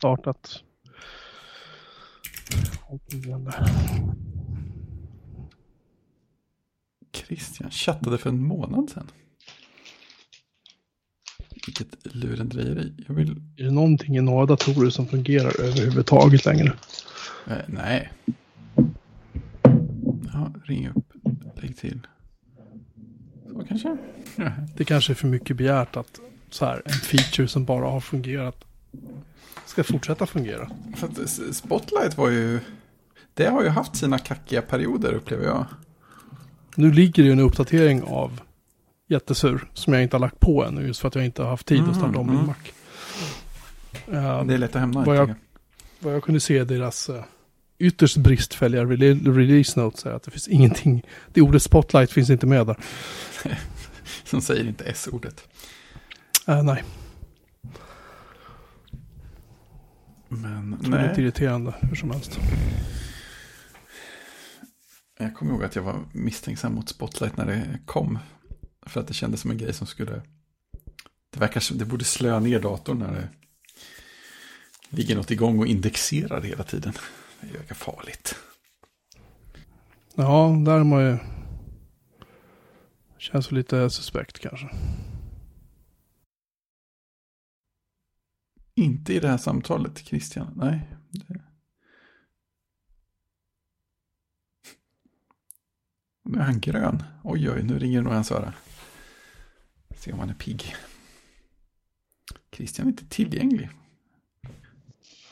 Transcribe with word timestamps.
Startat. 0.00 0.64
Christian 7.12 7.70
chattade 7.70 8.18
för 8.18 8.30
en 8.30 8.42
månad 8.42 8.90
sedan. 8.90 9.06
Vilket 11.80 12.14
lurendrejeri. 12.14 12.92
Jag 13.06 13.14
vill... 13.14 13.30
Är 13.56 13.64
det 13.64 13.70
någonting 13.70 14.16
i 14.16 14.20
några 14.20 14.46
datorer 14.46 14.90
som 14.90 15.06
fungerar 15.06 15.60
överhuvudtaget 15.60 16.44
längre? 16.44 16.72
Eh, 17.46 17.56
nej. 17.66 18.12
Ja, 20.32 20.52
ring 20.64 20.88
upp. 20.88 21.12
Lägg 21.62 21.76
till. 21.76 22.06
Så 23.52 23.64
kanske. 23.68 23.96
Det 24.76 24.84
kanske 24.84 25.12
är 25.12 25.14
för 25.14 25.26
mycket 25.26 25.56
begärt 25.56 25.96
att 25.96 26.20
så 26.50 26.64
här, 26.64 26.82
en 26.84 26.92
feature 26.92 27.48
som 27.48 27.64
bara 27.64 27.90
har 27.90 28.00
fungerat 28.00 28.64
ska 29.66 29.84
fortsätta 29.84 30.26
fungera. 30.26 30.70
Spotlight 31.52 32.16
var 32.16 32.30
ju... 32.30 32.60
Det 33.34 33.46
har 33.46 33.62
ju 33.62 33.68
haft 33.68 33.96
sina 33.96 34.18
kackiga 34.18 34.62
perioder 34.62 35.12
upplever 35.12 35.44
jag. 35.44 35.66
Nu 36.76 36.92
ligger 36.92 37.22
det 37.22 37.26
ju 37.26 37.32
en 37.32 37.40
uppdatering 37.40 38.02
av 38.02 38.40
Jättesur 39.10 39.68
som 39.74 39.92
jag 39.92 40.02
inte 40.02 40.16
har 40.16 40.20
lagt 40.20 40.40
på 40.40 40.64
ännu 40.64 40.86
just 40.86 41.00
för 41.00 41.08
att 41.08 41.14
jag 41.14 41.24
inte 41.24 41.42
har 41.42 41.50
haft 41.50 41.66
tid 41.66 41.82
att 41.88 41.96
starta 41.96 42.18
om 42.18 42.26
min 42.26 42.34
Mm, 42.36 42.46
Mac. 42.46 42.54
Eh, 44.18 44.44
Det 44.44 44.54
är 44.54 44.58
lätt 44.58 44.74
att 44.76 44.80
hämna. 44.80 45.04
Vad 45.04 45.16
jag- 45.16 45.34
vad 46.00 46.14
jag 46.14 46.22
kunde 46.22 46.40
se 46.40 46.56
i 46.60 46.64
deras 46.64 47.08
uh, 47.08 47.22
ytterst 47.78 48.16
bristfälliga 48.16 48.84
rele- 48.84 49.32
release 49.36 49.80
notes 49.80 50.06
är 50.06 50.10
att 50.10 50.22
det 50.22 50.30
finns 50.30 50.48
ingenting, 50.48 51.02
det 51.32 51.40
ordet 51.40 51.62
spotlight 51.62 52.10
finns 52.12 52.30
inte 52.30 52.46
med 52.46 52.66
där. 52.66 52.76
Som 54.24 54.40
säger 54.40 54.64
inte 54.68 54.84
S-ordet. 54.84 55.48
Eh, 56.46 56.62
nej, 56.62 56.84
Men 60.28 60.70
det 60.80 60.86
är 60.86 60.90
lite 60.90 61.12
nej. 61.12 61.20
irriterande 61.24 61.74
hur 61.80 61.94
som 61.96 62.10
helst. 62.10 62.38
Jag 65.18 65.34
kommer 65.34 65.52
ihåg 65.52 65.64
att 65.64 65.76
jag 65.76 65.82
var 65.82 65.96
misstänksam 66.12 66.74
mot 66.74 66.88
Spotlight 66.88 67.36
när 67.36 67.46
det 67.46 67.78
kom. 67.86 68.18
För 68.90 69.00
att 69.00 69.06
det 69.06 69.14
kändes 69.14 69.40
som 69.40 69.50
en 69.50 69.58
grej 69.58 69.72
som 69.72 69.86
skulle... 69.86 70.22
Det 71.30 71.40
verkar 71.40 71.60
som 71.60 71.78
det 71.78 71.84
borde 71.84 72.04
slöa 72.04 72.40
ner 72.40 72.60
datorn 72.60 72.98
när 72.98 73.12
det 73.12 73.28
ligger 74.88 75.16
något 75.16 75.30
igång 75.30 75.58
och 75.58 75.66
indexerar 75.66 76.42
hela 76.42 76.64
tiden. 76.64 76.92
Det 77.40 77.58
verkar 77.58 77.74
farligt. 77.74 78.36
Ja, 80.14 80.56
där 80.66 80.80
är 80.80 80.84
man 80.84 81.00
ju... 81.04 81.18
Känns 83.18 83.50
lite 83.50 83.90
suspekt 83.90 84.38
kanske. 84.38 84.68
Inte 88.74 89.14
i 89.14 89.20
det 89.20 89.28
här 89.28 89.38
samtalet, 89.38 89.98
Christian. 89.98 90.52
Nej. 90.56 90.96
Det... 91.10 91.40
Nu 96.22 96.38
är 96.38 96.42
han 96.42 96.60
grön. 96.60 97.02
Oj, 97.24 97.50
oj, 97.50 97.62
nu 97.62 97.78
ringer 97.78 98.02
nog 98.02 98.12
hans 98.12 98.32
öra. 98.32 98.54
Se 100.00 100.12
om 100.12 100.18
han 100.18 100.30
är 100.30 100.34
pigg. 100.34 100.76
Christian 102.52 102.86
är 102.86 102.90
inte 102.90 103.06
tillgänglig. 103.06 103.70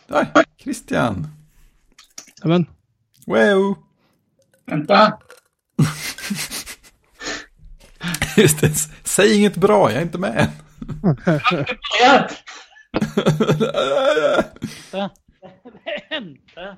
Där, 0.07 0.45
Christian. 0.57 1.29
Men 2.45 2.67
Wow! 3.27 3.77
Vänta. 4.67 5.19
Just 8.37 8.61
det, 8.61 8.75
säg 9.05 9.37
inget 9.37 9.57
bra, 9.57 9.91
jag 9.91 9.99
är 9.99 10.03
inte 10.03 10.19
med. 10.19 10.51
Ja. 12.01 12.29
Vänta. 16.11 16.77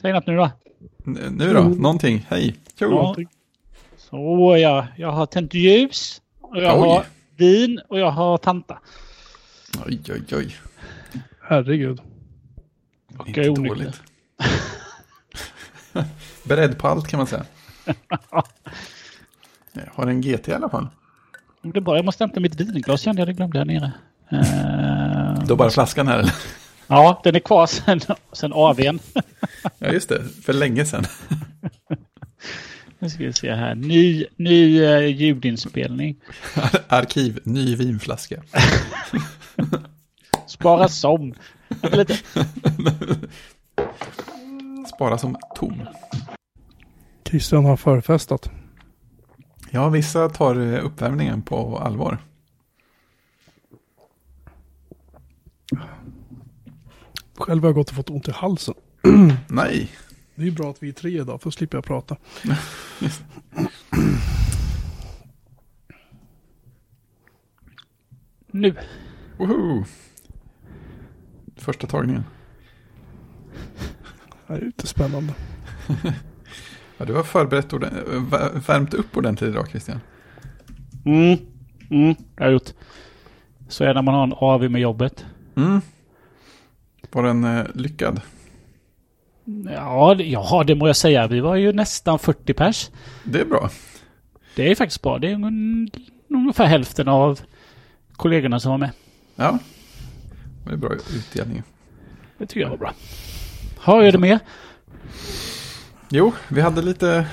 Säg 0.00 0.12
något 0.12 0.26
nu 0.26 0.36
då. 0.36 0.61
Nu 1.04 1.52
då, 1.54 1.60
någonting. 1.62 2.26
Hej. 2.30 2.56
Ja. 2.78 3.16
Så 3.96 4.56
ja, 4.60 4.86
jag 4.96 5.12
har 5.12 5.26
tänt 5.26 5.54
ljus. 5.54 6.22
Och 6.40 6.56
jag 6.62 6.82
Oj. 6.82 6.88
har 6.88 7.04
vin 7.36 7.80
och 7.88 7.98
jag 7.98 8.10
har 8.10 8.38
tanta. 8.38 8.78
Oj, 9.86 10.00
oj, 10.08 10.22
oj. 10.36 10.56
herregud. 11.42 12.00
Och 13.18 13.28
Inte 13.28 13.40
jag 13.40 13.46
är 13.46 13.50
onykter. 13.50 13.68
dåligt. 13.78 14.02
Beredd 16.44 16.78
på 16.78 16.88
allt 16.88 17.08
kan 17.08 17.18
man 17.18 17.26
säga. 17.26 17.44
Jag 19.74 19.82
har 19.94 20.06
en 20.06 20.20
GT 20.20 20.48
i 20.48 20.52
alla 20.52 20.68
fall. 20.68 20.86
Det 21.62 21.76
är 21.78 21.80
bra, 21.80 21.96
jag 21.96 22.04
måste 22.04 22.24
hämta 22.24 22.40
mitt 22.40 22.60
vinglas 22.60 23.00
kände 23.00 23.20
jag, 23.20 23.28
det 23.28 23.32
glömde 23.32 23.58
jag 23.58 23.66
nere. 23.66 23.92
Eh, 24.30 25.44
Då 25.46 25.56
bara 25.56 25.70
flaskan 25.70 26.08
här 26.08 26.18
eller? 26.18 26.32
Ja, 26.92 27.20
den 27.24 27.34
är 27.34 27.40
kvar 27.40 27.66
sen, 27.66 28.00
sen 28.32 28.52
AWn. 28.52 28.98
Ja, 29.78 29.92
just 29.92 30.08
det. 30.08 30.22
För 30.42 30.52
länge 30.52 30.84
sedan. 30.84 31.04
Nu 32.98 33.10
ska 33.10 33.24
vi 33.24 33.32
se 33.32 33.54
här. 33.54 33.74
Ny, 33.74 34.26
ny 34.36 34.84
eh, 34.84 35.06
ljudinspelning. 35.06 36.16
Arkiv, 36.88 37.38
ny 37.44 37.76
vinflaska. 37.76 38.42
Spara 40.46 40.88
som. 40.88 41.34
Lite. 41.82 42.18
Spara 44.94 45.18
som 45.18 45.36
tom. 45.56 45.82
Christian 47.24 47.64
har 47.64 47.76
förfestat. 47.76 48.50
Ja, 49.70 49.88
vissa 49.88 50.28
tar 50.28 50.74
eh, 50.74 50.84
uppvärmningen 50.86 51.42
på 51.42 51.78
allvar. 51.78 52.18
Själv 57.34 57.62
har 57.62 57.68
jag 57.68 57.74
gått 57.74 57.88
och 57.90 57.96
fått 57.96 58.10
ont 58.10 58.28
i 58.28 58.32
halsen. 58.32 58.74
Nej. 59.48 59.90
Det 60.34 60.46
är 60.46 60.50
bra 60.50 60.70
att 60.70 60.82
vi 60.82 60.88
är 60.88 60.92
tre 60.92 61.10
idag, 61.20 61.40
för 61.42 61.46
då 61.46 61.50
slipper 61.50 61.76
jag 61.76 61.84
prata. 61.84 62.16
Nu. 68.50 68.74
Woho! 69.38 69.84
Första 71.56 71.86
tagningen. 71.86 72.24
Det 74.46 74.54
här 74.54 74.60
är 74.60 74.64
lite 74.64 74.86
spännande. 74.86 75.34
Ja, 76.98 77.04
du 77.06 77.14
har 77.14 77.22
förberett 77.22 77.72
ordent- 77.72 78.06
vär- 78.08 78.66
värmt 78.66 78.94
upp 78.94 79.16
ordentligt 79.16 79.50
idag 79.50 79.68
Christian. 79.68 80.00
Mm. 81.04 81.38
Mm, 81.90 82.14
det 82.14 82.42
har 82.44 82.46
jag 82.46 82.52
gjort. 82.52 82.70
Så 83.68 83.84
är 83.84 83.88
det 83.88 83.94
när 83.94 84.02
man 84.02 84.14
har 84.14 84.22
en 84.22 84.32
AW 84.36 84.68
med 84.68 84.80
jobbet. 84.80 85.24
Mm. 85.56 85.80
Var 87.12 87.22
den 87.22 87.44
eh, 87.44 87.64
lyckad? 87.74 88.20
Ja, 89.74 90.14
ja, 90.14 90.64
det 90.66 90.74
må 90.74 90.86
jag 90.86 90.96
säga. 90.96 91.26
Vi 91.26 91.40
var 91.40 91.56
ju 91.56 91.72
nästan 91.72 92.18
40 92.18 92.54
pers. 92.54 92.90
Det 93.24 93.40
är 93.40 93.44
bra. 93.44 93.70
Det 94.56 94.70
är 94.70 94.74
faktiskt 94.74 95.02
bra. 95.02 95.18
Det 95.18 95.28
är 95.30 95.34
un- 95.36 95.90
ungefär 96.28 96.66
hälften 96.66 97.08
av 97.08 97.40
kollegorna 98.12 98.60
som 98.60 98.70
var 98.70 98.78
med. 98.78 98.90
Ja. 99.36 99.58
Det 100.66 100.72
är 100.72 100.76
bra 100.76 100.90
utdelning. 101.16 101.62
Det 102.38 102.46
tycker 102.46 102.60
jag 102.60 102.70
var 102.70 102.76
bra. 102.76 102.92
Har 103.78 104.02
jag 104.02 104.14
det 104.14 104.18
med? 104.18 104.38
Jo, 106.10 106.32
vi 106.48 106.60
hade 106.60 106.82
lite, 106.82 107.26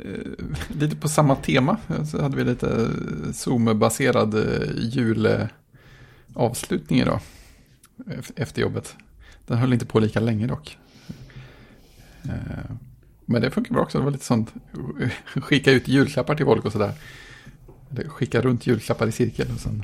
eh, 0.00 0.32
lite 0.80 0.96
på 0.96 1.08
samma 1.08 1.36
tema. 1.36 1.76
Så 2.10 2.22
hade 2.22 2.36
vi 2.36 2.44
lite 2.44 2.66
eh, 2.68 2.88
Zoom-baserad 3.32 4.34
julavslutning 4.76 7.00
idag. 7.00 7.20
ef- 8.06 8.32
Efter 8.36 8.62
jobbet. 8.62 8.96
Den 9.46 9.58
höll 9.58 9.72
inte 9.72 9.86
på 9.86 10.00
lika 10.00 10.20
länge 10.20 10.46
dock. 10.46 10.78
Eh, 12.24 12.70
Men 13.24 13.42
det 13.42 13.50
funkar 13.50 13.72
bra 13.74 13.82
också. 13.82 13.98
Det 13.98 14.04
var 14.04 14.10
lite 14.10 14.24
sånt. 14.24 14.54
Skicka 15.26 15.72
ut 15.72 15.88
julklappar 15.88 16.34
till 16.34 16.46
folk 16.46 16.64
och 16.64 16.72
sådär. 16.72 16.92
Skicka 18.08 18.40
runt 18.40 18.66
julklappar 18.66 19.06
i 19.06 19.12
cirkel. 19.12 19.46
Och 19.54 19.60
sen 19.60 19.82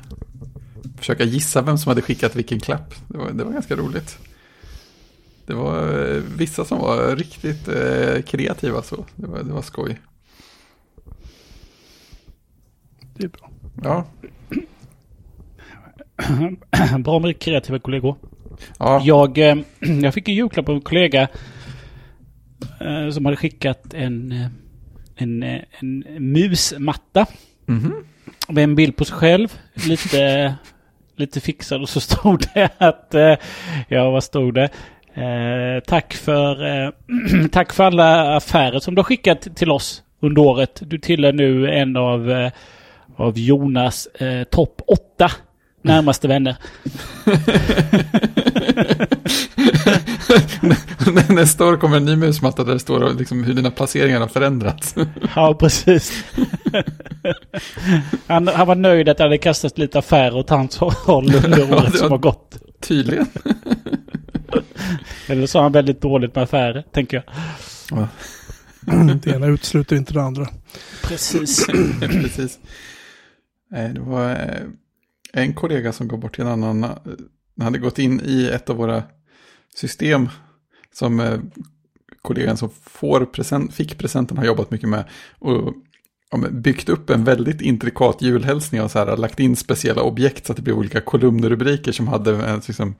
försöka 0.97 1.23
gissa 1.23 1.61
vem 1.61 1.77
som 1.77 1.89
hade 1.89 2.01
skickat 2.01 2.35
vilken 2.35 2.59
klapp. 2.59 2.93
Det 3.07 3.17
var, 3.17 3.31
det 3.31 3.43
var 3.43 3.51
ganska 3.51 3.75
roligt. 3.75 4.17
Det 5.45 5.53
var 5.53 6.05
eh, 6.15 6.23
vissa 6.37 6.65
som 6.65 6.79
var 6.79 7.15
riktigt 7.15 7.67
eh, 7.67 8.21
kreativa 8.21 8.81
så. 8.81 9.05
Det 9.15 9.27
var, 9.27 9.43
det 9.43 9.53
var 9.53 9.61
skoj. 9.61 9.99
Det 13.15 13.23
är 13.23 13.27
bra. 13.29 13.51
Ja, 13.83 14.05
bra 16.99 17.19
med 17.19 17.39
kreativa 17.39 17.79
kollegor. 17.79 18.15
Ja, 18.79 19.01
Jag, 19.03 19.37
eh, 19.37 19.55
jag 20.03 20.13
fick 20.13 20.27
en 20.29 20.35
julklapp 20.35 20.69
av 20.69 20.75
en 20.75 20.81
kollega 20.81 21.27
eh, 22.81 23.09
som 23.11 23.25
hade 23.25 23.37
skickat 23.37 23.93
en, 23.93 24.31
eh, 24.31 24.47
en, 25.15 25.43
en 25.79 26.03
musmatta 26.17 27.25
Mhm. 27.65 27.93
med 28.49 28.63
en 28.63 28.75
bild 28.75 28.95
på 28.95 29.05
sig 29.05 29.15
själv. 29.15 29.59
Lite 29.87 30.55
lite 31.15 31.39
fixad 31.41 31.81
och 31.81 31.89
så 31.89 31.99
stod 31.99 32.45
det 32.53 32.69
att, 32.77 33.15
ja 33.87 34.09
vad 34.11 34.23
stod 34.23 34.53
det? 34.53 34.69
Eh, 35.13 35.83
tack, 35.87 36.13
för, 36.13 36.65
eh, 36.85 36.89
tack 37.51 37.73
för 37.73 37.83
alla 37.83 38.35
affärer 38.35 38.79
som 38.79 38.95
du 38.95 38.99
har 38.99 39.03
skickat 39.03 39.55
till 39.55 39.71
oss 39.71 40.03
under 40.19 40.41
året. 40.41 40.81
Du 40.85 40.97
tillhör 40.99 41.33
nu 41.33 41.71
en 41.71 41.95
av, 41.97 42.31
eh, 42.31 42.51
av 43.15 43.37
Jonas 43.39 44.05
eh, 44.05 44.43
topp 44.43 44.81
åtta 44.87 45.31
närmaste 45.81 46.27
vänner. 46.27 46.55
Nästa 51.29 51.65
år 51.65 51.77
kommer 51.77 51.97
en 51.97 52.05
ny 52.05 52.15
musmatta 52.15 52.63
där 52.63 52.73
det 52.73 52.79
står 52.79 53.13
liksom 53.13 53.43
hur 53.43 53.53
dina 53.53 53.71
placeringar 53.71 54.19
har 54.19 54.27
förändrats. 54.27 54.95
Ja, 55.35 55.55
precis. 55.59 56.23
han, 58.27 58.47
han 58.47 58.67
var 58.67 58.75
nöjd 58.75 59.09
att 59.09 59.17
det 59.17 59.23
hade 59.23 59.37
kastat 59.37 59.77
lite 59.77 59.99
affärer 59.99 60.35
åt 60.35 60.49
hans 60.49 60.77
håll 60.77 61.35
under 61.45 61.59
Ja, 61.59 61.75
året 61.77 61.91
det 61.91 61.97
som 61.97 62.09
var- 62.09 62.17
har 62.17 62.21
gått. 62.21 62.57
Tydligen. 62.81 63.25
Eller 65.27 65.47
så 65.47 65.57
har 65.57 65.63
han 65.63 65.71
väldigt 65.71 66.01
dåligt 66.01 66.35
med 66.35 66.43
affärer, 66.43 66.83
tänker 66.93 67.17
jag. 67.17 67.23
Ja, 67.99 68.07
Det 69.23 69.27
ena 69.31 69.47
utesluter 69.47 69.95
inte 69.95 70.13
det 70.13 70.21
andra. 70.23 70.47
Precis. 71.03 71.65
precis. 72.01 72.59
Nej, 73.71 73.93
det 73.93 73.99
var 74.01 74.29
eh, 74.31 74.47
en 75.33 75.53
kollega 75.53 75.91
som 75.93 76.07
går 76.07 76.17
bort 76.17 76.35
till 76.35 76.43
en 76.43 76.49
annan. 76.63 76.85
Den 77.61 77.65
Han 77.65 77.73
hade 77.73 77.83
gått 77.83 77.99
in 77.99 78.21
i 78.25 78.45
ett 78.47 78.69
av 78.69 78.75
våra 78.75 79.03
system 79.75 80.29
som 80.93 81.19
eh, 81.19 81.39
kollegan 82.21 82.57
som 82.57 82.69
får 82.83 83.25
present, 83.25 83.73
fick 83.73 83.97
presenten 83.97 84.37
har 84.37 84.45
jobbat 84.45 84.71
mycket 84.71 84.89
med. 84.89 85.03
Och 85.39 85.73
ja, 86.31 86.37
byggt 86.37 86.89
upp 86.89 87.09
en 87.09 87.23
väldigt 87.23 87.61
intrikat 87.61 88.21
julhälsning 88.21 88.81
och 88.81 88.91
så 88.91 88.99
här, 88.99 89.17
lagt 89.17 89.39
in 89.39 89.55
speciella 89.55 90.01
objekt 90.01 90.45
så 90.45 90.53
att 90.53 90.57
det 90.57 90.61
blev 90.63 90.77
olika 90.77 91.01
kolumnrubriker 91.01 91.91
som 91.91 92.07
hade 92.07 92.45
en 92.45 92.61
liksom, 92.67 92.95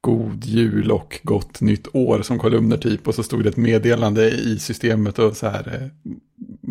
God 0.00 0.44
jul 0.44 0.90
och 0.90 1.20
gott 1.22 1.60
nytt 1.60 1.88
år 1.92 2.22
som 2.22 2.38
kolumner 2.38 2.76
typ. 2.76 3.08
Och 3.08 3.14
så 3.14 3.22
stod 3.22 3.42
det 3.42 3.48
ett 3.48 3.56
meddelande 3.56 4.30
i 4.30 4.58
systemet 4.58 5.18
och 5.18 5.36
så 5.36 5.48
här. 5.48 5.80
Eh, 5.80 6.12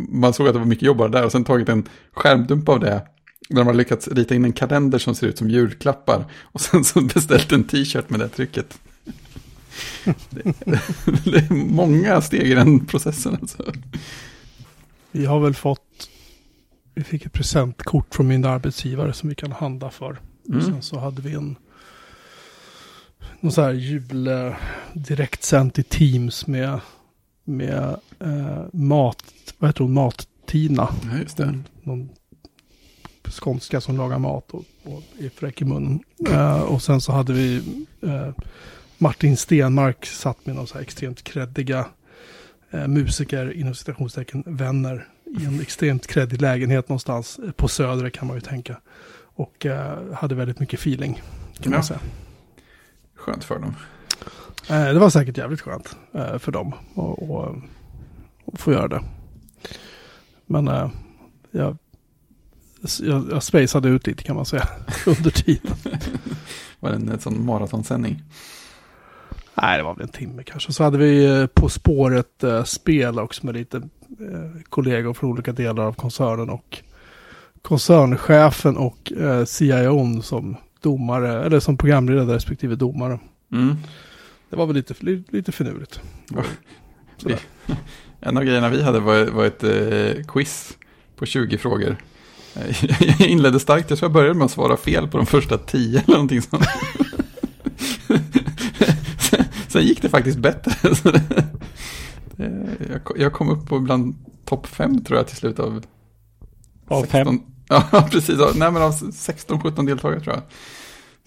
man 0.09 0.33
såg 0.33 0.47
att 0.47 0.53
det 0.53 0.59
var 0.59 0.65
mycket 0.65 0.85
jobb 0.85 1.11
där 1.11 1.25
och 1.25 1.31
sen 1.31 1.43
tagit 1.43 1.69
en 1.69 1.87
skärmdump 2.11 2.69
av 2.69 2.79
det. 2.79 3.01
Där 3.49 3.55
de 3.57 3.67
har 3.67 3.73
lyckats 3.73 4.07
rita 4.07 4.35
in 4.35 4.45
en 4.45 4.53
kalender 4.53 4.99
som 4.99 5.15
ser 5.15 5.27
ut 5.27 5.37
som 5.37 5.49
julklappar. 5.49 6.25
Och 6.41 6.61
sen 6.61 6.83
så 6.83 7.01
beställt 7.01 7.51
en 7.51 7.63
t-shirt 7.63 8.09
med 8.09 8.19
det 8.19 8.29
trycket. 8.29 8.79
Det, 10.29 10.43
det 11.23 11.37
är 11.37 11.53
många 11.53 12.21
steg 12.21 12.51
i 12.51 12.53
den 12.53 12.85
processen 12.85 13.37
alltså. 13.41 13.71
Vi 15.11 15.25
har 15.25 15.39
väl 15.39 15.53
fått, 15.55 16.09
vi 16.95 17.03
fick 17.03 17.25
ett 17.25 17.33
presentkort 17.33 18.15
från 18.15 18.27
min 18.27 18.45
arbetsgivare 18.45 19.13
som 19.13 19.29
vi 19.29 19.35
kan 19.35 19.51
handla 19.51 19.89
för. 19.91 20.19
Och 20.43 20.49
Mm. 20.49 20.61
sen 20.65 20.81
så 20.81 20.99
hade 20.99 21.21
vi 21.21 21.33
en, 21.33 21.55
någon 23.39 23.51
så 23.51 23.61
här 23.61 23.71
jul 23.73 24.27
eh, 24.27 24.53
direktsänt 24.93 25.79
i 25.79 25.83
Teams 25.83 26.47
med, 26.47 26.79
med 27.43 27.95
eh, 28.19 28.63
mat, 28.73 29.23
vad 29.57 29.69
heter 29.69 29.83
hon, 29.83 29.93
Mat-Tina. 29.93 30.89
Ja, 31.11 31.17
just 31.17 31.37
det. 31.37 31.45
Någon, 31.45 31.63
någon 31.83 32.09
skånska 33.29 33.81
som 33.81 33.97
lagar 33.97 34.19
mat 34.19 34.51
och, 34.51 34.63
och 34.83 35.03
är 35.19 35.29
fräck 35.29 35.61
i 35.61 35.65
munnen. 35.65 35.99
Eh, 36.29 36.61
och 36.61 36.81
sen 36.81 37.01
så 37.01 37.11
hade 37.11 37.33
vi 37.33 37.55
eh, 38.01 38.29
Martin 38.97 39.37
Stenmark 39.37 40.05
satt 40.05 40.45
med 40.45 40.55
någon 40.55 40.67
så 40.67 40.73
här 40.73 40.81
extremt 40.81 41.23
kreddiga 41.23 41.85
eh, 42.71 42.87
musiker, 42.87 43.53
inom 43.53 43.75
citationstecken 43.75 44.43
vänner, 44.45 45.07
i 45.39 45.45
en 45.45 45.61
extremt 45.61 46.07
kreddig 46.07 46.41
lägenhet 46.41 46.89
någonstans 46.89 47.39
på 47.55 47.67
Södra 47.67 48.09
kan 48.09 48.27
man 48.27 48.37
ju 48.37 48.41
tänka. 48.41 48.77
Och 49.35 49.65
hade 50.13 50.35
väldigt 50.35 50.59
mycket 50.59 50.79
feeling, 50.79 51.13
kan 51.13 51.71
Ja. 51.71 51.77
man 51.77 51.83
säga. 51.83 51.99
Skönt 53.15 53.43
för 53.43 53.59
dem. 53.59 53.75
Det 54.67 54.99
var 54.99 55.09
säkert 55.09 55.37
jävligt 55.37 55.61
skönt 55.61 55.95
för 56.39 56.51
dem 56.51 56.73
att 58.53 58.59
få 58.61 58.71
göra 58.71 58.87
det. 58.87 59.03
Men 60.45 60.89
jag, 61.51 61.77
jag, 63.01 63.27
jag 63.31 63.43
spacade 63.43 63.89
ut 63.89 64.07
lite 64.07 64.23
kan 64.23 64.35
man 64.35 64.45
säga 64.45 64.67
under 65.05 65.29
tiden. 65.29 65.75
Var 66.79 66.89
det 66.89 66.95
en, 66.95 67.19
sån 67.19 67.45
maratonsändning? 67.45 68.23
Nej, 69.55 69.77
det 69.77 69.83
var 69.83 69.95
väl 69.95 70.03
en 70.03 70.09
timme 70.09 70.43
kanske. 70.43 70.73
Så 70.73 70.83
hade 70.83 70.97
vi 70.97 71.25
eh, 71.25 71.45
På 71.45 71.69
spåret 71.69 72.43
eh, 72.43 72.63
spel 72.63 73.19
också 73.19 73.45
med 73.45 73.55
lite 73.55 73.77
eh, 73.77 74.61
kollegor 74.69 75.13
från 75.13 75.29
olika 75.29 75.51
delar 75.51 75.83
av 75.83 75.93
koncernen 75.93 76.49
och 76.49 76.83
koncernchefen 77.61 78.77
och 78.77 79.11
eh, 79.11 79.45
CIOn 79.45 80.23
som 80.23 80.57
domare, 80.81 81.45
eller 81.45 81.59
som 81.59 81.77
programledare 81.77 82.35
respektive 82.35 82.75
domare. 82.75 83.19
Mm. 83.51 83.75
Det 84.49 84.55
var 84.55 84.65
väl 84.65 84.75
lite, 84.75 84.93
lite, 85.29 85.51
finurligt. 85.51 86.01
En 88.23 88.37
av 88.37 88.43
grejerna 88.43 88.69
vi 88.69 88.83
hade 88.83 88.99
var, 88.99 89.25
var 89.25 89.45
ett 89.45 89.63
eh, 89.63 90.23
quiz 90.27 90.77
på 91.15 91.25
20 91.25 91.57
frågor. 91.57 91.97
Jag 93.19 93.27
inledde 93.29 93.59
starkt, 93.59 93.89
jag 93.89 93.99
tror 93.99 94.07
jag 94.09 94.13
började 94.13 94.33
med 94.33 94.45
att 94.45 94.51
svara 94.51 94.77
fel 94.77 95.07
på 95.07 95.17
de 95.17 95.25
första 95.25 95.57
10 95.57 95.99
eller 95.99 96.13
någonting 96.13 96.41
sånt. 96.41 96.63
Sen, 99.19 99.45
sen 99.67 99.83
gick 99.83 100.01
det 100.01 100.09
faktiskt 100.09 100.37
bättre. 100.37 100.95
Så 100.95 101.11
det, 101.11 101.21
det, 102.35 103.01
jag, 103.17 103.33
kom- 103.33 103.49
upp 103.49 103.67
på 103.67 103.79
bland 103.79 104.15
topp 104.45 104.67
5 104.67 105.03
tror 105.03 105.17
jag 105.19 105.27
till 105.27 105.37
slut 105.37 105.59
av 105.59 105.83
Av 106.87 107.03
fem. 107.05 107.39
Ja, 107.67 108.07
precis. 108.11 108.37
Nej, 108.55 108.71
men 108.71 108.81
av 108.81 108.91
16-17 108.93 109.85
deltagare 109.85 110.19
tror 110.19 110.35
jag. 110.35 110.43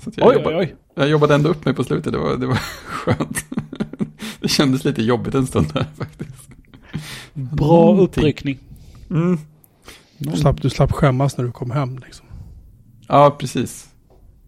Så 0.05 0.11
jag, 0.17 0.29
Oj, 0.29 0.35
jobbade, 0.37 0.57
oj, 0.57 0.65
oj. 0.65 0.77
jag 0.95 1.09
jobbade 1.09 1.35
ändå 1.35 1.49
upp 1.49 1.65
mig 1.65 1.75
på 1.75 1.85
slutet, 1.85 2.13
det 2.13 2.19
var, 2.19 2.37
det 2.37 2.47
var 2.47 2.57
skönt. 2.87 3.45
Det 4.41 4.49
kändes 4.49 4.85
lite 4.85 5.03
jobbigt 5.03 5.35
en 5.35 5.47
stund 5.47 5.71
där 5.75 5.87
faktiskt. 5.99 6.49
Bra 7.35 7.97
uppryckning. 7.97 8.59
Mm. 9.11 9.39
Du, 10.19 10.37
slapp, 10.37 10.63
du 10.63 10.71
slapp 10.71 10.93
skämmas 10.93 11.37
när 11.37 11.45
du 11.45 11.53
kom 11.53 11.71
hem 11.71 11.99
liksom. 11.99 12.27
Ja, 13.09 13.37
precis. 13.39 13.89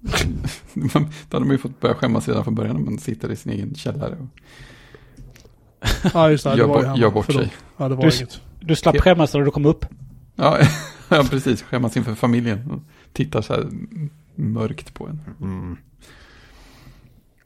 Då 0.75 1.37
hade 1.37 1.45
man 1.47 1.51
ju 1.51 1.59
fått 1.59 1.81
börja 1.81 1.95
skämmas 1.95 2.29
redan 2.29 2.45
från 2.45 2.55
början 2.55 2.77
när 2.77 2.83
man 2.85 2.99
sitter 2.99 3.33
i 3.33 3.37
sin 3.37 3.53
egen 3.53 3.75
källare 3.75 4.17
och 4.17 4.27
Ja, 6.15 6.31
just 6.31 6.45
det. 6.45 6.51
det 6.51 6.57
gör, 6.59 6.67
var 6.67 6.81
ju 6.81 6.87
hemma. 6.87 6.99
gör 6.99 7.11
bort 7.11 7.27
Förlåt. 7.27 7.43
sig. 7.43 7.53
Ja, 7.77 7.89
det 7.89 7.95
var 7.95 8.03
Du- 8.11 8.17
inget. 8.17 8.41
Du 8.61 8.77
slapp 8.77 8.97
skämmas 9.01 9.35
när 9.35 9.41
du 9.41 9.51
kom 9.51 9.67
upp. 9.67 9.87
Ja, 10.35 10.59
ja, 11.09 11.25
precis. 11.31 11.63
Skämmas 11.63 11.97
inför 11.97 12.15
familjen 12.15 12.71
och 12.71 12.81
tittar 13.13 13.43
så 13.43 13.53
här 13.53 13.69
mörkt 14.35 14.95
på 14.95 15.07
en. 15.09 15.21
Mm. 15.41 15.77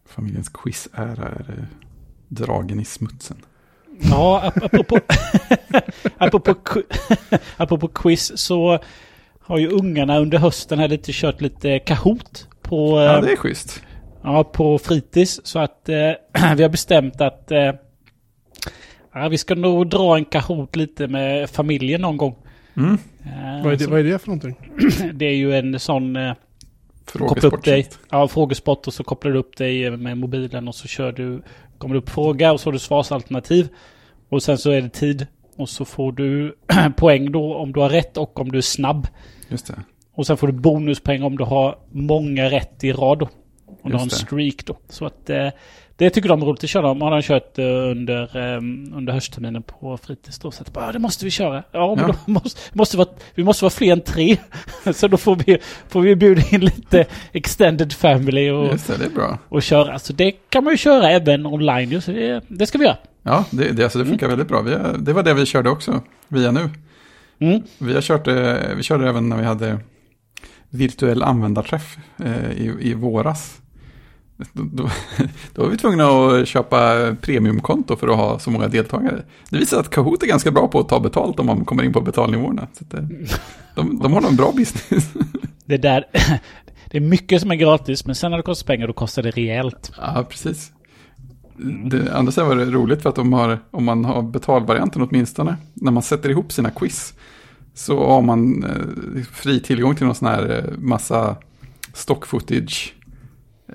Familjens 0.07 0.49
quiz-ära 0.49 1.29
är 1.29 1.55
eh, 1.59 1.65
dragen 2.29 2.81
i 2.81 2.85
smutsen. 2.85 3.37
Ja, 4.11 4.43
ap- 4.45 4.65
apropå, 4.65 4.99
apropå, 6.19 6.55
apropå 7.57 7.89
quiz 7.89 8.39
så 8.39 8.79
har 9.41 9.59
ju 9.59 9.69
ungarna 9.69 10.19
under 10.19 10.39
hösten 10.39 10.79
här 10.79 10.89
lite 10.89 11.13
kört 11.13 11.41
lite 11.41 11.79
Kahoot 11.79 12.49
på, 12.63 13.01
Ja, 13.01 13.17
eh, 13.17 13.23
det 13.23 13.33
är 13.33 13.37
schysst. 13.37 13.83
ja, 14.23 14.45
på 14.45 14.79
fritids. 14.79 15.41
Så 15.45 15.59
att 15.59 15.89
eh, 15.89 15.97
vi 16.57 16.63
har 16.63 16.69
bestämt 16.69 17.21
att 17.21 17.51
eh, 17.51 17.73
ja, 19.15 19.29
vi 19.29 19.39
ska 19.39 19.55
nog 19.55 19.91
dra 19.91 20.17
en 20.17 20.25
Kahoot 20.25 20.77
lite 20.77 21.07
med 21.09 21.51
familjen 21.51 22.01
någon 22.01 22.17
gång. 22.17 22.37
Mm. 22.77 22.99
Eh, 23.25 23.65
Vad 23.65 23.73
är, 23.73 23.77
det, 23.77 23.85
så 23.85 23.91
vad 23.91 24.01
är 24.01 24.05
det 24.05 24.19
för 24.19 24.29
någonting? 24.29 24.57
det 25.13 25.25
är 25.27 25.35
ju 25.37 25.55
en 25.59 25.81
sån... 25.81 26.17
Koppla 27.19 27.49
upp 27.49 27.65
dig. 27.65 27.89
Ja, 28.11 28.29
frågesport 28.29 28.87
och 28.87 28.95
så 28.95 29.05
kopplar 29.05 29.33
du 29.33 29.39
upp 29.39 29.57
dig 29.57 29.91
med 29.91 30.19
mobilen 30.19 30.69
och 30.69 30.75
så 30.75 30.89
kör 30.89 31.13
du, 31.13 31.43
kommer 31.79 31.95
det 31.95 32.01
upp 32.01 32.11
fråga 32.11 32.53
och 32.53 32.61
så 32.61 32.69
har 32.69 32.73
du 32.73 32.79
svarsalternativ. 32.79 33.69
Och 34.29 34.43
sen 34.43 34.59
så 34.59 34.71
är 34.71 34.83
det 34.83 34.89
tid. 34.89 35.27
Och 35.57 35.69
så 35.69 35.85
får 35.85 36.13
du 36.13 36.57
poäng 36.97 37.33
då 37.33 37.55
om 37.55 37.73
du 37.73 37.81
har 37.81 37.89
rätt 37.89 38.17
och 38.17 38.41
om 38.41 38.53
du 38.53 38.59
är 38.59 38.63
snabb. 38.63 39.07
Just 39.49 39.67
det. 39.67 39.83
Och 40.15 40.27
sen 40.27 40.37
får 40.37 40.47
du 40.47 40.53
bonuspoäng 40.53 41.23
om 41.23 41.37
du 41.37 41.45
har 41.45 41.79
många 41.91 42.51
rätt 42.51 42.85
i 42.85 42.93
rad 42.93 43.19
då. 43.19 43.29
Om 43.83 43.91
du 43.91 43.97
har 43.97 44.03
en 44.03 44.09
Just 44.09 44.27
streak 44.27 44.67
då. 44.67 44.79
Så 44.89 45.07
att 45.07 45.31
eh, 45.31 45.49
det 46.01 46.11
tycker 46.11 46.29
de 46.29 46.43
är 46.43 46.47
roligt 46.47 46.65
att 46.65 46.71
köra. 46.71 46.95
Man 46.95 47.13
har 47.13 47.23
kört 47.23 47.59
eh, 47.59 47.65
under, 47.65 48.37
eh, 48.37 48.57
under 48.97 49.13
höstterminen 49.13 49.63
på 49.63 49.97
fritids 50.03 50.39
då. 50.39 50.51
Så 50.51 50.63
att 50.63 50.73
bara, 50.73 50.87
"Ah, 50.89 50.93
det 50.93 50.99
måste 50.99 51.25
vi 51.25 51.31
köra. 51.31 51.63
Ja, 51.73 51.95
men 51.95 52.05
Ja. 52.09 52.15
Då 52.27 52.33
måste, 52.33 52.61
måste 52.73 52.97
vara, 52.97 53.09
vi 53.35 53.45
måste 53.45 53.65
vara 53.65 53.71
fler 53.71 53.93
än 53.93 54.01
tre. 54.01 54.37
så 54.95 55.09
då 55.09 55.17
får 55.17 55.37
vi, 55.47 55.59
får 55.89 56.01
vi 56.01 56.17
bjuda 56.17 56.43
in 56.51 56.61
lite 56.61 57.07
extended 57.33 57.93
family 57.93 58.51
och, 58.51 58.67
Just 58.67 58.87
det, 58.99 59.05
är 59.05 59.11
bra. 59.11 59.39
och 59.49 59.63
köra. 59.63 59.99
Så 59.99 60.13
det 60.13 60.31
kan 60.33 60.65
man 60.65 60.73
ju 60.73 60.77
köra 60.77 61.11
även 61.11 61.47
online. 61.47 62.03
Så 62.03 62.11
det, 62.13 62.43
det 62.49 62.67
ska 62.67 62.79
vi 62.79 62.85
göra. 62.85 62.97
Ja, 63.23 63.45
det, 63.51 63.73
det, 63.73 63.83
alltså 63.85 63.99
det 63.99 64.05
funkar 64.07 64.29
väldigt 64.29 64.49
bra. 64.49 64.61
Vi, 64.61 64.77
det 64.99 65.13
var 65.13 65.23
det 65.23 65.35
vi 65.35 65.47
körde 65.47 65.71
också, 65.71 66.01
via 66.29 66.51
nu. 66.51 66.71
Mm. 67.39 67.63
Vi, 67.79 67.95
har 67.95 68.01
kört, 68.01 68.27
eh, 68.29 68.75
vi 68.77 68.83
körde 68.83 69.09
även 69.09 69.29
när 69.29 69.37
vi 69.37 69.45
hade 69.45 69.79
virtuell 70.71 71.23
användarträff 71.23 71.97
eh, 72.25 72.51
i, 72.53 72.75
i 72.81 72.95
våras. 72.95 73.61
Då, 74.53 74.63
då, 74.73 74.91
då 75.55 75.63
var 75.63 75.71
vi 75.71 75.77
tvungna 75.77 76.05
att 76.09 76.49
köpa 76.49 77.11
premiumkonto 77.21 77.97
för 77.97 78.09
att 78.09 78.17
ha 78.17 78.39
så 78.39 78.51
många 78.51 78.69
deltagare. 78.69 79.23
Det 79.51 79.59
visar 79.59 79.81
att 79.81 79.91
Kahoot 79.91 80.23
är 80.23 80.27
ganska 80.27 80.51
bra 80.51 80.69
på 80.69 80.81
att 80.81 80.89
ta 80.89 81.01
betalt 81.01 81.41
om 81.41 81.47
man 81.47 81.65
kommer 81.65 81.83
in 81.83 81.93
på 81.93 82.01
betalnivåerna. 82.01 82.69
Så 82.79 82.85
att, 82.85 82.95
eh, 82.95 83.05
de, 83.75 83.99
de 83.99 84.13
har 84.13 84.21
nog 84.21 84.31
en 84.31 84.37
bra 84.37 84.53
business. 84.57 85.11
Det 85.65 85.77
där, 85.77 86.05
det 86.91 86.97
är 86.97 87.01
mycket 87.01 87.41
som 87.41 87.51
är 87.51 87.55
gratis, 87.55 88.07
men 88.07 88.15
sen 88.15 88.31
när 88.31 88.39
det 88.39 88.43
kostar 88.43 88.67
pengar 88.67 88.87
då 88.87 88.93
kostar 88.93 89.23
det 89.23 89.31
rejält. 89.31 89.93
Ja, 89.97 90.27
precis. 90.31 90.73
Det, 91.91 92.15
andra 92.15 92.33
sidan 92.33 92.49
var 92.49 92.57
det 92.57 92.65
roligt 92.65 93.03
för 93.03 93.09
att 93.09 93.15
de 93.15 93.33
har, 93.33 93.59
om 93.71 93.85
man 93.85 94.05
har 94.05 94.23
betalvarianten 94.23 95.03
åtminstone, 95.03 95.57
när 95.75 95.93
man 95.93 96.03
sätter 96.03 96.29
ihop 96.31 96.53
sina 96.53 96.71
quiz, 96.71 97.15
så 97.75 98.07
har 98.07 98.23
man 98.23 98.65
eh, 98.65 99.23
fri 99.33 99.61
tillgång 99.61 99.95
till 99.95 100.07
någon 100.07 100.15
sån 100.15 100.29
här 100.29 100.59
eh, 100.59 100.79
massa 100.79 101.37
stock 101.95 102.27
footage 102.27 102.95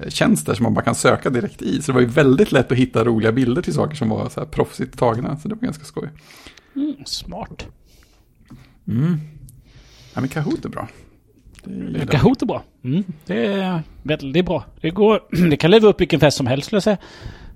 tjänster 0.07 0.53
som 0.53 0.63
man 0.63 0.73
bara 0.73 0.85
kan 0.85 0.95
söka 0.95 1.29
direkt 1.29 1.61
i. 1.61 1.81
Så 1.81 1.91
det 1.91 1.93
var 1.93 2.01
ju 2.01 2.07
väldigt 2.07 2.51
lätt 2.51 2.71
att 2.71 2.77
hitta 2.77 3.03
roliga 3.03 3.31
bilder 3.31 3.61
till 3.61 3.73
saker 3.73 3.95
som 3.95 4.09
var 4.09 4.29
så 4.29 4.39
här 4.39 4.47
proffsigt 4.47 4.97
tagna. 4.97 5.37
Så 5.37 5.47
det 5.47 5.55
var 5.55 5.61
ganska 5.61 5.83
skoj. 5.85 6.09
Mm, 6.75 6.95
smart. 7.05 7.67
Mm. 8.87 9.17
Ja, 10.13 10.21
men 10.21 10.29
Kahoot 10.29 10.65
är 10.65 10.69
bra. 10.69 10.87
Det 11.63 11.99
jag. 11.99 12.09
Kahoot 12.09 12.41
är 12.41 12.45
bra. 12.45 12.63
Mm, 12.83 13.03
det 13.25 13.45
är 13.45 13.83
väldigt 14.03 14.45
bra. 14.45 14.65
Det, 14.81 14.89
går, 14.89 15.21
det 15.49 15.57
kan 15.57 15.71
leva 15.71 15.87
upp 15.87 16.01
vilken 16.01 16.19
fest 16.19 16.37
som 16.37 16.47
helst 16.47 16.65
skulle 16.65 16.77
jag 16.77 16.83
säga. 16.83 16.97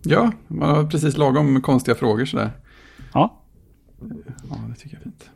Ja, 0.04 0.32
man 0.48 0.70
har 0.70 0.86
precis 0.86 1.18
lagom 1.18 1.62
konstiga 1.62 1.96
frågor 1.96 2.26
sådär. 2.26 2.52
Ja. 3.14 3.44
Ja, 4.50 4.56
det 4.70 4.76
tycker 4.76 4.96
jag 4.96 5.00
är 5.00 5.04
fint. 5.04 5.30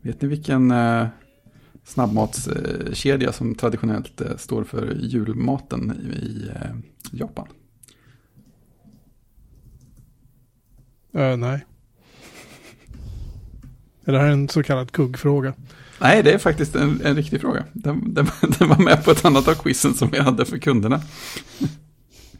Vet 0.00 0.22
ni 0.22 0.28
vilken 0.28 0.70
eh, 0.70 1.06
snabbmatskedja 1.84 3.32
som 3.32 3.54
traditionellt 3.54 4.20
eh, 4.20 4.36
står 4.36 4.64
för 4.64 4.96
julmaten 5.00 5.90
i, 6.22 6.50
eh, 6.54 6.70
Japan? 7.12 7.48
Eh, 11.14 11.36
nej. 11.36 11.64
Är 14.04 14.12
det 14.12 14.18
här 14.18 14.28
en 14.28 14.48
så 14.48 14.62
kallad 14.62 14.92
kuggfråga? 14.92 15.54
Nej, 16.00 16.22
det 16.22 16.32
är 16.32 16.38
faktiskt 16.38 16.76
en, 16.76 17.00
en 17.04 17.16
riktig 17.16 17.40
fråga. 17.40 17.64
Den, 17.72 18.14
den, 18.14 18.26
den 18.58 18.68
var 18.68 18.78
med 18.78 19.04
på 19.04 19.10
ett 19.10 19.24
annat 19.24 19.48
av 19.48 19.54
quizen 19.54 19.94
som 19.94 20.10
vi 20.10 20.18
hade 20.18 20.44
för 20.44 20.58
kunderna. 20.58 21.02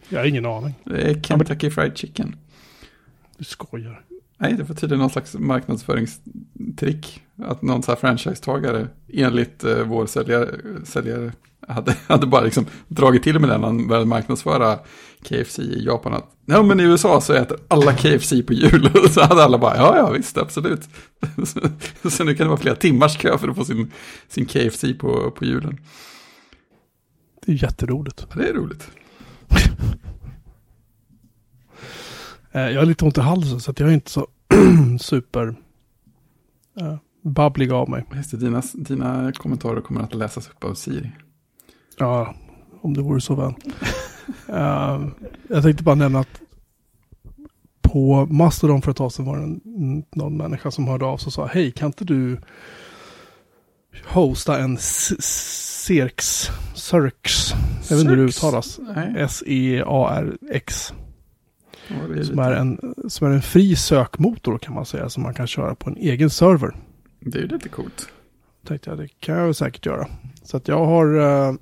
Jag 0.09 0.21
har 0.21 0.27
ingen 0.27 0.47
aning. 0.47 0.75
Det 0.85 1.11
är 1.11 1.21
Kentucky 1.23 1.71
Fried 1.71 1.99
Chicken. 1.99 2.37
Du 3.39 3.45
skojar. 3.45 4.05
Nej, 4.39 4.53
det 4.53 4.63
var 4.63 4.75
tydligen 4.75 5.01
någon 5.01 5.11
slags 5.11 5.35
marknadsföringstrick. 5.35 7.23
Att 7.43 7.63
någon 7.63 7.83
så 7.83 7.91
här 7.91 7.97
franchisetagare 7.97 8.89
enligt 9.13 9.65
eh, 9.65 9.79
vår 9.79 10.07
säljare, 10.07 10.61
säljare 10.85 11.33
hade, 11.69 11.97
hade 12.07 12.27
bara 12.27 12.45
liksom 12.45 12.67
dragit 12.89 13.23
till 13.23 13.39
med 13.39 13.49
den 13.49 13.61
när 13.61 13.69
han 13.69 13.89
började 13.89 14.07
marknadsföra 14.07 14.79
KFC 15.23 15.59
i 15.59 15.85
Japan. 15.85 16.15
Att, 16.15 16.31
ja, 16.47 16.63
men 16.63 16.81
i 16.81 16.83
USA 16.83 17.21
så 17.21 17.33
äter 17.33 17.59
alla 17.69 17.93
KFC 17.93 18.33
på 18.47 18.53
jul. 18.53 18.91
Så 19.11 19.21
hade 19.21 19.45
alla 19.45 19.59
bara, 19.59 19.77
ja, 19.77 19.97
ja, 19.97 20.11
visst, 20.11 20.39
absolut. 20.39 20.89
så, 21.45 21.61
så 22.11 22.25
nu 22.25 22.35
kan 22.35 22.45
det 22.45 22.51
vara 22.51 22.61
flera 22.61 22.77
timmars 22.77 23.17
kö 23.17 23.39
för 23.39 23.49
att 23.49 23.57
få 23.57 23.65
sin, 23.65 23.93
sin 24.29 24.47
KFC 24.47 24.85
på, 24.99 25.31
på 25.31 25.45
julen. 25.45 25.79
Det 27.47 27.53
är 27.53 27.63
jätteroligt. 27.63 28.27
Ja, 28.31 28.41
det 28.41 28.49
är 28.49 28.55
roligt. 28.55 28.91
Eh, 32.55 32.71
jag 32.71 32.81
har 32.81 32.87
lite 32.87 33.05
ont 33.05 33.19
i 33.19 33.21
halsen 33.21 33.61
så 33.61 33.71
att 33.71 33.81
jag 33.81 33.89
är 33.89 33.93
inte 33.93 34.11
så 34.11 34.27
super 35.01 35.47
uh, 36.81 36.97
babblig 37.23 37.73
av 37.73 37.91
mig. 37.91 38.05
Just 38.15 38.31
det, 38.31 38.37
dina, 38.37 38.63
dina 38.75 39.33
kommentarer 39.33 39.81
kommer 39.81 40.01
att 40.01 40.15
läsas 40.15 40.49
upp 40.49 40.65
av 40.65 40.75
Siri. 40.75 41.11
Ja, 41.99 42.35
om 42.81 42.95
det 42.95 43.03
vore 43.03 43.21
så 43.21 43.35
väl. 43.35 43.55
Eh, 44.49 45.07
jag 45.49 45.63
tänkte 45.63 45.83
bara 45.83 45.95
nämna 45.95 46.19
att 46.19 46.41
på 47.83 48.27
Mastodon 48.27 48.83
för 48.83 48.91
ett 48.91 48.97
tag 48.97 49.13
sedan 49.13 49.25
var 49.25 49.37
det 49.37 49.43
en, 49.43 50.05
någon 50.15 50.37
människa 50.37 50.71
som 50.71 50.89
hörde 50.89 51.05
av 51.05 51.17
sig 51.17 51.27
och 51.27 51.33
sa 51.33 51.47
hej, 51.47 51.71
kan 51.71 51.87
inte 51.87 52.05
du 52.05 52.41
hosta 54.05 54.59
en 54.59 54.77
Cirx, 54.81 56.51
Cirx, 56.75 57.53
jag 57.89 57.97
vet 57.97 58.01
inte 58.01 58.11
hur 58.11 58.17
det 58.17 58.23
uttalas, 58.23 58.81
S-E-A-R-X, 59.17 60.93
ja, 61.89 61.95
är, 62.19 62.23
som 62.23 62.39
är, 62.39 62.53
en, 62.53 62.95
som 63.09 63.27
är 63.27 63.31
en 63.31 63.43
fri 63.43 63.77
sökmotor 63.77 64.59
kan 64.59 64.75
man 64.75 64.87
säga, 64.87 65.09
som 65.09 65.23
man 65.23 65.35
kan 65.35 65.47
köra 65.47 65.75
på 65.75 65.91
en 65.91 65.97
egen 65.97 66.31
server. 66.31 66.75
det 67.21 67.39
är 67.39 67.43
ju 67.43 67.49
lite 67.49 67.69
coolt. 67.69 68.09
Tänkte 68.67 68.91
jag, 68.91 68.99
det 68.99 69.09
kan 69.21 69.37
jag 69.37 69.45
väl 69.45 69.55
säkert 69.55 69.87
göra. 69.87 70.07
Så 70.43 70.57
att 70.57 70.69
jag 70.69 70.87
har, 70.87 71.17
eh, 71.17 71.55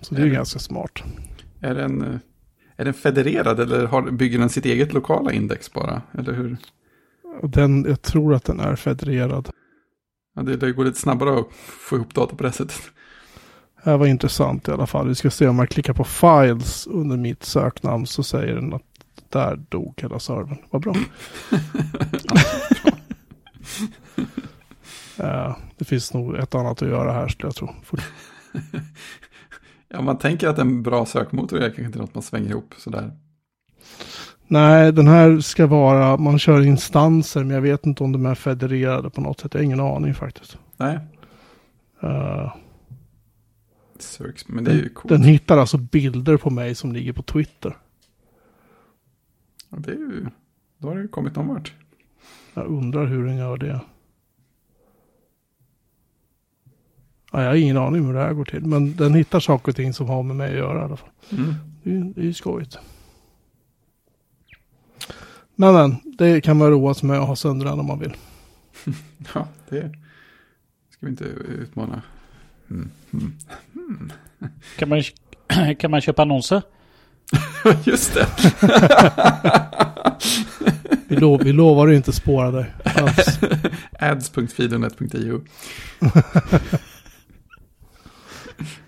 Så 0.00 0.14
det 0.14 0.20
är 0.20 0.24
ju 0.24 0.30
Mm. 0.30 0.36
ganska 0.36 0.58
smart. 0.58 1.02
Är 1.60 1.74
den, 1.74 2.02
eh, 2.02 2.16
är 2.76 2.84
den 2.84 2.94
federerad 2.94 3.60
eller 3.60 3.86
har, 3.86 4.10
bygger 4.10 4.38
den 4.38 4.48
sitt 4.48 4.64
eget 4.64 4.92
lokala 4.92 5.32
index 5.32 5.72
bara? 5.72 6.02
Eller 6.18 6.32
hur? 6.32 6.56
Den, 7.42 7.84
jag 7.88 8.02
tror 8.02 8.34
att 8.34 8.44
den 8.44 8.60
är 8.60 8.76
federerad. 8.76 9.48
Ja, 10.36 10.42
det, 10.42 10.56
det 10.56 10.72
går 10.72 10.84
lite 10.84 10.98
snabbare 11.00 11.38
att 11.40 11.46
få 11.56 11.96
ihop 11.96 12.14
data 12.14 12.36
på 12.36 12.42
det 12.42 12.52
sättet. 12.52 12.80
Det 13.84 13.90
här 13.90 13.96
var 13.98 14.06
intressant 14.06 14.68
i 14.68 14.70
alla 14.70 14.86
fall. 14.86 15.08
Vi 15.08 15.14
ska 15.14 15.30
se 15.30 15.48
om 15.48 15.58
jag 15.58 15.68
klickar 15.68 15.92
på 15.92 16.04
files 16.04 16.86
under 16.86 17.16
mitt 17.16 17.44
söknamn 17.44 18.06
så 18.06 18.22
säger 18.22 18.54
den 18.54 18.72
att 18.74 18.82
där 19.28 19.56
dog 19.68 19.94
hela 20.02 20.18
servern. 20.18 20.56
Vad 20.70 20.82
bra. 20.82 20.94
Eh, 25.18 25.56
det 25.76 25.84
finns 25.84 26.14
nog 26.14 26.36
ett 26.36 26.54
annat 26.54 26.82
att 26.82 26.88
göra 26.88 27.12
här 27.12 27.28
skulle 27.28 27.46
jag 27.46 27.54
tro. 27.54 27.68
Ja, 29.88 30.02
man 30.02 30.18
tänker 30.18 30.48
att 30.48 30.58
en 30.58 30.82
bra 30.82 31.06
sökmotor 31.06 31.58
är 31.58 31.66
kanske 31.66 31.82
inte 31.82 31.98
något 31.98 32.14
man 32.14 32.22
svänger 32.22 32.50
ihop 32.50 32.74
sådär. 32.78 33.12
Nej, 34.46 34.92
den 34.92 35.08
här 35.08 35.40
ska 35.40 35.66
vara, 35.66 36.16
man 36.16 36.38
kör 36.38 36.62
instanser 36.62 37.44
men 37.44 37.54
jag 37.54 37.62
vet 37.62 37.86
inte 37.86 38.04
om 38.04 38.12
de 38.12 38.26
är 38.26 38.34
federerade 38.34 39.10
på 39.10 39.20
något 39.20 39.40
sätt. 39.40 39.54
Jag 39.54 39.60
har 39.60 39.64
ingen 39.64 39.80
aning 39.80 40.14
faktiskt. 40.14 40.58
Nej, 40.76 40.98
Cirx, 43.98 44.48
men 44.48 44.64
det 44.64 44.70
är 44.70 44.74
ju 44.74 44.88
coolt. 44.88 45.08
den 45.08 45.22
hittar 45.22 45.58
alltså 45.58 45.78
bilder 45.78 46.36
på 46.36 46.50
mig 46.50 46.74
som 46.74 46.92
ligger 46.92 47.12
på 47.12 47.22
Twitter. 47.22 47.76
Ja, 49.70 49.76
det 49.78 49.90
är 49.90 49.96
ju, 49.96 50.26
då 50.78 50.88
har 50.88 50.94
det 50.94 51.02
ju 51.02 51.08
kommit 51.08 51.36
någon 51.36 51.48
vart. 51.48 51.72
Jag 52.54 52.66
undrar 52.66 53.06
hur 53.06 53.24
den 53.24 53.36
gör 53.36 53.56
det. 53.56 53.80
Ja, 57.32 57.42
jag 57.42 57.48
har 57.48 57.54
ingen 57.56 57.76
aning 57.76 58.06
hur 58.06 58.12
det 58.14 58.20
här 58.20 58.32
går 58.32 58.44
till. 58.44 58.64
Men 58.66 58.96
den 58.96 59.14
hittar 59.14 59.40
saker 59.40 59.72
och 59.72 59.76
ting 59.76 59.92
som 59.92 60.08
har 60.08 60.22
med 60.22 60.36
mig 60.36 60.50
att 60.50 60.56
göra 60.58 60.80
i 60.80 60.84
alla 60.84 60.96
fall. 60.96 61.08
Mm. 61.30 61.54
Det 61.82 61.90
är, 61.90 61.94
ju- 61.94 62.04
det 62.12 62.20
är 62.20 62.24
ju 62.24 62.34
skojigt. 62.34 62.78
Men 65.54 65.74
men, 65.74 65.96
det 66.18 66.40
kan 66.40 66.56
man 66.56 66.70
roa 66.70 66.94
sig 66.94 67.08
med 67.08 67.18
att 67.20 67.26
ha 67.26 67.36
sönder 67.36 67.66
den 67.66 67.80
om 67.80 67.86
man 67.86 67.98
vill. 67.98 68.16
Ja, 69.34 69.48
det 69.68 69.80
ska 70.90 71.06
vi 71.06 71.10
inte 71.10 71.24
utmana. 71.24 72.02
Mm. 72.70 72.90
Mm. 73.12 74.12
Kan 74.78 74.88
man, 74.88 75.02
kan 75.78 75.90
man 75.90 76.00
köpa 76.00 76.22
annonser? 76.22 76.62
Just 77.84 78.14
det. 78.14 78.26
Vi, 81.08 81.16
lov, 81.16 81.40
vi 81.44 81.52
lovar 81.52 81.88
att 81.88 81.94
inte 81.94 82.12
spåra 82.12 82.50
dig. 82.50 82.66
Ads.fidonet.io. 84.00 85.40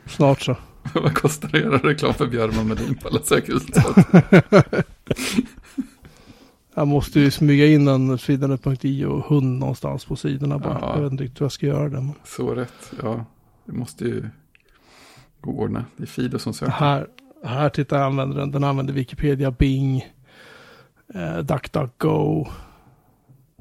Snart 0.09 0.41
så. 0.41 0.57
Vad 0.95 1.15
kostar 1.15 1.49
det 1.49 1.59
att 1.59 1.65
göra 1.65 1.79
reklam 1.79 2.15
för 2.15 2.27
Björman 2.27 2.69
Melin 2.69 2.95
på 2.95 3.09
alla 3.09 3.21
sökresultat? 3.25 4.07
Jag 6.75 6.89
måste 6.89 7.21
ju 7.21 7.31
smyga 7.31 7.67
in 7.67 7.89
en 7.89 8.19
fidanet.io 8.19 9.23
hund 9.29 9.59
någonstans 9.59 10.05
på 10.05 10.17
sidorna 10.17 10.59
bara. 10.59 10.79
Ja. 10.81 10.93
Jag 10.95 11.03
vet 11.03 11.13
inte 11.13 11.25
hur 11.25 11.35
jag 11.39 11.53
ska 11.53 11.67
göra 11.67 11.89
det. 11.89 12.01
men 12.01 12.13
Så 12.25 12.55
rätt, 12.55 12.93
ja. 13.03 13.25
Det 13.65 13.73
måste 13.73 14.05
ju 14.05 14.29
gå 15.41 15.51
att 15.51 15.57
ordna. 15.59 15.85
Det 15.97 16.03
är 16.03 16.07
Fido 16.07 16.39
som 16.39 16.55
söker. 16.55 16.73
Här, 16.73 17.07
här 17.45 17.69
tittar 17.69 17.97
jag 17.97 18.07
användaren. 18.07 18.51
Den 18.51 18.65
använder 18.65 18.95
Wikipedia, 18.95 19.51
Bing, 19.51 20.07
eh, 21.15 21.39
DuckDuckGo, 21.39 22.47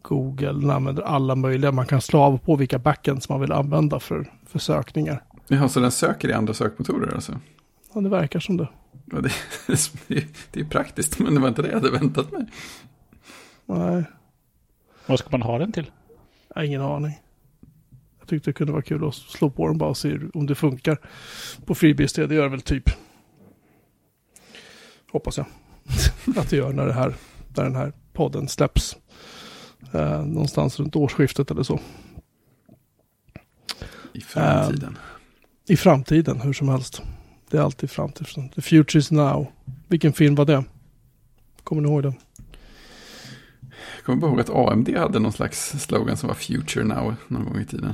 Google. 0.02 0.54
Den 0.54 0.70
använder 0.70 1.04
alla 1.04 1.36
möjliga. 1.36 1.72
Man 1.72 1.86
kan 1.86 2.02
slå 2.02 2.20
av 2.20 2.38
på 2.38 2.56
vilka 2.56 2.80
backends 2.80 3.30
man 3.30 3.42
vill 3.42 3.52
använda 3.52 4.00
för, 4.00 4.32
för 4.48 4.60
sökningar. 4.60 5.24
Jaha, 5.48 5.70
så 5.70 5.80
den 5.80 5.92
söker 5.92 6.30
i 6.30 6.34
andra 6.34 6.54
sökmotorer 6.54 7.14
alltså? 7.16 7.40
Ja, 7.94 8.02
det 8.02 8.10
verkar 8.10 8.40
som 8.40 8.58
det. 8.58 8.70
Ja, 9.12 9.22
det, 9.22 9.32
det, 10.08 10.26
det 10.52 10.60
är 10.60 10.66
praktiskt, 10.66 11.20
men 11.20 11.34
det 11.36 11.40
var 11.40 11.48
inte 11.48 11.62
det 11.62 11.68
jag 11.68 11.76
hade 11.76 11.92
väntat 11.92 12.32
mig. 12.32 12.46
Nej, 13.66 14.04
Vad 15.06 15.20
ska 15.20 15.30
man 15.32 15.42
ha 15.42 15.58
den 15.60 15.72
till? 15.72 15.92
jag 16.48 16.56
har 16.56 16.64
ingen 16.64 16.82
aning. 16.82 17.20
Jag 18.20 18.28
tyckte 18.28 18.50
det 18.50 18.54
kunde 18.54 18.74
vara 18.74 18.82
kul 18.82 19.08
att 19.08 19.16
slå 19.16 19.50
på 19.50 19.68
den 19.68 19.78
bara 19.78 19.90
och 19.90 19.98
se 19.98 20.20
om 20.34 20.46
det 20.48 20.56
funkar 20.56 20.98
på 21.66 21.76
FreeBSD. 21.76 22.16
Det 22.20 22.36
gör 22.36 22.44
det 22.44 22.50
väl 22.50 22.62
typ. 22.62 22.90
Hoppas 25.12 25.38
jag 25.38 25.46
att 26.38 26.50
det 26.50 26.58
gör 26.58 26.74
när 26.74 26.86
det 26.86 26.94
här 26.94 27.16
när 27.56 27.64
den 27.64 27.76
här 27.76 27.94
podden 28.14 28.48
släpps. 28.48 28.98
Eh, 29.94 30.26
någonstans 30.26 30.80
runt 30.80 30.96
årsskiftet 30.96 31.52
eller 31.52 31.64
så. 31.64 31.80
I 34.14 34.22
framtiden. 34.22 34.98
I 35.68 35.78
framtiden, 35.78 36.42
hur 36.42 36.54
som 36.54 36.70
helst. 36.70 37.02
Det 37.50 37.58
är 37.58 37.62
alltid 37.62 37.90
framtiden. 37.90 38.50
The 38.50 38.62
future 38.62 39.00
is 39.00 39.12
now. 39.12 39.48
Vilken 39.88 40.14
film 40.14 40.36
var 40.36 40.46
det? 40.46 40.64
Kommer 41.64 41.82
ni 41.82 41.88
ihåg 41.88 42.04
den? 42.04 42.14
Jag 43.96 44.06
kommer 44.06 44.22
bara 44.22 44.32
ihåg 44.32 44.40
att 44.40 44.50
AMD 44.50 44.90
hade 44.98 45.20
någon 45.20 45.32
slags 45.32 45.84
slogan 45.84 46.18
som 46.18 46.28
var 46.28 46.36
Future 46.36 46.86
Now 46.86 47.16
någon 47.28 47.46
gång 47.46 47.60
i 47.62 47.66
tiden. 47.66 47.94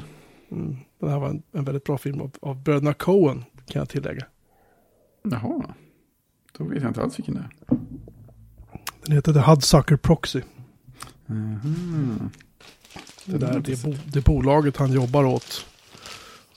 Mm. 0.51 0.77
Den 1.00 1.10
här 1.10 1.20
var 1.20 1.30
en, 1.30 1.44
en 1.51 1.63
väldigt 1.65 1.84
bra 1.84 1.98
film 1.98 2.22
av, 2.22 2.32
av 2.42 2.63
bröderna 2.63 2.94
Coen, 2.94 3.44
kan 3.68 3.80
jag 3.80 3.89
tillägga. 3.89 4.25
Jaha. 5.24 5.74
Då 6.58 6.63
vet 6.63 6.82
jag 6.82 6.89
inte 6.89 7.01
alls 7.01 7.20
vilken 7.20 7.34
det 7.34 7.39
är. 7.39 7.77
Den 9.06 9.15
heter 9.15 9.34
The 9.34 9.39
Hudsucker 9.39 9.98
Proxy. 9.98 10.42
Mhm. 11.25 12.30
Det, 13.25 13.38
där, 13.38 13.60
det, 13.60 13.84
bo, 13.84 13.96
det 14.06 14.25
bolaget 14.25 14.77
han 14.77 14.92
jobbar 14.92 15.24
åt. 15.24 15.65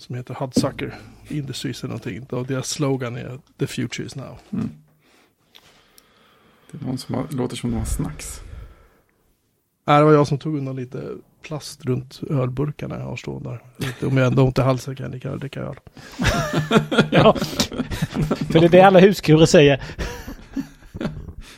Som 0.06 0.14
heter 0.14 0.34
Hudsucker 0.34 0.94
Industries 1.28 1.84
eller 1.84 1.88
någonting. 1.88 2.26
Och 2.30 2.46
deras 2.46 2.68
slogan 2.68 3.16
är 3.16 3.38
The 3.58 3.66
future 3.66 4.06
is 4.06 4.16
now. 4.16 4.38
Mm. 4.52 4.70
Det 6.70 6.78
är 6.78 6.86
någon 6.86 6.98
som 6.98 7.14
har, 7.14 7.26
låter 7.30 7.56
som 7.56 7.70
de 7.70 7.76
har 7.76 7.84
snacks. 7.84 8.40
Nej, 9.84 9.98
det 9.98 10.04
var 10.04 10.12
jag 10.12 10.26
som 10.26 10.38
tog 10.38 10.56
undan 10.56 10.76
lite 10.76 11.14
plast 11.42 11.84
runt 11.84 12.20
ölburkarna 12.30 12.98
jag 12.98 13.04
har 13.04 13.16
stående 13.16 13.48
där. 13.50 13.60
Lite, 13.86 14.06
om 14.06 14.16
jag 14.16 14.26
ändå 14.26 14.42
har 14.42 14.46
ont 14.46 14.58
i 14.58 14.62
halsen 14.62 14.96
kan 14.96 15.04
jag 15.04 15.14
lika 15.14 15.28
gärna 15.28 15.40
dricka 15.40 15.60
öl. 15.60 15.76
Ja. 17.10 17.34
För 18.50 18.60
det 18.60 18.66
är 18.66 18.68
det 18.68 18.80
alla 18.80 18.98
huskurer 18.98 19.46
säger. 19.46 19.82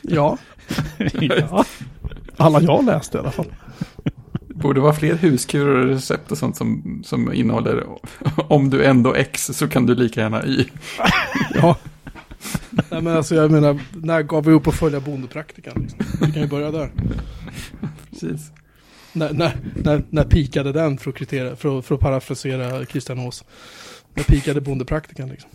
Ja, 0.01 0.37
ja. 1.21 1.65
alla 2.37 2.61
jag 2.61 2.85
läste 2.85 3.17
i 3.17 3.21
alla 3.21 3.31
fall. 3.31 3.53
Borde 4.61 4.79
vara 4.79 4.93
fler 4.93 5.15
huskurer 5.15 5.75
och 5.75 5.85
recept 5.85 6.31
och 6.31 6.37
sånt 6.37 6.57
som, 6.57 7.01
som 7.05 7.33
innehåller 7.33 7.87
om 8.35 8.69
du 8.69 8.85
ändå 8.85 9.15
X 9.15 9.45
så 9.53 9.67
kan 9.67 9.85
du 9.85 9.95
lika 9.95 10.21
gärna 10.21 10.45
Y. 10.45 10.65
Ja. 11.53 11.77
Nej 12.89 13.01
men 13.01 13.07
alltså 13.07 13.35
jag 13.35 13.51
menar, 13.51 13.79
när 13.91 14.21
gav 14.21 14.45
vi 14.45 14.51
upp 14.51 14.67
att 14.67 14.75
följa 14.75 14.99
bondepraktikan? 14.99 15.81
Liksom? 15.81 16.27
Vi 16.27 16.33
kan 16.33 16.41
ju 16.41 16.47
börja 16.47 16.71
där. 16.71 16.91
Precis. 18.09 18.51
När, 19.13 19.33
när, 19.33 19.57
när, 19.75 20.03
när 20.09 20.23
pikade 20.23 20.71
den 20.71 20.97
för 20.97 21.09
att, 21.09 21.15
kriteriera, 21.15 21.55
för, 21.55 21.81
för 21.81 21.95
att 21.95 22.01
parafrasera 22.01 22.85
Christian 22.85 23.19
Ås? 23.19 23.43
När 24.13 24.23
pikade 24.23 24.61
bondepraktikan 24.61 25.29
liksom? 25.29 25.49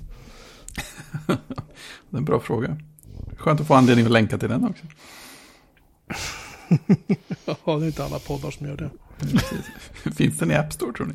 Det 2.10 2.16
är 2.16 2.18
en 2.18 2.24
bra 2.24 2.40
fråga. 2.40 2.76
Skönt 3.36 3.60
att 3.60 3.66
få 3.66 3.74
anledning 3.74 4.06
att 4.06 4.12
länka 4.12 4.38
till 4.38 4.48
den 4.48 4.64
också. 4.64 4.84
Ja, 7.44 7.76
det 7.78 7.84
är 7.84 7.86
inte 7.86 8.04
alla 8.04 8.18
poddar 8.18 8.50
som 8.50 8.66
gör 8.66 8.76
det. 8.76 8.90
Finns 10.16 10.38
den 10.38 10.50
i 10.50 10.54
App 10.54 10.72
Store 10.72 10.92
tror 10.92 11.06
ni? 11.06 11.14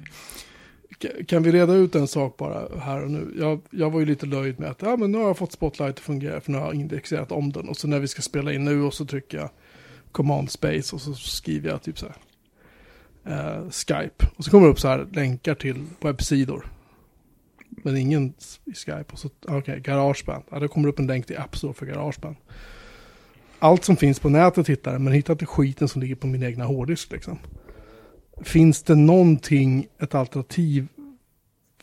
Ka- 0.99 1.25
Kan 1.25 1.43
vi 1.43 1.51
reda 1.51 1.73
ut 1.73 1.95
en 1.95 2.07
sak 2.07 2.37
bara 2.37 2.79
här 2.79 3.03
och 3.03 3.11
nu? 3.11 3.33
Jag, 3.39 3.61
jag 3.69 3.89
var 3.91 3.99
ju 3.99 4.05
lite 4.05 4.25
löjd 4.25 4.59
med 4.59 4.69
att 4.69 4.81
ja, 4.81 4.97
men 4.97 5.11
nu 5.11 5.17
har 5.17 5.25
jag 5.25 5.37
fått 5.37 5.51
Spotlight 5.51 5.89
att 5.95 5.99
fungera 5.99 6.41
för 6.41 6.51
nu 6.51 6.57
har 6.57 6.65
jag 6.65 6.75
indexerat 6.75 7.31
om 7.31 7.51
den. 7.51 7.69
Och 7.69 7.77
så 7.77 7.87
när 7.87 7.99
vi 7.99 8.07
ska 8.07 8.21
spela 8.21 8.53
in 8.53 8.65
nu 8.65 8.81
och 8.83 8.93
så 8.93 9.05
trycker 9.05 9.37
jag 9.37 9.49
Command 10.11 10.51
Space 10.51 10.95
och 10.95 11.01
så 11.01 11.13
skriver 11.13 11.69
jag 11.69 11.81
typ 11.81 11.99
så 11.99 12.05
här 12.05 12.15
eh, 13.57 13.69
Skype. 13.71 14.25
Och 14.35 14.43
så 14.45 14.51
kommer 14.51 14.65
det 14.67 14.71
upp 14.71 14.79
så 14.79 14.87
här 14.87 15.07
länkar 15.11 15.55
till 15.55 15.85
webbsidor. 16.01 16.65
Men 17.83 17.97
ingen 17.97 18.33
i 18.65 18.73
Skype. 18.73 19.05
Och 19.11 19.19
så, 19.19 19.29
okej, 19.47 19.79
Garageband. 19.79 20.43
Ja, 20.51 20.59
det 20.59 20.67
kommer 20.67 20.89
upp 20.89 20.99
en 20.99 21.07
länk 21.07 21.25
till 21.27 21.37
App 21.37 21.57
Store 21.57 21.73
för 21.73 21.85
Garageband. 21.85 22.35
Allt 23.59 23.83
som 23.83 23.97
finns 23.97 24.19
på 24.19 24.29
nätet 24.29 24.69
hittar 24.69 24.91
jag, 24.91 25.01
men 25.01 25.13
hittar 25.13 25.33
inte 25.33 25.45
skiten 25.45 25.87
som 25.87 26.01
ligger 26.01 26.15
på 26.15 26.27
min 26.27 26.43
egna 26.43 26.65
hårddisk 26.65 27.11
liksom. 27.11 27.37
Finns 28.41 28.83
det 28.83 28.95
någonting, 28.95 29.87
ett 30.01 30.15
alternativ 30.15 30.87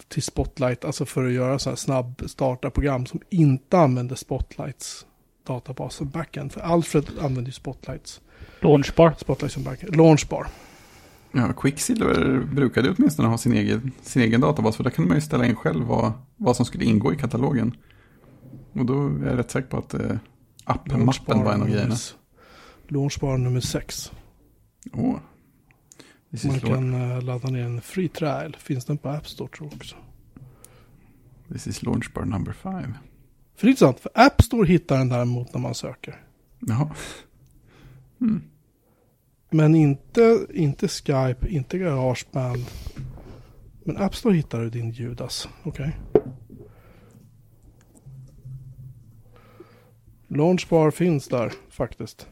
till 0.08 0.22
Spotlight, 0.22 0.84
alltså 0.84 1.06
för 1.06 1.26
att 1.26 1.32
göra 1.32 1.58
så 1.58 1.70
här 1.70 1.76
snabb 1.76 2.22
starta-program 2.26 3.06
som 3.06 3.20
inte 3.30 3.78
använder 3.78 4.16
Spotlights 4.16 5.06
databas 5.46 5.94
som 5.94 6.08
backend? 6.08 6.52
För 6.52 6.60
Alfred 6.60 7.04
använder 7.20 7.46
ju 7.46 7.52
Spotlights, 7.52 8.20
Launchbar. 8.60 9.14
Spotlight 9.18 9.52
som 9.52 9.62
backend. 9.62 9.96
Launchbar. 9.96 10.46
Ja, 11.32 11.52
Quicksilver 11.52 12.40
brukade 12.52 12.94
åtminstone 12.98 13.28
ha 13.28 13.38
sin 13.38 13.52
egen, 13.52 13.92
sin 14.02 14.22
egen 14.22 14.40
databas. 14.40 14.76
För 14.76 14.84
där 14.84 14.90
kunde 14.90 15.08
man 15.08 15.16
ju 15.16 15.20
ställa 15.20 15.46
in 15.46 15.56
själv 15.56 15.84
vad, 15.84 16.12
vad 16.36 16.56
som 16.56 16.66
skulle 16.66 16.84
ingå 16.84 17.12
i 17.12 17.16
katalogen. 17.16 17.76
Och 18.72 18.86
då 18.86 19.06
är 19.06 19.26
jag 19.26 19.38
rätt 19.38 19.50
säker 19.50 19.68
på 19.68 19.76
att 19.76 19.94
eh, 19.94 20.16
app-mappen 20.66 21.44
var 21.44 21.52
en 21.52 21.62
av 21.62 21.68
grejerna. 21.68 21.96
Launchbar 22.88 23.38
nummer 23.38 23.60
6. 23.60 24.12
Åh. 24.92 25.16
This 26.30 26.44
Man 26.44 26.60
kan 26.60 26.94
eh, 26.94 27.22
ladda 27.22 27.48
ner 27.50 27.64
en 27.64 27.80
free 27.80 28.08
trial. 28.08 28.56
Finns 28.58 28.84
den 28.84 28.98
på 28.98 29.08
App 29.08 29.28
Store 29.28 29.48
tror 29.48 29.68
jag 29.68 29.76
också. 29.76 29.96
this 31.52 31.66
is 31.66 31.82
Launchbar 31.82 32.24
number 32.24 32.52
five. 32.52 32.94
För 33.56 33.66
det 33.66 33.66
är 33.66 33.70
intressant, 33.70 34.00
för 34.00 34.10
App 34.14 34.42
Store 34.42 34.68
hittar 34.68 34.98
den 34.98 35.08
däremot 35.08 35.54
när 35.54 35.60
man 35.60 35.74
söker. 35.74 36.20
Jaha. 36.58 36.90
Hmm. 38.18 38.42
Men 39.50 39.74
inte, 39.74 40.46
inte 40.54 40.88
Skype, 40.88 41.48
inte 41.48 41.78
Garageband. 41.78 42.64
Men 43.84 43.96
App 43.96 44.16
Store 44.16 44.34
hittar 44.34 44.60
du 44.60 44.70
din 44.70 44.90
Judas. 44.90 45.48
Okej. 45.62 45.96
Launchbar 50.28 50.90
finns 50.90 51.28
där 51.28 51.52
faktiskt. 51.70 52.26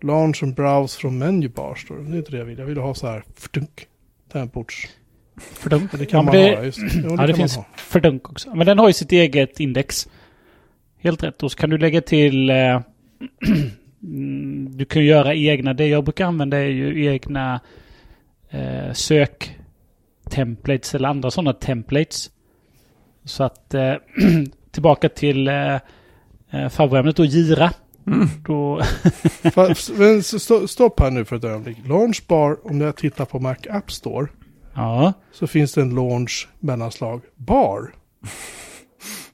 Launch 0.00 0.42
and 0.42 0.54
browse 0.54 1.00
från 1.00 1.18
menu 1.18 1.48
bar 1.48 1.74
står 1.74 1.96
det. 1.96 2.02
Det 2.02 2.12
är 2.12 2.18
inte 2.18 2.30
det 2.30 2.38
jag 2.38 2.44
vill. 2.44 2.58
Jag 2.58 2.66
vill 2.66 2.78
ha 2.78 2.94
så 2.94 3.06
här 3.06 3.24
ftunk. 3.36 3.86
Temports. 4.32 4.88
Fördunk. 5.36 5.90
Det 5.98 6.06
kan 6.06 6.18
Ja, 6.18 6.22
man 6.22 6.34
det- 6.34 6.56
ha. 6.56 6.64
Just. 6.64 6.78
Jo, 6.78 6.88
det, 7.02 7.08
Ja, 7.08 7.10
det 7.10 7.16
man 7.16 7.34
finns 7.34 7.56
ha. 7.56 7.66
fördunk 7.76 8.30
också. 8.30 8.54
Men 8.54 8.66
den 8.66 8.78
har 8.78 8.86
ju 8.88 8.92
sitt 8.92 9.12
eget 9.12 9.60
index. 9.60 10.08
Helt 10.98 11.22
rätt. 11.22 11.42
Och 11.42 11.52
så 11.52 11.58
kan 11.58 11.70
du 11.70 11.78
lägga 11.78 12.00
till... 12.00 12.50
Eh, 12.50 12.56
mm, 14.02 14.76
du 14.76 14.84
kan 14.84 15.04
göra 15.04 15.34
egna. 15.34 15.74
Det 15.74 15.86
jag 15.86 16.04
brukar 16.04 16.24
använda 16.26 16.56
är 16.56 16.68
ju 16.68 17.06
egna 17.06 17.60
eh, 18.50 18.92
sök 18.92 19.56
templates 20.30 20.94
eller 20.94 21.08
andra 21.08 21.30
sådana 21.30 21.52
templates. 21.52 22.30
Så 23.24 23.44
att 23.44 23.74
eh, 23.74 23.94
tillbaka 24.70 25.08
till 25.08 25.48
eh, 25.48 25.76
eh, 26.54 26.68
favoritämnet 26.68 27.16
då, 27.16 27.24
Gira. 27.24 27.72
Mm. 28.06 28.28
Då, 28.46 28.80
men 29.98 30.18
st- 30.18 30.68
Stopp 30.68 31.00
här 31.00 31.10
nu 31.10 31.24
för 31.24 31.36
ett 31.36 31.44
ögonblick. 31.44 31.76
Launchbar, 31.86 32.66
om 32.66 32.80
jag 32.80 32.96
tittar 32.96 33.24
på 33.24 33.40
Mac 33.40 33.56
App 33.70 33.92
Store. 33.92 34.26
ja, 34.74 35.12
Så 35.32 35.46
finns 35.46 35.72
det 35.72 35.80
en 35.80 35.94
launch 35.94 36.48
mellanslag 36.60 37.20
bar. 37.36 37.94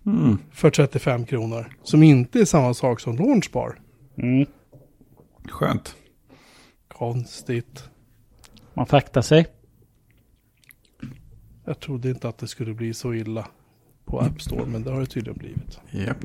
Mm. 0.06 0.38
för 0.52 0.70
35 0.70 1.24
kronor. 1.26 1.76
Som 1.82 2.02
inte 2.02 2.40
är 2.40 2.44
samma 2.44 2.74
sak 2.74 3.00
som 3.00 3.16
launchbar. 3.16 3.78
mm, 4.18 4.46
Skönt. 5.48 5.96
Konstigt. 6.88 7.84
man 8.74 8.86
faktar 8.86 9.22
sig. 9.22 9.46
Jag 11.64 11.80
trodde 11.80 12.10
inte 12.10 12.28
att 12.28 12.38
det 12.38 12.48
skulle 12.48 12.74
bli 12.74 12.94
så 12.94 13.14
illa 13.14 13.46
på 14.04 14.20
App 14.20 14.42
Store, 14.42 14.66
men 14.66 14.82
det 14.82 14.90
har 14.90 15.00
det 15.00 15.06
tydligen 15.06 15.38
blivit. 15.38 15.80
Japp. 15.90 16.16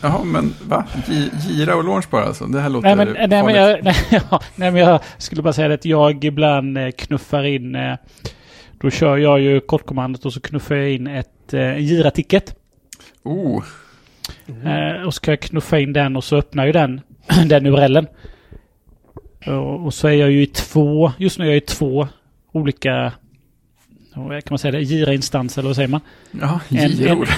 Jaha, 0.00 0.24
men 0.24 0.54
va? 0.68 0.84
Gi- 1.06 1.30
Gira 1.48 1.76
och 1.76 1.84
Launchbar 1.84 2.22
alltså? 2.22 2.46
Det 2.46 2.60
här 2.60 2.68
låter 2.68 2.96
Nej 2.96 2.96
men, 2.96 3.30
nej, 3.30 3.42
men 3.44 3.54
jag, 3.54 3.84
nej, 3.84 3.94
ja, 4.30 4.40
nej 4.56 4.70
men 4.70 4.80
jag 4.82 5.00
skulle 5.18 5.42
bara 5.42 5.52
säga 5.52 5.74
att 5.74 5.84
jag 5.84 6.24
ibland 6.24 6.78
eh, 6.78 6.90
knuffar 6.90 7.44
in... 7.44 7.74
Eh, 7.74 7.96
då 8.80 8.90
kör 8.90 9.16
jag 9.16 9.40
ju 9.40 9.60
kortkommandot 9.60 10.24
och 10.26 10.32
så 10.32 10.40
knuffar 10.40 10.74
jag 10.74 10.90
in 10.90 11.06
ett 11.06 11.54
eh, 11.54 11.78
gira-ticket. 11.78 12.54
Oh, 13.22 13.64
Eh, 14.64 15.06
och 15.06 15.14
så 15.14 15.20
kan 15.20 15.32
jag 15.32 15.40
knuffa 15.40 15.78
in 15.78 15.92
den 15.92 16.16
och 16.16 16.24
så 16.24 16.36
öppnar 16.36 16.66
ju 16.66 16.72
den, 16.72 17.00
den 17.46 17.66
URLen. 17.66 18.06
Och, 19.84 19.94
så 19.94 20.08
är 20.08 20.12
jag 20.12 20.30
ju 20.30 20.42
i 20.42 20.46
två, 20.46 21.12
just 21.18 21.38
nu 21.38 21.44
är 21.44 21.48
jag 21.48 21.56
i 21.56 21.60
två 21.60 22.08
olika, 22.52 23.12
kan 24.14 24.42
man 24.50 24.58
säga 24.58 24.72
det, 24.72 24.80
gira-instanser 24.82 25.60
eller 25.62 25.68
vad 25.68 25.76
säger 25.76 25.88
man? 25.88 26.00
ja, 26.30 26.60
En- 26.68 26.88
giror. 26.90 27.28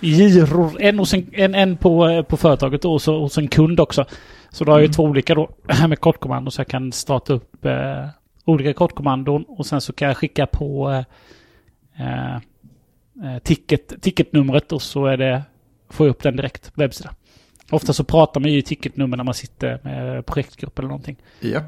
giror. 0.00 0.80
En, 0.82 0.98
hos 0.98 1.14
en, 1.14 1.26
en, 1.32 1.54
en 1.54 1.76
på, 1.76 2.24
på 2.28 2.36
företaget 2.36 2.84
och 2.84 3.02
så 3.02 3.20
hos 3.20 3.38
en 3.38 3.48
kund 3.48 3.80
också. 3.80 4.04
Så 4.50 4.64
då 4.64 4.72
har 4.72 4.78
jag 4.78 4.84
Mm. 4.84 4.92
två 4.92 5.02
olika 5.04 5.34
då 5.34 5.50
med 5.88 6.00
kortkommando 6.00 6.50
så 6.50 6.60
jag 6.60 6.68
kan 6.68 6.92
starta 6.92 7.32
upp 7.32 7.64
eh, 7.64 8.06
olika 8.44 8.72
kortkommandon 8.72 9.44
och 9.48 9.66
sen 9.66 9.80
så 9.80 9.92
kan 9.92 10.08
jag 10.08 10.16
skicka 10.16 10.46
på 10.46 10.90
eh, 11.98 12.34
eh, 12.34 13.38
ticket, 13.42 14.02
ticketnumret 14.02 14.72
och 14.72 14.82
så 14.82 15.06
är 15.06 15.16
det, 15.16 15.42
får 15.90 16.06
jag 16.06 16.10
upp 16.10 16.22
den 16.22 16.36
direkt 16.36 16.74
på 16.74 16.80
webbsidan. 16.80 17.14
Ofta 17.70 17.92
så 17.92 18.04
pratar 18.04 18.40
man 18.40 18.52
ju 18.52 18.58
i 18.58 18.62
ticketnummer 18.62 19.16
när 19.16 19.24
man 19.24 19.34
sitter 19.34 19.78
med 19.82 20.26
projektgrupp 20.26 20.78
eller 20.78 20.88
någonting. 20.88 21.16
Japp. 21.40 21.64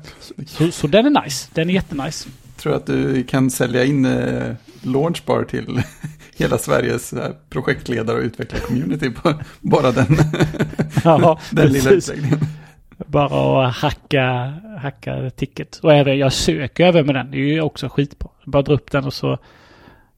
Så, 0.47 0.71
så 0.73 0.87
den 0.87 1.17
är 1.17 1.23
nice. 1.25 1.51
Den 1.55 1.71
är 1.71 1.75
jättenice. 1.75 2.29
Tror 2.63 2.75
att 2.75 2.87
du 2.87 3.25
kan 3.25 3.51
sälja 3.51 3.85
in 3.85 4.05
eh, 4.05 4.55
Launchbar 4.83 5.45
till 5.45 5.83
hela 6.37 6.59
Sveriges 6.59 7.13
eh, 7.13 7.33
projektledare 7.51 8.17
och 8.17 8.23
utvecklar 8.23 8.61
community 8.61 9.11
på 9.11 9.35
bara 9.61 9.93
den, 9.93 10.07
Ja, 11.05 11.39
den 11.51 11.73
lilla 11.73 11.91
utläggningen. 11.91 12.39
Bara 13.07 13.67
att 13.67 13.75
hacka, 13.75 14.55
hacka 14.83 15.31
ticket. 15.31 15.77
Och 15.83 15.93
även, 15.93 16.19
jag 16.19 16.33
söker 16.33 16.87
även 16.87 17.07
med 17.07 17.15
den. 17.15 17.31
Det 17.31 17.37
är 17.37 17.41
ju 17.41 17.61
också 17.61 17.89
skitbra. 17.89 18.31
Bara 18.45 18.63
dra 18.63 18.75
upp 18.75 18.91
den 18.91 19.05
och 19.05 19.15
så 19.15 19.39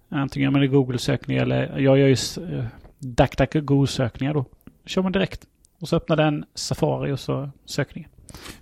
antingen 0.09 0.53
med 0.53 0.71
Google-sökning 0.71 1.37
eller 1.37 1.79
jag 1.79 1.99
gör 1.99 2.09
ju 2.09 2.17
uh, 2.41 2.65
DuckDuckGo-sökningar 2.99 4.35
då. 4.35 4.45
kör 4.87 5.03
man 5.03 5.13
direkt. 5.13 5.41
Och 5.81 5.89
så 5.89 5.97
öppnar 5.97 6.17
den 6.17 6.45
Safari 6.55 7.13
och 7.13 7.21
så 7.21 7.51
sökningen. 7.65 8.11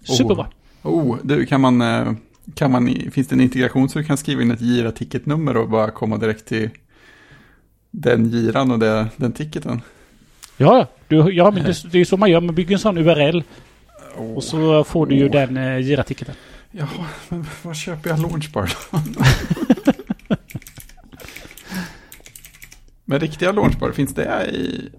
Superbra. 0.03 0.47
Oh, 0.83 1.13
oh 1.13 1.19
du, 1.23 1.47
kan 1.47 1.61
man, 1.61 1.81
eh, 1.81 2.13
kan 2.55 2.71
man, 2.71 3.11
finns 3.13 3.29
det 3.29 3.35
en 3.35 3.41
integration 3.41 3.89
så 3.89 3.99
du 3.99 4.05
kan 4.05 4.17
skriva 4.17 4.43
in 4.43 4.51
ett 4.51 4.61
gira-ticketnummer 4.61 5.57
och 5.57 5.69
bara 5.69 5.91
komma 5.91 6.17
direkt 6.19 6.47
till 6.47 6.71
den 7.91 8.31
giran 8.31 8.71
och 8.71 8.79
det, 8.79 9.09
den 9.17 9.33
ticketen? 9.33 9.81
Ja, 10.57 10.87
du, 11.09 11.17
ja 11.17 11.51
men 11.51 11.65
det, 11.65 11.93
det 11.93 11.99
är 11.99 12.05
så 12.05 12.17
man 12.17 12.31
gör. 12.31 12.41
Man 12.41 12.55
bygger 12.55 12.73
en 12.73 12.79
sån 12.79 12.99
URL. 12.99 13.43
Oh. 14.17 14.35
Och 14.35 14.45
så 14.45 14.85
får 14.85 15.07
du 15.07 15.15
ju 15.15 15.27
oh. 15.27 15.31
den 15.31 15.57
eh, 15.57 15.79
gira-ticketen. 15.79 16.35
Jaha, 16.71 17.07
men 17.29 17.47
vad 17.63 17.77
köper 17.77 18.11
jag 18.11 18.21
launchbar 18.21 18.71
då? 18.91 18.99
men 23.05 23.21
riktiga 23.21 23.53
launchbar, 23.53 23.93
finns 23.93 24.15
det 24.15 24.51
i 24.53 24.91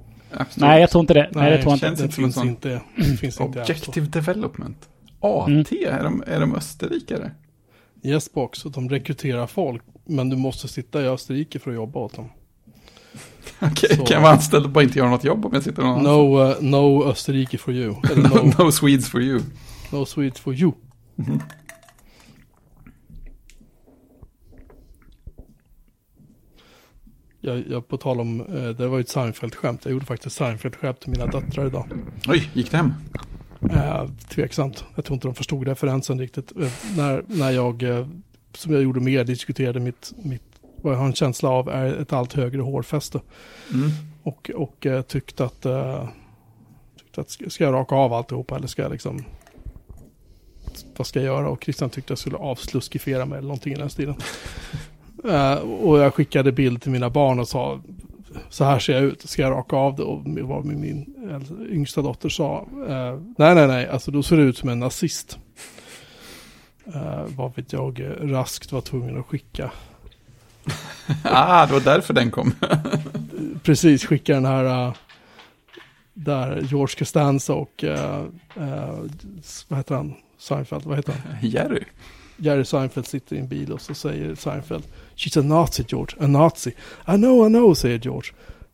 Nej, 0.55 0.81
jag 0.81 0.89
tror 0.89 0.99
inte 0.99 1.13
det. 1.13 1.29
Nej, 1.31 1.51
jag 1.51 1.61
tror 1.61 1.73
inte. 1.73 1.89
Det, 1.89 2.03
det 2.03 2.11
finns 2.11 2.37
inte. 2.37 2.81
Det 2.95 3.17
finns 3.17 3.41
inte 3.41 3.59
Objective 3.61 4.07
Development. 4.07 4.89
AT, 5.23 5.47
mm. 5.47 5.65
är, 5.93 6.03
de, 6.03 6.23
är 6.27 6.39
de 6.39 6.55
österrikare? 6.55 7.31
Yesbox, 8.03 8.63
de 8.63 8.89
rekryterar 8.89 9.47
folk. 9.47 9.83
Men 10.05 10.29
du 10.29 10.35
måste 10.35 10.67
sitta 10.67 11.01
i 11.01 11.07
Österrike 11.07 11.59
för 11.59 11.71
att 11.71 11.75
jobba 11.75 11.99
åt 11.99 12.15
dem. 12.15 12.29
Okej, 13.59 13.69
okay, 13.91 13.97
kan 13.97 14.15
jag 14.15 14.21
vara 14.21 14.31
anställd 14.31 14.65
och 14.65 14.71
bara 14.71 14.83
inte 14.83 14.99
göra 14.99 15.09
något 15.09 15.23
jobb 15.23 15.45
om 15.45 15.51
jag 15.53 15.63
sitter 15.63 15.83
någon 15.83 16.03
no, 16.03 16.43
uh, 16.43 16.61
no 16.61 17.03
Österrike 17.03 17.57
for 17.57 17.73
you. 17.73 17.91
no, 18.15 18.53
no 18.57 18.71
Swedes 18.71 19.09
for 19.09 19.21
you. 19.21 19.41
No 19.91 20.05
Swedes 20.05 20.39
for 20.39 20.53
you. 20.53 20.71
Mm. 21.17 21.39
Jag, 27.41 27.63
jag 27.69 27.87
på 27.87 27.97
tal 27.97 28.19
om, 28.19 28.41
eh, 28.41 28.69
det 28.69 28.87
var 28.87 28.97
ju 28.97 29.01
ett 29.01 29.09
Seinfeld-skämt. 29.09 29.79
Jag 29.83 29.91
gjorde 29.91 30.05
faktiskt 30.05 30.35
Seinfeld-skämt 30.35 30.99
till 30.99 31.09
mina 31.09 31.25
döttrar 31.25 31.67
idag. 31.67 31.87
Oj, 32.27 32.49
gick 32.53 32.71
det 32.71 32.77
hem? 32.77 32.93
Eh, 33.71 34.07
tveksamt. 34.29 34.85
Jag 34.95 35.05
tror 35.05 35.15
inte 35.15 35.27
de 35.27 35.35
förstod 35.35 35.67
referensen 35.67 36.19
riktigt. 36.19 36.51
Eh, 36.61 36.71
när, 36.97 37.23
när 37.27 37.51
jag, 37.51 37.83
eh, 37.83 38.07
som 38.53 38.73
jag 38.73 38.83
gjorde 38.83 38.99
mer, 38.99 39.23
diskuterade 39.23 39.79
mitt, 39.79 40.13
mitt, 40.23 40.43
vad 40.81 40.93
jag 40.93 40.99
har 40.99 41.05
en 41.05 41.13
känsla 41.13 41.49
av 41.49 41.69
är 41.69 42.01
ett 42.01 42.13
allt 42.13 42.33
högre 42.33 42.61
hårfäste. 42.61 43.21
Mm. 43.73 43.89
Och, 44.23 44.51
och 44.55 44.85
eh, 44.85 45.01
tyckte 45.01 45.45
att, 45.45 45.65
eh, 45.65 46.07
tyckte 46.97 47.21
att 47.21 47.51
ska 47.51 47.63
jag 47.63 47.73
raka 47.73 47.95
av 47.95 48.13
alltihopa 48.13 48.55
eller 48.55 48.67
ska 48.67 48.81
jag 48.81 48.91
liksom 48.91 49.23
vad 50.97 51.07
ska 51.07 51.19
jag 51.19 51.25
göra? 51.25 51.49
Och 51.49 51.63
Christian 51.63 51.89
tyckte 51.89 52.11
jag 52.11 52.17
skulle 52.17 52.37
avsluskifiera 52.37 53.25
mig 53.25 53.37
eller 53.37 53.47
någonting 53.47 53.73
i 53.73 53.75
den 53.75 53.89
stilen. 53.89 54.15
Uh, 55.25 55.53
och 55.83 55.99
jag 55.99 56.13
skickade 56.13 56.51
bild 56.51 56.81
till 56.81 56.91
mina 56.91 57.09
barn 57.09 57.39
och 57.39 57.47
sa 57.47 57.81
så 58.49 58.63
här 58.63 58.79
ser 58.79 58.93
jag 58.93 59.03
ut, 59.03 59.29
ska 59.29 59.41
jag 59.41 59.51
raka 59.51 59.75
av 59.75 59.95
det? 59.95 60.03
Och 60.03 60.21
vad 60.25 60.65
min 60.65 61.15
yngsta 61.69 62.01
dotter 62.01 62.29
sa, 62.29 62.67
uh, 62.73 63.21
nej 63.37 63.55
nej 63.55 63.67
nej, 63.67 63.87
alltså 63.87 64.11
då 64.11 64.23
ser 64.23 64.37
du 64.37 64.43
ut 64.43 64.57
som 64.57 64.69
en 64.69 64.79
nazist. 64.79 65.39
Uh, 66.87 67.25
vad 67.27 67.55
vet 67.55 67.73
jag, 67.73 68.01
raskt 68.21 68.71
var 68.71 68.81
tvungen 68.81 69.19
att 69.19 69.25
skicka. 69.25 69.71
ah, 71.23 71.65
det 71.65 71.73
var 71.73 71.81
därför 71.81 72.13
den 72.13 72.31
kom. 72.31 72.53
Precis, 73.63 74.05
skicka 74.05 74.33
den 74.33 74.45
här, 74.45 74.87
uh, 74.87 74.93
där 76.13 76.61
George 76.61 76.95
Costanza 76.97 77.53
och, 77.53 77.83
uh, 77.83 78.23
vad 79.67 79.79
heter 79.79 79.95
han, 79.95 80.13
Seinfeld, 80.37 80.85
vad 80.85 80.97
heter 80.97 81.13
han? 81.13 81.49
Jerry. 81.49 81.83
Jerry 82.43 82.65
Seinfeld 82.65 83.07
sitter 83.07 83.35
i 83.35 83.39
en 83.39 83.47
bil 83.47 83.71
och 83.71 83.81
så 83.81 83.93
säger 83.93 84.35
Seinfeld 84.35 84.83
She's 85.15 85.39
a 85.39 85.43
Nazi 85.43 85.85
George, 85.87 86.17
a 86.19 86.27
Nazi. 86.27 86.69
I 87.07 87.15
know, 87.15 87.47
I 87.47 87.49
know, 87.49 87.73
säger 87.73 87.99
George. 87.99 88.31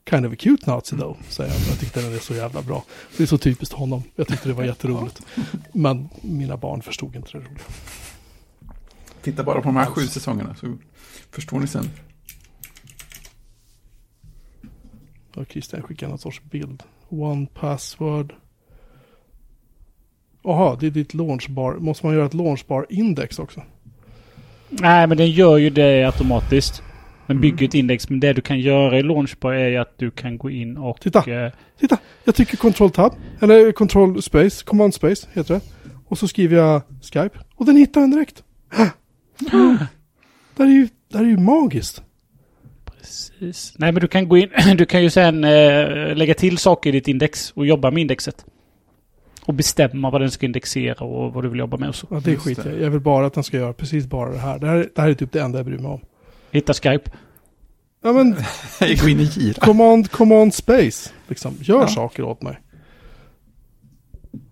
Kind 0.10 0.26
of 0.26 0.34
a 0.34 0.36
cute 0.40 0.72
Nazi 0.72 0.98
though, 0.98 1.18
säger 1.30 1.52
han. 1.52 1.62
Jag 1.70 1.80
tyckte 1.80 2.02
den 2.02 2.14
är 2.14 2.18
så 2.18 2.34
jävla 2.34 2.62
bra. 2.62 2.84
Det 3.18 3.24
är 3.24 3.28
så 3.28 3.38
typiskt 3.38 3.74
honom. 3.74 4.04
Jag 4.16 4.28
tyckte 4.28 4.48
det 4.50 4.54
var 4.54 4.64
jätteroligt. 4.64 5.22
Men 5.74 6.10
mina 6.22 6.58
barn 6.58 6.82
förstod 6.82 7.16
inte 7.16 7.32
det 7.32 7.38
roliga. 7.38 7.64
Titta 9.22 9.44
bara 9.44 9.62
på 9.62 9.68
de 9.68 9.76
här 9.76 9.86
sju 9.86 10.08
säsongerna 10.08 10.56
så 10.56 10.78
förstår 11.32 11.60
ni 11.60 11.68
sen. 11.68 11.90
Och 15.36 15.52
Christian 15.52 15.82
skickar 15.82 16.08
någon 16.08 16.18
sorts 16.18 16.42
bild. 16.44 16.84
One 17.10 17.48
password. 17.54 18.34
Jaha, 20.44 20.78
det 20.80 20.88
är 20.88 20.92
ditt 20.92 21.14
launchbar. 21.14 21.74
Måste 21.74 22.06
man 22.06 22.16
göra 22.16 22.26
ett 22.26 22.34
launchbar-index 22.34 23.40
också? 23.40 23.62
Nej, 24.70 25.08
men 25.08 25.18
den 25.18 25.32
gör 25.32 25.58
ju 25.58 25.70
det 25.70 26.04
automatiskt. 26.04 26.84
Den 27.28 27.38
mm. 27.38 27.42
bygger 27.42 27.68
ett 27.68 27.74
index. 27.74 28.10
Men 28.10 28.20
det 28.20 28.34
du 28.34 28.42
kan 28.42 28.60
göra 28.60 29.00
i 29.00 29.04
launchbar 29.04 29.54
är 29.54 29.70
ju 29.70 29.78
att 29.78 29.98
du 29.98 30.12
kan 30.12 30.38
gå 30.38 30.50
in 30.50 30.78
och... 30.78 31.02
Titta! 31.02 31.32
Eh, 31.32 31.52
Titta! 31.80 31.98
Jag 32.24 32.36
trycker 32.36 32.58
control 32.58 32.92
tab. 32.92 33.14
Eller 33.42 33.72
control 33.72 34.22
space. 34.22 34.66
Command 34.66 34.94
space 34.94 35.28
heter 35.34 35.54
det. 35.54 35.62
Och 36.08 36.18
så 36.18 36.28
skriver 36.28 36.58
jag 36.58 36.82
Skype. 37.02 37.40
Och 37.56 37.66
den 37.66 37.76
hittar 37.76 38.02
den 38.02 38.12
direkt. 38.12 38.44
Mm. 39.52 39.78
Det 40.56 40.64
är 40.64 40.68
ju, 40.68 40.88
det 41.12 41.18
är 41.18 41.24
ju 41.24 41.38
magiskt. 41.38 42.02
Precis. 42.86 43.74
Nej, 43.78 43.92
men 43.92 44.02
du 44.02 44.08
kan 44.08 44.30
gå 44.30 44.38
in... 44.38 44.50
Du 44.78 44.86
kan 44.86 45.04
ju 45.04 45.10
sen 45.10 45.44
eh, 45.44 46.16
lägga 46.16 46.34
till 46.34 46.58
saker 46.58 46.90
i 46.90 46.94
ditt 46.94 47.08
index 47.08 47.52
och 47.52 47.66
jobba 47.66 47.92
med 47.92 48.02
indexet 48.02 48.46
och 49.50 49.56
bestämma 49.56 50.10
vad 50.10 50.22
den 50.22 50.32
ska 50.32 50.46
indexera 50.46 51.06
och 51.06 51.34
vad 51.34 51.44
du 51.44 51.50
vill 51.50 51.60
jobba 51.60 51.78
med 51.78 51.90
och 51.90 51.96
så. 51.96 52.08
Ja, 52.10 52.22
det 52.24 52.32
är 52.32 52.36
skit 52.36 52.60
jag. 52.66 52.82
jag 52.82 52.90
vill 52.90 53.00
bara 53.00 53.26
att 53.26 53.34
den 53.34 53.44
ska 53.44 53.58
göra 53.58 53.74
precis 53.74 54.06
bara 54.06 54.32
det 54.32 54.38
här. 54.38 54.60
Det 54.60 54.68
här, 54.68 54.90
det 54.96 55.02
här 55.02 55.10
är 55.10 55.14
typ 55.14 55.32
det 55.32 55.42
enda 55.42 55.60
jag 55.60 55.66
bryr 55.66 55.78
mig 55.78 55.92
om. 55.92 56.00
Hitta 56.52 56.74
Skype. 56.74 57.12
Ja 58.04 58.14
men... 58.14 58.36
gå 59.02 59.10
in 59.10 59.20
i 59.20 59.24
gira. 59.24 59.66
Command, 59.66 60.12
command 60.12 60.54
space. 60.54 61.10
Liksom, 61.28 61.54
gör 61.62 61.82
ja. 61.82 61.88
saker 61.88 62.24
åt 62.24 62.42
mig. 62.42 62.60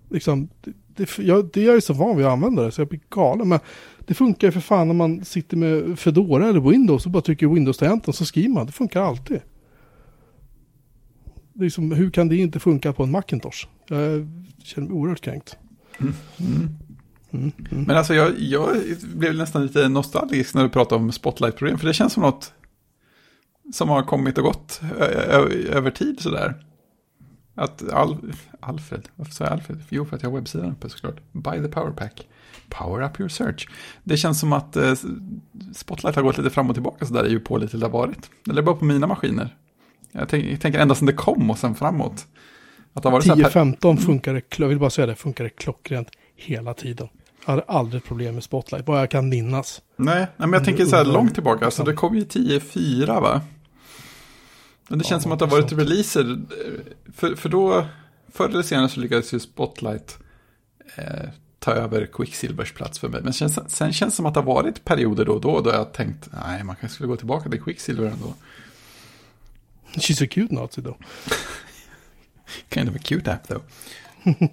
Liksom, 0.10 0.50
det, 0.62 0.74
det, 0.88 1.18
jag, 1.20 1.50
det 1.54 1.62
är 1.62 1.74
jag 1.74 1.84
så 1.84 1.94
van 1.94 2.18
vid 2.18 2.26
att 2.26 2.32
använda 2.32 2.64
det 2.64 2.72
så 2.72 2.82
jag 2.82 2.88
blir 2.88 3.02
galen. 3.10 3.48
Men 3.48 3.60
det 4.00 4.14
funkar 4.14 4.48
ju 4.48 4.52
för 4.52 4.60
fan 4.60 4.88
när 4.88 4.96
man 4.96 5.26
sitter 5.26 5.58
med 5.58 6.00
Fedora 6.00 6.50
eller 6.50 6.60
Windows 6.60 7.06
och 7.06 7.12
bara 7.12 7.22
trycker 7.22 7.48
Windows-tangenten 7.48 8.14
så 8.14 8.26
skriver 8.26 8.50
man. 8.50 8.66
Det 8.66 8.72
funkar 8.72 9.02
alltid. 9.02 9.42
Liksom, 11.60 11.92
hur 11.92 12.10
kan 12.10 12.28
det 12.28 12.36
inte 12.36 12.60
funka 12.60 12.94
på 12.94 13.04
en 13.04 13.12
Macintosh? 13.12 13.68
Jag 13.88 14.28
känner 14.64 14.88
mig 14.88 14.98
oerhört 14.98 15.22
kränkt. 15.22 15.58
Mm. 16.00 16.14
Mm. 16.40 16.70
Mm. 17.32 17.52
Men 17.88 17.98
alltså 17.98 18.14
jag, 18.14 18.40
jag 18.40 18.78
blev 19.16 19.36
nästan 19.36 19.64
lite 19.64 19.90
nostalgisk 19.90 20.56
när 20.56 20.64
du 20.64 20.70
pratade 20.70 21.02
om 21.02 21.12
spotlight-problem. 21.12 21.78
För 21.78 21.88
det 21.88 21.94
känns 21.94 22.14
som 22.14 22.24
något 22.24 22.54
som 23.74 23.90
har 23.90 24.04
kommit 24.04 24.38
och 24.38 24.44
gått 24.44 24.82
över 25.70 25.92
tid 25.92 26.20
sådär. 26.20 26.64
Att 27.56 27.90
Al 27.94 28.18
Alfred, 28.60 29.08
varför 29.16 29.34
sa 29.34 29.44
jag 29.44 29.54
Alfred? 29.54 29.84
Jo, 29.90 30.06
för 30.06 30.16
att 30.16 30.24
jag 30.24 30.30
har 30.30 30.38
webbsidan 30.38 30.72
uppe 30.72 30.90
såklart. 30.90 31.16
Buy 31.32 31.62
the 31.62 31.68
power 31.68 31.92
pack. 31.92 32.28
Power 32.70 33.06
up 33.06 33.20
your 33.20 33.30
search. 33.30 33.70
Det 34.04 34.18
känns 34.18 34.40
som 34.40 34.54
att 34.54 34.76
eh, 34.76 34.94
Spotlight 35.74 36.16
har 36.16 36.24
gått 36.24 36.38
lite 36.38 36.50
fram 36.50 36.70
och 36.70 36.76
tillbaka 36.76 37.06
sådär 37.06 37.26
i 37.26 37.30
hur 37.30 37.40
pålitligt 37.40 37.80
det 37.80 37.86
har 37.86 37.92
varit. 37.92 38.30
Eller 38.50 38.62
bara 38.62 38.76
på 38.76 38.86
mina 38.86 39.08
maskiner. 39.08 39.56
Jag, 40.12 40.30
tänk, 40.30 40.46
jag 40.46 40.62
tänker 40.62 40.80
ända 40.80 40.96
sedan 40.96 41.06
det 41.06 41.14
kom 41.14 41.52
och 41.52 41.58
sen 41.58 41.76
framåt. 41.76 42.26
10-15 42.94 43.98
funkar 43.98 44.34
det, 44.34 44.60
jag 44.60 44.68
vill 44.68 44.80
bara 44.80 44.90
säga 44.90 45.06
det, 45.06 45.16
funkar 45.16 45.44
det 45.44 45.50
klockrent 45.50 46.10
hela 46.36 46.74
tiden. 46.74 47.08
Jag 47.46 47.52
hade 47.52 47.64
aldrig 47.64 48.04
problem 48.04 48.34
med 48.34 48.44
Spotlight, 48.44 48.88
vad 48.88 49.02
jag 49.02 49.12
kan 49.12 49.30
minnas. 49.30 49.82
Nej, 49.96 50.28
men 50.38 50.54
jag 50.54 50.66
tänker 50.66 50.86
så 50.86 50.96
här 50.96 51.06
långt 51.06 51.34
tillbaka, 51.34 51.66
alltså 51.66 51.84
det 51.84 51.94
kom 51.94 52.16
ju 52.16 52.24
10-4 52.24 53.22
va? 53.22 53.42
Men 54.88 55.00
det 55.00 55.06
känns 55.06 55.22
ja, 55.22 55.24
som 55.24 55.32
att 55.32 55.40
det 55.40 55.46
har 55.46 55.52
varit 55.52 55.70
sånt. 55.70 55.82
releaser, 55.82 56.40
för, 57.16 57.36
för 57.36 57.50
då, 57.50 57.86
förr 58.32 58.50
eller 58.50 58.62
senare 58.62 58.90
så 58.90 59.00
lyckades 59.00 59.34
ju 59.34 59.40
Spotlight 59.40 60.18
eh, 60.96 61.30
ta 61.60 61.72
över 61.72 62.06
Quicksilvers 62.06 62.74
plats 62.74 63.00
för 63.00 63.10
mig. 63.10 63.22
Men 63.24 63.34
sen, 63.34 63.50
sen 63.50 63.94
känns 63.94 64.14
det 64.14 64.16
som 64.16 64.26
att 64.26 64.34
det 64.34 64.40
har 64.40 64.46
varit 64.46 64.86
perioder 64.86 65.26
då 65.26 65.34
och 65.34 65.42
då 65.42 65.62
då 65.62 65.70
jag 65.70 65.94
tänkt, 65.94 66.30
nej 66.48 66.64
man 66.64 66.76
kanske 66.76 66.96
skulle 66.96 67.08
gå 67.08 67.16
tillbaka 67.16 67.50
till 67.50 67.62
Quicksilver 67.62 68.06
ändå. 68.06 68.34
She's 69.96 70.24
a 70.24 70.28
cute 70.28 70.56
Nazi 70.56 70.82
though. 70.82 70.98
kind 72.70 72.90
of 72.90 72.96
a 72.96 73.00
cute 73.00 73.32
app 73.32 73.48
though. 73.48 73.64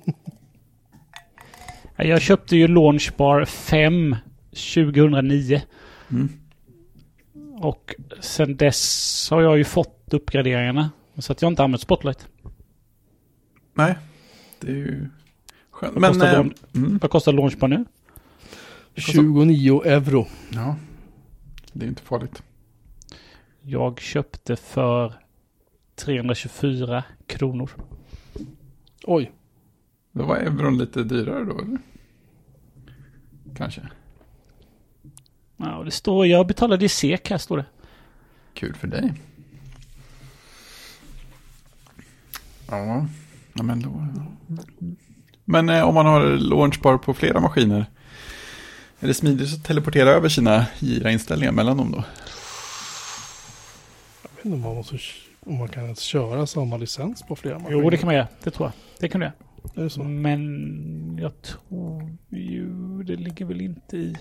Jag 1.96 2.22
köpte 2.22 2.56
ju 2.56 2.68
Launchbar 2.68 3.44
5 3.44 4.16
2009. 4.50 5.62
Mm. 6.10 6.28
Och 7.56 7.94
sen 8.20 8.56
dess 8.56 9.28
har 9.30 9.42
jag 9.42 9.58
ju 9.58 9.64
fått 9.64 10.08
uppgraderingarna. 10.10 10.90
Så 11.18 11.32
att 11.32 11.42
jag 11.42 11.52
inte 11.52 11.64
använt 11.64 11.82
Spotlight. 11.82 12.28
Nej, 13.74 13.94
det 14.60 14.70
är 14.70 14.74
ju 14.76 15.08
skönt. 15.70 15.94
Vad, 15.94 16.00
Men, 16.00 16.12
kostar, 16.12 16.34
äh, 16.34 16.46
mm. 16.74 16.98
vad 16.98 17.10
kostar 17.10 17.32
Launchbar 17.32 17.68
nu? 17.68 17.84
29 18.96 19.82
euro. 19.84 20.26
Ja, 20.50 20.76
det 21.72 21.84
är 21.84 21.88
inte 21.88 22.02
farligt. 22.02 22.42
Jag 23.62 24.00
köpte 24.00 24.56
för 24.56 25.14
324 25.96 27.04
kronor. 27.26 27.70
Oj. 29.04 29.32
Då 30.12 30.24
var 30.24 30.36
euron 30.36 30.78
lite 30.78 31.04
dyrare 31.04 31.44
då, 31.44 31.58
eller? 31.58 31.78
Kanske. 33.56 33.80
Ja, 35.56 35.82
det 35.84 35.90
står 35.90 36.26
jag 36.26 36.46
betalade 36.46 36.84
i 36.84 36.88
SEK 36.88 37.30
här 37.30 37.38
står 37.38 37.56
det. 37.56 37.64
Kul 38.54 38.74
för 38.74 38.86
dig. 38.86 39.12
Ja, 42.68 43.06
ja 43.52 43.62
men 43.62 43.82
då... 43.82 44.06
Men 45.44 45.68
eh, 45.68 45.88
om 45.88 45.94
man 45.94 46.06
har 46.06 46.22
launchbar 46.36 46.98
på 46.98 47.14
flera 47.14 47.40
maskiner, 47.40 47.86
är 49.00 49.06
det 49.06 49.14
smidigt 49.14 49.54
att 49.54 49.64
teleportera 49.64 50.10
över 50.10 50.28
sina 50.28 50.66
gira-inställningar 50.78 51.52
mellan 51.52 51.76
dem 51.76 51.92
då? 51.92 52.04
Jag 54.22 54.30
vet 54.36 54.44
inte 54.44 54.54
om 54.54 54.60
man, 54.60 54.74
måste, 54.74 54.98
om 55.46 55.58
man 55.58 55.68
kan 55.68 55.84
ens 55.84 56.00
köra 56.00 56.46
samma 56.46 56.76
licens 56.76 57.22
på 57.22 57.36
flera 57.36 57.58
maskiner. 57.58 57.82
Jo, 57.82 57.90
det 57.90 57.96
kan 57.96 58.06
man 58.06 58.14
göra. 58.14 58.28
Det 58.42 58.50
tror 58.50 58.66
jag. 58.68 58.72
Det 59.00 59.08
kan 59.08 59.20
du 59.20 59.26
göra. 59.26 59.34
Är 59.74 59.82
det 59.82 59.90
så? 59.90 60.02
Men 60.04 61.18
jag 61.22 61.42
tror 61.42 62.16
ju 62.30 62.68
det 63.02 63.16
ligger 63.16 63.44
väl 63.44 63.60
inte 63.60 63.96
i... 63.96 64.16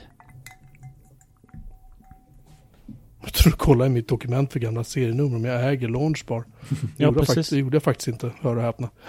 Jag 3.22 3.34
tror 3.34 3.52
du 3.52 3.58
kollar 3.58 3.86
i 3.86 3.90
mitt 3.90 4.08
dokument 4.08 4.52
för 4.54 4.60
gamla 4.60 4.84
serienummer 4.84 5.36
om 5.36 5.46
jag 5.46 5.70
äger 5.74 5.88
Launchbar. 5.88 6.40
Det 6.70 6.78
Ja, 6.98 7.06
gjorde 7.06 7.20
precis. 7.20 7.50
det 7.50 7.58
gjorde 7.58 7.76
jag 7.76 7.84
faktiskt 7.84 8.08
inte, 8.08 8.32
hör 8.42 8.56
och 8.56 8.62
häpna. 8.64 8.90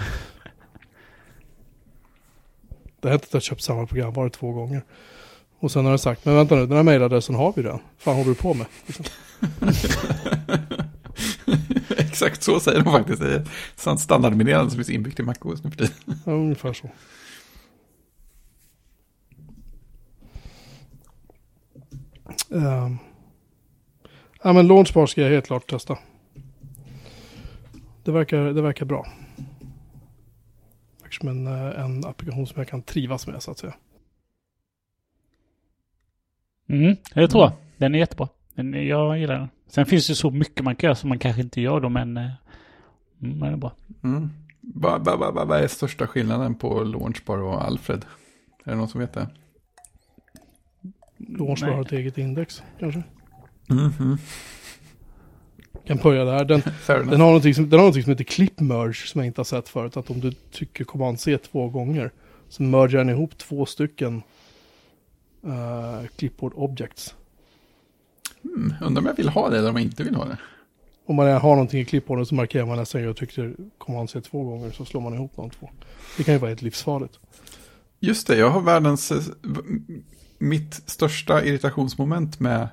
Det 3.00 3.08
har 3.08 3.10
hänt 3.10 3.22
att 3.24 3.34
jag 3.34 3.42
köpt 3.42 3.62
samma 3.62 3.86
programvara 3.86 4.30
två 4.30 4.52
gånger. 4.52 4.82
Och 5.58 5.70
sen 5.70 5.84
har 5.84 5.90
jag 5.92 6.00
sagt, 6.00 6.24
men 6.24 6.34
vänta 6.34 6.54
nu, 6.54 6.66
den 6.66 6.76
här 6.76 6.82
mejladressen 6.82 7.34
har 7.34 7.52
vi 7.56 7.62
redan. 7.62 7.78
fan 7.98 8.16
håller 8.16 8.28
du 8.28 8.34
på 8.34 8.54
med? 8.54 8.66
Exakt 12.14 12.42
så 12.42 12.60
säger 12.60 12.80
de 12.80 12.92
faktiskt. 12.92 13.20
Det 13.22 13.34
är 13.34 13.48
sånt 13.76 14.00
standardmeddelande 14.00 14.70
som 14.70 14.76
finns 14.76 14.90
inbyggt 14.90 15.20
i 15.20 15.22
MacOS 15.22 15.64
nu 15.64 15.70
för 15.70 15.78
tiden. 15.78 15.94
Ja, 16.26 16.32
ungefär 16.32 16.72
så. 16.72 16.90
Um, 22.48 22.98
ja, 24.42 24.52
men 24.52 24.66
Launchbar 24.66 25.06
ska 25.06 25.20
jag 25.20 25.30
helt 25.30 25.46
klart 25.46 25.70
testa. 25.70 25.98
Det 28.04 28.12
verkar, 28.12 28.38
det 28.38 28.62
verkar 28.62 28.86
bra. 28.86 29.06
Verkar 31.02 31.18
som 31.20 31.28
en, 31.28 31.46
eh, 31.46 31.84
en 31.84 32.04
applikation 32.04 32.46
som 32.46 32.60
jag 32.60 32.68
kan 32.68 32.82
trivas 32.82 33.26
med 33.26 33.42
så 33.42 33.50
att 33.50 33.58
säga. 33.58 33.74
Mm, 36.68 36.96
det 37.14 37.28
tror 37.28 37.42
jag. 37.42 37.52
Den 37.76 37.94
är 37.94 37.98
jättebra. 37.98 38.28
Den, 38.54 38.86
jag 38.86 39.18
gillar 39.18 39.38
den. 39.38 39.48
Sen 39.68 39.86
finns 39.86 40.06
det 40.06 40.14
så 40.14 40.30
mycket 40.30 40.64
man 40.64 40.76
kan 40.76 40.88
göra 40.88 40.94
som 40.94 41.08
man 41.08 41.18
kanske 41.18 41.42
inte 41.42 41.60
gör 41.60 41.80
då, 41.80 41.88
men... 41.88 42.16
eh, 42.16 42.30
Mm, 43.24 43.40
den 43.40 43.52
är 43.52 43.56
bra. 43.56 43.72
Mm. 44.04 44.30
Vad 44.60 45.04
va, 45.04 45.16
va, 45.16 45.30
va, 45.30 45.44
vad 45.44 45.60
är 45.60 45.68
största 45.68 46.06
skillnaden 46.06 46.54
på 46.54 46.84
Launchbar 46.84 47.38
och 47.38 47.64
Alfred? 47.64 48.04
Är 48.64 48.70
det 48.70 48.76
någon 48.76 48.88
som 48.88 49.00
vet 49.00 49.12
det? 49.12 49.28
Launchbar 51.16 51.66
Nej. 51.66 51.76
har 51.76 51.84
ett 51.84 51.92
eget 51.92 52.18
index 52.18 52.62
kanske. 52.78 53.02
Mhm. 53.68 54.18
Kan 55.86 55.96
börja 55.96 56.24
där. 56.24 56.44
Den, 56.44 56.62
den, 56.86 57.08
har 57.08 57.16
någonting 57.18 57.54
som, 57.54 57.64
den 57.64 57.78
har 57.78 57.84
någonting 57.84 58.02
som 58.02 58.10
heter 58.10 58.24
clip 58.24 58.60
merge 58.60 59.06
som 59.06 59.18
jag 59.18 59.26
inte 59.26 59.40
har 59.40 59.44
sett 59.44 59.68
förut. 59.68 59.96
Att 59.96 60.10
om 60.10 60.20
du 60.20 60.32
trycker 60.32 60.84
command 60.84 61.20
C 61.20 61.38
två 61.38 61.68
gånger 61.68 62.10
så 62.48 62.62
mergar 62.62 62.98
den 62.98 63.10
ihop 63.10 63.38
två 63.38 63.66
stycken 63.66 64.22
uh, 65.46 66.06
clipboard 66.16 66.52
objects. 66.54 67.14
Mm, 68.56 68.74
undrar 68.80 69.00
om 69.02 69.06
jag 69.06 69.16
vill 69.16 69.28
ha 69.28 69.48
det 69.48 69.58
eller 69.58 69.70
om 69.70 69.76
jag 69.76 69.84
inte 69.84 70.04
vill 70.04 70.14
ha 70.14 70.24
det. 70.24 70.36
Om 71.06 71.16
man 71.16 71.26
har 71.32 71.50
någonting 71.50 71.80
i 71.80 71.84
clipboarden 71.84 72.26
så 72.26 72.34
markerar 72.34 72.66
man 72.66 72.76
nästa 72.76 73.00
gång 73.00 73.08
och 73.10 73.16
trycker 73.16 73.54
command 73.78 74.10
C 74.10 74.20
två 74.20 74.44
gånger 74.44 74.70
så 74.70 74.84
slår 74.84 75.00
man 75.00 75.14
ihop 75.14 75.32
de 75.36 75.50
två. 75.50 75.70
Det 76.16 76.24
kan 76.24 76.34
ju 76.34 76.40
vara 76.40 76.48
helt 76.50 76.62
livsfarligt. 76.62 77.18
Just 78.00 78.26
det, 78.26 78.36
jag 78.36 78.50
har 78.50 78.60
världens... 78.60 79.12
eh, 79.12 79.22
Mitt 80.38 80.82
största 80.86 81.44
irritationsmoment 81.44 82.40
med 82.40 82.68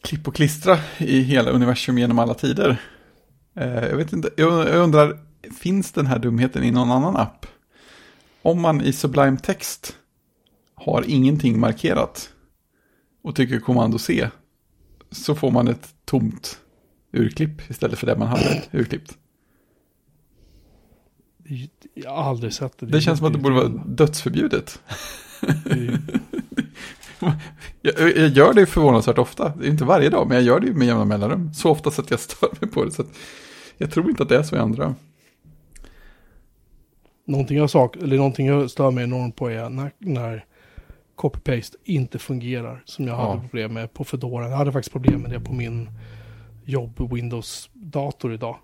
klipp 0.00 0.28
och 0.28 0.34
klistra 0.34 0.78
i 0.98 1.20
hela 1.20 1.50
universum 1.50 1.98
genom 1.98 2.18
alla 2.18 2.34
tider. 2.34 2.76
Eh, 3.54 3.84
Jag 3.84 3.96
vet 3.96 4.12
inte, 4.12 4.30
jag 4.36 4.68
jag 4.68 4.76
undrar, 4.76 5.18
finns 5.60 5.92
den 5.92 6.06
här 6.06 6.18
dumheten 6.18 6.64
i 6.64 6.70
någon 6.70 6.90
annan 6.90 7.16
app? 7.16 7.46
Om 8.42 8.60
man 8.60 8.80
i 8.80 8.92
Sublime 8.92 9.36
Text 9.36 9.96
har 10.74 11.04
ingenting 11.06 11.60
markerat 11.60 12.30
och 13.22 13.36
trycker 13.36 13.60
kommando 13.60 13.98
C 13.98 14.28
så 15.10 15.34
får 15.34 15.50
man 15.50 15.68
ett 15.68 15.94
tomt 16.04 16.60
urklipp 17.12 17.70
istället 17.70 17.98
för 17.98 18.06
det 18.06 18.16
man 18.16 18.28
hade 18.28 18.62
urklippt. 18.72 19.18
Det 21.38 21.68
Jag 21.94 22.10
har 22.10 22.22
aldrig 22.22 22.52
sett 22.52 22.78
det. 22.78 22.86
Det 22.86 23.00
känns 23.00 23.18
som 23.18 23.26
att 23.26 23.32
det 23.32 23.38
borde 23.38 23.54
vara 23.54 23.68
dödsförbjudet. 23.68 24.82
Det 25.64 25.98
Jag, 27.82 28.16
jag 28.16 28.28
gör 28.28 28.54
det 28.54 28.66
förvånansvärt 28.66 29.18
ofta. 29.18 29.48
Det 29.48 29.66
är 29.66 29.70
inte 29.70 29.84
varje 29.84 30.10
dag, 30.10 30.28
men 30.28 30.36
jag 30.36 30.44
gör 30.44 30.60
det 30.60 30.72
med 30.72 30.86
jämna 30.86 31.04
mellanrum. 31.04 31.54
Så 31.54 31.70
ofta 31.70 31.90
så 31.90 32.02
att 32.02 32.10
jag 32.10 32.20
stör 32.20 32.48
mig 32.60 32.70
på 32.70 32.84
det. 32.84 32.90
Så 32.90 33.04
jag 33.76 33.90
tror 33.90 34.10
inte 34.10 34.22
att 34.22 34.28
det 34.28 34.36
är 34.36 34.42
så 34.42 34.56
i 34.56 34.58
andra. 34.58 34.94
Någonting 37.26 37.56
jag, 37.56 37.70
sak, 37.70 37.96
eller 37.96 38.16
någonting 38.16 38.46
jag 38.46 38.70
stör 38.70 38.90
mig 38.90 39.04
enormt 39.04 39.36
på 39.36 39.50
är 39.50 39.68
när, 39.68 39.92
när 39.98 40.44
copy-paste 41.20 41.76
inte 41.84 42.18
fungerar. 42.18 42.82
Som 42.84 43.06
jag 43.06 43.18
Ja. 43.18 43.28
hade 43.30 43.40
problem 43.40 43.74
med 43.74 43.92
på 43.92 44.04
Fedora. 44.04 44.48
Jag 44.48 44.56
hade 44.56 44.72
faktiskt 44.72 44.92
problem 44.92 45.20
med 45.20 45.30
det 45.30 45.40
på 45.40 45.52
min 45.52 45.88
jobb 46.64 47.12
Windows-dator 47.12 48.34
idag. 48.34 48.56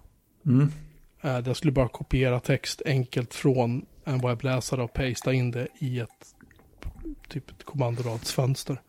Mm. 0.47 0.73
Där 1.21 1.43
Jag 1.47 1.57
skulle 1.57 1.73
bara 1.73 1.89
kopiera 1.89 2.41
text 2.41 2.83
enkelt 2.87 3.35
från 3.35 3.87
en 4.05 4.19
webbläsare 4.19 4.83
och 4.83 4.93
pasta 4.93 5.33
in 5.33 5.51
det 5.51 5.69
i 5.79 6.01
ett 6.01 6.11
typ 7.29 7.51
ett 7.51 7.65
kommandoradsfönster. 7.65 8.81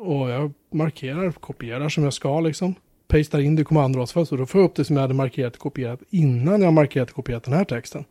Och 0.00 0.30
jag 0.30 0.52
markerar, 0.72 1.32
kopierar 1.32 1.88
som 1.88 2.04
jag 2.04 2.12
ska 2.12 2.40
liksom. 2.40 2.74
Pastar 3.08 3.38
in 3.38 3.56
det 3.56 3.62
i 3.62 3.64
kommandoradsfönster. 3.64 4.36
Då 4.36 4.46
får 4.46 4.60
jag 4.60 4.68
upp 4.68 4.74
det 4.74 4.84
som 4.84 4.96
jag 4.96 5.00
hade 5.02 5.14
markerat 5.14 5.54
och 5.54 5.60
kopierat 5.60 6.00
innan 6.10 6.62
jag 6.62 6.72
markerat 6.72 7.08
och 7.10 7.16
kopierat 7.16 7.44
den 7.44 7.54
här 7.54 7.64
texten. 7.64 8.04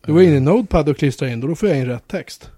Då 0.00 0.12
går 0.12 0.22
jag 0.22 0.30
in 0.30 0.36
i 0.36 0.40
Notepad 0.40 0.88
och 0.88 0.96
klistrar 0.96 1.28
in 1.28 1.42
och 1.42 1.48
då 1.48 1.54
får 1.54 1.68
jag 1.68 1.78
in 1.78 1.86
rätt 1.86 2.08
text. 2.08 2.50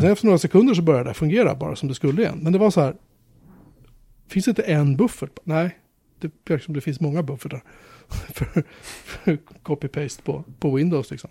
Sen 0.00 0.10
efter 0.12 0.24
några 0.26 0.38
sekunder 0.38 0.74
så 0.74 0.82
började 0.82 1.10
det 1.10 1.14
fungera 1.14 1.54
bara 1.54 1.76
som 1.76 1.88
det 1.88 1.94
skulle 1.94 2.22
igen. 2.22 2.38
Men 2.42 2.52
det 2.52 2.58
var 2.58 2.70
så 2.70 2.80
här. 2.80 2.96
Finns 4.28 4.44
det 4.44 4.50
inte 4.50 4.62
en 4.62 4.96
buffert? 4.96 5.38
Nej, 5.44 5.78
det 6.20 6.30
verkar 6.48 6.64
som 6.64 6.74
det 6.74 6.80
finns 6.80 7.00
många 7.00 7.22
buffertar. 7.22 7.62
för, 8.08 8.62
för 9.04 9.38
copy-paste 9.62 10.22
på, 10.22 10.44
på 10.60 10.70
Windows 10.74 11.10
liksom. 11.10 11.30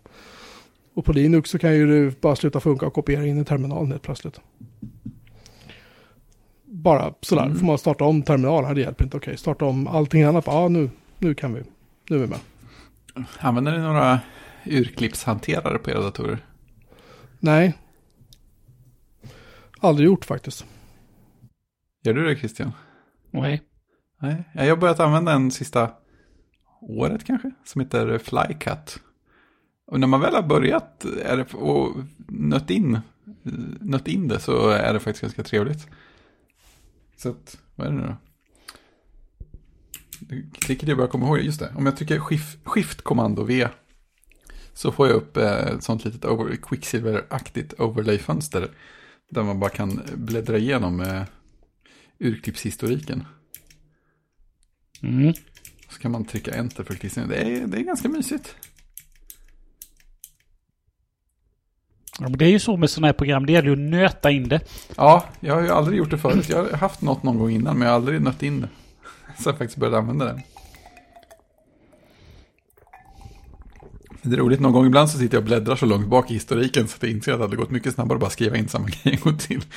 Och 0.93 1.05
på 1.05 1.13
Linux 1.13 1.49
så 1.49 1.59
kan 1.59 1.75
ju 1.75 2.05
det 2.05 2.21
bara 2.21 2.35
sluta 2.35 2.59
funka 2.59 2.85
och 2.87 2.93
kopiera 2.93 3.25
in 3.25 3.41
i 3.41 3.45
terminalen 3.45 3.91
helt 3.91 4.03
plötsligt. 4.03 4.39
Bara 6.65 7.13
sådär, 7.21 7.45
Mm. 7.45 7.57
får 7.59 7.65
man 7.65 7.77
starta 7.77 8.03
om 8.03 8.23
terminalen, 8.23 8.75
det 8.75 8.81
hjälper 8.81 9.03
inte. 9.03 9.17
Okej, 9.17 9.37
starta 9.37 9.65
om 9.65 9.87
allting 9.87 10.23
annat, 10.23 10.43
ja 10.47 10.67
nu, 10.67 10.89
nu 11.19 11.33
kan 11.33 11.53
vi, 11.53 11.61
nu 12.09 12.15
är 12.15 12.19
vi 12.19 12.27
med. 12.27 12.39
Använder 13.39 13.71
ni 13.71 13.77
några 13.83 14.19
urklippshanterare 14.65 15.77
på 15.77 15.89
era 15.91 16.01
datorer? 16.01 16.37
Nej. 17.39 17.73
Aldrig 19.79 20.05
gjort 20.05 20.25
faktiskt. 20.25 20.65
Gör 22.03 22.13
du 22.13 22.25
det 22.25 22.35
Christian? 22.35 22.71
Nej. 23.31 23.61
Nej, 24.21 24.43
jag 24.53 24.69
har 24.69 24.77
börjat 24.77 24.99
använda 24.99 25.31
en 25.31 25.51
sista 25.51 25.91
året 26.81 27.23
kanske, 27.23 27.51
som 27.65 27.81
heter 27.81 28.17
Flycut. 28.17 28.99
Och 29.87 29.99
när 29.99 30.07
man 30.07 30.21
väl 30.21 30.35
har 30.35 30.43
börjat 30.43 31.05
är 31.05 31.37
det, 31.37 31.53
och 31.53 31.95
nött 32.27 32.69
in, 32.69 32.99
nött 33.79 34.07
in 34.07 34.27
det 34.27 34.39
så 34.39 34.69
är 34.69 34.93
det 34.93 34.99
faktiskt 34.99 35.21
ganska 35.21 35.43
trevligt. 35.43 35.87
Så 37.17 37.29
att, 37.29 37.57
vad 37.75 37.87
är 37.87 37.91
det 37.91 37.97
nu 37.97 38.07
då? 38.07 38.15
Vilket 40.67 40.87
jag 40.87 40.97
börjar 40.97 41.11
komma 41.11 41.25
ihåg, 41.25 41.39
just 41.39 41.59
det. 41.59 41.73
Om 41.75 41.85
jag 41.85 41.97
trycker 41.97 42.19
skift 42.63 43.01
kommando 43.01 43.43
V 43.43 43.67
så 44.73 44.91
får 44.91 45.07
jag 45.07 45.15
upp 45.15 45.37
eh, 45.37 45.67
ett 45.67 45.83
sånt 45.83 46.05
litet 46.05 46.25
over, 46.25 46.55
Quicksilver-aktigt 46.55 47.73
overlay-fönster. 47.79 48.69
Där 49.29 49.43
man 49.43 49.59
bara 49.59 49.69
kan 49.69 50.01
bläddra 50.15 50.57
igenom 50.57 51.01
eh, 51.01 51.23
urklippshistoriken. 52.19 53.25
Mm. 55.01 55.33
Så 55.89 55.99
kan 55.99 56.11
man 56.11 56.25
trycka 56.25 56.53
enter 56.53 56.83
för 56.83 56.93
att 56.93 56.99
klistra 56.99 57.23
in. 57.23 57.29
Det 57.29 57.35
är, 57.35 57.67
det 57.67 57.77
är 57.77 57.83
ganska 57.83 58.09
mysigt. 58.09 58.55
Ja, 62.19 62.29
men 62.29 62.37
det 62.37 62.45
är 62.45 62.49
ju 62.49 62.59
så 62.59 62.77
med 62.77 62.89
sådana 62.89 63.07
här 63.07 63.13
program. 63.13 63.45
Det 63.45 63.53
gäller 63.53 63.67
ju 63.67 63.73
att 63.73 63.91
nöta 63.91 64.31
in 64.31 64.49
det. 64.49 64.59
Ja, 64.95 65.25
jag 65.39 65.55
har 65.55 65.61
ju 65.61 65.69
aldrig 65.69 65.97
gjort 65.97 66.09
det 66.09 66.17
förut. 66.17 66.49
Jag 66.49 66.63
har 66.63 66.77
haft 66.77 67.01
något 67.01 67.23
någon 67.23 67.37
gång 67.37 67.51
innan, 67.51 67.77
men 67.77 67.85
jag 67.85 67.91
har 67.91 67.95
aldrig 67.95 68.21
nött 68.21 68.43
in 68.43 68.61
det. 68.61 68.69
Så 69.43 69.49
jag 69.49 69.57
faktiskt 69.57 69.77
började 69.77 69.97
använda 69.97 70.25
det. 70.25 70.41
Det 74.25 74.35
är 74.35 74.39
roligt, 74.39 74.59
någon 74.59 74.71
gång 74.71 74.85
ibland 74.85 75.09
så 75.09 75.17
sitter 75.17 75.35
jag 75.35 75.41
och 75.41 75.47
bläddrar 75.47 75.75
så 75.75 75.85
långt 75.85 76.07
bak 76.07 76.31
i 76.31 76.33
historiken 76.33 76.87
så 76.87 76.95
att 76.95 77.03
jag 77.03 77.11
inser 77.11 77.31
att 77.31 77.39
det 77.39 77.43
hade 77.43 77.55
gått 77.55 77.71
mycket 77.71 77.93
snabbare 77.93 78.15
att 78.15 78.21
bara 78.21 78.29
skriva 78.29 78.57
in 78.57 78.67
samma 78.67 78.87
grej 79.03 79.13
en 79.13 79.19
gång 79.19 79.37
till. 79.37 79.61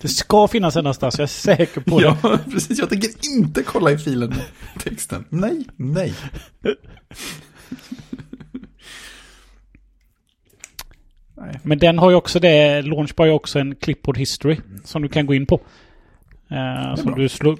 Det 0.00 0.08
ska 0.08 0.48
finnas 0.48 0.76
en 0.76 0.84
någonstans, 0.84 1.18
jag 1.18 1.22
är 1.22 1.26
säker 1.26 1.80
på 1.80 2.00
det. 2.00 2.16
Ja, 2.22 2.38
precis. 2.50 2.78
Jag 2.78 2.88
tänker 2.88 3.10
inte 3.36 3.62
kolla 3.62 3.90
i 3.90 3.98
filen 3.98 4.28
med 4.28 4.44
texten. 4.78 5.24
Nej, 5.28 5.64
nej. 5.76 6.14
nej. 11.34 11.60
Men 11.62 11.78
den 11.78 11.98
har 11.98 12.10
ju 12.10 12.16
också 12.16 12.40
det, 12.40 12.82
Launchbar 12.82 13.24
har 13.24 13.26
ju 13.26 13.32
också 13.32 13.58
en 13.58 13.74
clipboard 13.74 14.18
history 14.18 14.58
som 14.84 15.02
du 15.02 15.08
kan 15.08 15.26
gå 15.26 15.34
in 15.34 15.46
på. 15.46 15.60
Uh, 16.52 16.94
som 16.96 17.06
bra. 17.06 17.14
du 17.14 17.28
du 17.28 17.56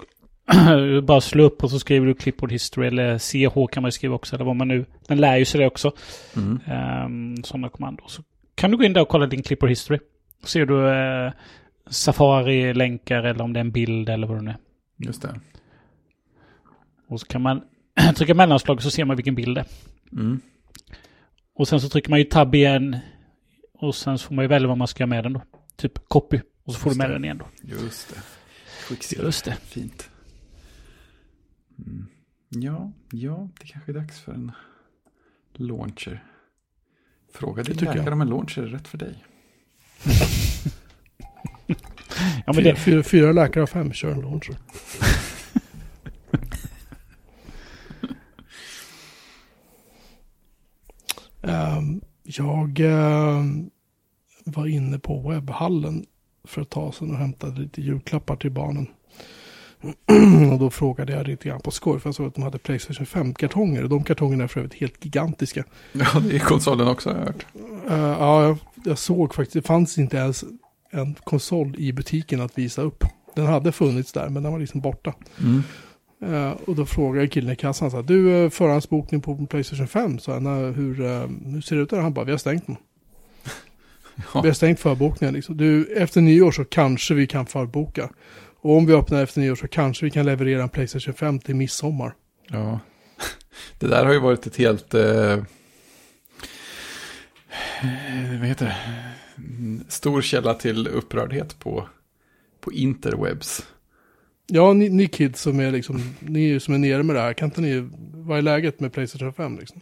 bara 1.03 1.21
slår 1.21 1.45
upp 1.45 1.65
och 1.65 1.71
så 1.71 1.79
skriver 1.79 2.07
du 2.07 2.15
clipboard 2.15 2.53
history 2.53 2.87
eller 2.87 3.19
CH 3.19 3.73
kan 3.73 3.83
man 3.83 3.89
ju 3.89 3.93
skriva 3.93 4.15
också 4.15 4.37
eller 4.37 4.45
vad 4.45 4.57
man 4.57 4.69
nu, 4.69 4.85
den 5.09 5.21
lär 5.21 5.37
ju 5.37 5.45
sig 5.45 5.61
det 5.61 5.67
också. 5.67 5.93
Mm. 6.37 6.61
Um, 7.07 7.45
sådana 7.45 7.69
kommandon. 7.69 8.09
Så 8.09 8.23
kan 8.55 8.71
du 8.71 8.77
gå 8.77 8.85
in 8.85 8.93
där 8.93 9.01
och 9.01 9.09
kolla 9.09 9.27
din 9.27 9.43
clipboard 9.43 9.71
history. 9.71 9.99
Ser 10.45 10.67
du 10.67 10.75
uh, 10.75 11.33
Safari-länkar 11.87 13.23
eller 13.23 13.45
om 13.45 13.53
det 13.53 13.59
är 13.59 13.65
en 13.65 13.71
bild 13.71 14.09
eller 14.09 14.27
vad 14.27 14.37
det 14.37 14.43
nu 14.43 14.51
är. 14.51 14.57
Just 14.97 15.23
det. 15.23 15.41
Och 17.09 17.21
så 17.21 17.27
kan 17.27 17.43
man 17.43 17.63
trycka 18.17 18.35
mellanslag 18.35 18.83
så 18.83 18.91
ser 18.91 19.05
man 19.05 19.17
vilken 19.17 19.35
bild 19.35 19.57
det 19.57 19.61
är. 19.61 19.67
Mm. 20.13 20.41
Och 21.55 21.69
sen 21.69 21.81
så 21.81 21.89
trycker 21.89 22.11
man 22.11 22.19
ju 22.19 22.25
tab 22.25 22.55
igen. 22.55 22.97
Och 23.75 23.95
sen 23.95 24.19
så 24.19 24.27
får 24.27 24.35
man 24.35 24.45
ju 24.45 24.49
välja 24.49 24.69
vad 24.69 24.79
man 24.79 24.89
ska 24.89 25.03
göra 25.03 25.09
med 25.09 25.25
den 25.25 25.33
då. 25.33 25.43
Typ 25.77 26.09
copy. 26.09 26.41
Och 26.65 26.73
så 26.73 26.79
får 26.81 26.91
Just 26.91 27.01
du 27.01 27.03
med 27.03 27.11
det. 27.11 27.15
den 27.15 27.25
igen 27.25 27.39
då. 27.39 27.47
Just 27.63 28.15
det. 28.15 29.23
Just 29.23 29.45
det. 29.45 29.53
Fint. 29.53 30.11
Mm. 31.79 32.07
Ja, 32.49 32.93
ja, 33.11 33.49
det 33.61 33.67
kanske 33.67 33.93
är 33.93 33.95
dags 33.95 34.21
för 34.21 34.33
en 34.33 34.53
launcher. 35.53 36.25
Fråga 37.33 37.63
din 37.63 37.73
tycker 37.75 37.87
läkare 37.87 38.05
jag. 38.05 38.13
om 38.13 38.21
en 38.21 38.29
launcher 38.29 38.59
är 38.63 38.67
rätt 38.67 38.89
för 38.89 38.99
dig. 38.99 39.25
Ja 42.47 42.53
men 42.53 42.55
fyra, 42.55 42.73
det, 42.73 42.77
fyra, 42.77 43.03
fyra 43.03 43.33
läkare 43.33 43.63
av 43.63 43.67
fem 43.67 43.93
kör 43.93 44.11
en 44.11 44.21
launcher. 44.21 44.57
Ehm, 51.43 52.01
jag 52.23 52.81
ehm, 52.81 53.71
var 54.45 54.67
inne 54.67 54.99
på 54.99 55.29
webbhallen 55.29 56.07
för 56.45 56.63
ett 56.63 56.71
tag 56.71 56.95
sedan 56.95 57.11
och 57.11 57.17
hämtade 57.17 57.61
lite 57.61 57.83
julklappar 57.83 58.37
till 58.37 58.51
barnen. 58.51 58.87
och 60.53 60.59
då 60.59 60.71
frågade 60.71 61.13
jag 61.13 61.27
lite 61.27 61.49
grann 61.49 61.61
på 61.61 61.71
skoj 61.71 62.01
för 62.01 62.09
jag 62.09 62.15
såg 62.15 62.27
att 62.27 62.35
de 62.35 62.43
hade 62.45 62.59
Playstation 62.59 63.07
5-kartonger. 63.07 63.83
Och 63.83 63.89
de 63.89 64.05
kartongerna 64.05 64.45
är 64.45 64.49
för 64.49 64.61
övrigt 64.61 64.75
helt 64.75 65.05
gigantiska. 65.05 65.65
Ja, 65.93 66.21
det 66.21 66.35
är 66.37 66.39
konsolen 66.39 66.89
också 66.89 67.11
har 67.11 67.17
jag 67.19 67.27
hört. 67.27 67.47
Eh, 67.91 68.19
ja, 68.21 68.43
jag, 68.45 68.59
jag 68.85 68.99
såg 68.99 69.35
faktiskt, 69.35 69.55
det 69.55 69.63
fanns 69.63 69.99
inte 69.99 70.17
ens 70.17 70.45
en 70.91 71.15
konsol 71.25 71.75
i 71.79 71.93
butiken 71.93 72.41
att 72.41 72.59
visa 72.59 72.83
upp. 72.83 73.05
Den 73.35 73.47
hade 73.47 73.73
funnits 73.73 74.13
där, 74.13 74.29
men 74.29 74.43
den 74.43 74.53
var 74.53 74.59
liksom 74.59 74.81
borta. 74.81 75.15
Mm. 75.41 75.63
Eh, 76.27 76.51
och 76.51 76.75
då 76.75 76.87
frågade 76.87 77.21
jag 77.25 77.33
killen 77.33 77.53
i 77.53 77.57
kassan, 77.57 77.91
så 77.91 77.97
här, 77.97 78.03
du 78.03 78.27
uh, 78.27 78.51
förhandsbokning 78.51 79.21
på 79.21 79.47
Playstation 79.47 79.89
5, 79.89 80.19
så 80.19 80.33
här, 80.33 80.41
"Nej, 80.41 80.73
hur, 80.73 81.01
eh, 81.01 81.29
hur 81.45 81.61
ser 81.61 81.77
det 81.77 81.83
ut 81.83 81.91
där? 81.91 82.01
Han 82.01 82.13
bara, 82.13 82.25
vi 82.25 82.31
har 82.31 82.39
stängt 82.39 82.67
den. 82.67 82.77
Ja. 84.35 84.41
Vi 84.41 84.49
har 84.49 84.55
stängt 84.55 84.81
förbokningen 84.81 85.35
liksom. 85.35 85.57
Du, 85.57 85.95
efter 85.97 86.21
nyår 86.21 86.51
så 86.51 86.65
kanske 86.65 87.15
vi 87.15 87.27
kan 87.27 87.47
förboka. 87.47 88.11
Och 88.65 88.77
om 88.77 88.87
vi 88.87 88.93
öppnar 88.93 89.23
efter 89.23 89.41
nyår 89.41 89.55
så 89.55 89.69
kanske 89.69 90.05
vi 90.05 90.11
kan 90.11 90.27
leverera 90.27 90.63
en 90.63 90.69
Playstation 90.69 91.15
5 91.15 91.39
till 91.39 91.57
midsommar. 91.57 92.15
Ja. 92.49 92.81
Det 93.79 93.87
där 93.87 94.05
har 94.05 94.13
ju 94.13 94.19
varit 94.19 94.47
ett 94.47 94.57
helt... 94.57 94.95
Eh, 94.95 95.33
eh, 95.33 95.41
vad 98.39 98.49
heter 98.49 98.67
det? 98.67 98.77
Stor 99.89 100.23
källa 100.23 100.55
till 100.55 100.89
upprördhet 100.89 101.59
på, 101.59 101.89
på 102.61 102.73
interwebs. 102.73 103.67
Ja, 104.47 104.73
ni, 104.73 104.89
ni 104.89 105.07
kids 105.07 105.41
som 105.41 105.61
är 105.61 105.71
liksom, 105.71 106.03
ni 106.21 106.61
som 106.61 106.75
är 106.75 106.79
nere 106.79 107.03
med 107.03 107.17
det 107.17 107.23
här, 107.23 107.33
kan 107.33 107.49
inte 107.49 107.61
ni, 107.61 107.89
vad 108.15 108.39
är 108.39 108.43
läget 108.43 108.81
med 108.81 108.93
Playstation 108.93 109.33
5 109.33 109.59
liksom? 109.59 109.81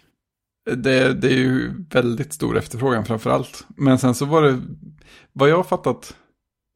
Det, 0.64 1.14
det 1.14 1.28
är 1.28 1.38
ju 1.38 1.72
väldigt 1.90 2.32
stor 2.32 2.58
efterfrågan 2.58 3.04
framför 3.04 3.30
allt. 3.30 3.66
Men 3.76 3.98
sen 3.98 4.14
så 4.14 4.24
var 4.24 4.42
det, 4.42 4.62
vad 5.32 5.48
jag 5.48 5.56
har 5.56 5.64
fattat, 5.64 6.16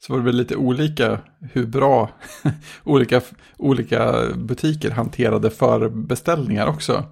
så 0.06 0.12
var 0.12 0.20
det 0.20 0.24
väl 0.24 0.36
lite 0.36 0.56
olika 0.56 1.18
hur 1.52 1.66
bra 1.66 2.10
olika, 2.84 3.20
olika 3.56 4.26
butiker 4.36 4.90
hanterade 4.90 5.50
förbeställningar 5.50 6.66
också. 6.66 7.04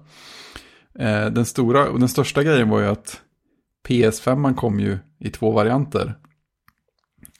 Eh, 0.99 1.25
Den, 1.25 1.45
stora, 1.45 1.89
och 1.89 1.99
den 1.99 2.09
största 2.09 2.43
grejen 2.43 2.69
var 2.69 2.79
ju 2.79 2.85
att 2.85 3.21
PS5 3.87 4.35
man 4.35 4.55
kom 4.55 4.79
ju 4.79 4.97
i 5.19 5.29
två 5.29 5.51
varianter. 5.51 6.15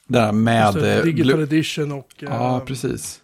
Där 0.07 0.31
med... 0.31 0.73
Det, 0.73 0.97
eh, 0.97 1.03
Digital 1.03 1.41
edition 1.41 1.91
och... 1.91 2.09
Ja, 2.19 2.57
eh, 2.57 2.65
precis. 2.65 3.21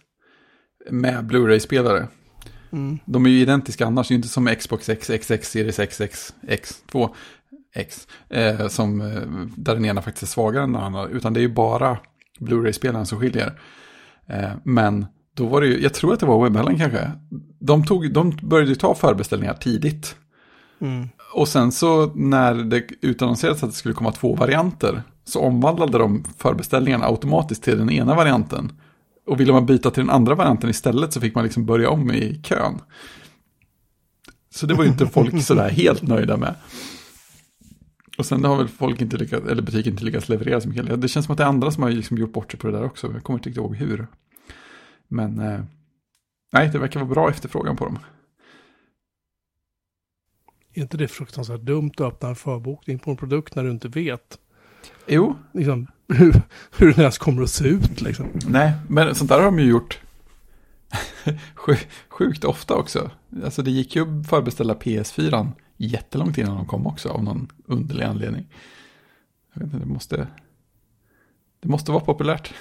Med 0.90 1.24
Blu-ray-spelare. 1.24 2.08
Mm. 2.72 2.98
De 3.04 3.26
är 3.26 3.30
ju 3.30 3.40
identiska 3.40 3.86
annars, 3.86 4.08
det 4.08 4.12
är 4.12 4.14
ju 4.14 4.18
inte 4.18 4.28
som 4.28 4.54
Xbox 4.58 4.88
X, 4.88 5.10
XX, 5.20 5.50
Series 5.50 5.78
X, 5.78 6.00
X, 6.00 6.34
X2, 6.42 7.10
X. 7.74 8.08
Eh, 8.28 8.68
som, 8.68 9.00
eh, 9.00 9.22
där 9.56 9.74
den 9.74 9.84
ena 9.84 10.02
faktiskt 10.02 10.22
är 10.22 10.26
svagare 10.26 10.64
än 10.64 10.72
den 10.72 10.82
andra. 10.82 11.08
Utan 11.08 11.32
det 11.32 11.40
är 11.40 11.42
ju 11.42 11.54
bara 11.54 11.98
Blu-ray-spelaren 12.40 13.06
som 13.06 13.20
skiljer. 13.20 13.60
Eh, 14.26 14.50
men 14.64 15.06
då 15.34 15.46
var 15.46 15.60
det 15.60 15.66
ju, 15.66 15.82
jag 15.82 15.94
tror 15.94 16.12
att 16.12 16.20
det 16.20 16.26
var 16.26 16.44
webbhallen 16.44 16.78
kanske. 16.78 17.10
De, 17.58 17.84
tog, 17.84 18.12
de 18.12 18.38
började 18.42 18.74
ta 18.74 18.94
förbeställningar 18.94 19.54
tidigt. 19.54 20.16
Mm. 20.80 21.08
Och 21.34 21.48
sen 21.48 21.72
så 21.72 22.06
när 22.14 22.54
det 22.54 22.86
utannonserades 23.00 23.62
att 23.62 23.70
det 23.70 23.76
skulle 23.76 23.94
komma 23.94 24.12
två 24.12 24.34
varianter 24.34 25.02
så 25.24 25.40
omvandlade 25.40 25.98
de 25.98 26.24
förbeställningarna 26.38 27.06
automatiskt 27.06 27.62
till 27.62 27.78
den 27.78 27.90
ena 27.90 28.14
varianten. 28.14 28.72
Och 29.26 29.40
ville 29.40 29.52
man 29.52 29.66
byta 29.66 29.90
till 29.90 30.02
den 30.02 30.10
andra 30.10 30.34
varianten 30.34 30.70
istället 30.70 31.12
så 31.12 31.20
fick 31.20 31.34
man 31.34 31.44
liksom 31.44 31.66
börja 31.66 31.90
om 31.90 32.10
i 32.10 32.40
kön. 32.44 32.78
Så 34.54 34.66
det 34.66 34.74
var 34.74 34.84
ju 34.84 34.90
inte 34.90 35.06
folk 35.06 35.42
sådär 35.44 35.70
helt 35.70 36.02
nöjda 36.02 36.36
med. 36.36 36.54
Och 38.22 38.26
sen 38.26 38.44
har 38.44 38.56
väl 38.56 38.68
folk 38.68 39.00
inte 39.00 39.16
lyckats, 39.16 39.46
eller 39.46 39.62
butiken 39.62 39.92
inte 39.92 40.04
lyckats 40.04 40.28
leverera 40.28 40.60
så 40.60 40.68
mycket. 40.68 41.00
Det 41.00 41.08
känns 41.08 41.26
som 41.26 41.32
att 41.32 41.38
det 41.38 41.44
är 41.44 41.48
andra 41.48 41.70
som 41.70 41.82
har 41.82 41.90
liksom 41.90 42.18
gjort 42.18 42.32
bort 42.32 42.50
sig 42.50 42.60
på 42.60 42.66
det 42.66 42.72
där 42.72 42.84
också. 42.84 43.12
Jag 43.12 43.22
kommer 43.22 43.38
inte 43.38 43.48
riktigt 43.48 43.60
ihåg 43.60 43.76
hur. 43.76 44.06
Men 45.08 45.40
eh, 45.40 45.60
nej, 46.52 46.68
det 46.72 46.78
verkar 46.78 47.00
vara 47.00 47.10
bra 47.10 47.30
efterfrågan 47.30 47.76
på 47.76 47.84
dem. 47.84 47.98
Är 50.74 50.82
inte 50.82 50.96
det 50.96 51.08
fruktansvärt 51.08 51.60
dumt 51.60 51.90
att 51.94 52.00
öppna 52.00 52.28
en 52.28 52.36
förbokning 52.36 52.98
på 52.98 53.10
en 53.10 53.16
produkt 53.16 53.54
när 53.54 53.64
du 53.64 53.70
inte 53.70 53.88
vet 53.88 54.38
Jo, 55.06 55.36
liksom, 55.52 55.86
hur, 56.08 56.42
hur 56.78 56.90
den 56.90 57.00
ens 57.00 57.18
kommer 57.18 57.42
att 57.42 57.50
se 57.50 57.68
ut 57.68 58.00
liksom? 58.00 58.26
Nej, 58.48 58.72
men 58.88 59.14
sånt 59.14 59.30
där 59.30 59.36
har 59.36 59.44
de 59.44 59.58
ju 59.58 59.66
gjort 59.66 60.00
sj- 61.56 61.86
sjukt 62.08 62.44
ofta 62.44 62.74
också. 62.74 63.10
Alltså 63.44 63.62
det 63.62 63.70
gick 63.70 63.96
ju 63.96 64.20
att 64.20 64.28
förbeställa 64.28 64.74
PS4 64.74 65.52
jättelångt 65.86 66.38
innan 66.38 66.56
de 66.56 66.66
kom 66.66 66.86
också 66.86 67.08
av 67.08 67.24
någon 67.24 67.48
underlig 67.66 68.04
anledning. 68.04 68.46
Jag 69.52 69.60
vet 69.62 69.74
inte, 69.74 69.86
det 69.86 69.92
måste, 69.92 70.26
det 71.60 71.68
måste 71.68 71.90
vara 71.92 72.04
populärt. 72.04 72.54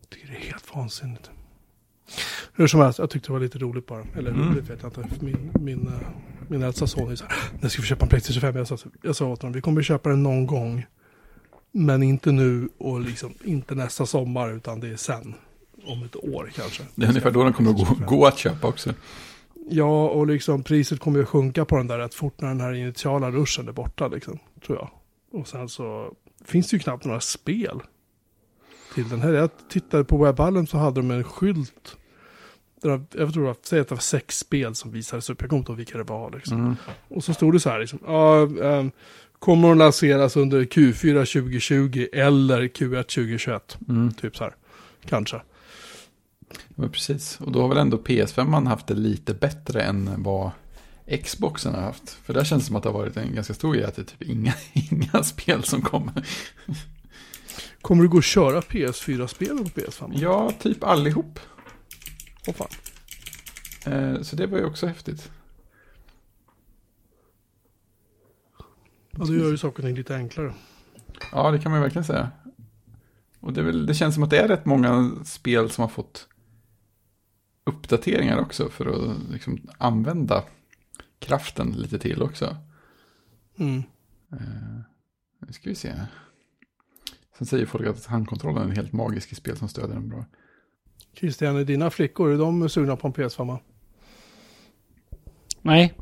Jag 0.00 0.08
tycker 0.10 0.28
det 0.28 0.36
är 0.36 0.40
helt 0.40 0.74
vansinnigt. 0.74 1.30
Hur 2.54 2.66
som 2.66 2.80
helst, 2.80 2.98
jag 2.98 3.10
tyckte 3.10 3.28
det 3.28 3.32
var 3.32 3.40
lite 3.40 3.58
roligt 3.58 3.86
bara. 3.86 4.04
Eller 4.16 4.30
Mm. 4.30 4.48
roligt 4.48 4.70
vet 4.70 4.82
jag 4.82 4.98
inte. 4.98 5.24
Min, 5.24 5.50
min, 5.60 5.86
eh, 5.88 6.08
min 6.48 6.62
äldsta 6.62 6.86
son 6.86 7.12
är 7.12 7.16
så 7.16 7.24
här, 7.24 7.36
när 7.60 7.68
ska 7.68 7.82
vi 7.82 7.88
köpa 7.88 8.04
en 8.04 8.08
Playstation 8.08 8.40
5? 8.40 8.56
Jag 8.56 8.66
sa, 8.68 8.76
jag 9.02 9.16
sa 9.16 9.26
åt 9.26 9.42
honom, 9.42 9.52
vi 9.52 9.60
kommer 9.60 9.82
köpa 9.82 10.08
den 10.10 10.22
någon 10.22 10.46
gång. 10.46 10.86
Men 11.72 12.02
inte 12.02 12.32
nu 12.32 12.68
och 12.78 13.00
liksom 13.00 13.34
inte 13.44 13.74
nästa 13.74 14.06
sommar 14.06 14.52
utan 14.52 14.80
det 14.80 14.88
är 14.88 14.96
sen. 14.96 15.34
Om 15.84 16.02
ett 16.04 16.16
år 16.16 16.50
kanske. 16.54 16.82
Det 16.94 17.04
är 17.04 17.08
ungefär 17.08 17.30
då 17.30 17.44
den 17.44 17.52
kommer 17.52 17.70
att 17.70 17.76
gå, 17.76 18.06
gå 18.16 18.26
att 18.26 18.38
köpa 18.38 18.68
också. 18.68 18.94
Ja, 19.70 20.08
och 20.08 20.26
liksom 20.26 20.62
priset 20.62 21.00
kommer 21.00 21.18
ju 21.18 21.22
att 21.22 21.28
sjunka 21.28 21.64
på 21.64 21.76
den 21.76 21.86
där 21.86 21.98
rätt 21.98 22.14
fort 22.14 22.40
när 22.40 22.48
den 22.48 22.60
här 22.60 22.72
initiala 22.72 23.30
ruschen 23.30 23.68
är 23.68 23.72
borta 23.72 24.08
liksom, 24.08 24.38
tror 24.66 24.78
jag. 24.78 24.90
Och 25.40 25.48
sen 25.48 25.68
så 25.68 26.12
finns 26.44 26.70
det 26.70 26.76
ju 26.76 26.80
knappt 26.80 27.04
några 27.04 27.20
spel 27.20 27.80
till 28.94 29.08
den 29.08 29.20
här. 29.20 29.32
Jag 29.32 29.50
tittade 29.68 30.04
på 30.04 30.16
webbhallen 30.24 30.66
så 30.66 30.78
hade 30.78 31.00
de 31.00 31.10
en 31.10 31.24
skylt. 31.24 31.96
Där, 32.82 32.90
de- 32.90 33.06
jag 33.12 33.32
tror 33.32 33.50
att, 33.50 33.66
säg 33.66 33.80
att 33.80 33.88
det 33.88 33.94
var 33.94 34.00
sex 34.00 34.38
spel 34.38 34.74
som 34.74 34.90
visades 34.90 35.30
upp. 35.30 35.40
Jag 35.40 35.50
kommer 35.50 35.60
inte 35.60 35.72
ihåg 35.72 35.76
vilka 35.76 35.98
det 35.98 36.04
var 36.04 36.30
liksom. 36.30 36.58
Mm. 36.60 36.76
Och 37.08 37.24
så 37.24 37.34
stod 37.34 37.52
det 37.52 37.60
så 37.60 37.70
här 37.70 37.80
liksom. 37.80 37.98
Ja, 38.06 38.42
ehm, 38.62 38.90
kommer 39.38 39.70
att 39.70 39.76
lanseras 39.76 40.36
under 40.36 40.64
Q4 40.64 41.14
2020 41.42 42.06
eller 42.12 42.62
Q1 42.62 43.02
2021. 43.02 43.78
Mm. 43.88 44.12
Typ 44.12 44.36
så 44.36 44.44
här. 44.44 44.54
Kanske. 45.06 45.42
Ja, 46.76 46.88
precis. 46.88 47.40
Och 47.40 47.52
då 47.52 47.60
har 47.60 47.68
väl 47.68 47.78
ändå 47.78 47.96
PS5 47.96 48.44
man 48.44 48.66
haft 48.66 48.86
det 48.86 48.94
lite 48.94 49.34
bättre 49.34 49.82
än 49.82 50.22
vad 50.22 50.50
Xboxen 51.24 51.74
har 51.74 51.82
haft. 51.82 52.10
För 52.10 52.34
där 52.34 52.44
känns 52.44 52.62
det 52.62 52.66
som 52.66 52.76
att 52.76 52.82
det 52.82 52.88
har 52.88 52.98
varit 52.98 53.16
en 53.16 53.34
ganska 53.34 53.54
stor 53.54 53.74
grej 53.74 53.84
att 53.84 53.96
det 53.96 54.02
är 54.02 54.06
typ 54.06 54.22
inga, 54.22 54.54
inga 54.72 55.22
spel 55.22 55.64
som 55.64 55.82
kommer. 55.82 56.26
Kommer 57.80 58.02
det 58.02 58.08
gå 58.08 58.18
att 58.18 58.24
köra 58.24 58.60
PS4-spel 58.60 59.58
på 59.58 59.80
PS5? 59.80 60.12
Ja, 60.14 60.52
typ 60.60 60.84
allihop. 60.84 61.40
Åh 62.46 62.54
fan. 62.54 62.68
Eh, 63.86 64.22
så 64.22 64.36
det 64.36 64.46
var 64.46 64.58
ju 64.58 64.64
också 64.64 64.86
häftigt. 64.86 65.30
Ja, 69.10 69.24
det 69.24 69.34
gör 69.34 69.50
ju 69.50 69.58
saker 69.58 69.78
och 69.78 69.84
ting 69.84 69.96
lite 69.96 70.16
enklare. 70.16 70.54
Ja, 71.32 71.50
det 71.50 71.58
kan 71.58 71.70
man 71.70 71.80
ju 71.80 71.82
verkligen 71.82 72.04
säga. 72.04 72.30
Och 73.40 73.52
det, 73.52 73.62
väl, 73.62 73.86
det 73.86 73.94
känns 73.94 74.14
som 74.14 74.24
att 74.24 74.30
det 74.30 74.38
är 74.38 74.48
rätt 74.48 74.64
många 74.64 75.10
spel 75.24 75.70
som 75.70 75.82
har 75.82 75.88
fått 75.88 76.28
uppdateringar 77.64 78.38
också 78.38 78.68
för 78.68 78.86
att 78.86 79.30
liksom 79.30 79.58
använda 79.78 80.44
kraften 81.18 81.70
lite 81.70 81.98
till 81.98 82.22
också. 82.22 82.56
Mm. 83.58 83.82
Eh, 84.32 84.80
nu 85.46 85.52
ska 85.52 85.68
vi 85.68 85.74
se. 85.74 85.92
Sen 87.38 87.46
säger 87.46 87.66
folk 87.66 87.86
att 87.86 88.06
handkontrollen 88.06 88.70
är 88.70 88.74
helt 88.76 88.92
magisk 88.92 89.32
i 89.32 89.34
spel 89.34 89.56
som 89.56 89.68
stöder 89.68 89.94
den 89.94 90.08
bra. 90.08 90.24
Christian, 91.16 91.56
är 91.56 91.64
dina 91.64 91.90
flickor, 91.90 92.32
är 92.32 92.38
de 92.38 92.68
sugna 92.68 92.96
på 92.96 93.06
en 93.06 93.12
PS5? 93.14 93.58
Nej. 95.62 95.94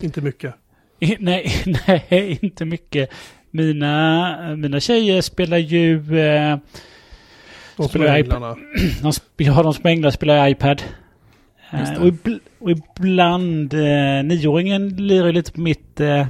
Inte 0.00 0.20
mycket. 0.20 0.54
I- 1.00 1.16
Nej, 1.20 1.52
nej, 1.86 2.38
inte 2.42 2.64
mycket. 2.64 3.10
Mina, 3.50 4.56
mina 4.56 4.80
tjejer 4.80 5.20
spelar 5.22 5.58
ju... 5.58 6.18
Eh, 6.18 6.58
De 7.78 7.88
Spelar 7.88 8.18
iPad. 8.18 8.56
de, 9.02 9.12
ja, 9.44 9.62
de 9.62 10.10
spelar 10.12 10.48
iPad. 10.48 10.82
Eh, 11.70 12.02
och, 12.02 12.06
ibl- 12.08 12.40
och 12.58 12.70
ibland... 12.70 13.74
Eh, 13.74 14.22
nioåringen 14.24 14.88
lirar 14.88 15.32
lite 15.32 15.52
på 15.52 15.60
mitt 15.60 16.00
eh, 16.00 16.26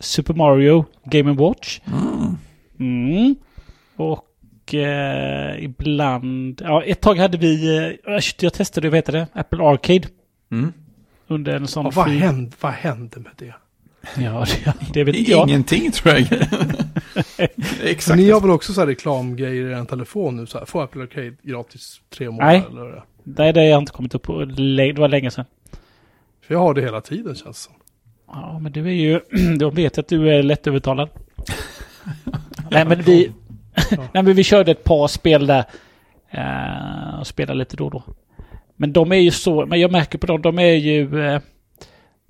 Super 0.00 0.34
Mario 0.34 0.84
Game 1.04 1.32
Watch. 1.32 1.80
Mm. 1.86 2.36
Mm. 2.78 3.36
Och 3.96 4.74
eh, 4.74 5.64
ibland... 5.64 6.62
Ja, 6.64 6.82
ett 6.82 7.00
tag 7.00 7.18
hade 7.18 7.38
vi... 7.38 7.76
Eh, 8.06 8.18
jag 8.40 8.52
testade, 8.52 8.88
vad 8.88 8.96
heter 8.98 9.12
det? 9.12 9.26
Apple 9.32 9.62
Arcade. 9.64 10.08
Mm. 10.52 10.72
Under 11.28 11.56
en 11.56 11.66
sån 11.66 11.84
Ja, 11.84 11.90
vad, 11.94 12.06
fri- 12.06 12.18
hände, 12.18 12.52
vad 12.60 12.72
hände 12.72 13.20
med 13.20 13.32
det? 13.36 13.54
Ja, 14.18 14.46
det, 14.64 14.74
det 14.92 15.04
vet 15.04 15.14
inte 15.16 15.30
jag. 15.30 15.48
Ingenting 15.48 15.92
tror 15.92 16.14
jag. 16.14 16.22
Exakt. 17.82 18.02
Så 18.02 18.14
ni 18.14 18.30
har 18.30 18.40
väl 18.40 18.50
också 18.50 18.72
så 18.72 18.80
här 18.80 18.86
reklamgrejer 18.86 19.70
i 19.70 19.72
en 19.72 19.86
telefon 19.86 20.36
nu? 20.36 20.46
Så 20.46 20.58
här, 20.58 20.64
få 20.66 20.80
Apple 20.80 21.02
Arcade 21.02 21.32
gratis 21.42 22.00
tre 22.10 22.30
månader? 22.30 22.52
Nej. 22.52 22.64
Eller? 22.70 22.84
det? 22.92 23.02
Nej, 23.24 23.52
det 23.52 23.60
har 23.60 23.66
jag 23.66 23.78
inte 23.78 23.92
kommit 23.92 24.14
upp 24.14 24.22
på. 24.22 24.44
Det 24.44 24.92
var 24.92 25.08
länge 25.08 25.30
sedan. 25.30 25.44
För 26.46 26.54
jag 26.54 26.58
har 26.60 26.74
det 26.74 26.80
hela 26.82 27.00
tiden 27.00 27.34
känns 27.34 27.56
det 27.56 27.62
som. 27.62 27.72
Ja, 28.28 28.58
men 28.58 28.72
du 28.72 28.86
är 28.86 28.92
ju... 28.92 29.20
De 29.58 29.74
vet 29.74 29.98
att 29.98 30.08
du 30.08 30.28
är 30.30 30.42
lättövertalad. 30.42 31.08
Nej, 32.70 32.84
men 32.84 33.02
vi... 33.02 33.30
Nej, 33.90 34.22
men 34.22 34.34
vi 34.34 34.44
körde 34.44 34.70
ett 34.70 34.84
par 34.84 35.08
spel 35.08 35.46
där. 35.46 35.64
eh, 36.30 37.20
och 37.20 37.26
spelade 37.26 37.58
lite 37.58 37.76
då 37.76 37.84
och 37.84 37.90
då. 37.90 38.02
Men 38.76 38.92
de 38.92 39.12
är 39.12 39.16
ju 39.16 39.30
så... 39.30 39.66
Men 39.66 39.80
jag 39.80 39.92
märker 39.92 40.18
på 40.18 40.26
dem, 40.26 40.42
de 40.42 40.58
är 40.58 40.72
ju... 40.74 41.26
eh, 41.26 41.40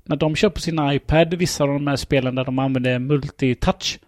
när 0.06 0.16
de 0.16 0.36
kör 0.36 0.48
på 0.50 0.60
sin 0.60 0.90
iPad, 0.92 1.34
vissa 1.34 1.64
av 1.64 1.68
de 1.70 1.86
här 1.86 1.96
spelen 1.96 2.34
där 2.34 2.44
de 2.44 2.58
använder 2.58 2.98
multitouch. 2.98 3.98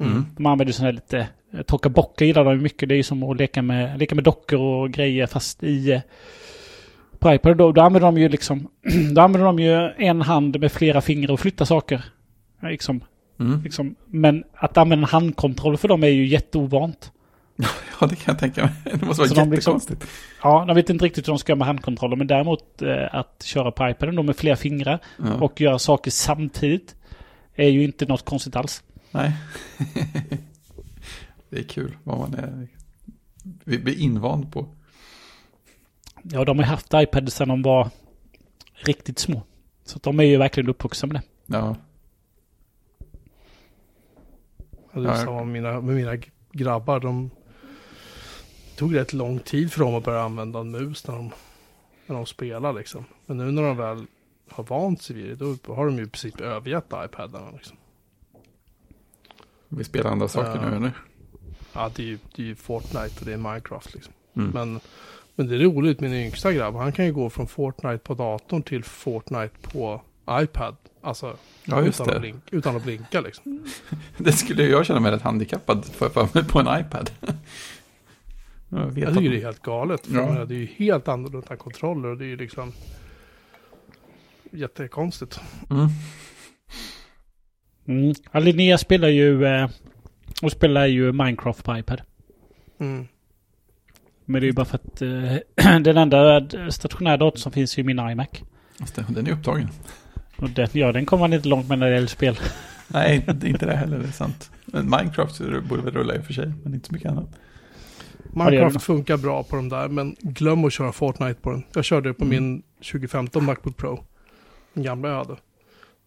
Mm. 0.00 0.26
De 0.36 0.46
använder 0.46 0.72
sådana 0.72 0.86
här 0.88 0.92
lite... 0.92 1.18
eh, 1.54 1.62
Torka 1.62 1.88
bockar 1.88 2.26
gillar 2.26 2.44
de 2.44 2.62
mycket. 2.62 2.88
Det 2.88 2.94
är 2.94 2.96
ju 2.96 3.02
som 3.02 3.22
att 3.22 3.36
leka 3.36 3.62
med, 3.62 3.98
leka 3.98 4.14
med 4.14 4.24
dockor 4.24 4.60
och 4.60 4.90
grejer 4.90 5.26
fast 5.26 5.62
i... 5.62 5.92
eh, 5.92 6.00
På 7.18 7.34
iPad 7.34 7.56
då, 7.56 7.72
då 7.72 7.80
använder 7.80 8.06
de 8.06 8.18
ju 8.20 8.28
liksom... 8.28 8.68
Då 9.14 9.20
använder 9.20 9.46
de 9.46 9.58
ju 9.58 9.90
en 10.06 10.22
hand 10.22 10.60
med 10.60 10.72
flera 10.72 11.00
fingrar 11.00 11.32
och 11.32 11.40
flytta 11.40 11.66
saker. 11.66 12.04
Liksom, 12.62 13.00
Mm. 13.40 13.62
liksom. 13.62 13.94
Men 14.06 14.44
att 14.54 14.76
använda 14.76 15.02
en 15.06 15.08
handkontroll 15.10 15.76
för 15.76 15.88
dem 15.88 16.02
är 16.04 16.08
ju 16.08 16.26
jätteovant. 16.26 17.12
Ja, 18.00 18.06
det 18.06 18.16
kan 18.16 18.32
jag 18.32 18.38
tänka 18.38 18.62
mig. 18.62 18.72
Det 18.84 19.06
måste 19.06 19.20
vara 19.20 19.28
Så 19.28 19.34
de 19.34 19.50
liksom- 19.50 19.74
jättekonstigt. 19.74 20.06
Ja, 20.42 20.64
de 20.68 20.76
vet 20.76 20.90
inte 20.90 21.04
riktigt 21.04 21.28
hur 21.28 21.32
de 21.32 21.38
ska 21.38 21.52
göra 21.52 21.58
med 21.58 21.66
handkontroller. 21.66 22.16
Men 22.16 22.26
däremot 22.26 22.82
eh, 22.82 23.14
att 23.14 23.42
köra 23.42 23.70
på 23.72 23.88
iPaden 23.90 24.16
då 24.16 24.22
med 24.22 24.36
flera 24.36 24.56
fingrar 24.56 24.98
Ja. 25.18 25.34
och 25.34 25.60
göra 25.60 25.78
saker 25.78 26.10
samtidigt 26.10 26.96
är 27.54 27.68
ju 27.68 27.84
inte 27.84 28.06
något 28.06 28.24
konstigt 28.24 28.56
alls. 28.56 28.82
Nej. 29.10 29.32
det 31.50 31.58
är 31.58 31.62
kul 31.62 31.96
vad 32.04 32.18
man 32.18 32.34
är. 32.34 32.68
Vi 33.64 33.78
blir 33.78 33.98
invand 33.98 34.52
på. 34.52 34.66
Ja, 36.22 36.44
de 36.44 36.58
har 36.58 36.64
haft 36.66 36.94
iPad 36.94 37.32
sedan 37.32 37.48
de 37.48 37.62
var 37.62 37.90
riktigt 38.74 39.18
små. 39.18 39.42
Så 39.84 39.98
de 40.02 40.20
är 40.20 40.24
ju 40.24 40.36
verkligen 40.36 40.68
uppvuxna 40.70 41.06
med 41.06 41.16
det. 41.16 41.22
Ja, 41.56 41.76
Det 44.94 45.00
är 45.00 45.04
Ja, 45.04 45.08
jag- 45.10 45.18
samma 45.18 45.44
med 45.44 45.52
mina, 45.52 45.80
med 45.80 45.94
mina 45.94 46.16
grabbar. 46.52 47.00
De 47.00 47.30
tog 48.76 48.96
rätt 48.96 49.12
lång 49.12 49.38
tid 49.38 49.72
för 49.72 49.80
dem 49.80 49.94
att 49.94 50.04
börja 50.04 50.22
använda 50.22 50.58
en 50.60 50.70
mus 50.70 51.06
när 51.06 51.14
de, 51.14 51.30
när 52.06 52.16
de 52.16 52.26
spelar 52.26 52.72
liksom. 52.72 53.04
Men 53.26 53.36
nu 53.36 53.50
när 53.50 53.62
de 53.62 53.76
väl 53.76 54.06
har 54.50 54.64
vant 54.64 55.02
sig 55.02 55.16
vid 55.16 55.38
det, 55.38 55.56
då 55.64 55.74
har 55.74 55.86
de 55.86 55.96
ju 55.96 56.02
i 56.04 56.06
princip 56.06 56.40
övergett 56.40 56.84
iPadarna 57.04 57.50
liksom. 57.50 57.76
vi 59.68 59.84
spelar 59.84 60.10
andra 60.10 60.28
saker 60.28 60.60
Ja. 60.62 60.70
nu 60.70 60.76
eller? 60.76 60.92
Ja, 61.72 61.90
det 61.96 62.02
är 62.02 62.06
ju, 62.06 62.18
det 62.36 62.42
är 62.42 62.46
ju 62.46 62.54
Fortnite 62.54 63.12
och 63.20 63.26
det 63.26 63.32
är 63.32 63.36
Minecraft 63.36 63.94
liksom. 63.94 64.12
Mm. 64.36 64.50
Men, 64.50 64.80
men 65.34 65.48
det 65.48 65.54
är 65.56 65.58
roligt, 65.58 66.00
min 66.00 66.14
yngsta 66.14 66.52
grabb, 66.52 66.74
han 66.74 66.92
kan 66.92 67.04
ju 67.04 67.12
gå 67.12 67.30
från 67.30 67.46
Fortnite 67.46 67.98
på 67.98 68.14
datorn 68.14 68.62
till 68.62 68.84
Fortnite 68.84 69.54
på 69.62 70.02
iPad. 70.30 70.76
Alltså 71.00 71.36
Ja, 71.64 71.80
utan, 71.80 72.10
Att 72.10 72.20
blinka, 72.20 72.40
utan 72.50 72.76
att 72.76 72.82
blinka 72.84 73.20
liksom. 73.20 73.64
Det 74.16 74.32
skulle 74.32 74.64
jag 74.64 74.86
känna 74.86 75.00
mig 75.00 75.12
rätt 75.12 75.22
handikappad 75.22 75.84
för, 75.84 76.08
för 76.08 76.28
mig 76.34 76.44
på 76.44 76.60
en 76.60 76.80
iPad. 76.80 77.10
Jag 78.74 78.86
vet 78.86 79.04
Jag 79.04 79.14
tycker 79.14 79.26
att- 79.26 79.32
det 79.32 79.38
är 79.40 79.44
helt 79.44 79.62
galet. 79.62 80.06
För 80.06 80.14
Ja. 80.14 80.44
det 80.44 80.54
är 80.54 80.58
ju 80.58 80.66
helt 80.66 81.08
annorlunda 81.08 81.56
kontroller 81.56 82.08
och 82.08 82.16
det 82.18 82.24
är 82.24 82.28
ju 82.28 82.36
liksom 82.36 82.72
jättekonstigt. 84.50 85.40
Mm. 85.70 85.88
Mm. 87.88 88.14
Ja, 88.32 88.40
Linnea 88.40 88.78
spelar 88.78 89.08
ju... 89.08 89.44
Eh, 89.46 89.68
hon 90.40 90.50
spelar 90.50 90.86
ju 90.86 91.12
Minecraft 91.12 91.64
på 91.64 91.78
iPad. 91.78 92.02
Mm. 92.80 93.06
Men 94.24 94.40
det 94.40 94.44
är 94.44 94.48
ju 94.48 94.52
bara 94.52 94.66
för 94.66 94.74
att 94.78 95.02
eh, 95.02 95.78
den 95.80 95.96
enda 95.96 96.46
stationära 96.70 97.16
datorn 97.16 97.40
som 97.40 97.52
finns 97.52 97.74
är 97.74 97.78
ju 97.78 97.84
min 97.84 97.98
iMac. 97.98 98.28
Den 99.08 99.26
är 99.26 99.32
upptagen. 99.32 99.68
Och 100.36 100.50
den, 100.50 100.68
ja, 100.72 100.92
den 100.92 101.06
kommer 101.06 101.20
man 101.20 101.32
inte 101.32 101.48
långt 101.48 101.68
med 101.68 101.78
när 101.78 101.86
det 101.88 101.94
gäller 101.94 102.06
spel. 102.06 102.38
Nej, 102.88 103.24
det 103.26 103.46
är 103.46 103.50
inte 103.50 103.66
det 103.66 103.76
heller, 103.76 103.98
det 103.98 104.06
är 104.06 104.12
sant. 104.12 104.50
Men 104.66 104.90
Minecraft 104.90 105.38
borde 105.68 105.82
väl 105.82 105.94
rulla 105.94 106.14
i 106.14 106.18
och 106.18 106.24
för 106.24 106.32
sig, 106.32 106.52
men 106.64 106.74
inte 106.74 106.86
så 106.88 106.94
mycket 106.94 107.10
annat. 107.10 107.28
Minecraft 108.32 108.82
funkar 108.82 109.16
bra 109.16 109.42
på 109.42 109.56
de 109.56 109.68
där, 109.68 109.88
men 109.88 110.16
glöm 110.20 110.64
att 110.64 110.72
köra 110.72 110.92
Fortnite 110.92 111.34
på 111.40 111.50
den. 111.50 111.62
Jag 111.74 111.84
körde 111.84 112.08
det 112.08 112.14
på 112.14 112.24
Mm. 112.24 112.42
min 112.44 112.62
2015 112.76 113.44
Macbook 113.44 113.76
Pro. 113.76 114.04
Den 114.74 114.84
gamla 114.84 115.08
jag 115.08 115.16
hade. 115.16 115.36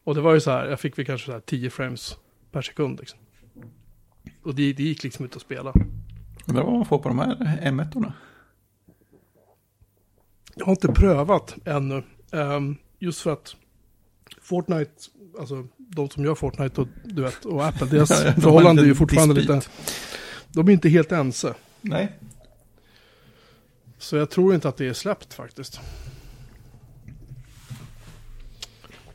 Och 0.03 0.15
det 0.15 0.21
var 0.21 0.34
ju 0.34 0.39
så 0.39 0.51
här, 0.51 0.65
jag 0.67 0.80
fick 0.80 0.97
väl 0.97 1.05
kanske 1.05 1.26
så 1.26 1.32
här 1.32 1.39
10 1.39 1.69
frames 1.69 2.17
per 2.51 2.61
sekund 2.61 2.99
liksom. 2.99 3.19
Och 4.43 4.55
det, 4.55 4.73
det 4.73 4.84
gick 4.84 5.03
liksom 5.03 5.26
inte 5.26 5.36
att 5.36 5.41
spela. 5.41 5.73
Undrar 6.47 6.63
vad 6.63 6.73
man 6.73 6.86
får 6.86 6.99
på 6.99 7.09
de 7.09 7.19
här 7.19 7.36
M1-orna. 7.63 8.13
Jag 10.55 10.65
har 10.65 10.71
inte 10.71 10.88
prövat 10.88 11.55
ännu. 11.65 12.03
ehm, 12.32 12.76
just 12.99 13.21
för 13.21 13.34
att 13.34 13.55
Fortnite, 14.41 14.91
alltså 15.39 15.67
de 15.78 16.09
som 16.09 16.26
gör 16.26 16.36
Fortnite 16.36 16.82
och 16.82 16.88
du 17.03 17.21
vet, 17.21 17.45
och 17.45 17.65
Apple, 17.65 17.88
deras 17.88 18.09
Ja, 18.09 18.17
ja, 18.26 18.32
de 18.36 18.41
förhållande 18.41 18.82
är 18.82 18.86
ju 18.86 18.95
fortfarande 18.95 19.34
dispyt. 19.36 19.55
lite, 19.55 19.67
de 20.53 20.67
är 20.67 20.71
inte 20.73 20.89
helt 20.89 21.11
ense. 21.11 21.53
Nej. 21.88 22.19
Så 23.97 24.15
jag 24.15 24.29
tror 24.29 24.55
inte 24.55 24.69
att 24.69 24.77
det 24.77 24.88
är 24.88 24.93
släppt 24.93 25.33
faktiskt. 25.33 25.79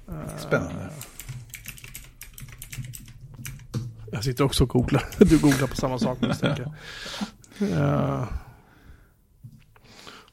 Eh, 0.08 0.36
Spännande. 0.38 0.88
Jag 4.12 4.24
sitter 4.24 4.44
också 4.44 4.64
och 4.64 4.70
googlar. 4.70 5.04
Du 5.18 5.38
googlar 5.38 5.66
på 5.66 5.76
samma 5.76 5.98
sak 5.98 6.20
misstänker 6.20 6.72
jag. 7.58 7.70
Eh, 7.70 8.24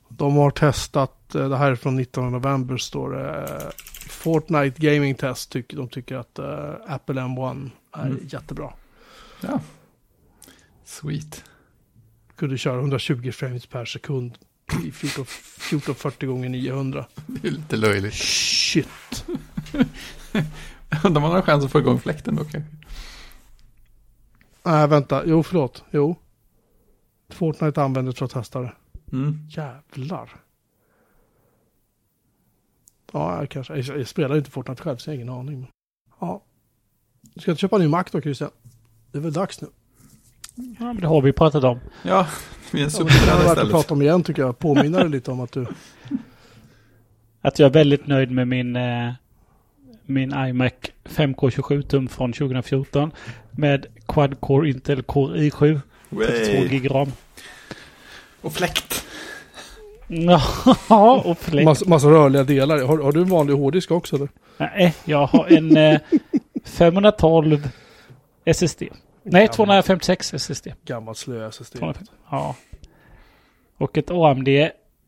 De 0.10 0.36
har 0.36 0.52
testat, 0.52 1.36
eh, 1.36 1.50
det 1.50 1.58
här 1.58 1.72
är 1.72 1.76
från 1.76 1.96
19 1.96 2.32
november 2.32 2.78
står 2.78 3.12
det. 3.12 3.44
eh, 3.44 3.70
Fortnite 4.10 4.82
Gaming 4.82 5.16
Test, 5.16 5.56
de 5.70 5.90
tycker 5.90 6.16
att 6.16 6.40
eh, 6.40 6.74
Apple 6.88 7.22
M1 7.22 7.70
är 7.94 8.06
Mm. 8.06 8.20
jättebra. 8.30 8.74
Ja. 9.42 9.60
Sweet. 10.86 11.44
Kunde 12.38 12.58
köra 12.58 12.80
120 12.80 13.32
frames 13.32 13.66
per 13.66 13.86
sekund 13.86 14.38
i 14.86 14.92
14 14.92 15.24
1440 15.24 16.30
gånger 16.30 16.50
900. 16.50 17.06
Det 17.26 17.48
är 17.48 17.52
lite 17.52 17.76
löjligt. 17.76 18.14
Shit. 18.14 19.26
Undrar 21.04 21.22
man 21.22 21.32
har 21.32 21.42
chans 21.42 21.66
att 21.66 21.72
få 21.72 21.80
igång 21.80 22.00
fläkten 22.00 22.36
då 22.36 22.44
kanske. 22.44 22.78
Nej, 24.64 24.88
vänta. 24.88 25.24
Jo, 25.26 25.44
förlåt. 25.44 25.84
Jo. 25.92 26.16
Fortnite 27.30 27.84
använder 27.84 28.12
för 28.12 28.26
att 28.26 28.32
testa 28.32 28.62
det. 28.62 28.74
Mm. 29.12 29.40
Jävlar. 29.50 30.30
Ja, 33.12 33.40
jag 33.40 33.50
kanske. 33.50 33.78
Jag, 33.78 34.08
spelar 34.08 34.38
inte 34.38 34.52
Fortnite 34.52 34.84
själv, 34.84 34.98
så 34.98 35.10
jag 35.10 35.12
har 35.12 35.16
ingen 35.16 35.34
aning. 35.34 35.72
Ja. 36.20 36.44
Du 37.22 37.42
ska 37.42 37.52
inte 37.52 37.62
köpa 37.62 37.76
en 37.76 37.82
ny 37.82 37.88
Mac 37.88 38.04
då, 38.12 38.22
Christian? 38.22 38.52
Det 39.12 39.18
är 39.18 39.22
väl 39.22 39.34
dags 39.34 39.62
nu? 39.62 39.68
Ja, 40.58 40.86
men 40.86 40.98
det 40.98 41.08
har 41.08 41.22
vi 41.22 41.34
pratat 41.34 41.64
om. 41.64 41.80
Ja, 42.04 42.28
vi 42.72 42.82
är 42.82 42.86
en 42.86 42.92
Ja, 42.98 43.04
men 43.04 43.38
det 43.38 43.46
istället. 43.50 43.72
prata 43.72 43.94
om 43.94 44.02
igen 44.02 44.24
tycker 44.24 44.42
jag. 44.42 44.60
Påminna 44.60 45.00
dig 45.00 45.10
lite 45.10 45.32
om 45.32 45.40
att 45.40 45.52
du... 45.52 45.66
Att 47.42 47.60
jag 47.60 47.66
är 47.70 47.74
väldigt 47.74 48.08
nöjd 48.08 48.32
med 48.32 48.48
min, 48.48 48.76
eh, 48.76 49.12
min 50.06 50.34
iMac 50.34 50.74
5K 51.06 51.50
27 51.50 51.82
tum 51.82 52.08
från 52.08 52.34
2014. 52.34 53.12
Med 53.52 53.86
Quad-core 54.08 54.70
Intel 54.70 55.04
Core 55.04 55.40
i7. 55.40 55.80
32 56.10 56.58
Way. 56.60 56.68
gig 56.68 56.92
ram. 56.92 57.12
Och 58.42 58.54
fläkt. 58.54 59.04
Ja, 60.90 61.22
och 61.26 61.38
fläkt. 61.38 61.66
Massa, 61.66 61.90
massa 61.90 62.08
rörliga 62.08 62.44
delar. 62.44 62.84
Har, 62.84 62.98
har 62.98 63.12
du 63.12 63.22
en 63.22 63.30
vanlig 63.30 63.54
hårddisk 63.54 63.92
också 63.92 64.16
eller? 64.16 64.30
Nej, 64.58 64.96
jag 65.06 65.26
har 65.28 65.48
en 65.48 65.78
eh, 65.78 66.00
512 66.66 67.68
SSD. 68.46 68.84
Nej, 69.32 69.48
256 69.48 70.34
SSD. 70.34 70.68
Gammal 70.86 71.16
slö 71.16 71.48
SSD. 71.50 71.78
250. 71.78 72.12
Ja. 72.32 72.56
Och 73.78 73.98
ett 73.98 74.12
AMD 74.12 74.48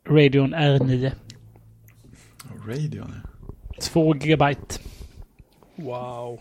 Radeon 0.08 0.56
R9. 0.56 1.12
Radion. 2.68 3.16
2 3.82 4.16
gigabyte. 4.16 4.80
Wow. 5.76 6.40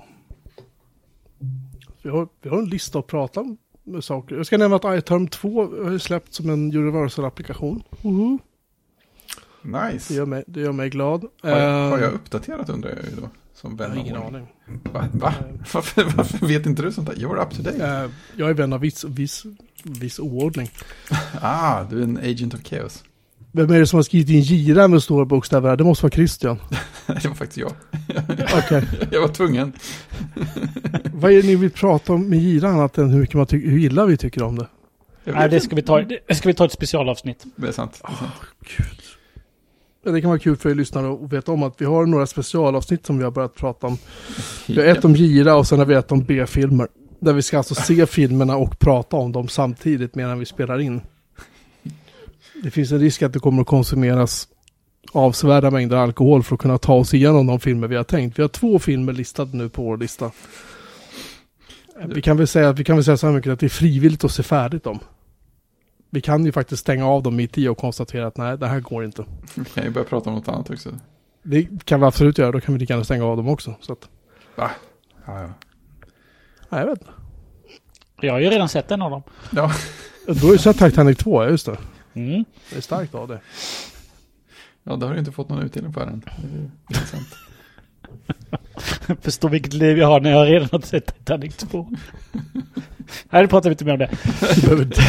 Vi 2.03 2.11
har, 2.11 2.29
vi 2.43 2.49
har 2.51 2.59
en 2.59 2.65
lista 2.69 2.99
att 2.99 3.07
prata 3.07 3.41
om 3.41 3.57
med 3.85 4.05
saker. 4.05 4.37
Jag 4.37 4.47
ska 4.47 4.59
nämna 4.59 4.77
att 4.77 4.99
iTerm 4.99 5.29
2 5.29 5.63
har 5.85 5.99
släppt 5.99 6.35
som 6.35 6.51
en 6.51 6.73
Universal-applikation. 6.77 7.83
Det, 9.63 9.91
Nice. 9.93 10.15
gör 10.15 10.27
mig, 10.27 10.45
det 10.47 10.61
gör 10.61 10.73
mig 10.73 10.91
glad. 10.91 11.25
Har 11.43 11.51
jag, 11.51 11.91
har 11.91 11.99
jag 11.99 12.09
Eh, 12.09 12.15
uppdaterat 12.15 12.69
undrar 12.69 12.91
jag 12.91 13.05
ju 13.05 13.17
då. 13.21 13.29
Som 13.61 13.71
jag 13.71 13.79
vän 13.79 13.91
har 13.91 13.97
av 13.97 14.07
ingen 14.07 14.17
aning. 14.17 14.47
Va? 14.93 15.09
Va? 15.13 15.35
Varför, 15.73 16.05
varför 16.17 16.47
vet 16.47 16.67
inte 16.67 16.83
du 16.83 16.93
sånt 16.93 17.09
där? 17.09 17.15
You're 17.15 17.43
up 17.43 17.51
to 17.51 17.63
date. 17.63 17.87
Eh, 17.87 18.11
jag 18.37 18.51
är 18.51 18.55
vän 18.55 18.73
av 18.73 18.81
viss, 18.81 19.05
viss, 19.05 19.43
viss 19.83 20.19
oordning. 20.19 20.71
Ah, 21.41 21.85
du 21.91 21.99
är 21.99 22.03
en 22.03 22.17
agent 22.17 22.55
of 22.55 22.61
chaos. 22.65 23.05
Vem 23.53 23.71
är 23.71 23.79
det 23.79 23.87
som 23.87 23.97
har 23.97 24.03
skrivit 24.03 24.29
in 24.29 24.41
gira 24.41 24.89
med 24.89 25.03
stora 25.03 25.25
bokstäver? 25.25 25.77
Det 25.77 25.85
måste 25.85 26.05
vara 26.05 26.13
Christian. 26.13 26.59
det 27.07 27.29
var 27.29 27.35
faktiskt 27.35 27.57
jag. 27.59 27.73
Okej. 28.59 28.85
Jag 29.13 29.21
var 29.21 29.29
tvungen. 29.29 29.73
Vad 31.15 31.33
är 31.33 31.43
det 31.43 31.49
ni 31.49 31.57
vill 31.57 31.71
prata 31.71 32.13
om 32.13 32.29
med 32.29 32.39
gira 32.39 32.69
annat 32.69 32.99
än 32.99 33.11
hur, 33.11 33.21
mycket 33.21 33.37
man 33.37 33.47
hur 33.51 33.79
illa 33.79 34.07
vi 34.07 34.17
tycker 34.17 34.43
om 34.43 34.59
det? 34.59 34.67
Nej, 35.25 35.49
det 35.49 35.61
ska 35.61 35.77
vi 35.77 35.83
ta, 35.83 36.01
det 36.01 36.35
ska 36.35 36.49
vi 36.49 36.55
ta 36.55 36.65
ett 36.65 36.73
specialavsnitt. 36.73 37.45
Det 37.57 37.69
är 37.69 37.73
sant. 37.73 38.03
Det 38.03 38.13
är 38.13 38.17
sant. 38.17 38.33
Ja, 38.61 38.75
Det 40.13 40.21
kan 40.21 40.31
vara 40.31 40.39
kul 40.39 40.57
för 40.57 40.71
er 40.71 40.75
lyssnare 40.75 41.13
att 41.13 41.33
veta 41.33 41.53
om 41.53 41.63
att 41.63 41.81
vi 41.81 41.85
har 41.85 42.07
några 42.07 42.27
specialavsnitt 42.27 43.07
som 43.07 43.19
vi 43.19 43.25
har 43.25 43.31
börjat 43.31 43.55
prata 43.55 43.87
om. 43.87 43.99
Vi 44.67 44.77
har 44.77 44.85
ett 44.85 45.05
om 45.05 45.15
gira 45.15 45.57
och 45.57 45.67
sen 45.67 45.79
har 45.79 45.87
vi 45.87 45.95
ett 45.95 46.13
om 46.13 46.25
B-filmer. 46.25 46.89
Där 47.21 47.33
vi 47.33 47.43
ska 47.43 47.59
alltså 47.59 47.75
se 47.75 48.07
filmerna 48.07 48.57
och 48.57 48.79
prata 48.79 49.17
om 49.17 49.33
dem 49.33 49.49
samtidigt 49.49 50.15
medan 50.15 50.39
vi 50.39 50.47
spelar 50.47 50.81
in. 50.81 51.01
Det 52.63 52.71
finns 52.71 52.93
en 52.93 53.01
risk 53.01 53.23
att 53.23 53.33
det 53.33 53.39
kommer 53.39 53.63
att 53.63 53.69
konsumeras 53.69 54.49
avsevärda 55.13 55.71
mängder 55.71 55.97
alkohol 55.97 56.43
för 56.43 56.55
att 56.55 56.61
kunna 56.61 56.79
ta 56.79 56.95
oss 56.95 57.15
igenom 57.15 57.47
de 57.47 57.61
filmer 57.61 57.89
vi 57.89 57.97
har 57.97 58.05
tänkt. 58.05 58.39
Vi 58.39 58.43
har 58.43 58.49
två 58.49 58.79
filmer 58.79 59.13
listade 59.13 59.57
nu 59.57 59.69
på 59.69 59.83
vår 59.83 59.97
lista. 59.97 60.31
Vi 62.07 62.23
kan 62.23 62.37
väl 62.37 62.47
säga, 62.47 62.73
vi 62.73 62.85
kan 62.85 62.97
väl 62.97 63.05
säga 63.05 63.17
så 63.17 63.27
här 63.27 63.35
mycket 63.35 63.53
att 63.53 63.61
det 63.61 63.67
är 63.67 63.71
frivilligt 63.71 64.25
att 64.25 64.33
se 64.33 64.43
färdigt 64.43 64.85
dem. 64.85 64.99
Vi 66.11 66.21
kan 66.21 66.45
ju 66.45 66.53
faktiskt 66.53 66.81
stänga 66.81 67.07
av 67.07 67.23
dem 67.23 67.37
mitt 67.37 67.59
i 67.59 67.69
och 67.69 67.79
konstatera 67.79 68.27
att 68.27 68.37
nej, 68.37 68.59
det 68.59 68.67
här 68.67 68.81
går 68.81 69.05
inte. 69.05 69.25
Vi 69.55 69.65
kan 69.65 69.85
ju 69.85 69.91
börja 69.91 70.05
prata 70.07 70.31
om 70.31 70.37
något 70.37 70.49
annat 70.49 70.71
också. 70.71 70.91
Det 71.43 71.85
kan 71.85 72.01
vi 72.01 72.07
absolut 72.07 72.39
göra, 72.39 72.53
då 72.53 72.61
kan 72.61 72.75
vi 72.75 72.81
lika 72.81 72.93
gärna 72.93 73.05
stänga 73.05 73.25
av 73.25 73.37
dem 73.37 73.49
också. 73.49 73.75
Så 73.81 73.93
att, 73.93 74.09
Va? 74.57 74.71
Ja, 75.27 75.41
ja. 75.41 75.49
nej, 76.69 76.81
jag 76.81 76.87
vet 76.87 77.01
inte. 77.01 77.13
Jag 78.21 78.33
har 78.33 78.41
ju 78.41 78.51
redan 78.51 78.69
sett 78.69 78.91
en 78.91 79.03
av 79.03 79.11
dem. 79.11 79.23
Ja, 79.51 79.73
Du 80.27 80.47
har 80.47 80.53
ju 80.53 80.59
sett 80.59 80.79
Titanic 80.79 81.19
2, 81.19 81.45
ja 81.45 81.51
just 81.51 81.67
det. 81.67 81.79
Mm. 82.15 82.45
Det 82.71 82.77
är 82.77 82.81
starkt 82.81 83.15
av 83.15 83.29
det. 83.29 83.41
ja 84.83 84.97
det 84.97 85.07
har 85.07 85.13
du 85.13 85.19
inte 85.19 85.33
fått 85.33 85.49
någon 85.49 85.63
utdelning 85.63 85.93
för 85.93 86.01
än. 86.07 86.21
Det 86.21 86.59
är 86.59 86.71
intressant. 86.89 87.29
Förstår 89.21 89.49
vilket 89.49 89.73
liv 89.73 89.99
jag 89.99 90.07
har 90.07 90.21
när 90.21 90.31
jag 90.31 90.49
redan 90.49 90.69
har 90.73 90.81
sett 90.81 91.07
Titanic 91.19 91.57
2. 91.57 91.91
Nu 93.31 93.47
pratar 93.49 93.71
vi 93.71 93.73
inte 93.75 93.85
mer 93.85 93.93
om 93.93 93.99
det. 93.99 94.11
Du 94.55 94.61
behöver 94.61 94.83
inte- 94.83 95.03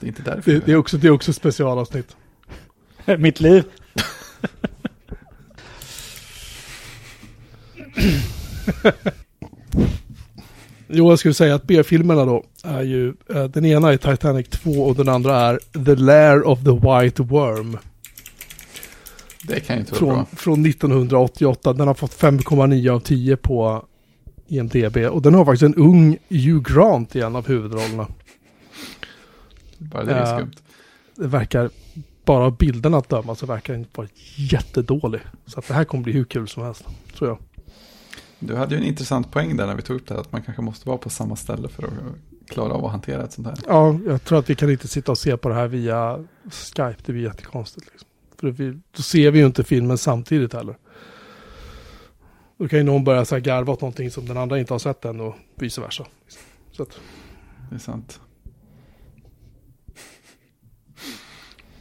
Det 0.00 0.06
är 0.06 0.08
inte 0.08 0.22
därför. 0.22 0.52
det, 0.52 0.66
det, 0.66 0.72
är 0.72 0.76
också, 0.76 0.96
det 0.96 1.06
är 1.06 1.10
också 1.10 1.32
specialavsnitt. 1.32 2.16
Mitt 3.18 3.40
liv. 3.40 3.64
Jo, 10.88 11.10
jag 11.10 11.18
skulle 11.18 11.34
säga 11.34 11.54
att 11.54 11.62
B-filmerna 11.66 12.24
då 12.24 12.44
är 12.64 12.82
ju, 12.82 13.14
eh, 13.34 13.44
den 13.44 13.64
ena 13.64 13.92
är 13.92 13.96
Titanic 13.96 14.48
2 14.48 14.70
och 14.70 14.94
den 14.96 15.08
andra 15.08 15.36
är 15.40 15.58
The 15.84 15.94
Lair 15.96 16.46
of 16.46 16.58
the 16.64 16.70
White 16.70 17.22
Worm. 17.22 17.78
Det 19.42 19.60
kan 19.60 19.76
ju 19.76 19.80
inte 19.80 19.92
vara 19.92 19.98
Från, 19.98 20.14
bra. 20.14 20.26
från 20.36 20.66
1988. 20.66 21.72
Den 21.72 21.86
har 21.86 21.94
fått 21.94 22.14
5,9 22.20 22.90
av 22.90 23.00
10 23.00 23.36
på 23.36 23.84
IMDB. 24.48 24.96
Och 24.96 25.22
den 25.22 25.34
har 25.34 25.44
faktiskt 25.44 25.62
en 25.62 25.74
ung 25.74 26.18
Hugh 26.28 26.74
Grant 26.74 27.16
i 27.16 27.20
en 27.20 27.36
av 27.36 27.46
huvudrollerna. 27.48 28.06
Bara 29.78 30.04
det 30.04 30.12
är 30.12 30.20
Ja. 30.30 30.38
skumt. 30.38 30.52
Det 31.14 31.26
verkar, 31.26 31.70
bara 32.24 32.44
av 32.44 32.56
bilderna 32.56 32.96
att 32.98 33.08
döma 33.08 33.34
så 33.34 33.46
verkar 33.46 33.72
den 33.72 33.86
vara 33.94 34.08
jättedålig. 34.36 35.20
Så 35.46 35.58
att 35.58 35.68
det 35.68 35.74
här 35.74 35.84
kommer 35.84 36.04
bli 36.04 36.12
hur 36.12 36.24
kul 36.24 36.48
som 36.48 36.62
helst, 36.62 36.84
tror 37.14 37.30
jag. 37.30 37.38
Du 38.38 38.54
hade 38.56 38.74
ju 38.74 38.80
en 38.80 38.86
intressant 38.86 39.30
poäng 39.32 39.56
där 39.56 39.66
när 39.66 39.74
vi 39.74 39.82
tog 39.82 39.96
upp 39.96 40.06
det 40.06 40.14
här. 40.14 40.20
Att 40.20 40.32
man 40.32 40.42
kanske 40.42 40.62
måste 40.62 40.88
vara 40.88 40.98
på 40.98 41.10
samma 41.10 41.36
ställe 41.36 41.68
för 41.68 41.82
att 41.82 41.90
klara 42.48 42.72
av 42.72 42.84
att 42.84 42.90
hantera 42.90 43.24
ett 43.24 43.32
sånt 43.32 43.46
här. 43.46 43.56
Ja, 43.68 43.98
jag 44.06 44.24
tror 44.24 44.38
att 44.38 44.50
vi 44.50 44.54
kan 44.54 44.70
inte 44.70 44.88
sitta 44.88 45.12
och 45.12 45.18
se 45.18 45.36
på 45.36 45.48
det 45.48 45.54
här 45.54 45.68
via 45.68 46.24
Skype. 46.50 46.96
Det 47.06 47.12
blir 47.12 47.22
jättekonstigt. 47.22 47.86
Liksom. 47.92 48.08
För 48.40 48.50
vi, 48.50 48.78
då 48.96 49.02
ser 49.02 49.30
vi 49.30 49.38
ju 49.38 49.46
inte 49.46 49.64
filmen 49.64 49.98
samtidigt 49.98 50.52
heller. 50.52 50.76
Då 52.58 52.68
kan 52.68 52.78
ju 52.78 52.82
någon 52.84 53.04
börja 53.04 53.24
så 53.24 53.34
här 53.34 53.40
garva 53.42 53.72
åt 53.72 53.80
någonting 53.80 54.10
som 54.10 54.26
den 54.26 54.36
andra 54.36 54.58
inte 54.58 54.74
har 54.74 54.78
sett 54.78 55.04
än 55.04 55.20
och 55.20 55.34
vice 55.54 55.80
versa. 55.80 56.06
Så 56.72 56.82
att, 56.82 57.00
Det 57.70 57.74
är 57.74 57.78
sant. 57.78 58.20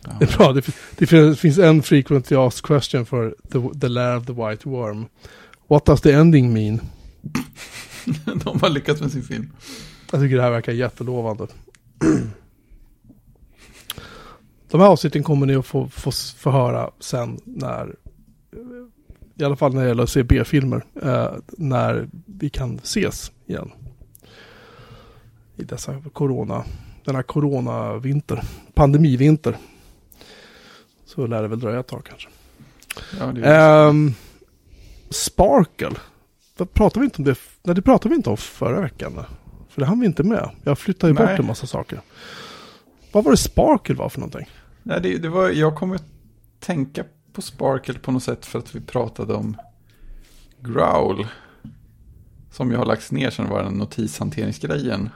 Det 0.19 0.25
är 0.33 0.37
bra. 0.37 0.53
Det, 0.53 0.65
det 0.97 1.07
finns- 1.07 1.39
finns 1.39 1.57
en 1.57 1.83
frequently 1.83 2.37
asked 2.37 2.65
question 2.65 3.05
för 3.05 3.35
the, 3.51 3.79
the 3.79 3.87
Lair 3.87 4.17
of 4.17 4.25
the 4.25 4.33
White 4.33 4.69
Worm. 4.69 5.05
What 5.67 5.85
does 5.85 6.01
the 6.01 6.11
ending 6.11 6.53
mean? 6.53 6.79
De 8.43 8.59
har 8.61 8.69
lyckats 8.69 9.01
med 9.01 9.11
sin 9.11 9.23
film. 9.23 9.51
Jag 10.11 10.21
tycker 10.21 10.35
det 10.35 10.41
här 10.41 10.51
verkar 10.51 10.73
jättelovande. 10.73 11.47
De 14.71 14.81
här 14.81 14.87
avsnitten 14.87 15.23
kommer 15.23 15.45
ni 15.45 15.55
att 15.55 15.65
få, 15.65 15.89
få, 15.89 16.11
få 16.37 16.51
höra 16.51 16.91
sen 16.99 17.39
när, 17.45 17.95
i 19.35 19.43
alla 19.43 19.55
fall 19.55 19.73
när 19.73 19.81
det 19.81 19.87
gäller 19.87 20.03
att 20.03 20.09
se 20.09 20.23
B-filmer, 20.23 20.85
eh, 21.01 21.31
när 21.47 22.09
vi 22.25 22.49
kan 22.49 22.75
ses 22.83 23.31
igen. 23.45 23.71
I 25.55 25.63
dessa 25.63 26.01
corona, 26.13 26.63
denna 27.05 27.23
coronavinter, 27.23 28.43
pandemivinter. 28.73 29.57
Så 31.05 31.27
lär 31.27 31.41
det 31.41 31.47
väl 31.47 31.59
dröja 31.59 31.79
ett 31.79 31.87
tag 31.87 32.05
kanske. 32.05 32.29
Ja, 33.19 33.25
det 33.25 33.55
Ehm, 33.55 34.13
Sparkle. 35.09 35.91
Vad 36.57 36.73
pratade 36.73 36.99
vi 36.99 37.05
inte 37.05 37.17
om 37.17 37.23
det? 37.23 37.35
Nej, 37.63 37.75
det 37.75 37.81
pratade 37.81 38.09
vi 38.09 38.15
inte 38.15 38.29
om 38.29 38.37
förra 38.37 38.81
veckan. 38.81 39.13
För 39.69 39.81
det 39.81 39.87
hann 39.87 39.99
vi 39.99 40.05
inte 40.05 40.23
med. 40.23 40.49
Jag 40.63 40.79
flyttade 40.79 41.13
ju 41.13 41.19
Nej. 41.19 41.27
bort 41.27 41.39
en 41.39 41.45
massa 41.45 41.67
saker. 41.67 42.01
Vad 43.11 43.23
var 43.23 43.31
det 43.31 43.37
Sparkle 43.37 43.95
var 43.95 44.09
för 44.09 44.19
någonting? 44.19 44.49
Nej, 44.83 45.01
det, 45.01 45.17
det 45.17 45.29
var, 45.29 45.49
jag 45.49 45.75
kommer 45.75 45.99
tänka 46.59 47.03
på 47.35 47.41
Sparkle 47.41 47.99
på 47.99 48.11
något 48.11 48.23
sätt 48.23 48.45
för 48.45 48.59
att 48.59 48.75
vi 48.75 48.81
pratade 48.81 49.33
om 49.33 49.57
Growl. 50.61 51.27
Som 52.51 52.71
ju 52.71 52.77
har 52.77 52.85
lagts 52.85 53.11
ner 53.11 53.29
sedan 53.29 53.49
var 53.49 53.63
den 53.63 53.73
notishanteringsgrejen. 53.73 55.09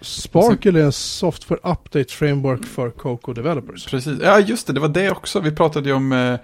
Sparkle 0.00 0.80
är 0.80 0.84
en 0.84 0.92
software 0.92 1.60
update 1.62 2.12
framework 2.12 2.64
för 2.64 2.90
Coco 2.90 3.32
developers. 3.32 3.86
Precis, 3.86 4.18
ja 4.22 4.40
just 4.40 4.66
det, 4.66 4.72
det 4.72 4.80
var 4.80 4.88
det 4.88 5.10
också. 5.10 5.40
Vi 5.40 5.50
pratade 5.50 5.88
ju 5.88 5.94
om 5.94 6.12
eh, 6.12 6.36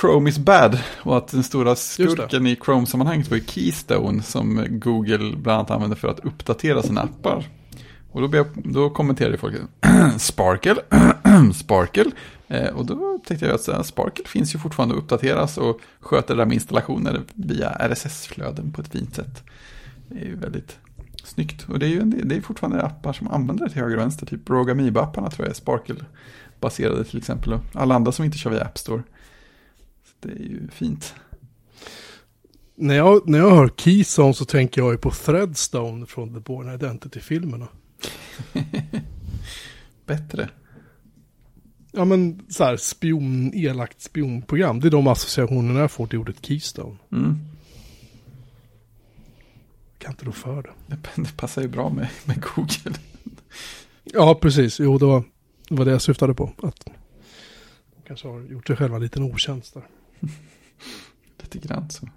Chrome 0.00 0.30
is 0.30 0.38
bad 0.38 0.78
och 1.02 1.16
att 1.16 1.28
den 1.28 1.42
stora 1.42 1.76
skurken 1.76 2.46
i 2.46 2.56
Chrome-sammanhanget 2.56 3.30
var 3.30 3.36
ju 3.36 3.44
Keystone 3.44 4.22
som 4.22 4.66
Google 4.68 5.36
bland 5.36 5.58
annat 5.58 5.70
använder 5.70 5.96
för 5.96 6.08
att 6.08 6.20
uppdatera 6.20 6.82
sina 6.82 7.00
appar. 7.00 7.44
Och 8.12 8.20
då, 8.20 8.28
blev, 8.28 8.46
då 8.54 8.90
kommenterade 8.90 9.38
folk 9.38 9.54
Sparkle, 10.18 10.76
Sparkle. 11.54 12.10
Eh, 12.54 12.74
och 12.74 12.86
då 12.86 13.18
tänkte 13.26 13.46
jag 13.46 13.54
att 13.54 13.86
Sparkle 13.86 14.24
finns 14.24 14.54
ju 14.54 14.58
fortfarande 14.58 14.94
att 14.94 15.02
uppdateras 15.02 15.58
och 15.58 15.80
sköter 16.00 16.36
där 16.36 16.46
med 16.46 16.54
installationer 16.54 17.22
via 17.34 17.70
RSS-flöden 17.70 18.72
på 18.72 18.80
ett 18.80 18.88
fint 18.88 19.14
sätt. 19.14 19.42
Det 20.08 20.18
är 20.18 20.24
ju 20.24 20.36
väldigt 20.36 20.78
snyggt. 21.24 21.66
Och 21.68 21.78
det 21.78 21.86
är 21.86 21.90
ju 21.90 22.00
en, 22.00 22.28
det 22.28 22.36
är 22.36 22.40
fortfarande 22.40 22.82
appar 22.82 23.12
som 23.12 23.28
använder 23.28 23.64
det 23.64 23.70
till 23.70 23.82
höger 23.82 23.96
och 23.96 24.02
vänster. 24.02 24.26
Typ 24.26 24.48
Rogamiba-apparna 24.48 25.30
tror 25.30 25.46
jag 25.46 25.50
är 25.50 25.54
Sparkle-baserade 25.54 27.04
till 27.04 27.18
exempel. 27.18 27.52
Och 27.52 27.60
alla 27.72 27.94
andra 27.94 28.12
som 28.12 28.24
inte 28.24 28.38
kör 28.38 28.50
via 28.50 28.64
App 28.64 28.78
Store. 28.78 29.02
Så 30.04 30.28
det 30.28 30.32
är 30.32 30.48
ju 30.48 30.68
fint. 30.72 31.14
När 32.74 32.94
jag, 32.94 33.28
när 33.28 33.38
jag 33.38 33.50
hör 33.50 33.68
Keystone 33.76 34.34
så 34.34 34.44
tänker 34.44 34.80
jag 34.80 34.92
ju 34.92 34.98
på 34.98 35.10
Threadstone 35.10 36.06
från 36.06 36.34
The 36.34 36.40
Born 36.40 36.74
Identity-filmerna. 36.74 37.68
Bättre. 40.06 40.48
Ja 41.96 42.04
men 42.04 42.42
så 42.48 42.64
här 42.64 42.76
spion, 42.76 43.54
elakt 43.54 44.00
spionprogram. 44.00 44.80
Det 44.80 44.88
är 44.88 44.90
de 44.90 45.06
associationerna 45.06 45.80
jag 45.80 45.90
får 45.90 46.06
till 46.06 46.18
ordet 46.18 46.46
Keystone. 46.46 46.96
Mm. 47.12 47.38
kan 49.98 50.12
inte 50.12 50.24
rå 50.24 50.32
för 50.32 50.62
det. 50.62 50.70
Det, 50.86 51.22
det 51.22 51.36
passar 51.36 51.62
ju 51.62 51.68
bra 51.68 51.90
med, 51.90 52.08
med 52.24 52.42
Google. 52.42 52.98
Ja, 54.04 54.34
precis. 54.34 54.80
Jo, 54.80 54.98
det 54.98 55.06
var 55.06 55.24
det, 55.68 55.74
var 55.74 55.84
det 55.84 55.90
jag 55.90 56.02
syftade 56.02 56.34
på. 56.34 56.52
Att 56.62 56.84
de 56.84 56.92
kanske 58.06 58.28
har 58.28 58.40
gjort 58.40 58.66
sig 58.66 58.76
själva 58.76 58.96
en 58.96 59.02
liten 59.02 59.22
otjänst 59.22 59.74
där. 59.74 59.82
Lite 61.42 61.58
grann 61.68 61.90
så. 61.90 62.08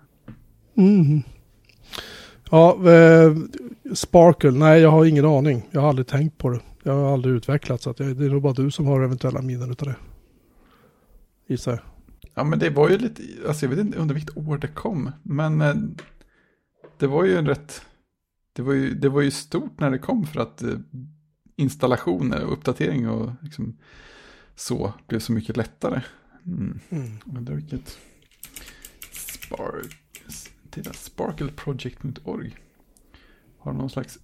Mm. 0.76 1.24
Ja, 2.52 2.92
eh, 2.92 3.36
Sparkle. 3.94 4.52
Nej, 4.52 4.82
jag 4.82 4.92
har 4.92 5.06
ingen 5.06 5.26
aning. 5.26 5.62
Jag 5.72 5.82
har 5.82 5.90
aldrig 5.90 6.08
tänkt 6.08 6.38
på 6.38 6.50
det. 6.50 6.60
Jag 6.88 6.94
har 6.94 7.14
aldrig 7.14 7.36
utvecklat 7.36 7.82
så 7.82 7.90
att 7.90 8.00
jag, 8.00 8.18
det 8.18 8.26
är 8.26 8.30
nog 8.30 8.42
bara 8.42 8.54
du 8.54 8.72
som 8.72 8.86
har 8.86 9.02
eventuella 9.02 9.42
minnen 9.42 9.72
utav 9.72 9.88
det. 9.88 9.96
Gissar 11.48 11.72
jag. 11.72 11.82
Ja, 12.34 12.44
men 12.44 12.60
det 12.60 12.70
var 12.70 12.90
ju 12.90 12.98
lite, 12.98 13.24
alltså 13.48 13.66
jag 13.66 13.70
vet 13.70 13.80
inte 13.80 13.98
under 13.98 14.16
vilket 14.16 14.38
år 14.38 14.58
det 14.58 14.68
kom, 14.68 15.12
men 15.24 15.62
eh, 15.62 15.76
det 16.98 17.08
var 17.08 17.24
ju 17.24 17.38
en 17.38 17.48
rätt, 17.48 17.82
det 18.54 18.62
var 18.62 18.74
ju, 18.74 18.94
det 18.94 19.10
var 19.10 19.22
ju 19.22 19.32
stort 19.32 19.80
när 19.80 19.92
det 19.92 20.00
kom 20.00 20.26
för 20.28 20.40
att 20.40 20.64
eh, 20.64 20.80
installationer 21.56 22.44
och 22.44 22.54
uppdatering 22.54 23.10
och 23.10 23.32
liksom 23.42 23.78
så 24.56 24.94
blev 25.08 25.20
så 25.20 25.32
mycket 25.32 25.58
lättare. 25.58 26.02
Mm. 26.46 26.80
Mm. 26.90 27.12
Undrar 27.38 27.56
vilket, 27.56 27.98
Spark, 29.12 29.98
titta, 30.70 30.94
sparkleproject.org 30.94 32.56
har 33.58 33.74
någon 33.74 33.90
slags 33.90 34.20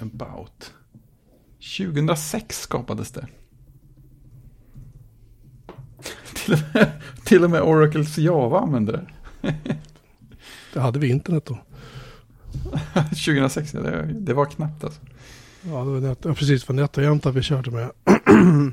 about. 0.00 0.74
2006 1.60 2.60
skapades 2.60 3.10
det. 3.10 3.26
Till 6.34 6.52
och 6.52 6.60
med, 6.74 6.92
till 7.24 7.44
och 7.44 7.50
med 7.50 7.62
Oracles 7.62 8.18
Java 8.18 8.60
använde 8.60 8.92
det. 8.92 9.06
Det 10.72 10.80
hade 10.80 10.98
vi 10.98 11.08
internet 11.08 11.44
då. 11.44 11.58
2006, 12.94 13.74
ja, 13.74 13.80
det, 13.80 14.06
det 14.12 14.34
var 14.34 14.46
knappt 14.46 14.84
alltså. 14.84 15.00
Ja, 15.62 15.84
det 15.84 15.90
var 15.90 16.00
nät, 16.00 16.18
ja 16.22 16.34
precis. 16.34 16.64
För 16.64 16.74
NetOjämta 16.74 17.30
vi 17.30 17.42
körde 17.42 17.70
med 17.70 17.90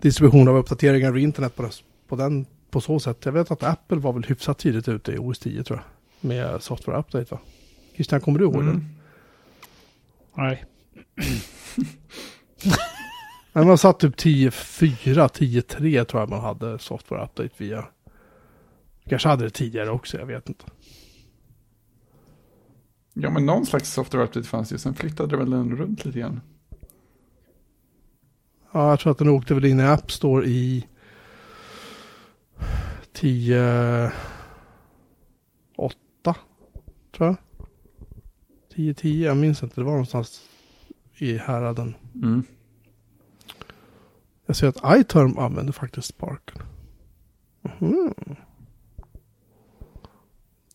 distribution 0.00 0.48
av 0.48 0.56
uppdateringar 0.56 1.08
över 1.08 1.18
internet 1.18 1.56
på, 1.56 1.62
det, 1.62 1.70
på, 2.08 2.16
den, 2.16 2.46
på 2.70 2.80
så 2.80 3.00
sätt. 3.00 3.24
Jag 3.24 3.32
vet 3.32 3.50
att 3.50 3.62
Apple 3.62 3.98
var 3.98 4.12
väl 4.12 4.24
hyfsat 4.24 4.58
tidigt 4.58 4.88
ute 4.88 5.12
i 5.12 5.18
OS 5.18 5.38
10 5.38 5.62
tror 5.62 5.78
jag. 5.78 6.28
Med 6.28 6.62
software 6.62 6.98
update 6.98 7.34
va? 7.34 7.40
Christian, 7.94 8.20
kommer 8.20 8.38
du 8.38 8.44
ihåg 8.44 8.54
det? 8.54 8.60
Mm. 8.60 8.84
Nej. 10.34 10.64
Men 13.52 13.66
man 13.66 13.78
satt 13.78 14.00
typ 14.00 14.16
10.4, 14.16 15.28
10.3 15.28 16.04
tror 16.04 16.22
jag 16.22 16.30
man 16.30 16.40
hade 16.40 16.78
software 16.78 17.24
update 17.24 17.54
via. 17.56 17.84
Kanske 19.08 19.28
hade 19.28 19.44
det 19.44 19.50
tidigare 19.50 19.90
också, 19.90 20.18
jag 20.18 20.26
vet 20.26 20.48
inte. 20.48 20.64
Ja, 23.14 23.30
men 23.30 23.46
någon 23.46 23.66
slags 23.66 23.92
software 23.92 24.24
update 24.24 24.48
fanns 24.48 24.72
ju. 24.72 24.78
Sen 24.78 24.94
flyttade 24.94 25.28
det 25.28 25.36
väl 25.36 25.50
den 25.50 25.76
runt 25.76 26.04
lite 26.04 26.18
grann. 26.18 26.40
Ja, 28.72 28.90
jag 28.90 29.00
tror 29.00 29.12
att 29.12 29.18
den 29.18 29.28
åkte 29.28 29.54
väl 29.54 29.64
in 29.64 29.80
i 29.80 29.84
App 29.84 30.12
Store 30.12 30.46
i 30.46 30.86
10... 33.12 34.12
8 35.76 35.96
tror 37.16 37.28
jag. 37.28 37.36
10, 38.74 38.94
10, 38.94 39.26
jag 39.26 39.36
minns 39.36 39.62
inte. 39.62 39.80
Det 39.80 39.84
var 39.84 39.92
någonstans 39.92 40.49
i 41.22 41.38
häraden. 41.38 41.94
Mm. 42.14 42.42
Jag 44.46 44.56
ser 44.56 44.68
att 44.68 45.00
iTerm 45.00 45.38
använder 45.38 45.72
faktiskt 45.72 46.08
Spark. 46.08 46.50
Mhm. 47.62 48.14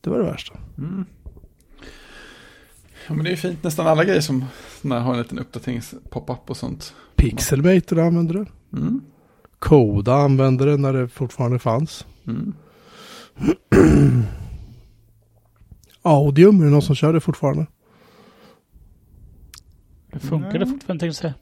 Det 0.01 0.09
var 0.09 0.19
det 0.19 0.25
värsta. 0.25 0.53
Mm. 0.77 1.05
Ja, 3.07 3.13
men 3.13 3.25
det 3.25 3.31
är 3.31 3.35
fint. 3.35 3.63
Nästan 3.63 3.87
alla 3.87 4.05
grejer 4.05 4.21
som 4.21 4.45
när 4.81 4.99
har 4.99 5.11
en 5.13 5.17
liten 5.17 5.39
uppdaterings-pop-up 5.39 6.49
och 6.49 6.57
sånt. 6.57 6.95
Pixelmator 7.15 7.99
använde 7.99 8.33
det. 8.33 8.45
Mm. 8.77 9.01
Koda 9.59 10.15
använde 10.15 10.65
det 10.65 10.77
när 10.77 10.93
det 10.93 11.07
fortfarande 11.07 11.59
fanns. 11.59 12.05
Mm. 12.27 12.53
Audium, 16.01 16.61
är 16.61 16.65
det 16.65 16.71
någon 16.71 16.81
som 16.81 16.95
kör 16.95 17.13
det 17.13 17.19
fortfarande? 17.19 17.65
Det 20.15 20.27
funkar 20.27 20.59
det 20.59 20.65
fortfarande 20.65 20.85
tänkte 20.87 21.05
jag 21.05 21.15
säga. 21.15 21.33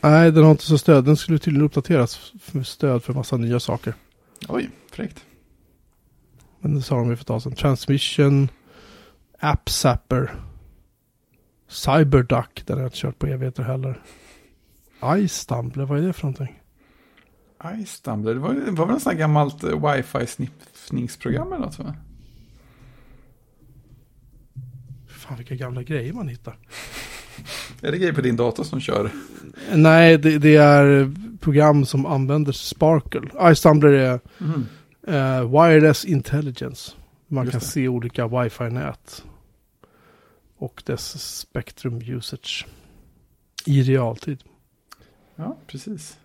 Nej, 0.00 0.32
den 0.32 0.44
har 0.44 0.50
inte 0.50 0.64
så 0.64 0.78
stöd. 0.78 1.04
Den 1.04 1.16
skulle 1.16 1.38
tydligen 1.38 1.66
uppdateras 1.66 2.32
för 2.40 2.62
stöd 2.62 3.02
för 3.02 3.14
massa 3.14 3.36
nya 3.36 3.60
saker. 3.60 3.94
Oj, 4.48 4.70
fräckt. 4.90 5.24
Men 6.60 6.74
det 6.74 6.82
sa 6.82 6.96
de 6.96 7.10
ju 7.10 7.16
för 7.16 7.22
ett 7.22 7.26
tag 7.26 7.42
sedan. 7.42 7.52
Transmission, 7.52 8.48
AppZapper, 9.38 10.34
Cyberduck, 11.68 12.62
den 12.66 12.76
har 12.76 12.82
jag 12.82 12.86
inte 12.86 12.98
kört 12.98 13.18
på 13.18 13.26
evigheter 13.26 13.62
heller. 13.62 14.02
iStumbler, 15.16 15.84
vad 15.84 15.98
är 15.98 16.02
det 16.02 16.12
för 16.12 16.22
någonting? 16.22 16.60
iStumbler, 17.64 18.34
det 18.34 18.40
var, 18.40 18.54
det 18.54 18.70
var 18.70 18.86
väl 18.86 18.94
en 18.94 19.00
sån 19.00 19.12
här 19.12 19.18
gammalt 19.18 19.64
eh, 19.64 19.70
wifi-sniffningsprogram 19.70 21.46
eller 21.46 21.64
något 21.64 21.78
va? 21.78 21.94
Fan 25.08 25.36
vilka 25.36 25.54
gamla 25.54 25.82
grejer 25.82 26.12
man 26.12 26.28
hittar. 26.28 26.58
Är 27.82 27.92
det 27.92 27.98
grejer 27.98 28.12
på 28.12 28.20
din 28.20 28.36
dator 28.36 28.64
som 28.64 28.80
kör? 28.80 29.10
Nej, 29.74 30.18
det, 30.18 30.38
det 30.38 30.56
är 30.56 31.12
program 31.40 31.84
som 31.86 32.06
använder 32.06 32.52
Sparkle. 32.52 33.50
iStumbler 33.52 33.88
är 33.92 34.20
Mm. 34.40 34.66
eh, 35.06 35.50
Wireless 35.62 36.04
Intelligence. 36.04 36.92
Man 37.26 37.44
Just 37.44 37.52
kan 37.52 37.60
det. 37.60 37.66
se 37.66 37.88
olika 37.88 38.26
wifi-nät. 38.28 39.24
Och 40.58 40.82
dess 40.86 41.36
spektrum 41.38 42.00
usage. 42.02 42.66
I 43.66 43.82
realtid. 43.82 44.44
Ja, 45.36 45.56
precis. 45.66 46.16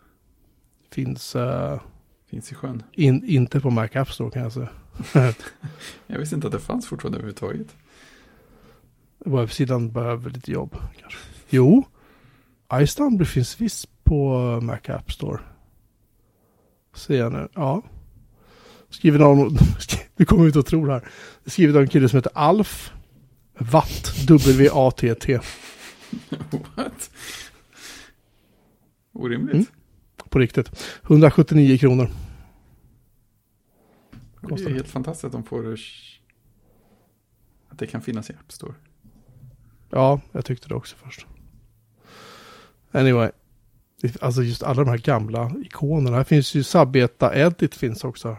Finns 0.91 1.35
eh, 1.35 1.79
Finns 2.29 2.51
i 2.51 2.55
sjön. 2.55 2.83
in, 2.93 3.23
inte 3.25 3.59
på 3.59 3.69
Mac 3.69 3.87
App 3.93 4.11
Store 4.11 4.31
kan 4.31 4.41
jag 4.43 4.51
säga. 4.53 4.69
Jag 6.07 6.19
visste 6.19 6.35
inte 6.35 6.47
att 6.47 6.53
det 6.53 6.59
fanns 6.59 6.87
fortfarande 6.87 7.17
överhuvudtaget. 7.17 7.67
Webbsidan 9.25 9.91
behöver 9.91 10.29
lite 10.29 10.51
jobb. 10.51 10.75
Kanske. 10.99 11.19
Jo, 11.49 11.83
iStumbler 12.73 13.25
finns 13.25 13.61
visst 13.61 14.03
på 14.03 14.39
Mac 14.61 14.79
App 14.87 15.11
Store. 15.11 15.39
Ser 16.93 17.17
jag 17.17 17.33
nu. 17.33 17.47
Ja. 17.53 17.81
Skriven 18.89 19.21
av, 19.21 19.57
vi 20.15 20.25
kommer 20.25 20.47
ut 20.47 20.55
och 20.55 20.65
tror 20.65 20.89
här. 20.89 21.07
Skrivet 21.45 21.75
av 21.75 21.81
en 21.81 21.87
kille 21.87 22.09
som 22.09 22.17
heter 22.17 22.31
Alf 22.35 22.91
Watt, 23.57 24.13
W-A-T-T. 24.27 25.39
What? 26.75 27.11
Orimligt. 29.13 29.53
Mm. 29.53 29.65
På 30.29 30.39
riktigt. 30.39 30.85
179 31.03 31.77
kronor. 31.77 32.09
Och 34.41 34.41
det 34.41 34.47
Kostar 34.47 34.69
är 34.69 34.73
helt 34.73 34.87
fantastiskt 34.87 35.25
att 35.25 35.31
de 35.31 35.43
får... 35.43 35.79
Att 37.69 37.79
det 37.79 37.87
kan 37.87 38.01
finnas 38.01 38.29
i 38.29 38.33
App 38.33 38.51
Store. 38.51 38.73
Ja, 39.95 40.21
jag 40.31 40.45
tyckte 40.45 40.67
det 40.67 40.75
också 40.75 40.95
först. 40.95 41.25
Anyway. 42.91 43.29
Alltså 44.21 44.43
just 44.43 44.63
alla 44.63 44.83
de 44.83 44.89
här 44.89 44.97
gamla 44.97 45.51
ikonerna. 45.61 46.17
Här 46.17 46.23
finns 46.23 46.55
ju 46.55 46.63
Sabeta 46.63 47.35
Edit 47.35 47.75
finns 47.75 48.03
också. 48.03 48.37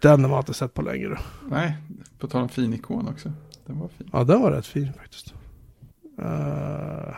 Den 0.00 0.22
har 0.22 0.30
man 0.30 0.38
inte 0.38 0.54
sett 0.54 0.74
på 0.74 0.82
längre. 0.82 1.18
Nej, 1.48 1.76
på 2.18 2.28
tal 2.28 2.42
om 2.42 2.48
fin 2.48 2.74
ikon 2.74 3.08
också. 3.08 3.32
Den 3.66 3.78
var 3.78 3.88
fin. 3.88 4.10
Ja, 4.12 4.24
den 4.24 4.40
var 4.40 4.50
rätt 4.50 4.66
fin 4.66 4.92
faktiskt. 4.92 5.34
Eh, 6.18 7.14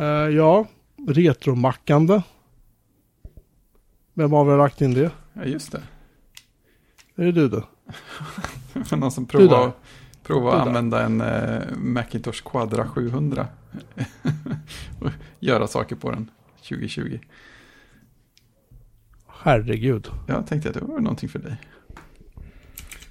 eh, 0.00 0.28
ja, 0.28 0.66
retromackande. 1.08 2.22
Vem 4.14 4.32
har 4.32 4.44
väl 4.44 4.58
lagt 4.58 4.80
in 4.80 4.94
det? 4.94 5.10
Ja, 5.32 5.44
just 5.44 5.72
det. 5.72 5.82
Är 7.14 7.24
det 7.24 7.32
du 7.32 7.48
då? 7.48 7.62
Någon 8.96 9.12
som 9.12 9.26
provar, 9.26 9.72
Du 10.26 10.34
att 10.34 10.66
använda 10.66 11.02
en 11.02 11.20
eh, 11.20 11.62
Macintosh 11.76 12.42
Quadra 12.44 12.88
700. 12.88 13.48
och 15.00 15.10
göra 15.40 15.66
saker 15.66 15.96
på 15.96 16.10
den 16.10 16.30
2020. 16.56 17.18
Herregud. 19.26 20.08
Jag 20.26 20.46
tänkte 20.46 20.68
att 20.68 20.74
det 20.74 20.80
var 20.80 21.00
någonting 21.00 21.28
för 21.28 21.38
dig. 21.38 21.56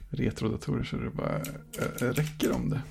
Retrodatorer 0.09 0.83
så 0.83 0.95
det 0.95 1.09
bara 1.09 1.35
äh, 1.35 2.05
räcker 2.05 2.55
om 2.55 2.69
det. 2.69 2.81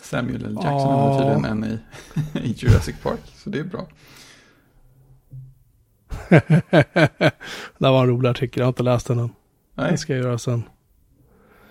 Samuel 0.00 0.44
L. 0.44 0.54
Jackson 0.54 0.72
Ja. 0.72 1.12
hade 1.12 1.34
tydligen 1.34 1.44
en 1.44 1.64
i, 1.64 1.78
i 2.48 2.52
Jurassic 2.52 2.96
Park. 3.02 3.20
Så 3.34 3.50
det 3.50 3.58
är 3.58 3.64
bra. 3.64 3.88
det 7.78 7.90
var 7.90 8.02
en 8.02 8.08
rolig 8.08 8.28
artikel, 8.28 8.60
jag 8.60 8.64
har 8.66 8.68
inte 8.68 8.82
läst 8.82 9.06
den 9.06 9.18
än. 9.18 9.30
Nej, 9.78 9.88
Den 9.88 9.98
ska 9.98 10.14
jag 10.16 10.22
göra 10.24 10.38
sen. 10.38 10.62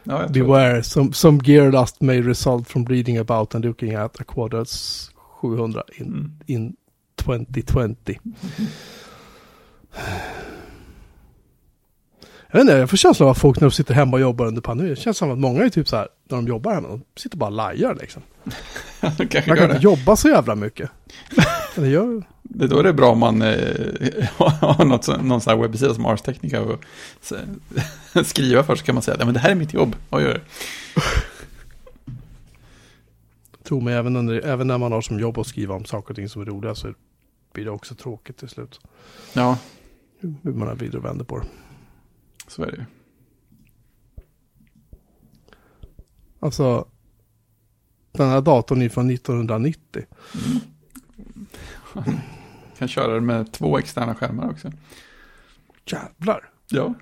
ja, 0.03 0.21
jag 0.21 0.31
Beware, 0.31 0.83
some, 0.83 1.13
some 1.13 1.39
gear 1.43 1.71
dust 1.71 2.01
may 2.01 2.21
result 2.21 2.67
from 2.69 2.85
reading 2.85 3.17
about 3.17 3.55
and 3.55 3.65
looking 3.65 3.95
at 3.95 4.19
a 4.21 4.23
Quadrats 4.27 5.09
700 5.41 5.83
in, 5.97 6.05
Mm. 6.07 6.31
in 6.45 6.75
2020. 7.15 8.19
Jag 12.51 12.59
vet 12.59 12.61
inte, 12.61 12.73
jag 12.73 12.89
får 12.89 12.97
känslan 12.97 13.27
av 13.27 13.31
att 13.31 13.37
folk 13.37 13.59
när 13.59 13.67
de 13.67 13.71
sitter 13.71 13.93
hemma 13.93 14.11
och 14.17 14.21
jobbar 14.21 14.45
under 14.45 14.61
pandemin, 14.61 14.93
det 14.93 14.99
känns 15.01 15.17
som 15.17 15.31
att 15.31 15.37
många 15.39 15.63
är 15.63 15.69
typ 15.69 15.87
så 15.87 15.95
här, 15.95 16.07
när 16.29 16.37
de 16.37 16.47
jobbar 16.47 16.73
hemma, 16.73 16.87
de 16.87 17.01
sitter 17.15 17.37
bara 17.37 17.49
och 17.49 17.55
lajar 17.55 17.95
liksom. 18.01 18.21
Man 19.01 19.11
kan 19.27 19.43
inte 19.49 19.67
det. 19.67 19.79
jobba 19.79 20.15
så 20.15 20.27
jävla 20.29 20.55
mycket. 20.55 20.89
Eller 21.77 21.87
gör, 21.87 22.23
det 22.43 22.65
är 22.65 22.69
då 22.69 22.81
det 22.81 22.89
är 22.89 22.93
bra 22.93 23.11
om 23.11 23.19
man 23.19 23.41
eh, 23.41 24.27
har 24.37 24.85
något, 24.85 25.07
någon 25.23 25.41
sån 25.41 25.51
här 25.53 25.61
webbsida 25.61 25.93
som 25.93 26.05
Ars 26.05 26.21
Technica 26.21 26.61
och 26.61 26.83
så- 27.21 28.23
skriva 28.23 28.63
först 28.63 28.83
kan 28.85 28.95
man 28.95 29.01
säga, 29.01 29.17
ja 29.19 29.25
men 29.25 29.33
det 29.33 29.39
här 29.39 29.51
är 29.51 29.55
mitt 29.55 29.73
jobb, 29.73 29.95
oj 30.09 30.25
oj. 30.25 30.31
oj." 30.33 30.41
tro 33.63 33.81
mig, 33.81 33.93
även, 33.93 34.15
under, 34.15 34.45
även 34.45 34.67
när 34.67 34.77
man 34.77 34.91
har 34.91 35.01
som 35.01 35.19
jobb 35.19 35.37
att 35.37 35.47
skriva 35.47 35.75
om 35.75 35.85
saker 35.85 36.09
och 36.09 36.15
ting 36.15 36.29
som 36.29 36.41
är 36.41 36.45
roliga 36.45 36.75
så 36.75 36.93
blir 37.53 37.65
det 37.65 37.71
också 37.71 37.95
tråkigt 37.95 38.37
till 38.37 38.49
slut. 38.49 38.79
Ja, 39.33 39.57
Hur 40.19 40.53
man 40.53 40.67
har 40.67 40.75
vrider 40.75 40.97
och 40.97 41.05
vänder 41.05 41.25
på 41.25 41.37
det. 41.39 41.45
så 42.47 42.63
är 42.63 42.71
det 42.71 42.77
ju. 42.77 42.83
Alltså, 46.39 46.87
den 48.11 48.29
här 48.29 48.41
datorn 48.41 48.81
är 48.81 48.89
från 48.89 49.09
1990. 49.09 50.03
Kan 52.77 52.87
köra 52.87 53.13
det 53.13 53.21
med 53.21 53.51
två 53.53 53.77
externa 53.77 54.15
skärmar 54.15 54.49
också. 54.49 54.71
Jävlar, 55.85 56.49
Ja, 56.69 56.93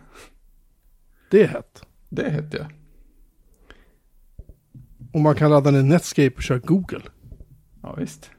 det 1.32 1.44
är 1.44 1.48
hett. 1.48 1.86
det 2.10 2.30
hette 2.30 2.58
jag. 2.58 2.68
Och 5.14 5.22
man 5.22 5.36
kan 5.36 5.50
ladda 5.52 5.72
ner 5.72 5.84
Netscape 5.84 6.36
och 6.36 6.42
köra 6.44 6.60
Google. 6.60 7.02
Ja, 7.82 7.94
visst. 7.96 8.32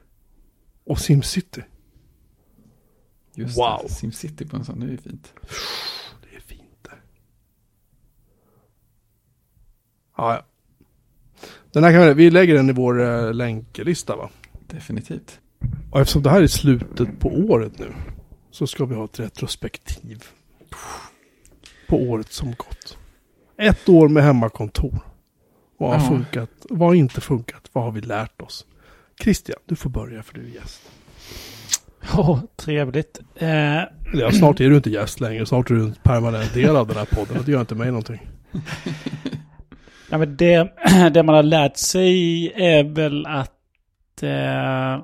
Och 0.83 0.99
SimCity. 0.99 1.61
Just 3.35 3.57
Wow. 3.57 3.79
det, 3.83 3.89
SimCity 3.93 4.47
på 4.47 4.55
en 4.55 4.65
sån, 4.65 4.79
det 4.79 4.85
är 4.85 4.89
ju 4.91 4.97
fint. 4.97 5.33
Det 6.21 6.35
är 6.35 6.39
fint 6.41 6.77
det. 6.83 6.91
Ja, 10.17 10.33
ja. 10.33 10.45
Den 11.71 11.83
här 11.83 11.91
kan 11.91 12.01
vi, 12.07 12.13
vi 12.13 12.29
lägger 12.31 12.53
den 12.55 12.69
i 12.69 12.73
vår 12.73 13.01
eh, 13.01 13.33
länklista 13.33 14.15
va? 14.15 14.29
Definitivt. 14.67 15.39
Och 15.91 15.99
eftersom 16.01 16.23
det 16.23 16.29
här 16.29 16.41
är 16.41 16.47
slutet 16.47 17.19
på 17.19 17.29
året 17.29 17.79
nu. 17.79 17.93
Så 18.51 18.67
ska 18.67 18.85
vi 18.85 18.95
ha 18.95 19.05
ett 19.05 19.19
retrospektiv. 19.19 20.23
På 21.87 21.97
året 21.97 22.31
som 22.33 22.47
gått. 22.51 22.97
Ett 23.57 23.89
år 23.89 24.09
med 24.09 24.23
hemmakontor. 24.23 24.99
Vad 25.77 25.89
har 25.89 25.97
Ja. 25.97 26.09
funkat? 26.09 26.49
Vad 26.69 26.87
har 26.89 26.95
inte 26.95 27.21
funkat? 27.21 27.69
Vad 27.73 27.83
har 27.83 27.91
vi 27.91 28.01
lärt 28.01 28.41
oss? 28.41 28.65
Christian, 29.23 29.59
du 29.65 29.75
får 29.75 29.89
börja 29.89 30.23
för 30.23 30.33
du 30.33 30.41
är 30.41 30.49
gäst. 30.55 30.81
Åh, 32.17 32.39
trevligt. 32.55 33.19
Eh, 33.35 33.49
ja, 34.13 34.31
snart 34.31 34.59
är 34.59 34.69
du 34.69 34.75
inte 34.75 34.89
gäst 34.89 35.19
längre. 35.19 35.45
Snart 35.45 35.69
är 35.71 35.75
du 35.75 35.81
en 35.83 35.95
permanent 36.03 36.53
del 36.53 36.75
av 36.75 36.87
den 36.87 36.97
här 36.97 37.05
podden. 37.05 37.43
Det 37.45 37.51
gör 37.51 37.59
inte 37.59 37.75
mig 37.75 37.87
någonting. 37.87 38.19
Ja, 40.09 40.17
men 40.17 40.37
det, 40.37 40.73
det 41.13 41.23
man 41.23 41.35
har 41.35 41.43
lärt 41.43 41.77
sig 41.77 42.51
är 42.55 42.83
väl 42.83 43.25
att... 43.25 44.23
Eh, 44.23 45.03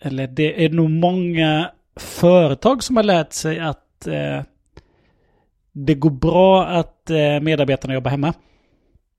eller 0.00 0.26
det 0.26 0.64
är 0.64 0.70
nog 0.70 0.90
många 0.90 1.70
företag 1.96 2.82
som 2.82 2.96
har 2.96 3.02
lärt 3.02 3.32
sig 3.32 3.58
att 3.58 4.06
eh, 4.06 4.42
det 5.72 5.94
går 5.94 6.10
bra 6.10 6.66
att 6.66 7.10
eh, 7.10 7.40
medarbetarna 7.40 7.94
jobbar 7.94 8.10
hemma. 8.10 8.34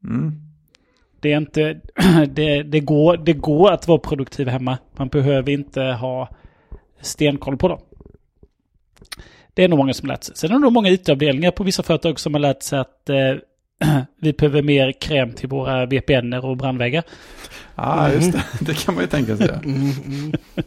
Mm. 0.04 0.42
Det 1.20 1.34
är 1.34 1.38
inte... 1.38 1.82
Det, 2.30 2.64
det, 2.64 2.80
går, 2.80 3.18
det 3.18 3.34
går 3.34 3.72
att 3.72 3.88
vara 3.88 4.00
produktiv 4.00 4.48
hemma. 4.48 4.78
Man 4.96 5.08
behöver 5.08 5.52
inte 5.52 5.82
ha 5.82 6.30
stenkoll 7.02 7.58
på 7.58 7.68
dem. 7.68 7.80
Det 9.54 9.64
är 9.64 9.68
nog 9.68 9.80
många 9.80 9.94
som 9.94 10.10
har 10.10 10.14
lärt 10.14 10.24
sig. 10.24 10.36
Sen 10.36 10.52
är 10.52 10.54
det 10.54 10.60
nog 10.60 10.74
många 10.74 10.90
IT-avdelningar 10.90 11.52
på 11.52 11.64
vissa 11.64 11.84
företag 11.84 12.20
som 12.20 12.34
har 12.34 12.42
lärt 12.42 12.64
sig 12.64 12.80
att 12.80 13.10
eh, 13.10 13.36
vi 14.20 14.34
behöver 14.34 14.62
mer 14.62 14.92
kräm 14.92 15.34
till 15.34 15.50
våra 15.50 15.86
VPNer 15.86 16.46
och 16.46 16.58
brandväggar. 16.58 17.04
Ja, 17.76 18.12
just 18.12 18.32
det. 18.32 18.44
Det 18.66 18.86
kan 18.86 18.96
man 18.96 19.04
ju 19.04 19.08
tänka 19.08 19.38
sig. 19.38 19.48
ja. 19.48 19.54
Mm, 19.54 19.92
mm. 20.06 20.34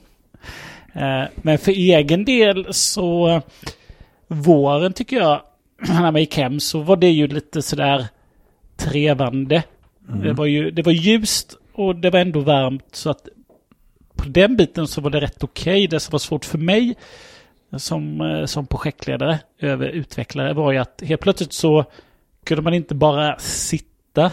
Eh, 0.92 1.28
Men 1.36 1.58
för 1.58 1.72
egen 1.72 2.24
del 2.24 2.66
så 2.74 3.42
våren 4.28 4.92
tycker 4.92 5.16
jag, 5.16 5.42
när 5.88 6.12
man 6.12 6.20
gick 6.20 6.36
hem 6.36 6.60
så 6.60 6.80
var 6.80 6.96
det 6.96 7.10
ju 7.10 7.26
lite 7.26 7.62
sådär 7.62 8.06
trevande. 8.76 9.62
Det, 10.22 10.32
var 10.32 10.46
ju, 10.46 10.70
det 10.70 10.82
var 10.82 10.92
ljust 10.92 11.56
och 11.72 11.96
det 11.96 12.10
var 12.10 12.20
ändå 12.20 12.40
varmt 12.40 12.84
så 12.92 13.10
att 13.10 13.28
på 14.16 14.28
den 14.28 14.56
biten 14.56 14.86
så 14.88 15.00
var 15.00 15.10
det 15.10 15.20
rätt 15.20 15.44
okej. 15.44 15.86
Det 15.86 16.00
som 16.00 16.12
var 16.12 16.18
svårt 16.18 16.44
för 16.44 16.58
mig 16.58 16.94
som, 17.76 18.20
eh, 18.20 18.46
som 18.46 18.66
projektledare 18.66 19.38
över 19.58 19.88
utvecklare 19.88 20.52
var 20.52 20.72
ju 20.72 20.78
att 20.78 21.02
helt 21.06 21.20
plötsligt 21.20 21.52
så 21.52 21.84
kunde 22.50 22.62
man 22.62 22.74
inte 22.74 22.94
bara 22.94 23.38
sitta 23.38 24.32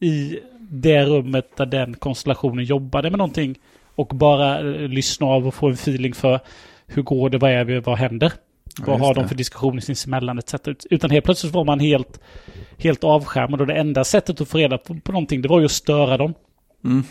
i 0.00 0.38
det 0.58 1.04
rummet 1.04 1.56
där 1.56 1.66
den 1.66 1.94
konstellationen 1.94 2.64
jobbade 2.64 3.10
med 3.10 3.18
någonting 3.18 3.58
och 3.94 4.06
bara 4.06 4.58
eh, 4.60 4.88
lyssna 4.88 5.26
av 5.26 5.46
och 5.46 5.54
få 5.54 5.66
en 5.68 5.74
feeling 5.74 6.14
för 6.14 6.40
hur 6.86 7.02
går 7.02 7.30
det, 7.30 7.38
vad 7.38 7.50
är 7.50 7.64
det, 7.64 7.80
vad 7.80 7.98
händer? 7.98 8.32
Ja, 8.78 8.84
vad 8.86 9.00
har 9.00 9.14
de 9.14 9.28
för 9.28 9.34
diskussioner 9.34 9.80
sinsemellan 9.80 10.38
etc. 10.38 10.54
Utan 10.90 11.10
helt 11.10 11.24
plötsligt 11.24 11.52
var 11.52 11.64
man 11.64 11.80
helt, 11.80 12.20
helt 12.78 13.04
avskärmad 13.04 13.60
och 13.60 13.66
det 13.66 13.74
enda 13.74 14.04
sättet 14.04 14.40
att 14.40 14.48
få 14.48 14.58
reda 14.58 14.78
på, 14.78 14.94
på 15.00 15.12
någonting 15.12 15.42
det 15.42 15.48
var 15.48 15.58
ju 15.58 15.64
att 15.64 15.70
störa 15.72 16.16
dem. 16.16 16.34
Mm. 16.84 17.04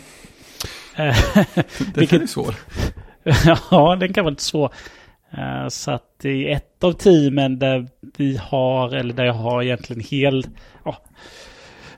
Eh, 0.96 1.16
Det 1.54 1.96
Vilket- 1.96 2.22
är 2.22 2.26
svårt. 2.26 2.56
ja, 3.70 3.96
den 4.00 4.12
kan 4.12 4.24
vara 4.24 4.30
lite 4.30 4.42
svår. 4.42 4.70
Eh, 5.38 5.68
Så 5.68 5.90
att 5.90 6.24
i 6.24 6.48
ett 6.50 6.84
av 6.84 6.92
teamen 6.92 7.58
där 7.58 7.88
vi 8.16 8.36
har, 8.36 8.94
eller 8.94 9.14
där 9.14 9.24
jag 9.24 9.32
har 9.34 9.62
egentligen 9.62 10.02
hel... 10.10 10.46
Ja, 10.84 10.96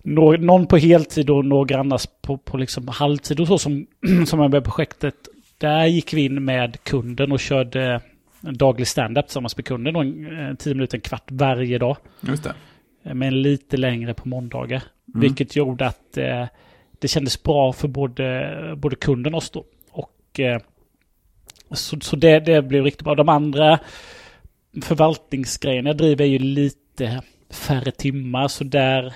nå- 0.03 0.37
någon 0.37 0.67
på 0.67 0.77
heltid 0.77 1.31
och 1.31 1.45
några 1.45 1.81
annars 1.81 2.07
på, 2.23 2.39
på 2.39 2.57
liksom 2.57 2.89
halvtid 2.89 3.41
och 3.41 3.47
så 3.47 3.59
som, 3.59 3.87
som 4.27 4.41
är 4.41 4.49
med 4.49 4.65
projektet. 4.65 5.15
Där 5.59 5.87
gick 5.87 6.13
vi 6.13 6.25
in 6.25 6.45
med 6.45 6.83
kunden 6.85 7.33
och 7.33 7.41
körde 7.41 8.01
daglig 8.41 8.87
stand-up 8.87 9.27
tillsammans 9.27 9.57
med 9.57 9.67
kunden. 9.67 9.97
En, 9.97 10.39
eh, 10.49 10.55
tio 10.55 10.75
minuter, 10.75 10.97
en 10.99 11.01
kvart 11.03 11.31
varje 11.31 11.79
dag. 11.79 11.97
Just 12.21 12.45
det. 12.45 12.55
Eh, 13.05 13.15
Men 13.15 13.43
lite 13.43 13.77
längre 13.77 14.15
på 14.15 14.29
måndagar. 14.29 14.83
Mm. 15.09 15.21
Vilket 15.21 15.57
gjorde 15.57 15.87
att 15.87 16.17
eh, 16.17 16.45
det 16.99 17.09
kändes 17.09 17.43
bra 17.43 17.73
för 17.73 17.89
både, 17.89 18.75
både 18.77 18.97
kunden 18.97 19.35
och 19.35 19.39
oss 19.39 19.51
då. 19.51 19.65
Och, 19.91 20.41
eh, 20.41 20.61
så 21.71 22.01
så 22.01 22.17
det, 22.17 22.41
det 22.41 22.63
blev 22.63 22.85
riktigt 22.85 23.05
bra. 23.05 23.15
De 23.15 23.29
andra 23.29 23.79
förvaltningsgrejerna 24.83 25.89
jag 25.89 25.97
driver 25.97 26.25
är 26.25 26.29
ju 26.29 26.39
lite 26.39 27.23
färre 27.51 27.91
timmar. 27.91 28.49
Så 28.49 28.65
där, 28.65 29.15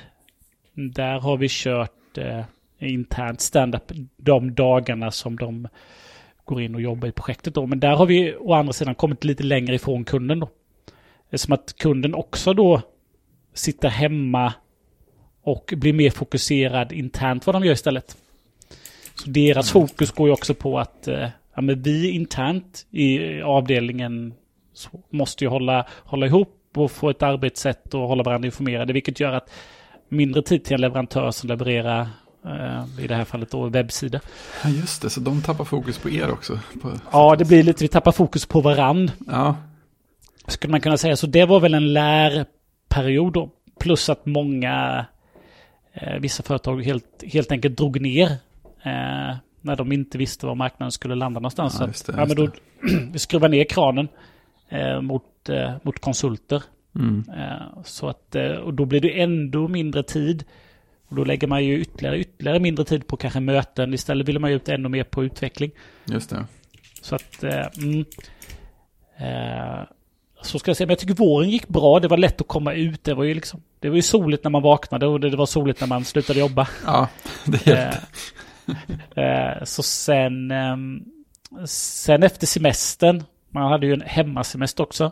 där 0.75 1.21
har 1.21 1.37
vi 1.37 1.47
kört 1.51 2.19
eh, 2.19 2.45
internt 2.79 3.41
stand-up 3.41 3.93
de 4.17 4.55
dagarna 4.55 5.11
som 5.11 5.37
de 5.37 5.69
går 6.45 6.63
in 6.63 6.75
och 6.75 6.81
jobbar 6.81 7.09
i 7.09 7.13
projektet 7.13 7.55
då. 7.55 7.67
Men 7.67 7.81
där 7.81 7.97
har 7.97 8.07
vi 8.07 8.37
å 8.37 8.53
andra 8.53 8.73
sidan 8.73 8.95
kommit 8.95 9.25
lite 9.25 9.43
längre 9.43 9.75
ifrån 9.75 10.05
kunden 10.05 10.41
då. 10.41 10.49
Som 11.35 11.53
att 11.53 11.75
kunden 11.79 12.15
också 12.15 12.55
då 12.55 12.83
sitter 13.55 13.89
hemma 13.89 14.53
och 15.43 15.75
blir 15.77 15.93
mer 15.93 16.11
fokuserad 16.11 16.93
internt 16.93 17.47
vad 17.47 17.55
de 17.55 17.65
gör 17.65 17.73
istället. 17.73 18.17
Så 19.15 19.31
deras 19.31 19.71
fokus 19.71 20.11
går 20.11 20.29
ju 20.29 20.33
också 20.33 20.55
på 20.55 20.79
att 20.79 21.09
eh, 21.09 21.29
ja, 21.61 21.65
men 21.65 21.83
vi 21.83 22.11
internt 22.11 22.87
i 22.91 23.43
avdelningen 23.43 24.35
måste 25.11 25.45
ju 25.45 25.51
hålla, 25.51 25.87
hålla 26.05 26.27
ihop 26.27 26.57
och 26.77 26.91
få 26.91 27.11
ett 27.11 27.23
arbetssätt 27.23 27.95
och 27.95 28.01
hålla 28.01 28.23
varandra 28.23 28.47
informerade. 28.47 28.93
Vilket 28.93 29.21
gör 29.21 29.33
att 29.33 29.51
mindre 30.09 30.43
tid 30.43 30.65
till 30.65 30.75
en 30.75 30.81
leverantör 30.81 31.31
som 31.31 31.49
levererar 31.49 32.01
eh, 32.45 33.05
i 33.05 33.07
det 33.07 33.15
här 33.15 33.25
fallet 33.25 33.51
då 33.51 33.69
webbsida. 33.69 34.21
Ja, 34.65 34.71
just 34.71 35.03
det. 35.03 35.11
Så 35.11 35.21
de 35.21 35.43
tappar 35.43 35.65
fokus 35.65 35.99
på 35.99 36.11
er 36.11 36.31
också. 36.31 36.59
På... 36.83 36.93
Ja, 37.13 37.37
det 37.37 37.45
blir 37.45 37.63
lite, 37.63 37.85
vi 37.85 37.89
tappar 37.89 38.13
fokus 38.13 38.47
på 38.47 38.61
varann. 38.61 39.11
Ja, 39.27 39.57
Skulle 40.47 40.71
man 40.71 40.81
kunna 40.81 40.97
säga. 40.97 41.17
Så 41.17 41.27
det 41.27 41.45
var 41.45 41.61
väl 41.61 41.75
en 41.75 41.93
lärperiod 41.93 43.33
då. 43.33 43.51
Plus 43.81 44.09
att 44.09 44.27
många, 44.27 45.07
eh, 45.93 46.19
vissa 46.21 46.43
företag 46.43 46.85
helt, 46.85 47.25
helt 47.33 47.53
enkelt 47.53 47.77
drog 47.77 48.01
ner. 48.01 48.31
Eh, 48.83 49.37
när 49.61 49.77
de 49.77 49.93
inte 49.93 50.19
visste 50.19 50.47
var 50.47 50.55
marknaden 50.55 50.93
skulle 50.93 51.15
landa 51.15 51.41
någonstans. 51.41 51.77
Ja, 51.81 51.87
just 51.87 52.07
det, 52.07 52.15
ja, 52.17 52.27
men 52.27 52.37
då, 52.37 52.49
vi 53.13 53.19
skruvar 53.19 53.49
ner 53.49 53.65
kranen 53.65 54.09
eh, 54.69 55.01
mot, 55.01 55.49
eh, 55.49 55.73
mot 55.83 56.01
konsulter. 56.01 56.63
mm. 56.95 57.25
Eh, 57.37 57.83
så 57.85 58.09
att, 58.09 58.35
eh, 58.35 58.51
och 58.51 58.75
då 58.75 58.85
blir 58.85 59.01
det 59.01 59.21
ändå 59.21 59.69
mindre 59.69 60.03
tid. 60.03 60.45
Och 61.09 61.17
då 61.17 61.25
lägger 61.25 61.49
man 61.49 61.65
ju 61.65 61.81
ytterligare, 61.81 62.19
ytterligare 62.19 62.61
mindre 62.61 62.85
tid 62.85 63.07
på 63.07 63.17
kanske 63.17 63.41
möten. 63.41 63.95
Istället 63.95 64.29
vill 64.29 64.39
man 64.39 64.51
ju 64.51 64.57
ut 64.57 64.69
ännu 64.69 64.89
mer 64.89 65.05
på 65.05 65.25
utveckling. 65.25 65.71
just 66.05 66.31
det. 66.31 66.47
Så 67.03 67.15
att... 67.15 67.45
Eh, 67.45 67.67
mm, 67.79 68.05
eh, 69.19 69.85
så 70.43 70.59
ska 70.59 70.71
jag 70.71 70.77
säga, 70.77 70.87
men 70.87 70.93
jag 70.93 70.99
tycker 70.99 71.15
våren 71.15 71.51
gick 71.51 71.69
bra. 71.69 72.01
Det 72.01 72.09
var 72.09 72.17
lätt 72.17 72.41
att 72.41 72.49
komma 72.49 72.73
ut. 72.73 73.05
Det 73.05 73.15
var 73.15 73.25
ju 73.25 73.35
liksom... 73.35 73.63
Det 73.81 73.89
var 73.89 73.97
ju 73.97 74.03
soligt 74.03 74.45
när 74.45 74.51
man 74.51 74.63
vaknade 74.63 75.07
och 75.07 75.21
det 75.21 75.31
det 75.31 75.37
var 75.37 75.47
soligt 75.47 75.81
när 75.81 75.89
man 75.89 76.05
slutade 76.05 76.41
jobba. 76.41 76.69
Ja, 76.87 77.09
det 77.45 77.67
är 77.67 77.77
helt... 77.77 77.97
Eh, 79.17 79.65
så 79.65 79.83
sen... 79.83 80.51
ehm, 80.51 81.05
sen 81.65 82.23
efter 82.23 82.47
semestern, 82.47 83.23
man 83.51 83.73
hade 83.73 83.87
ju 83.87 83.93
en 83.93 84.03
hemmasemester 84.07 84.83
också. 84.83 85.11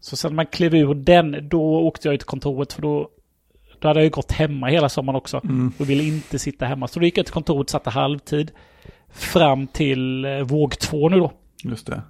Så 0.00 0.16
sen 0.16 0.34
man 0.34 0.46
klev 0.46 0.74
ur 0.74 0.94
den, 0.94 1.48
då 1.48 1.62
åkte 1.62 2.08
jag 2.08 2.18
till 2.18 2.26
kontoret 2.26 2.72
för 2.72 2.82
då, 2.82 3.08
då 3.78 3.88
hade 3.88 4.00
jag 4.00 4.04
ju 4.04 4.10
gått 4.10 4.32
hemma 4.32 4.66
hela 4.66 4.88
sommaren 4.88 5.16
också. 5.16 5.40
Mm. 5.44 5.72
Och 5.78 5.90
ville 5.90 6.02
inte 6.02 6.38
sitta 6.38 6.66
hemma. 6.66 6.88
Så 6.88 7.00
då 7.00 7.04
gick 7.04 7.18
jag 7.18 7.26
till 7.26 7.32
kontoret 7.32 7.70
satte 7.70 7.90
halvtid. 7.90 8.50
Fram 9.12 9.66
till 9.66 10.24
eh, 10.24 10.40
våg 10.40 10.78
två 10.78 11.08
nu 11.08 11.18
då. 11.18 11.32
Just 11.64 11.86
det. 11.86 12.02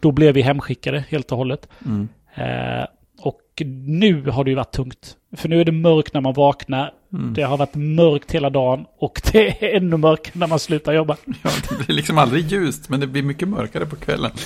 Då 0.00 0.12
blev 0.12 0.34
vi 0.34 0.42
hemskickade 0.42 1.04
helt 1.08 1.32
och 1.32 1.38
hållet. 1.38 1.68
Mm. 1.84 2.08
Eh, 2.34 2.86
och 3.20 3.62
nu 3.86 4.30
har 4.30 4.44
det 4.44 4.50
ju 4.50 4.56
varit 4.56 4.72
tungt. 4.72 5.16
För 5.36 5.48
nu 5.48 5.60
är 5.60 5.64
det 5.64 5.72
mörkt 5.72 6.14
när 6.14 6.20
man 6.20 6.34
vaknar. 6.34 6.94
Mm. 7.12 7.34
Det 7.34 7.42
har 7.42 7.56
varit 7.56 7.74
mörkt 7.74 8.32
hela 8.32 8.50
dagen. 8.50 8.84
Och 8.98 9.20
det 9.32 9.64
är 9.64 9.76
ännu 9.76 9.96
mörkt 9.96 10.34
när 10.34 10.46
man 10.46 10.58
slutar 10.58 10.92
jobba. 10.92 11.16
Ja, 11.42 11.50
det 11.68 11.84
blir 11.86 11.96
liksom 11.96 12.18
aldrig 12.18 12.46
ljust, 12.52 12.88
men 12.88 13.00
det 13.00 13.06
blir 13.06 13.22
mycket 13.22 13.48
mörkare 13.48 13.86
på 13.86 13.96
kvällen. 13.96 14.30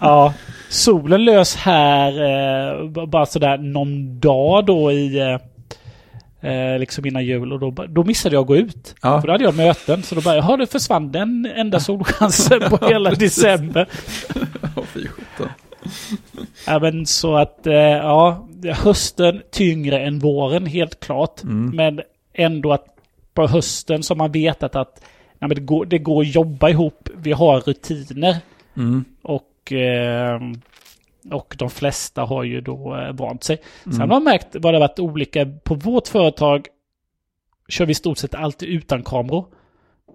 Ja, 0.00 0.34
solen 0.68 1.24
lös 1.24 1.56
här 1.56 2.12
eh, 2.12 3.06
bara 3.06 3.26
sådär 3.26 3.58
någon 3.58 4.20
dag 4.20 4.66
då 4.66 4.92
i... 4.92 5.18
Eh, 5.18 5.38
eh, 6.50 6.78
liksom 6.78 7.06
innan 7.06 7.24
jul 7.24 7.52
och 7.52 7.60
då, 7.60 7.70
då 7.88 8.04
missade 8.04 8.34
jag 8.34 8.40
att 8.40 8.46
gå 8.46 8.56
ut. 8.56 8.94
Ja. 9.02 9.20
För 9.20 9.26
då 9.26 9.32
hade 9.34 9.44
jag 9.44 9.56
möten. 9.56 10.02
Så 10.02 10.14
då 10.14 10.20
bara, 10.20 10.36
jaha 10.36 10.56
det 10.56 10.66
försvann 10.66 11.12
den 11.12 11.46
enda 11.56 11.80
solchansen 11.80 12.60
på 12.70 12.86
hela 12.88 13.10
december. 13.10 13.88
Åh, 14.76 14.84
fy. 14.84 15.06
Ja, 16.66 16.78
men 16.78 17.06
så 17.06 17.36
att, 17.36 17.66
eh, 17.66 17.74
ja, 17.74 18.48
hösten 18.64 19.42
tyngre 19.52 19.98
än 20.00 20.18
våren 20.18 20.66
helt 20.66 21.00
klart. 21.00 21.42
Mm. 21.42 21.76
Men 21.76 22.00
ändå 22.38 22.72
att 22.72 22.86
på 23.34 23.46
hösten 23.46 24.02
har 24.08 24.16
man 24.16 24.32
vetat 24.32 24.76
att 24.76 25.04
nej, 25.38 25.50
det, 25.54 25.60
går, 25.60 25.84
det 25.86 25.98
går 25.98 26.20
att 26.22 26.34
jobba 26.34 26.68
ihop. 26.68 27.08
Vi 27.16 27.32
har 27.32 27.60
rutiner. 27.60 28.36
Mm. 28.76 29.04
Och, 29.22 29.72
eh, 29.72 30.40
och 31.30 31.54
de 31.58 31.70
flesta 31.70 32.22
har 32.22 32.42
ju 32.44 32.60
då 32.60 32.96
eh, 32.96 33.12
vant 33.12 33.44
sig. 33.44 33.56
Sen 33.84 33.92
Mm. 33.92 34.00
har 34.00 34.06
man 34.16 34.24
märkt 34.24 34.46
vad 34.52 34.74
det 34.74 34.78
har 34.78 34.88
varit 34.88 34.98
olika. 34.98 35.46
På 35.64 35.74
vårt 35.74 36.08
företag 36.08 36.66
kör 37.68 37.86
vi 37.86 37.90
i 37.90 37.94
stort 37.94 38.18
sett 38.18 38.34
alltid 38.34 38.68
utan 38.68 39.02
kameror. 39.02 39.46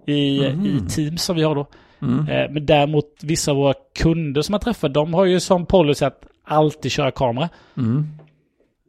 I, 0.05 0.49
Mhm. 0.49 0.65
i 0.65 0.89
Teams 0.89 1.23
som 1.23 1.35
vi 1.35 1.43
har 1.43 1.55
då. 1.55 1.67
Mm. 2.01 2.27
Eh, 2.29 2.49
Men 2.51 2.65
däremot 2.65 3.05
vissa 3.23 3.51
av 3.51 3.57
våra 3.57 3.73
kunder 3.95 4.41
som 4.41 4.53
har 4.53 4.59
träffat, 4.59 4.93
de 4.93 5.13
har 5.13 5.25
ju 5.25 5.39
som 5.39 5.65
policy 5.65 6.05
att 6.05 6.25
alltid 6.43 6.91
köra 6.91 7.11
kamera. 7.11 7.49
Mm. 7.77 8.07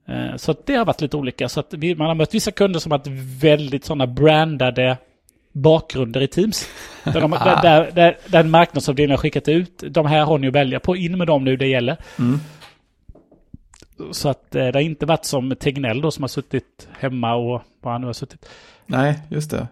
Eh, 0.07 0.37
Så 0.37 0.51
att 0.51 0.67
det 0.67 0.75
har 0.75 0.85
varit 0.85 1.01
lite 1.01 1.17
olika. 1.17 1.49
Så 1.49 1.61
att 1.61 1.73
man 1.73 2.07
har 2.07 2.15
mött 2.15 2.35
vissa 2.35 2.51
kunder 2.51 2.81
som 2.81 2.93
har 2.93 2.99
haft 2.99 3.11
väldigt 3.43 3.85
sådana 3.85 4.07
brandade 4.07 4.97
bakgrunder 5.53 6.21
i 6.21 6.29
Teams. 6.29 6.69
Där, 7.05 7.21
de, 7.21 7.31
där, 7.31 7.63
där, 7.63 7.91
där 7.95 8.17
den 8.27 8.51
marknadsavdelningen 8.51 9.11
har 9.11 9.23
skickat 9.23 9.49
ut, 9.49 9.85
de 9.89 10.07
här 10.07 10.25
har 10.25 10.39
ni 10.39 10.49
att 10.49 10.55
välja 10.55 10.81
på, 10.81 10.97
in 10.97 11.19
med 11.19 11.27
dem 11.27 11.45
nu 11.45 11.57
det 11.57 11.67
gäller. 11.67 11.97
Mm. 12.19 12.41
Så 14.13 14.29
att 14.29 14.55
eh, 14.55 14.67
det 14.67 14.75
har 14.75 14.81
inte 14.81 15.07
varit 15.07 15.25
som 15.25 15.57
Tegnell 15.57 16.01
då 16.01 16.11
som 16.11 16.23
har 16.23 16.29
suttit 16.29 16.89
hemma 16.99 17.35
och 17.35 17.63
vad 17.81 17.93
han 17.93 18.01
nu 18.01 18.07
har 18.07 18.15
suttit. 18.15 18.49
Nej, 18.87 19.19
just 19.29 19.51
det. 19.51 19.69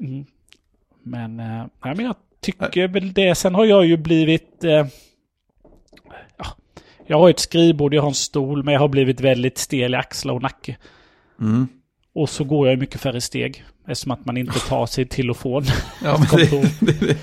Mm. 0.00 0.26
Men, 1.02 1.40
eh, 1.40 1.64
nej, 1.84 1.94
men 1.94 2.04
jag 2.04 2.14
tycker 2.40 2.88
väl 2.88 3.12
det. 3.12 3.34
Sen 3.34 3.54
har 3.54 3.64
jag 3.64 3.86
ju 3.86 3.96
blivit... 3.96 4.64
Eh, 4.64 4.86
jag 7.06 7.18
har 7.18 7.30
ett 7.30 7.40
skrivbord, 7.40 7.94
jag 7.94 8.02
har 8.02 8.08
en 8.08 8.14
stol, 8.14 8.62
men 8.62 8.74
jag 8.74 8.80
har 8.80 8.88
blivit 8.88 9.20
väldigt 9.20 9.58
stel 9.58 9.94
i 9.94 9.96
axlar 9.96 10.34
och 10.34 10.42
nacke. 10.42 10.76
Mm. 11.40 11.68
Och 12.14 12.28
så 12.28 12.44
går 12.44 12.66
jag 12.66 12.74
ju 12.74 12.80
mycket 12.80 13.00
färre 13.00 13.20
steg. 13.20 13.64
Eftersom 13.88 14.12
att 14.12 14.26
man 14.26 14.36
inte 14.36 14.60
tar 14.60 14.86
sig 14.86 15.06
till 15.06 15.30
och 15.30 15.36
från. 15.36 15.64
Ja, 16.04 16.18
men 16.18 16.40
det, 16.40 16.50
det, 16.80 17.00
det, 17.00 17.16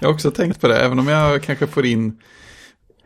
jag 0.00 0.08
har 0.08 0.14
också 0.14 0.30
tänkt 0.30 0.60
på 0.60 0.68
det, 0.68 0.78
även 0.78 0.98
om 0.98 1.08
jag 1.08 1.42
kanske 1.42 1.66
får 1.66 1.86
in 1.86 2.18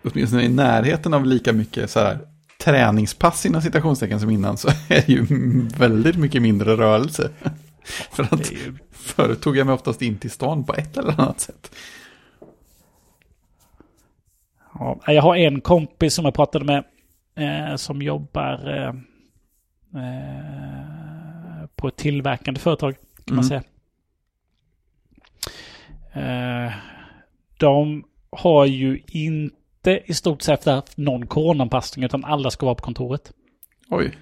åtminstone 0.04 0.42
i 0.42 0.48
närheten 0.48 1.14
av 1.14 1.26
lika 1.26 1.52
mycket 1.52 1.90
så 1.90 2.00
här, 2.00 2.18
träningspass 2.64 3.46
inom 3.46 3.62
citationstecken 3.62 4.20
som 4.20 4.30
innan 4.30 4.56
så 4.56 4.68
är 4.88 5.02
det 5.06 5.08
ju 5.08 5.26
väldigt 5.78 6.16
mycket 6.16 6.42
mindre 6.42 6.76
rörelse. 6.76 7.30
För 8.12 8.22
att 8.22 8.52
ju, 8.52 8.74
förut 8.92 9.40
tog 9.40 9.56
jag 9.56 9.66
mig 9.66 9.74
oftast 9.74 10.02
in 10.02 10.18
till 10.18 10.30
stan 10.30 10.64
på 10.64 10.74
ett 10.74 10.96
eller 10.96 11.20
annat 11.20 11.40
sätt. 11.40 11.70
Ja, 14.78 15.00
jag 15.06 15.22
har 15.22 15.36
en 15.36 15.60
kompis 15.60 16.14
som 16.14 16.24
jag 16.24 16.34
pratade 16.34 16.64
med. 16.64 16.84
Eh, 17.36 17.76
som 17.76 18.02
jobbar 18.02 18.76
eh, 18.76 18.88
eh, 20.02 21.66
på 21.76 21.88
ett 21.88 21.96
tillverkande 21.96 22.60
företag. 22.60 22.94
Kan 23.24 23.36
man 23.36 23.44
Mm. 23.44 23.48
säga. 23.48 23.62
Eh, 26.12 26.72
de 27.58 28.04
har 28.30 28.66
ju 28.66 29.02
inte 29.06 30.02
i 30.06 30.14
stort 30.14 30.42
sett 30.42 30.64
haft 30.64 30.96
någon 30.96 31.26
coronaanpassning 31.26 32.04
utan 32.04 32.24
alla 32.24 32.50
ska 32.50 32.66
vara 32.66 32.74
på 32.74 32.82
kontoret. 32.84 33.32
Oj, 33.90 34.12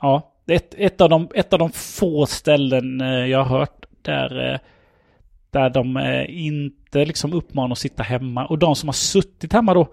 Ja, 0.00 0.32
det 0.44 0.52
är 0.52 0.56
ett, 0.56 0.74
ett, 0.78 1.00
av 1.00 1.08
de, 1.08 1.28
ett 1.34 1.52
av 1.52 1.58
de 1.58 1.70
få 1.72 2.26
ställen 2.26 3.00
eh, 3.00 3.08
jag 3.26 3.44
har 3.44 3.58
hört 3.58 3.86
där, 4.02 4.60
där 5.50 5.70
de 5.70 5.96
eh, 5.96 6.46
inte 6.46 7.04
liksom 7.04 7.32
uppmanar 7.32 7.72
att 7.72 7.78
sitta 7.78 8.02
hemma. 8.02 8.46
Och 8.46 8.58
de 8.58 8.76
som 8.76 8.88
har 8.88 8.92
suttit 8.94 9.52
hemma 9.52 9.74
då, 9.74 9.88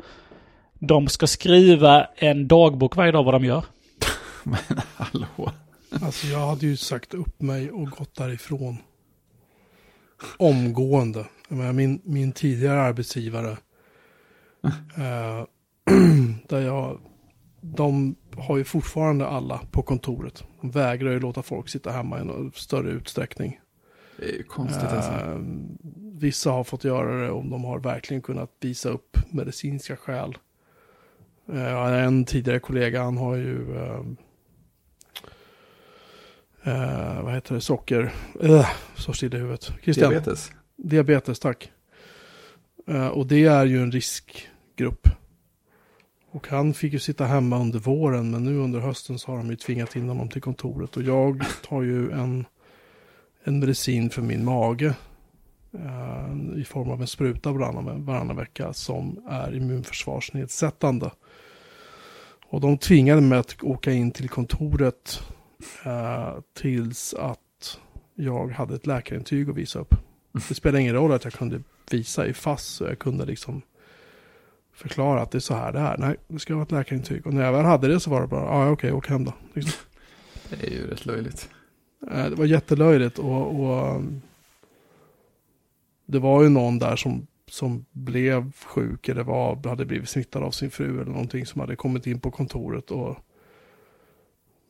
de 0.74 1.08
ska 1.08 1.28
skriva 1.28 2.08
en 2.16 2.48
dagbok 2.48 2.96
varje 2.96 3.12
dag 3.12 3.24
vad 3.24 3.34
de 3.34 3.46
gör. 3.46 3.66
men 4.44 4.82
hallå. 4.96 5.52
Alltså 6.02 6.28
jag 6.28 6.48
hade 6.48 6.66
ju 6.66 6.78
sagt 6.78 7.14
upp 7.14 7.42
mig 7.42 7.72
och 7.72 7.90
gått 7.90 8.16
därifrån. 8.16 8.78
Omgående. 10.38 11.26
Min, 11.50 12.02
min 12.04 12.32
tidigare 12.32 12.82
arbetsgivare. 12.82 13.52
eh, 14.98 15.46
där 16.48 16.62
jag, 16.62 17.00
de 17.62 18.16
har 18.38 18.58
ju 18.58 18.64
fortfarande 18.64 19.28
alla 19.28 19.62
på 19.72 19.82
kontoret. 19.82 20.44
De 20.62 20.72
vägrar 20.72 21.12
ju 21.12 21.20
låta 21.20 21.44
folk 21.44 21.70
sitta 21.70 21.92
hemma 21.92 22.22
i 22.22 22.26
någon 22.26 22.52
större 22.56 22.90
utsträckning. 22.90 23.60
Det 24.18 24.40
är 24.40 24.44
konstigt 24.44 24.90
alltså. 24.90 25.12
Eh, 25.12 25.40
vissa 26.14 26.52
har 26.52 26.64
fått 26.64 26.84
göra 26.84 27.22
det 27.22 27.32
om 27.32 27.50
de 27.50 27.64
har 27.64 27.80
verkligen 27.80 28.22
kunnat 28.22 28.52
visa 28.60 28.90
upp 28.90 29.18
medicinska 29.32 29.98
skäl. 29.98 30.38
Eh, 31.54 32.04
en 32.04 32.26
tidigare 32.26 32.60
kollega, 32.60 33.04
han 33.04 33.18
har 33.18 33.36
ju 33.36 33.76
eh, 33.76 34.02
eh, 36.64 37.24
vad 37.24 37.34
heter 37.34 37.56
det, 37.56 37.62
socker, 37.62 38.14
uh, 38.44 38.70
så 38.96 39.14
still 39.14 39.36
i 39.36 39.38
huvudet. 39.38 39.72
Christian, 39.84 40.10
Diabetes. 40.10 40.52
diabetes, 40.76 41.40
tack. 41.40 41.72
Och 43.12 43.28
det 43.28 43.46
är 43.46 43.66
ju 43.66 43.82
en 43.82 43.92
riskgrupp. 43.92 45.08
Och 46.32 46.48
han 46.48 46.74
fick 46.74 46.94
ju 46.94 47.00
sitta 47.00 47.26
hemma 47.26 47.60
under 47.60 47.80
våren, 47.80 48.32
men 48.32 48.44
nu 48.44 48.58
under 48.58 48.80
hösten 48.80 49.20
så 49.20 49.32
har 49.32 49.38
de 49.38 49.50
ju 49.50 49.56
tvingat 49.56 49.96
in 49.96 50.08
honom 50.08 50.30
till 50.30 50.42
kontoret. 50.42 50.98
Och 50.98 51.04
jag 51.04 51.44
tar 51.64 51.82
ju 51.82 52.12
en, 52.12 52.46
en 53.48 53.60
medicin 53.60 54.10
för 54.10 54.22
min 54.22 54.46
mage 54.46 54.96
eh, 55.74 56.60
i 56.60 56.64
form 56.64 56.92
av 56.92 57.02
en 57.02 57.08
spruta 57.08 57.52
varannan, 57.52 58.06
varannan 58.06 58.36
vecka 58.36 58.74
som 58.74 59.20
är 59.30 59.56
immunförsvarsnedsättande. 59.56 61.12
Och 62.50 62.62
de 62.62 62.78
tvingade 62.78 63.22
mig 63.22 63.40
att 63.40 63.64
åka 63.64 63.92
in 63.92 64.12
till 64.12 64.30
kontoret 64.30 65.22
eh, 65.86 66.36
tills 66.54 67.14
att 67.14 67.80
jag 68.16 68.52
hade 68.52 68.76
ett 68.76 68.88
läkarintyg 68.88 69.50
att 69.50 69.56
visa 69.56 69.80
upp. 69.80 69.96
Det 70.48 70.56
spelade 70.56 70.82
ingen 70.82 70.96
roll 70.96 71.12
att 71.12 71.24
jag 71.24 71.34
kunde 71.34 71.62
visa 71.92 72.28
i 72.28 72.34
FASS 72.34 72.66
så 72.66 72.84
jag 72.84 73.00
kunde 73.00 73.26
liksom 73.26 73.62
förklara 74.74 75.22
att 75.22 75.32
det 75.32 75.38
är 75.38 75.40
så 75.40 75.54
här 75.54 75.74
det 75.74 75.80
är. 75.80 75.98
Nej, 75.98 76.16
det 76.28 76.40
ska 76.40 76.54
vara 76.54 76.64
ett 76.64 76.72
läkarintyg. 76.72 77.28
Och 77.28 77.34
när 77.34 77.44
jag 77.44 77.52
väl 77.52 77.66
hade 77.66 77.88
det 77.88 78.00
så 78.00 78.10
var 78.10 78.22
det 78.22 78.28
bara, 78.28 78.50
ah, 78.50 78.66
ja 78.66 78.72
okej, 78.72 78.92
åk 78.92 79.08
hem 79.08 79.26
då. 79.26 79.34
Liksom. 79.54 79.74
Det 80.50 80.68
är 80.68 80.72
ju 80.72 80.88
rätt 80.88 81.06
löjligt. 81.06 81.50
Eh, 82.12 82.30
Det 82.30 82.36
var 82.36 82.46
jättelöjligt 82.46 83.20
och, 83.20 83.60
och 83.60 83.96
um, 83.96 84.22
det 86.06 86.20
var 86.20 86.44
ju 86.44 86.50
någon 86.50 86.80
där 86.80 86.96
som, 86.96 87.28
som 87.50 87.86
blev 87.92 88.52
sjuk 88.52 89.10
eller 89.10 89.24
var, 89.24 89.68
hade 89.70 89.86
blivit 89.86 90.10
smittad 90.10 90.44
av 90.44 90.52
sin 90.52 90.72
fru 90.72 91.02
eller 91.02 91.12
någonting 91.12 91.46
som 91.46 91.62
hade 91.62 91.76
kommit 91.76 92.08
in 92.08 92.20
på 92.20 92.32
kontoret. 92.32 92.92
Och, 92.92 93.18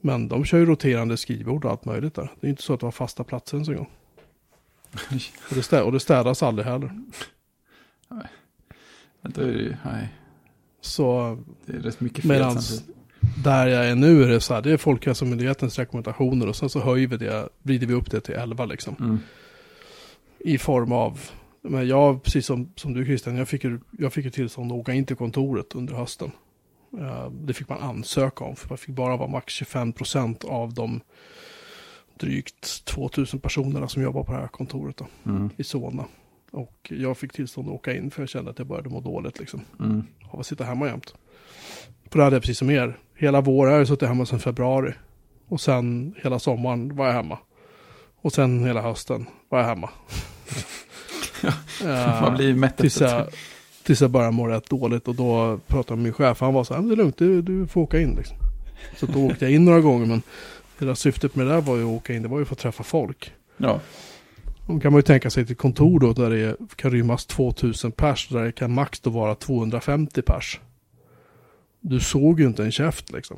men 0.02 0.28
de 0.28 0.46
kör 0.46 0.58
ju 0.60 0.66
roterande 0.66 1.18
skrivbord 1.18 1.66
och 1.66 1.72
allt 1.72 1.86
möjligt 1.86 2.14
där. 2.16 2.32
Det 2.40 2.48
är 2.48 2.50
inte 2.50 2.64
så 2.64 2.74
att 2.74 2.80
det 2.80 2.86
var 2.86 2.92
fasta 2.92 3.24
platser 3.24 3.58
ens 3.58 3.70
en 3.70 3.76
gång. 3.76 3.90
Och 5.50 5.56
det, 5.56 5.64
städ, 5.64 5.84
och 5.84 5.92
det 5.92 6.00
städas 6.00 6.44
aldrig 6.44 6.68
heller. 6.68 6.92
Då 9.22 9.42
är 9.42 9.48
det 9.48 9.54
ju, 9.64 9.76
nej, 9.86 10.10
Så 10.82 11.38
det 11.66 11.74
är 11.74 11.80
rätt 11.80 12.00
mycket 12.00 12.24
fel 12.28 12.40
samtidigt. 12.62 12.97
Där 13.44 13.68
jag 13.68 13.90
är 13.90 13.96
nu 13.96 14.24
är 14.24 14.28
det 14.28 14.40
så 14.42 14.54
här, 14.54 14.62
det 14.62 14.72
är 14.72 14.78
Folkhälsomyndighetens 14.78 15.80
rekommendationer 15.80 16.48
och 16.48 16.56
sen 16.56 16.70
så 16.70 16.80
höjer 16.80 17.08
vi 17.08 17.18
det, 17.18 17.50
vrider 17.64 17.88
vi 17.88 17.94
upp 17.94 18.12
det 18.12 18.22
till 18.22 18.36
11 18.36 18.66
liksom. 18.66 18.96
Mm. 19.00 19.20
I 20.40 20.58
form 20.58 20.92
av, 20.92 21.20
men 21.62 21.88
jag, 21.88 22.24
precis 22.24 22.46
som, 22.46 22.72
som 22.76 22.94
du 22.94 23.06
Christian, 23.06 23.36
jag 23.38 23.48
fick, 23.48 23.64
ju, 23.64 23.80
jag 23.92 24.14
fick 24.14 24.26
ju 24.26 24.32
tillstånd 24.32 24.72
att 24.72 24.78
åka 24.78 24.94
in 24.94 25.06
till 25.06 25.16
kontoret 25.16 25.76
under 25.76 25.94
hösten. 25.94 26.32
Eh, 27.00 27.32
det 27.32 27.54
fick 27.54 27.70
man 27.70 27.80
ansöka 27.80 28.44
om, 28.44 28.56
för 28.56 28.70
man 28.70 28.78
fick 28.78 28.96
bara 28.96 29.18
vara 29.18 29.30
max 29.30 29.54
25% 29.62 30.46
av 30.46 30.74
de 30.74 31.02
drygt 32.20 32.86
2000 32.86 33.40
personerna 33.40 33.88
som 33.88 34.02
jobbar 34.04 34.24
på 34.24 34.32
det 34.34 34.40
här 34.40 34.48
kontoret 34.48 34.98
då, 34.98 35.08
Mm. 35.32 35.50
i 35.58 35.64
Solna. 35.64 36.06
Och 36.52 36.92
jag 36.98 37.18
fick 37.18 37.34
tillstånd 37.34 37.68
att 37.68 37.74
åka 37.74 37.96
in 37.96 38.12
för 38.12 38.22
jag 38.22 38.30
kände 38.30 38.52
att 38.52 38.58
jag 38.60 38.68
började 38.68 38.90
må 38.90 39.02
dåligt 39.02 39.40
liksom, 39.40 39.62
Mm. 39.80 40.04
av 40.30 40.40
att 40.40 40.46
sitta 40.46 40.64
hemma 40.64 40.88
jämt. 40.88 41.14
För 42.12 42.18
det 42.20 42.24
hade 42.24 42.36
jag 42.36 42.44
precis 42.44 42.58
som 42.58 42.70
er. 42.70 42.98
Hela 43.18 43.42
våren 43.42 43.72
har 43.72 43.80
jag 43.80 43.88
suttit 43.88 44.08
hemma 44.08 44.26
sedan 44.26 44.40
februari. 44.40 44.94
Och 45.50 45.62
sen 45.62 46.16
hela 46.24 46.40
sommaren 46.40 46.96
var 46.96 47.06
jag 47.06 47.14
hemma. 47.14 47.38
Och 48.22 48.34
sen 48.34 48.66
hela 48.66 48.82
hösten 48.82 49.26
var 49.50 49.60
jag 49.60 49.66
hemma. 49.68 49.90
Eh, 51.86 52.22
Man 52.22 52.36
blir 52.36 52.54
mätt 52.54 52.78
tills, 52.78 53.02
jag, 53.02 53.28
tills 53.84 54.02
jag 54.02 54.12
började 54.12 54.32
må 54.32 54.48
rätt 54.48 54.70
dåligt. 54.70 55.08
Och 55.08 55.16
då 55.16 55.60
pratade 55.68 55.92
jag 55.92 55.98
med 55.98 56.04
min 56.04 56.14
chef. 56.14 56.42
Han 56.42 56.54
var 56.54 56.64
så 56.64 56.74
här, 56.74 56.82
"Men 56.82 56.90
det 56.90 56.94
är 56.94 56.98
lugnt, 56.98 57.18
du, 57.18 57.42
du 57.42 57.68
får 57.68 57.82
åka 57.82 58.00
in 58.02 58.16
liksom. 58.18 58.38
Så 58.98 59.06
då 59.06 59.26
åkte 59.26 59.46
jag 59.46 59.52
in 59.54 59.66
några 59.66 59.82
gånger. 59.82 60.06
Men 60.06 60.22
hela 60.80 60.96
syftet 60.96 61.36
med 61.36 61.46
det 61.48 61.52
där 61.54 61.62
var 61.62 61.76
ju 61.76 61.82
att 61.84 61.88
åka 62.02 62.14
in. 62.14 62.22
Det 62.22 62.28
var 62.28 62.40
ju 62.40 62.46
för 62.46 62.56
att 62.56 62.60
träffa 62.60 62.84
folk. 62.84 63.34
Ja, 63.58 63.80
Då 64.68 64.80
kan 64.80 64.92
man 64.92 65.00
ju 65.00 65.04
tänka 65.04 65.30
sig 65.30 65.46
till 65.46 65.56
kontor 65.56 66.00
då 66.00 66.14
där 66.14 66.30
det 66.30 66.56
kan 66.76 66.92
rymmas 66.92 67.26
2000 67.26 67.92
pers. 67.92 68.28
Där 68.28 68.44
det 68.44 68.52
kan 68.52 68.74
max 68.74 69.00
då 69.00 69.10
vara 69.10 69.36
250 69.36 70.22
pers. 70.22 70.60
Du 71.82 72.00
såg 72.00 72.40
ju 72.40 72.46
inte 72.48 72.64
en 72.64 72.72
käft 72.72 73.12
liksom. 73.12 73.38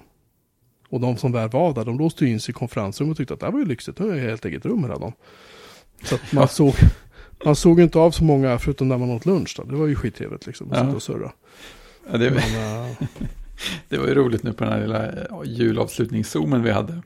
Och 0.89 0.99
de 0.99 1.17
som 1.17 1.31
väl 1.31 1.49
var 1.49 1.73
där, 1.73 1.85
de 1.85 1.97
låste 1.97 2.25
ju 2.25 2.31
in 2.31 2.39
sig 2.39 2.51
i 2.51 2.53
konferensrum 2.53 3.09
och 3.09 3.17
tyckte 3.17 3.33
att 3.33 3.39
det 3.39 3.45
här 3.45 3.53
var 3.53 3.59
ju 3.59 3.65
lyxigt. 3.65 3.99
Nu 3.99 4.09
har 4.09 4.15
jag 4.15 4.23
helt 4.23 4.45
eget 4.45 4.65
rum 4.65 4.83
hela 4.83 4.97
dagen. 4.97 5.13
Så 6.03 6.15
att 6.15 6.31
man, 6.33 6.41
Ja. 6.41 6.47
såg, 6.47 6.73
man 7.45 7.55
såg 7.55 7.79
inte 7.79 7.99
av 7.99 8.11
så 8.11 8.23
många 8.23 8.59
förutom 8.59 8.87
när 8.87 8.97
man 8.97 9.09
åt 9.09 9.25
lunch. 9.25 9.53
Då. 9.57 9.63
Det 9.63 9.75
var 9.75 9.87
ju 9.87 9.95
skittrevligt 9.95 10.45
liksom. 10.47 10.71
Att 10.71 10.77
Ja. 10.77 10.83
sitta 10.83 10.95
och 10.95 11.03
surra. 11.03 11.31
Ja, 12.11 12.17
det, 12.17 12.31
Men, 12.31 12.85
eh, 12.89 12.95
det 13.89 13.97
var 13.97 14.07
ju 14.07 14.13
roligt 14.15 14.43
nu 14.43 14.53
på 14.53 14.63
den 14.63 14.73
här 14.73 14.81
lilla 14.81 15.11
ja, 15.29 15.43
julavslutningszoomen 15.45 16.63
vi 16.63 16.71
hade. 16.71 17.01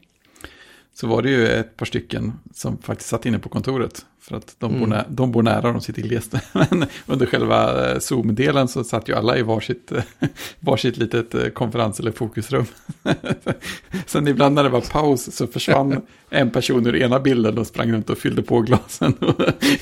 Så 0.95 1.07
var 1.07 1.21
det 1.21 1.29
ju 1.29 1.47
ett 1.47 1.77
par 1.77 1.85
stycken 1.85 2.33
som 2.53 2.77
faktiskt 2.77 3.09
satt 3.09 3.25
inne 3.25 3.39
på 3.39 3.49
kontoret. 3.49 4.05
För 4.21 4.35
att 4.35 4.55
de, 4.59 4.71
bor, 4.71 4.77
Mm. 4.77 4.89
nä- 4.89 5.05
de 5.09 5.31
bor 5.31 5.43
nära 5.43 5.67
och 5.67 5.73
de 5.73 5.81
sitter 5.81 6.01
glest. 6.01 6.33
Men 6.53 6.85
under 7.05 7.25
själva 7.25 7.89
eh, 7.91 7.99
Zoom-delen 7.99 8.67
så 8.67 8.83
satt 8.83 9.09
ju 9.09 9.15
alla 9.15 9.37
i 9.37 9.41
varsitt, 9.41 9.91
eh, 9.91 10.03
varsitt 10.59 10.97
litet 10.97 11.35
eh, 11.35 11.47
konferens 11.47 11.99
eller 11.99 12.11
fokusrum. 12.11 12.65
Sen 14.05 14.27
ibland 14.27 14.55
när 14.55 14.63
det 14.63 14.69
var 14.69 14.81
paus 14.81 15.35
så 15.35 15.47
försvann 15.47 16.01
en 16.29 16.49
person 16.51 16.87
ur 16.87 16.95
ena 16.95 17.19
bilden 17.19 17.57
och 17.57 17.67
sprang 17.67 17.91
runt 17.91 18.09
och 18.09 18.17
fyllde 18.17 18.41
på 18.41 18.61
glasen 18.61 19.13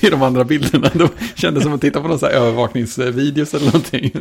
i 0.00 0.10
de 0.10 0.22
andra 0.22 0.44
bilderna. 0.44 0.90
Det 0.94 1.08
kändes 1.34 1.62
som 1.62 1.72
att 1.72 1.80
titta 1.80 2.00
på 2.02 2.08
någon 2.08 2.18
så 2.18 2.26
här 2.26 2.32
övervakningsvideos 2.32 3.54
eller 3.54 3.66
någonting. 3.66 4.12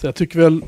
Så 0.00 0.06
jag 0.06 0.14
tycker 0.14 0.38
väl 0.38 0.62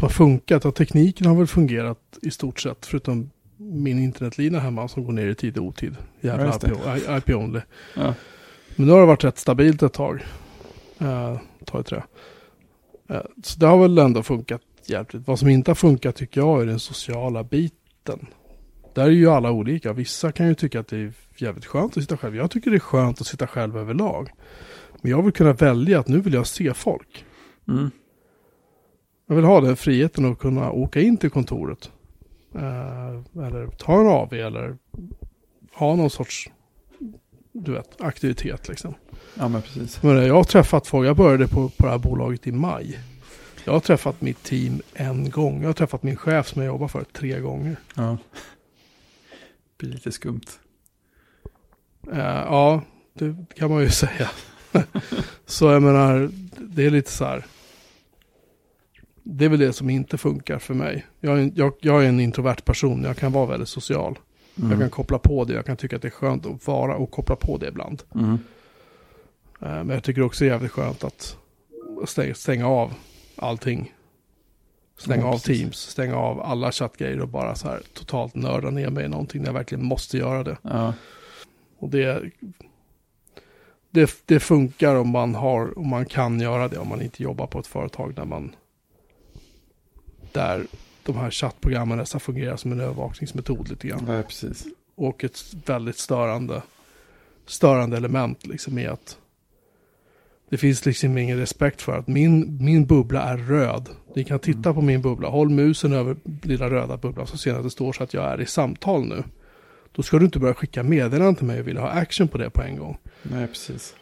som 0.00 0.06
har 0.06 0.12
funkat, 0.12 0.64
att 0.64 0.74
tekniken 0.74 1.26
har 1.26 1.34
väl 1.34 1.46
fungerat 1.46 2.18
i 2.22 2.30
stort 2.30 2.60
sett, 2.60 2.86
förutom 2.86 3.30
min 3.56 3.98
internetlina 3.98 4.58
hemma 4.58 4.88
som 4.88 5.04
går 5.04 5.12
ner 5.12 5.26
i 5.26 5.34
tid 5.34 5.58
och 5.58 5.64
otid. 5.64 5.96
Ja, 6.20 6.28
Jävla 6.28 6.58
det. 6.58 6.96
IP, 6.96 7.28
IP 7.28 7.36
only. 7.36 7.60
Ja. 7.96 8.14
Men 8.76 8.86
nu 8.86 8.92
har 8.92 9.00
det 9.00 9.06
varit 9.06 9.24
rätt 9.24 9.38
stabilt 9.38 9.82
ett 9.82 9.92
tag. 9.92 10.24
Uh, 11.02 11.38
ta 11.64 11.80
i 11.80 11.82
trä. 11.82 12.02
Eh, 13.08 13.20
så 13.42 13.60
det 13.60 13.66
har 13.66 13.78
väl 13.78 13.98
ändå 13.98 14.22
funkat 14.22 14.60
jävligt. 14.86 15.26
Vad 15.26 15.38
som 15.38 15.48
inte 15.48 15.70
har 15.70 15.74
funkat 15.74 16.16
tycker 16.16 16.40
jag 16.40 16.62
är 16.62 16.66
den 16.66 16.80
sociala 16.80 17.44
biten. 17.44 18.26
Där 18.94 19.04
är 19.04 19.10
ju 19.10 19.30
alla 19.30 19.50
olika. 19.50 19.92
Vissa 19.92 20.32
kan 20.32 20.48
ju 20.48 20.54
tycka 20.54 20.80
att 20.80 20.88
det 20.88 20.96
är 20.96 21.12
jävligt 21.36 21.66
skönt 21.66 21.96
att 21.96 22.02
sitta 22.02 22.16
själv. 22.16 22.36
Jag 22.36 22.50
tycker 22.50 22.70
det 22.70 22.76
är 22.76 22.78
skönt 22.78 23.20
att 23.20 23.26
sitta 23.26 23.46
själv 23.46 23.78
överlag. 23.78 24.30
Men 25.02 25.10
jag 25.10 25.22
vill 25.22 25.32
kunna 25.32 25.52
välja 25.52 26.00
att 26.00 26.08
nu 26.08 26.20
vill 26.20 26.34
jag 26.34 26.46
se 26.46 26.74
folk. 26.74 27.24
Mm. 27.68 27.90
Jag 29.30 29.36
vill 29.36 29.44
ha 29.44 29.60
den 29.60 29.76
friheten 29.76 30.32
att 30.32 30.38
kunna 30.38 30.70
åka 30.70 31.00
in 31.00 31.16
till 31.16 31.30
kontoret. 31.30 31.90
Eh, 32.54 33.42
eller 33.46 33.66
ta 33.66 34.00
en 34.00 34.06
AV 34.06 34.34
eller 34.34 34.76
ha 35.72 35.96
någon 35.96 36.10
sorts 36.10 36.50
du 37.52 37.72
vet, 37.72 38.00
aktivitet 38.00 38.68
liksom. 38.68 38.94
ja, 39.34 39.48
men 39.48 39.62
precis. 39.62 40.02
Men 40.02 40.26
jag 40.26 40.34
har 40.34 40.44
träffat 40.44 40.86
folk, 40.86 41.08
jag 41.08 41.16
började 41.16 41.48
på, 41.48 41.68
på 41.68 41.86
det 41.86 41.90
här 41.90 41.98
bolaget 41.98 42.46
i 42.46 42.52
maj. 42.52 42.98
Jag 43.64 43.72
har 43.72 43.80
träffat 43.80 44.20
mitt 44.20 44.42
team 44.42 44.82
en 44.94 45.30
gång. 45.30 45.60
Jag 45.60 45.68
har 45.68 45.74
träffat 45.74 46.02
min 46.02 46.16
chef 46.16 46.48
som 46.48 46.62
jag 46.62 46.66
jobbar 46.66 46.88
för 46.88 47.04
tre 47.04 47.40
gånger. 47.40 47.76
Ja. 47.94 48.18
Det 49.76 49.78
blir 49.78 49.90
lite 49.90 50.12
skumt. 50.12 50.46
Eh, 52.12 52.18
ja, 52.18 52.82
det 53.14 53.36
kan 53.56 53.70
man 53.70 53.82
ju 53.82 53.90
säga. 53.90 54.30
så 55.46 55.70
jag 55.70 55.82
menar, 55.82 56.30
det 56.58 56.86
är 56.86 56.90
lite 56.90 57.10
så 57.10 57.24
här. 57.24 57.44
Det 59.22 59.44
är 59.44 59.48
väl 59.48 59.58
det 59.58 59.72
som 59.72 59.90
inte 59.90 60.18
funkar 60.18 60.58
för 60.58 60.74
mig. 60.74 61.06
Jag 61.20 61.38
är, 61.38 61.42
en, 61.42 61.52
jag, 61.56 61.72
jag 61.80 62.04
är 62.04 62.08
en 62.08 62.20
introvert 62.20 62.64
person. 62.64 63.02
Jag 63.04 63.16
kan 63.16 63.32
vara 63.32 63.46
väldigt 63.46 63.68
social. 63.68 64.18
Mm. 64.58 64.70
Jag 64.70 64.80
kan 64.80 64.90
koppla 64.90 65.18
på 65.18 65.44
det. 65.44 65.52
Jag 65.54 65.66
kan 65.66 65.76
tycka 65.76 65.96
att 65.96 66.02
det 66.02 66.08
är 66.08 66.12
skönt 66.12 66.46
att 66.46 66.66
vara 66.66 66.96
och 66.96 67.10
koppla 67.10 67.36
på 67.36 67.56
det 67.58 67.68
ibland. 67.68 68.02
Mm. 68.14 68.32
Eh, 69.60 69.68
Men 69.68 69.88
jag 69.88 70.04
tycker 70.04 70.22
också 70.22 70.44
det 70.44 70.48
är 70.48 70.52
jävligt 70.52 70.72
skönt 70.72 71.04
att 71.04 71.36
stänga, 72.06 72.34
stänga 72.34 72.68
av 72.68 72.94
allting. 73.36 73.94
Stänga 74.98 75.22
Ja, 75.22 75.28
av 75.28 75.32
precis. 75.32 75.60
Teams, 75.60 75.76
stänga 75.76 76.16
av 76.16 76.40
alla 76.40 76.72
chattgrejer 76.72 77.20
och 77.20 77.28
bara 77.28 77.54
så 77.54 77.68
här 77.68 77.80
totalt 77.94 78.34
nörda 78.34 78.70
ner 78.70 78.90
mig 78.90 79.04
i 79.04 79.08
någonting 79.08 79.40
när 79.40 79.48
jag 79.48 79.54
verkligen 79.54 79.84
måste 79.84 80.18
göra 80.18 80.44
det. 80.44 80.56
Ja. 80.62 80.94
Och 81.78 81.88
det, 81.88 82.30
det, 83.90 84.22
det 84.26 84.40
funkar 84.40 84.94
om 84.94 85.08
man, 85.08 85.34
har, 85.34 85.78
om 85.78 85.88
man 85.88 86.06
kan 86.06 86.40
göra 86.40 86.68
det, 86.68 86.78
om 86.78 86.88
man 86.88 87.02
inte 87.02 87.22
jobbar 87.22 87.46
på 87.46 87.58
ett 87.58 87.66
företag 87.66 88.14
där 88.14 88.24
man 88.24 88.54
där 90.34 90.66
de 91.02 91.16
här 91.16 91.30
chattprogrammen 91.30 91.98
nästan 91.98 92.20
fungerar 92.20 92.56
som 92.56 92.72
en 92.72 92.80
övervakningsmetod 92.80 93.68
lite 93.68 93.88
grann. 93.88 94.04
ja, 94.08 94.22
precis. 94.22 94.66
Och 94.94 95.24
ett 95.24 95.38
väldigt 95.66 95.98
störande, 95.98 96.62
störande 97.46 97.96
element 97.96 98.46
liksom 98.46 98.78
i 98.78 98.86
att 98.86 99.18
det 100.50 100.56
finns 100.56 100.86
liksom 100.86 101.18
ingen 101.18 101.38
respekt 101.38 101.82
för 101.82 101.98
att 101.98 102.06
min, 102.06 102.64
min 102.64 102.86
bubbla 102.86 103.22
är 103.22 103.36
röd. 103.36 103.88
Ni 104.16 104.24
kan 104.24 104.38
titta 104.38 104.74
på 104.74 104.80
min 104.80 105.02
bubbla, 105.02 105.28
håll 105.28 105.50
musen 105.50 105.92
över 105.92 106.16
lilla 106.42 106.70
röda 106.70 106.96
bubblan 106.96 107.26
så 107.26 107.38
ser 107.38 107.52
ni 107.52 107.58
att 107.58 107.64
det 107.64 107.70
står 107.70 107.92
så 107.92 108.02
att 108.02 108.14
jag 108.14 108.24
är 108.24 108.40
i 108.40 108.46
samtal 108.46 109.04
nu. 109.06 109.24
Då 109.92 110.02
ska 110.02 110.18
du 110.18 110.24
inte 110.24 110.38
börja 110.38 110.54
skicka 110.54 110.82
meddelanden 110.82 111.34
till 111.34 111.46
mig 111.46 111.60
och 111.60 111.68
vilja 111.68 111.80
ha 111.80 111.88
action 111.88 112.28
på 112.28 112.38
det 112.38 112.50
på 112.50 112.62
en 112.62 112.76
gång. 112.76 112.98
Nej, 113.22 113.46
precis. 113.46 113.94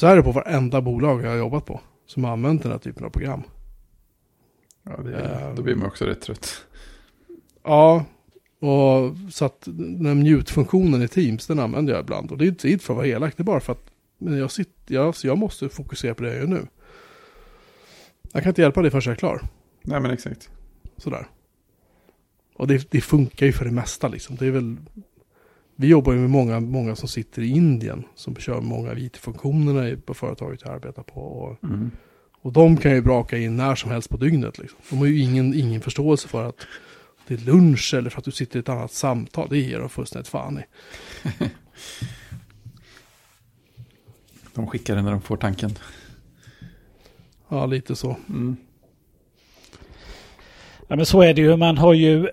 Så 0.00 0.06
är 0.06 0.16
det 0.16 0.22
på 0.22 0.32
varenda 0.32 0.80
bolag 0.80 1.24
jag 1.24 1.30
har 1.30 1.36
jobbat 1.36 1.64
på 1.64 1.80
som 2.06 2.24
har 2.24 2.32
använt 2.32 2.62
den 2.62 2.72
här 2.72 2.78
typen 2.78 3.04
av 3.04 3.10
program. 3.10 3.42
Ja, 4.88 5.02
det, 5.02 5.18
Ehm. 5.20 5.54
då 5.56 5.62
blir 5.62 5.74
man 5.74 5.86
också 5.86 6.04
rätt 6.04 6.20
trött. 6.20 6.64
Ja, 7.64 8.04
och 8.60 9.16
så 9.32 9.44
att 9.44 9.62
den 9.66 10.06
här 10.06 10.14
mute-funktionen 10.14 11.02
i 11.02 11.08
Teams 11.08 11.46
den 11.46 11.58
använder 11.58 11.92
jag 11.92 12.00
ibland. 12.02 12.30
Och 12.32 12.38
det 12.38 12.44
är 12.44 12.66
inte 12.66 12.84
för 12.84 12.92
att 12.92 12.96
vara 12.96 13.06
elak, 13.06 13.36
det 13.36 13.42
är 13.42 13.44
bara 13.44 13.60
för 13.60 13.72
att 13.72 13.90
men 14.18 14.38
jag, 14.38 14.50
sitter, 14.50 14.94
jag, 14.94 15.16
så 15.16 15.26
jag 15.26 15.38
måste 15.38 15.68
fokusera 15.68 16.14
på 16.14 16.22
det 16.22 16.28
jag 16.28 16.38
gör 16.38 16.46
nu. 16.46 16.66
Jag 18.32 18.42
kan 18.42 18.50
inte 18.50 18.62
hjälpa 18.62 18.82
dig 18.82 18.90
förrän 18.90 19.02
jag 19.04 19.12
är 19.12 19.16
klar. 19.16 19.42
Nej, 19.82 20.00
men 20.00 20.10
exakt. 20.10 20.50
Sådär. 20.96 21.26
Och 22.54 22.66
det, 22.66 22.90
det 22.90 23.00
funkar 23.00 23.46
ju 23.46 23.52
för 23.52 23.64
det 23.64 23.70
mesta 23.70 24.08
liksom. 24.08 24.36
Det 24.36 24.46
är 24.46 24.50
väl, 24.50 24.76
vi 25.76 25.86
jobbar 25.86 26.12
ju 26.12 26.18
med 26.18 26.30
många, 26.30 26.60
många 26.60 26.96
som 26.96 27.08
sitter 27.08 27.42
i 27.42 27.48
Indien 27.48 28.04
som 28.14 28.36
kör 28.36 28.60
många 28.60 28.90
av 28.90 28.98
IT-funktionerna 28.98 29.96
på 30.04 30.14
företaget 30.14 30.60
jag 30.64 30.74
arbetar 30.74 31.02
på. 31.02 31.20
Och, 31.20 31.64
Mm. 31.64 31.90
Och 32.42 32.52
de 32.52 32.76
kan 32.76 32.92
ju 32.92 33.02
braka 33.02 33.38
in 33.38 33.56
när 33.56 33.74
som 33.74 33.90
helst 33.90 34.10
på 34.10 34.16
dygnet. 34.16 34.58
Liksom. 34.58 34.78
De 34.90 34.98
har 34.98 35.06
ju 35.06 35.20
ingen, 35.20 35.54
ingen 35.54 35.80
förståelse 35.80 36.28
för 36.28 36.48
att 36.48 36.66
det 37.26 37.34
är 37.34 37.38
lunch 37.38 37.94
eller 37.94 38.10
för 38.10 38.18
att 38.18 38.24
du 38.24 38.30
sitter 38.30 38.58
i 38.58 38.60
ett 38.60 38.68
annat 38.68 38.92
samtal. 38.92 39.48
Det 39.50 39.58
ger 39.58 39.78
de 39.78 39.88
fullständigt 39.88 40.28
fan 40.28 40.58
i. 40.58 40.62
De 44.54 44.66
skickar 44.66 44.96
det 44.96 45.02
när 45.02 45.10
de 45.10 45.22
får 45.22 45.36
tanken. 45.36 45.78
Ja, 47.48 47.66
lite 47.66 47.96
så. 47.96 48.16
Mm. 48.28 48.56
Ja 50.88 50.96
men 50.96 51.06
så 51.06 51.22
är 51.22 51.34
det 51.34 51.40
ju. 51.40 51.56
Man 51.56 51.78
har 51.78 51.94
ju... 51.94 52.28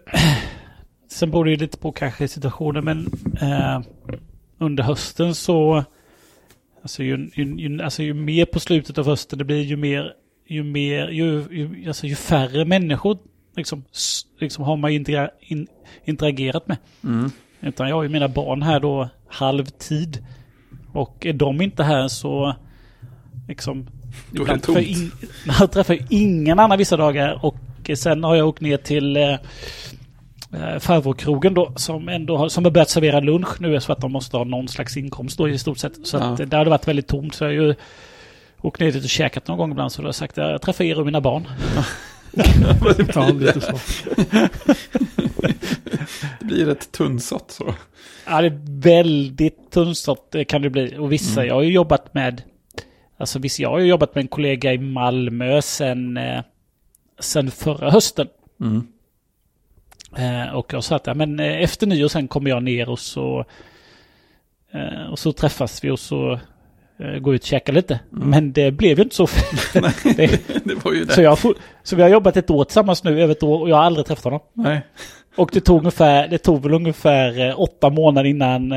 Sen 1.07 1.31
beror 1.31 1.45
det 1.45 1.51
ju 1.51 1.57
lite 1.57 1.77
på 1.77 1.91
kanske 1.91 2.27
situationen 2.27 2.85
men 2.85 3.07
eh, 3.41 3.81
under 4.57 4.83
hösten 4.83 5.35
så... 5.35 5.83
Alltså 6.85 7.03
ju, 7.03 7.29
ju, 7.33 7.55
ju, 7.57 7.81
alltså 7.83 8.03
ju 8.03 8.13
mer 8.13 8.45
på 8.45 8.59
slutet 8.59 8.97
av 8.97 9.05
hösten 9.05 9.39
det 9.39 9.45
blir 9.45 9.61
ju 9.61 9.75
mer... 9.75 10.13
Ju 10.47 10.63
mer... 10.63 11.07
Ju, 11.07 11.45
ju, 11.51 11.87
alltså 11.87 12.07
ju 12.07 12.15
färre 12.15 12.65
människor 12.65 13.17
liksom, 13.55 13.83
liksom 14.39 14.63
har 14.63 14.77
man 14.77 14.91
intera, 14.91 15.29
in, 15.39 15.67
interagerat 16.03 16.67
med. 16.67 16.77
Mm. 17.03 17.31
Utan 17.61 17.89
jag 17.89 17.95
har 17.95 18.03
ju 18.03 18.09
mina 18.09 18.27
barn 18.27 18.61
här 18.61 18.79
då 18.79 19.09
halvtid. 19.27 20.25
Och 20.93 21.25
är 21.25 21.33
de 21.33 21.61
inte 21.61 21.83
här 21.83 22.07
så 22.07 22.55
liksom... 23.47 23.87
Då 24.31 24.43
är 24.43 24.53
det 24.53 24.59
tomt. 24.59 24.77
in- 24.77 25.11
Jag 25.59 25.71
träffar 25.71 25.97
ingen 26.09 26.59
annan 26.59 26.77
vissa 26.77 26.97
dagar 26.97 27.45
och 27.45 27.57
sen 27.95 28.23
har 28.23 28.35
jag 28.35 28.47
åkt 28.47 28.61
ner 28.61 28.77
till 28.77 29.17
eh, 29.17 29.35
eh, 30.55 30.79
farbrorkrogen 30.79 31.53
då 31.53 31.73
som 31.75 32.09
ändå 32.09 32.37
har, 32.37 32.49
som 32.49 32.63
har 32.63 32.71
börjat 32.71 32.89
servera 32.89 33.19
lunch 33.19 33.61
nu 33.61 33.79
så 33.79 33.91
att 33.91 34.01
de 34.01 34.11
måste 34.11 34.37
ha 34.37 34.43
någon 34.43 34.67
slags 34.67 34.97
inkomst 34.97 35.37
då 35.37 35.49
i 35.49 35.57
stort 35.57 35.77
sett. 35.77 36.07
Så 36.07 36.17
att 36.17 36.39
Ja. 36.39 36.45
där 36.45 36.57
har 36.57 36.65
det 36.65 36.69
varit 36.71 36.87
väldigt 36.87 37.07
tomt 37.07 37.35
så 37.35 37.43
jag 37.43 37.49
har 37.49 37.53
ju 37.67 37.75
åkt 38.61 38.79
ner 38.79 38.91
dit 38.91 39.03
och 39.03 39.09
käkat 39.09 39.47
någon 39.47 39.57
gång 39.57 39.71
ibland 39.71 39.91
så 39.91 40.01
då 40.01 40.05
har 40.05 40.07
jag 40.07 40.15
sagt 40.15 40.37
att 40.37 40.51
jag 40.51 40.61
träffar 40.61 40.83
er 40.83 40.99
och 40.99 41.05
mina 41.05 41.21
barn. 41.21 41.47
Ja, 43.15 43.29
lite 43.29 43.61
så. 43.61 43.79
Det 46.39 46.45
blir 46.45 46.65
rätt 46.65 46.91
tunnsått 46.91 47.51
så. 47.51 47.73
Ja, 48.27 48.41
det 48.41 48.47
är 48.47 48.81
väldigt 48.81 49.71
tunnsått 49.71 50.35
kan 50.47 50.61
det 50.61 50.69
bli. 50.69 50.95
Och 50.97 51.11
vissa, 51.11 51.39
Mm. 51.41 51.47
jag 51.47 51.55
har 51.55 51.61
ju 51.61 51.71
jobbat 51.71 52.13
med 52.13 52.41
Alltså 53.17 53.39
visst, 53.39 53.59
jag 53.59 53.69
har 53.69 53.79
ju 53.79 53.85
jobbat 53.85 54.15
med 54.15 54.21
en 54.21 54.27
kollega 54.27 54.73
i 54.73 54.77
Malmö 54.77 55.61
sen, 55.61 56.17
eh, 56.17 56.41
sen 57.19 57.51
förra 57.51 57.91
hösten. 57.91 58.27
Mm. 58.61 58.87
Eh, 60.17 60.55
och 60.55 60.73
jag 60.73 60.83
sa 60.83 60.95
att 60.95 61.07
ja, 61.07 61.13
men, 61.13 61.39
eh, 61.39 61.61
efter 61.61 61.87
nyår 61.87 62.07
sen 62.07 62.27
kommer 62.27 62.49
jag 62.49 62.63
ner 62.63 62.89
och 62.89 62.99
så, 62.99 63.45
eh, 64.73 65.11
och 65.11 65.19
så 65.19 65.31
träffas 65.31 65.83
vi 65.83 65.89
och 65.89 65.99
så 65.99 66.39
går 67.19 67.35
ut 67.35 67.41
och 67.41 67.47
käkar 67.47 67.73
lite. 67.73 67.99
Men 68.09 68.53
det 68.53 68.71
blev 68.71 68.97
ju 68.97 69.03
inte 69.03 69.15
så. 69.15 69.27
det, 69.73 69.79
Det 70.63 70.85
var 70.85 70.93
ju 70.93 71.05
det. 71.05 71.13
så, 71.13 71.21
jag, 71.21 71.37
så 71.83 71.95
vi 71.95 72.01
har 72.01 72.09
jobbat 72.09 72.37
ett 72.37 72.49
år 72.49 72.63
tillsammans 72.63 73.03
nu, 73.03 73.21
över 73.21 73.31
ett 73.31 73.43
år, 73.43 73.61
och 73.61 73.69
jag 73.69 73.75
har 73.75 73.83
aldrig 73.83 74.05
träffat 74.05 74.23
honom. 74.23 74.39
Nej. 74.53 74.81
Och 75.35 75.49
det 75.53 75.61
tog, 75.61 75.79
ungefär, 75.79 76.27
det 76.27 76.37
tog 76.37 76.63
väl 76.63 76.73
ungefär 76.73 77.61
åtta 77.61 77.89
månader 77.89 78.29
innan 78.29 78.71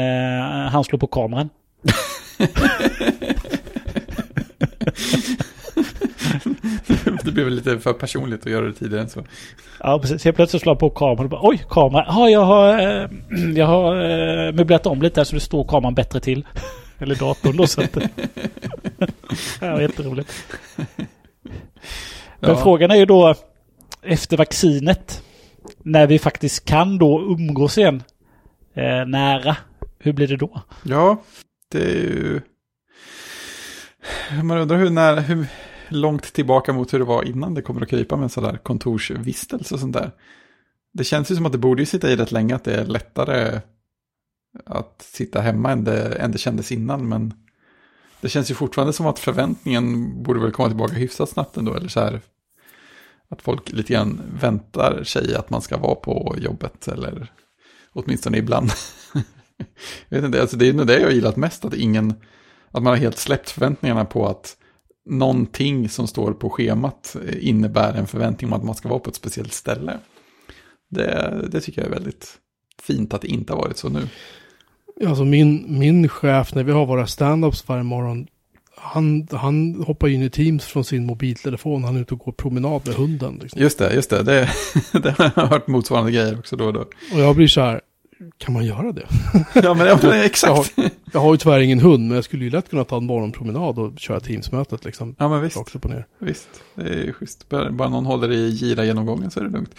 han 0.72 0.84
slog 0.84 1.01
på 1.01 1.07
kameran. 1.07 1.49
Det 7.24 7.32
blev 7.32 7.51
lite 7.51 7.78
för 7.78 7.92
personligt 7.92 8.46
att 8.46 8.53
göra 8.53 8.66
det 8.66 8.72
tidigare 8.72 9.03
än 9.03 9.09
så. 9.09 9.24
Ja, 9.80 9.99
precis. 9.99 10.24
Helt 10.24 10.36
plötsligt 10.36 10.62
slår 10.62 10.74
på 10.74 10.90
kameran 10.90 11.24
och 11.24 11.30
bara 11.30 11.40
oj, 11.42 11.64
kamera. 11.70 12.05
Ja, 12.09 12.28
jag 12.30 12.44
har, 12.44 12.78
eh, 12.78 13.09
jag 13.57 13.66
har 13.66 13.94
eh, 13.96 14.53
möblerat 14.53 14.86
om 14.86 15.03
lite 15.03 15.20
här 15.20 15.24
så 15.24 15.34
det 15.34 15.40
står 15.40 15.64
kameran 15.68 15.94
bättre 15.94 16.20
till. 16.20 16.46
Eller 16.99 17.14
datorn 17.14 17.57
då. 17.57 17.66
Så 17.66 17.80
att, 17.82 17.96
ja, 19.61 19.80
jätteroligt. 19.82 20.32
Men 22.40 22.51
Ja. 22.51 22.57
frågan 22.57 22.90
är 22.90 22.96
ju 22.96 23.07
då 23.07 23.34
efter 24.03 24.36
vaccinet. 24.36 25.22
När 25.82 26.07
vi 26.07 26.18
faktiskt 26.18 26.64
kan 26.64 26.99
då 26.99 27.20
umgås 27.20 27.78
igen. 27.78 28.03
Eh, 28.74 29.07
nära. 29.07 29.57
Hur 29.99 30.12
blir 30.12 30.26
det 30.28 30.36
då? 30.36 30.62
Ja, 30.82 31.22
det 31.72 31.82
är 31.82 31.94
ju... 31.94 32.40
Man 34.42 34.59
undrar 34.59 34.76
hur, 34.76 34.90
när, 34.90 35.20
hur 35.20 35.46
långt 35.89 36.32
tillbaka 36.32 36.72
mot 36.72 36.95
hur 36.95 36.99
det 36.99 37.05
var 37.05 37.22
innan 37.22 37.55
det 37.55 37.62
kommer 37.62 37.82
att 37.82 37.89
krypa 37.89 38.16
med 38.16 38.22
en 38.22 38.30
sån 38.30 38.45
där 38.45 38.57
kontorsvistelse 38.57 39.74
och 39.74 39.80
sånt 39.80 39.93
där. 39.93 40.11
Det 40.93 41.05
känns 41.05 41.30
ju 41.30 41.36
som 41.36 41.47
att 41.47 41.53
det 41.53 41.59
borde 41.59 41.82
ju 41.82 41.86
sitta 41.86 42.11
i 42.11 42.16
rätt 42.16 42.32
länge 42.32 42.55
att 42.55 42.64
det 42.64 42.74
är 42.74 42.84
lättare 42.84 43.61
att 44.66 45.03
sitta 45.03 45.41
hemma 45.41 45.72
än 45.72 45.84
det, 45.84 46.14
än 46.14 46.32
det 46.32 46.39
kändes 46.39 46.72
innan. 46.72 47.09
Men 47.09 47.34
det 48.20 48.28
känns 48.28 48.51
ju 48.51 48.55
fortfarande 48.55 48.93
som 48.93 49.07
att 49.07 49.18
förväntningen 49.18 50.12
borde 50.22 50.41
väl 50.41 50.53
komma 50.53 50.68
tillbaka 50.68 50.95
hyfsat 50.95 51.28
snabbt 51.28 51.57
ändå. 51.57 51.74
Eller 51.74 51.89
så 51.89 52.01
här 52.01 52.20
att 53.28 53.43
folk 53.43 53.72
lite 53.72 53.93
grann 53.93 54.22
väntar 54.41 55.05
sig 55.05 55.34
att 55.34 55.51
man 55.51 55.62
ska 55.62 55.76
vara 55.76 55.95
på 55.95 56.36
jobbet. 56.39 56.89
Eller 56.89 57.32
åtminstone 57.93 58.39
ibland. 58.39 58.70
Jag 60.09 60.18
vet 60.18 60.24
inte, 60.24 60.41
alltså 60.41 60.57
det 60.57 60.68
är 60.68 60.72
nog 60.72 60.86
det 60.86 60.99
jag 60.99 61.07
har 61.07 61.12
gillat 61.12 61.36
mest, 61.36 61.64
att 61.64 61.74
ingen, 61.74 62.14
att 62.70 62.82
man 62.82 62.86
har 62.86 62.97
helt 62.97 63.18
släppt 63.18 63.51
förväntningarna 63.51 64.05
på 64.05 64.28
att 64.28 64.57
någonting 65.09 65.89
som 65.89 66.07
står 66.07 66.33
på 66.33 66.51
schemat 66.51 67.17
innebär 67.41 67.95
en 67.95 68.07
förväntning 68.07 68.53
om 68.53 68.59
att 68.59 68.65
man 68.65 68.75
ska 68.75 68.89
vara 68.89 68.99
på 68.99 69.11
ett 69.11 69.17
speciellt 69.17 69.53
ställe. 69.53 69.99
Det, 70.91 71.49
det 71.53 71.61
tycker 71.61 71.81
jag 71.81 71.89
är 71.89 71.95
väldigt 71.95 72.39
fint 72.83 73.15
att 73.15 73.23
det 73.23 73.29
inte 73.29 73.53
har 73.53 73.61
varit 73.61 73.77
så 73.77 73.89
nu. 73.89 74.09
Alltså 75.07 75.25
min, 75.25 75.79
min 75.79 76.09
chef 76.09 76.55
när 76.55 76.65
vi 76.65 76.73
har 76.73 76.87
våra 76.87 77.07
stand-ups 77.07 77.65
varje 77.67 77.83
morgon. 77.83 78.27
Han, 78.77 79.29
han 79.31 79.85
hoppar 79.87 80.09
in 80.09 80.23
i 80.23 80.31
Teams 80.31 80.65
från 80.65 80.85
sin 80.85 81.07
mobiltelefon. 81.07 81.85
Han 81.85 81.97
är 81.97 82.01
ute 82.01 82.15
och 82.15 82.21
går 82.21 82.33
promenad 82.33 82.87
med 82.87 82.95
hunden. 82.95 83.39
Liksom. 83.43 83.61
Just 83.61 83.79
det, 83.79 83.95
just 83.95 84.11
det, 84.11 84.23
det, 84.23 84.49
det 84.93 85.11
har 85.11 85.33
jag 85.37 85.47
hört 85.47 85.67
motsvarande 85.67 86.13
grejer 86.13 86.39
också 86.39 86.57
då 86.57 86.65
och 86.65 86.73
då. 86.73 86.81
Och 86.81 87.21
jag 87.21 87.37
blir 87.37 87.49
så 87.49 87.61
här. 87.61 87.81
Kan 88.39 88.55
man 88.55 88.64
göra 88.64 88.93
det? 88.93 89.07
Ja, 89.55 89.75
men, 89.75 89.87
ja, 89.87 89.99
men 90.03 90.11
Jag 90.11 90.16
har, 90.19 90.25
exakt. 90.25 90.75
jag 91.12 91.21
har 91.21 91.33
ju 91.33 91.37
tyvärr 91.39 91.61
ingen 91.61 91.81
hund. 91.81 92.09
Men 92.09 92.14
jag 92.14 92.25
skulle 92.25 92.45
ju 92.45 92.51
lätt 92.51 92.71
kunna 92.71 92.85
ta 92.85 92.97
en 92.97 93.07
morgonpromenad 93.07 93.79
och 93.79 93.99
köra 93.99 94.21
Teams-mötet. 94.21 94.85
Liksom. 94.85 95.14
Ja, 95.19 95.29
men 95.29 95.41
visst, 95.41 95.57
Rakt 95.57 95.75
upp 95.75 95.85
och 95.85 95.91
ner. 95.91 96.07
visst. 96.19 96.49
Det 96.75 96.83
är 96.83 97.05
ju 97.05 97.12
schysst. 97.12 97.49
Bara, 97.49 97.71
bara 97.73 97.89
någon 97.89 98.07
håller 98.07 98.33
i 98.33 98.49
gira-genomgången 98.51 99.31
så 99.31 99.41
är 99.41 99.45
det 99.45 99.51
lugnt. 99.51 99.75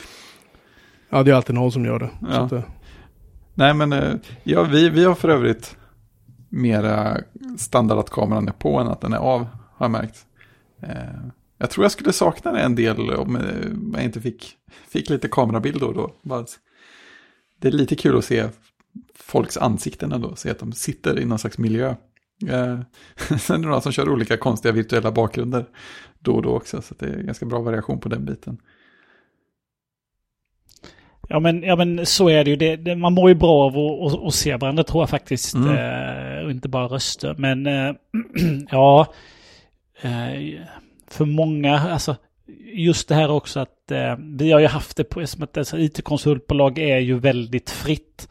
Ja, 1.10 1.24
det 1.24 1.32
är 1.32 1.36
alltid 1.36 1.56
någon 1.56 1.72
som 1.72 1.86
gör 1.86 2.00
det. 2.00 2.10
Ja. 2.22 2.28
att, 2.28 2.52
eh, 2.52 2.62
Nej, 3.54 3.74
men 3.74 3.94
eh, 3.94 4.14
ja, 4.44 4.64
vi, 4.64 4.90
vi 4.90 5.04
har 5.06 5.16
för 5.16 5.30
övrigt 5.30 5.76
mera 6.50 7.18
standard 7.58 7.98
att 8.00 8.10
kameran 8.10 8.48
är 8.48 8.52
på 8.52 8.78
än 8.80 8.88
att 8.88 9.02
den 9.02 9.14
är 9.14 9.18
av, 9.18 9.40
har 9.76 9.86
jag 9.86 9.92
märkt. 9.92 10.26
Eh, 10.84 10.90
jag 11.58 11.70
tror 11.70 11.84
jag 11.84 11.92
skulle 11.92 12.14
sakna 12.14 12.52
det 12.52 12.60
en 12.60 12.76
del 12.76 13.12
om 13.12 13.38
jag 13.94 14.04
inte 14.04 14.22
fick, 14.22 14.54
fick 14.90 15.10
lite 15.10 15.28
då 15.28 15.86
och 15.88 15.94
då. 15.94 16.12
Det 17.60 17.68
är 17.68 17.72
lite 17.72 17.96
kul 17.96 18.18
att 18.18 18.26
se 18.26 18.48
folks 19.16 19.58
ansikten 19.58 20.12
ändå, 20.12 20.36
se 20.36 20.50
att 20.50 20.60
de 20.60 20.72
sitter 20.72 21.20
i 21.20 21.26
någon 21.26 21.40
slags 21.40 21.58
miljö. 21.58 21.96
Eh, 22.48 22.80
sen 23.40 23.56
är 23.56 23.60
det 23.60 23.68
några 23.68 23.82
som 23.82 23.92
kör 23.92 24.10
olika 24.10 24.38
konstiga 24.38 24.72
virtuella 24.72 25.12
bakgrunder 25.12 25.66
då 26.20 26.36
och 26.36 26.42
då 26.42 26.50
också, 26.50 26.82
så 26.82 26.96
det 27.00 27.06
är 27.06 27.24
ganska 27.24 27.46
bra 27.46 27.60
variation 27.62 28.00
på 28.00 28.10
den 28.10 28.26
biten. 28.26 28.58
Ja 31.30 31.40
men, 31.40 31.64
ja 31.64 31.76
men 31.76 32.06
så 32.06 32.30
är 32.30 32.44
det 32.44 32.50
ju. 32.50 32.56
Det, 32.56 32.76
det, 32.76 32.96
man 32.96 33.14
mår 33.14 33.30
ju 33.30 33.36
bra 33.36 33.66
av 33.66 33.78
att, 33.78 34.14
att, 34.14 34.26
att 34.26 34.34
se 34.34 34.56
varandra 34.56 34.84
tror 34.84 35.02
jag 35.02 35.10
faktiskt. 35.10 35.56
Mm. 35.56 35.78
Eh, 35.78 36.44
och 36.44 36.52
inte 36.52 36.70
bara 36.70 36.88
röster. 36.88 37.36
Men 37.38 37.68
eh, 37.68 37.96
ja, 38.72 39.14
eh, 40.02 40.62
för 41.08 41.26
många, 41.26 41.80
alltså 41.80 42.16
just 42.74 43.08
det 43.08 43.16
här 43.16 43.32
också 43.32 43.60
att 43.60 43.92
eh, 43.92 44.16
vi 44.20 44.52
har 44.52 44.60
ju 44.60 44.68
haft 44.68 44.98
det 44.98 45.04
på, 45.04 45.28
som 45.28 45.44
att 45.44 45.58
alltså, 45.58 45.78
it-konsultbolag 45.78 46.80
är 46.80 47.00
ju 47.00 47.20
väldigt 47.20 47.70
fritt. 47.70 48.30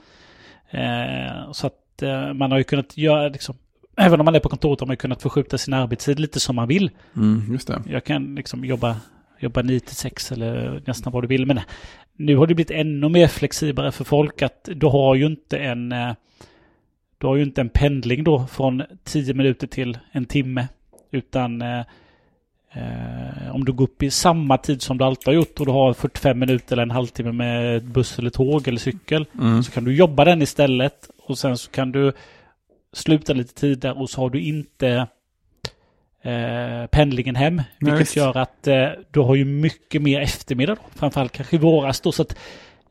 Eh, 0.71 1.53
så 1.53 1.67
att 1.67 2.03
eh, 2.03 2.33
man 2.35 2.51
har 2.51 2.59
ju 2.59 2.65
kunnat 2.65 2.97
göra, 2.97 3.29
liksom, 3.29 3.55
även 3.97 4.21
om 4.21 4.25
man 4.25 4.35
är 4.35 4.41
på 4.41 4.49
kontoret 4.49 4.81
har 4.81 4.87
man 4.87 4.93
ju 4.93 4.97
kunnat 4.97 5.23
förskjuta 5.23 5.59
sin 5.59 5.75
arbetstid 5.75 6.21
lite 6.21 6.41
som 6.41 6.57
man 6.57 6.69
vill. 6.69 6.91
Mm, 7.17 7.53
just 7.53 7.69
det. 7.69 7.83
Jag 7.87 8.05
kan 8.05 8.35
liksom 8.35 8.65
jobba, 8.65 8.97
jobba 9.39 9.63
9 9.63 9.81
till 9.81 9.97
6 9.97 10.33
eller 10.33 10.83
nästan 10.87 11.13
vad 11.13 11.23
du 11.23 11.27
vill. 11.27 11.47
Men 11.47 11.61
nu 12.17 12.37
har 12.37 12.47
det 12.47 12.55
blivit 12.55 12.71
ännu 12.71 13.09
mer 13.09 13.29
flexiblare 13.29 13.93
för 13.93 14.05
folk 14.05 14.43
att 14.43 14.69
du 14.75 14.87
har 14.87 15.15
ju 15.15 15.27
inte 15.27 15.59
en 15.59 15.93
eh, 15.93 16.13
du 17.19 17.27
har 17.27 17.37
ju 17.37 17.43
inte 17.43 17.61
en 17.61 17.69
pendling 17.69 18.25
då 18.25 18.47
från 18.47 18.83
10 19.05 19.35
minuter 19.35 19.67
till 19.67 19.99
en 20.13 20.25
timme. 20.25 20.69
Utan 21.11 21.63
eh, 22.73 23.55
om 23.55 23.65
du 23.65 23.73
går 23.73 23.85
upp 23.85 24.03
i 24.03 24.11
samma 24.11 24.59
tid 24.59 24.83
som 24.83 24.99
du 24.99 25.05
alltid 25.05 25.27
har 25.27 25.33
gjort 25.35 25.61
och 25.61 25.67
du 25.67 25.73
har 25.73 25.93
45 25.95 26.39
minuter 26.39 26.73
eller 26.75 26.83
en 26.83 26.91
halvtimme 26.91 27.33
med 27.33 27.85
buss 27.85 28.19
eller 28.19 28.31
tåg 28.31 28.69
eller 28.69 28.79
cykel. 28.79 29.27
Mm. 29.41 29.63
Så 29.63 29.73
kan 29.73 29.85
du 29.85 29.95
jobba 29.97 30.25
den 30.25 30.43
istället 30.43 31.11
och 31.27 31.39
sen 31.39 31.59
så 31.59 31.71
kan 31.71 31.93
du 31.93 32.13
sluta 32.93 33.33
lite 33.33 33.55
tidigare 33.55 33.95
och 33.95 34.11
så 34.11 34.21
har 34.21 34.31
du 34.31 34.41
inte 34.41 35.07
eh, 36.23 36.87
pendlingen 36.91 37.37
hem. 37.37 37.57
Nej, 37.57 37.65
Vilket 37.81 38.01
visst. 38.01 38.17
gör 38.17 38.37
att 38.37 38.67
eh, 38.67 38.87
du 39.11 39.21
har 39.21 39.35
ju 39.35 39.45
mycket 39.45 40.03
mer 40.03 40.21
eftermiddag 40.21 40.75
då. 40.75 40.81
Framförallt 40.99 41.33
kanske 41.33 41.57
i 41.57 41.59
våras 41.59 42.01
då. 42.01 42.13
Så 42.13 42.23
att 42.23 42.37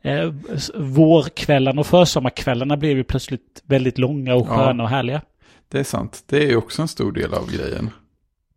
eh, 0.02 0.32
vårkvällarna 0.74 1.80
och 1.80 1.86
försommarkvällarna 1.86 2.76
blev 2.76 2.96
ju 2.96 3.04
plötsligt 3.04 3.62
väldigt 3.66 3.98
långa 3.98 4.34
och 4.34 4.46
Ja. 4.50 4.56
sköna 4.56 4.82
och 4.82 4.88
härliga. 4.88 5.22
Det 5.68 5.78
är 5.78 5.84
sant. 5.84 6.22
Det 6.26 6.50
är 6.50 6.56
också 6.56 6.82
en 6.82 6.88
stor 6.88 7.12
del 7.12 7.34
av 7.34 7.50
grejen. 7.52 7.90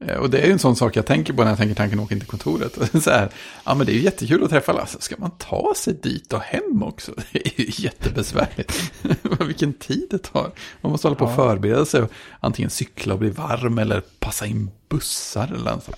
Eh, 0.07 0.15
Och 0.15 0.29
det 0.29 0.39
är 0.39 0.45
ju 0.45 0.51
en 0.51 0.59
sån 0.59 0.75
sak 0.75 0.95
jag 0.95 1.05
tänker 1.05 1.33
på 1.33 1.43
när 1.43 1.49
jag 1.51 1.57
tänker 1.57 1.75
tanken 1.75 1.99
åka 1.99 2.13
in 2.13 2.19
till 2.19 2.29
kontoret. 2.29 2.77
Så 3.03 3.09
här, 3.11 3.29
ja 3.65 3.75
men 3.75 3.85
det 3.85 3.91
är 3.91 3.93
ju 3.95 4.01
jättekul 4.01 4.43
att 4.43 4.49
träffa 4.49 4.73
Lasse. 4.73 5.01
Ska 5.01 5.15
man 5.17 5.31
ta 5.31 5.73
sig 5.77 5.93
dit 5.93 6.33
och 6.33 6.41
hem 6.41 6.83
också? 6.83 7.11
Det 7.31 7.47
är 7.47 7.61
ju 7.61 7.65
jättebesvärligt. 7.83 8.91
Vilken 9.47 9.73
tid 9.73 10.07
det 10.09 10.17
tar. 10.23 10.51
Man 10.81 10.91
måste 10.91 11.07
hålla 11.07 11.17
på 11.17 11.25
och 11.25 11.35
förbereda 11.35 11.85
sig 11.85 12.01
och 12.01 12.11
antingen 12.39 12.69
cykla 12.69 13.13
och 13.13 13.19
bli 13.19 13.29
varm 13.29 13.77
eller 13.77 14.01
passa 14.19 14.45
in 14.45 14.69
bussar 14.89 15.47
eller 15.47 15.71
något 15.71 15.89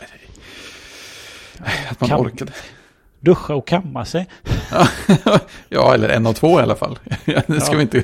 Att 1.89 1.99
man 2.01 2.09
Kan- 2.09 2.19
orkade. 2.19 2.51
Duscha 3.19 3.55
och 3.55 3.67
kamma 3.67 4.05
sig. 4.05 4.27
ja, 5.69 5.93
eller 5.93 6.09
en 6.09 6.27
av 6.27 6.33
två 6.33 6.59
i 6.59 6.63
alla 6.63 6.75
fall. 6.75 6.99
Det 7.25 7.61
ska 7.61 7.71
Ja. 7.71 7.77
vi 7.77 7.81
inte 7.81 8.03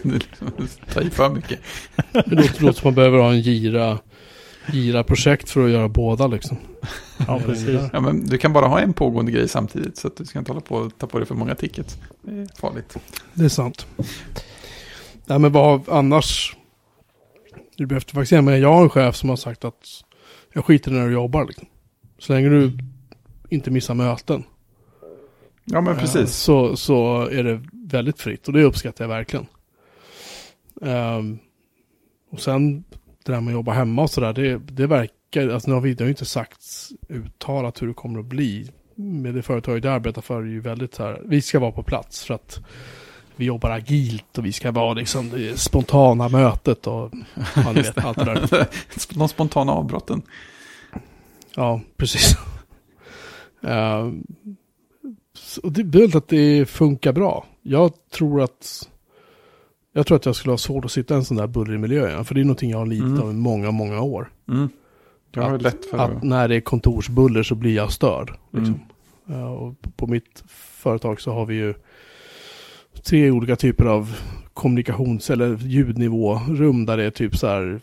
ta 0.93 1.01
i 1.01 1.09
för 1.09 1.29
mycket. 1.29 1.59
Det 2.11 2.17
låter, 2.31 2.35
det 2.35 2.61
låter 2.61 2.79
som 2.79 2.87
man 2.87 2.95
behöver 2.95 3.17
ha 3.17 3.29
en 3.31 3.41
gira, 3.41 3.99
gira-projekt 4.73 5.49
för 5.49 5.65
att 5.65 5.71
göra 5.71 5.87
båda 5.87 6.27
liksom. 6.27 6.57
Ja, 7.27 7.41
precis. 7.45 7.81
Ja, 7.93 7.99
men 7.99 8.25
du 8.25 8.37
kan 8.37 8.53
bara 8.53 8.67
ha 8.67 8.79
en 8.79 8.93
pågående 8.93 9.31
grej 9.31 9.47
samtidigt 9.47 9.97
så 9.97 10.07
att 10.07 10.17
du 10.17 10.25
ska 10.25 10.39
inte 10.39 10.51
hålla 10.51 10.61
på 10.61 10.75
och 10.75 10.97
ta 10.97 11.07
på 11.07 11.17
dig 11.19 11.27
för 11.27 11.35
många 11.35 11.55
tickets. 11.55 11.97
Det 12.21 12.31
är 12.31 12.59
farligt. 12.59 12.97
Det 13.33 13.45
är 13.45 13.49
sant. 13.49 13.87
Nej 15.25 15.39
men 15.39 15.51
vad 15.51 15.89
annars? 15.89 16.55
Du 17.75 17.85
behöver 17.85 18.01
faktiskt 18.01 18.29
säga, 18.29 18.41
men 18.41 18.61
jag 18.61 18.73
har 18.73 18.83
en 18.83 18.89
chef 18.89 19.15
som 19.15 19.29
har 19.29 19.35
sagt 19.35 19.65
att 19.65 19.87
jag 20.53 20.65
skiter 20.65 20.91
när 20.91 21.07
du 21.07 21.13
jobbar. 21.13 21.45
Liksom. 21.45 21.67
Så 22.19 22.33
länge 22.33 22.49
du 22.49 22.77
inte 23.49 23.71
missar 23.71 23.93
möten. 23.93 24.43
Ja, 25.65 25.81
men 25.81 25.97
precis. 25.97 26.31
Så, 26.31 26.77
så 26.77 27.27
är 27.27 27.43
det 27.43 27.61
väldigt 27.71 28.19
fritt 28.21 28.47
och 28.47 28.53
det 28.53 28.63
uppskattar 28.63 29.03
jag 29.03 29.09
verkligen. 29.09 29.45
Ehm, 30.81 31.39
och 32.31 32.39
sen 32.39 32.83
det 33.29 33.35
där 33.35 33.41
med 33.41 33.51
att 33.51 33.53
jobba 33.53 33.71
hemma 33.73 34.01
och 34.01 34.09
sådär, 34.09 34.33
det, 34.33 34.57
det 34.57 34.87
verkar, 34.87 35.49
alltså 35.49 35.69
nu 35.69 35.73
har 35.73 35.81
vi 35.81 35.93
det 35.93 36.03
har 36.03 36.07
ju 36.07 36.11
inte 36.11 36.25
sagts 36.25 36.89
uttalat 37.09 37.81
hur 37.81 37.87
det 37.87 37.93
kommer 37.93 38.19
att 38.19 38.25
bli. 38.25 38.71
Med 38.95 39.33
det 39.33 39.41
företaget 39.41 39.83
jag 39.83 39.93
arbetar 39.93 40.21
för 40.21 40.41
är 40.41 40.45
ju 40.45 40.59
väldigt 40.59 40.95
så 40.95 41.03
här, 41.03 41.21
vi 41.25 41.41
ska 41.41 41.59
vara 41.59 41.71
på 41.71 41.83
plats 41.83 42.25
för 42.25 42.33
att 42.33 42.59
vi 43.35 43.45
jobbar 43.45 43.69
agilt 43.69 44.37
och 44.37 44.45
vi 44.45 44.53
ska 44.53 44.71
vara 44.71 44.93
liksom 44.93 45.29
det 45.29 45.59
spontana 45.59 46.29
mötet 46.29 46.87
och 46.87 47.11
ja, 47.55 47.71
vet, 47.75 47.97
allt 47.97 48.17
det 48.17 48.25
där. 48.25 48.67
De 49.19 49.29
spontana 49.29 49.71
avbrotten. 49.71 50.21
Ja, 51.55 51.81
precis. 51.97 52.37
uh, 53.63 54.11
så 55.33 55.69
det 55.69 55.99
är 55.99 56.17
att 56.17 56.27
det 56.27 56.69
funkar 56.69 57.13
bra. 57.13 57.45
Jag 57.61 57.91
tror 58.11 58.41
att 58.41 58.89
jag 59.93 60.07
tror 60.07 60.15
att 60.17 60.25
jag 60.25 60.35
skulle 60.35 60.51
ha 60.51 60.57
svårt 60.57 60.85
att 60.85 60.91
sitta 60.91 61.13
i 61.13 61.17
en 61.17 61.25
sån 61.25 61.37
där 61.37 61.47
bullrig 61.47 61.79
miljö 61.79 62.07
igen. 62.09 62.25
För 62.25 62.35
det 62.35 62.41
är 62.41 62.45
någonting 62.45 62.69
jag 62.71 62.77
har 62.77 62.85
lidit 62.85 63.03
Mm. 63.03 63.21
av 63.21 63.31
i 63.31 63.33
många, 63.33 63.71
många 63.71 64.01
år. 64.01 64.31
Mm. 64.49 64.69
Att- 65.37 65.61
lätt 65.61 65.85
för 65.85 65.97
Att 65.97 66.23
när 66.23 66.47
det 66.47 66.55
är 66.55 66.61
kontorsbuller 66.61 67.43
så 67.43 67.55
blir 67.55 67.75
jag 67.75 67.91
störd. 67.91 68.31
Liksom. 68.53 68.79
Mm. 69.27 69.39
Ja, 69.41 69.49
och 69.49 69.75
på 69.95 70.07
mitt 70.07 70.43
företag 70.77 71.21
så 71.21 71.33
har 71.33 71.45
vi 71.45 71.55
ju 71.55 71.73
tre 73.03 73.31
olika 73.31 73.55
typer 73.55 73.85
av 73.85 74.15
kommunikations 74.53 75.29
eller 75.29 75.57
ljudnivårum 75.57 76.85
där 76.85 76.97
det 76.97 77.03
är 77.03 77.11
typ 77.11 77.37
så 77.37 77.47
här 77.47 77.79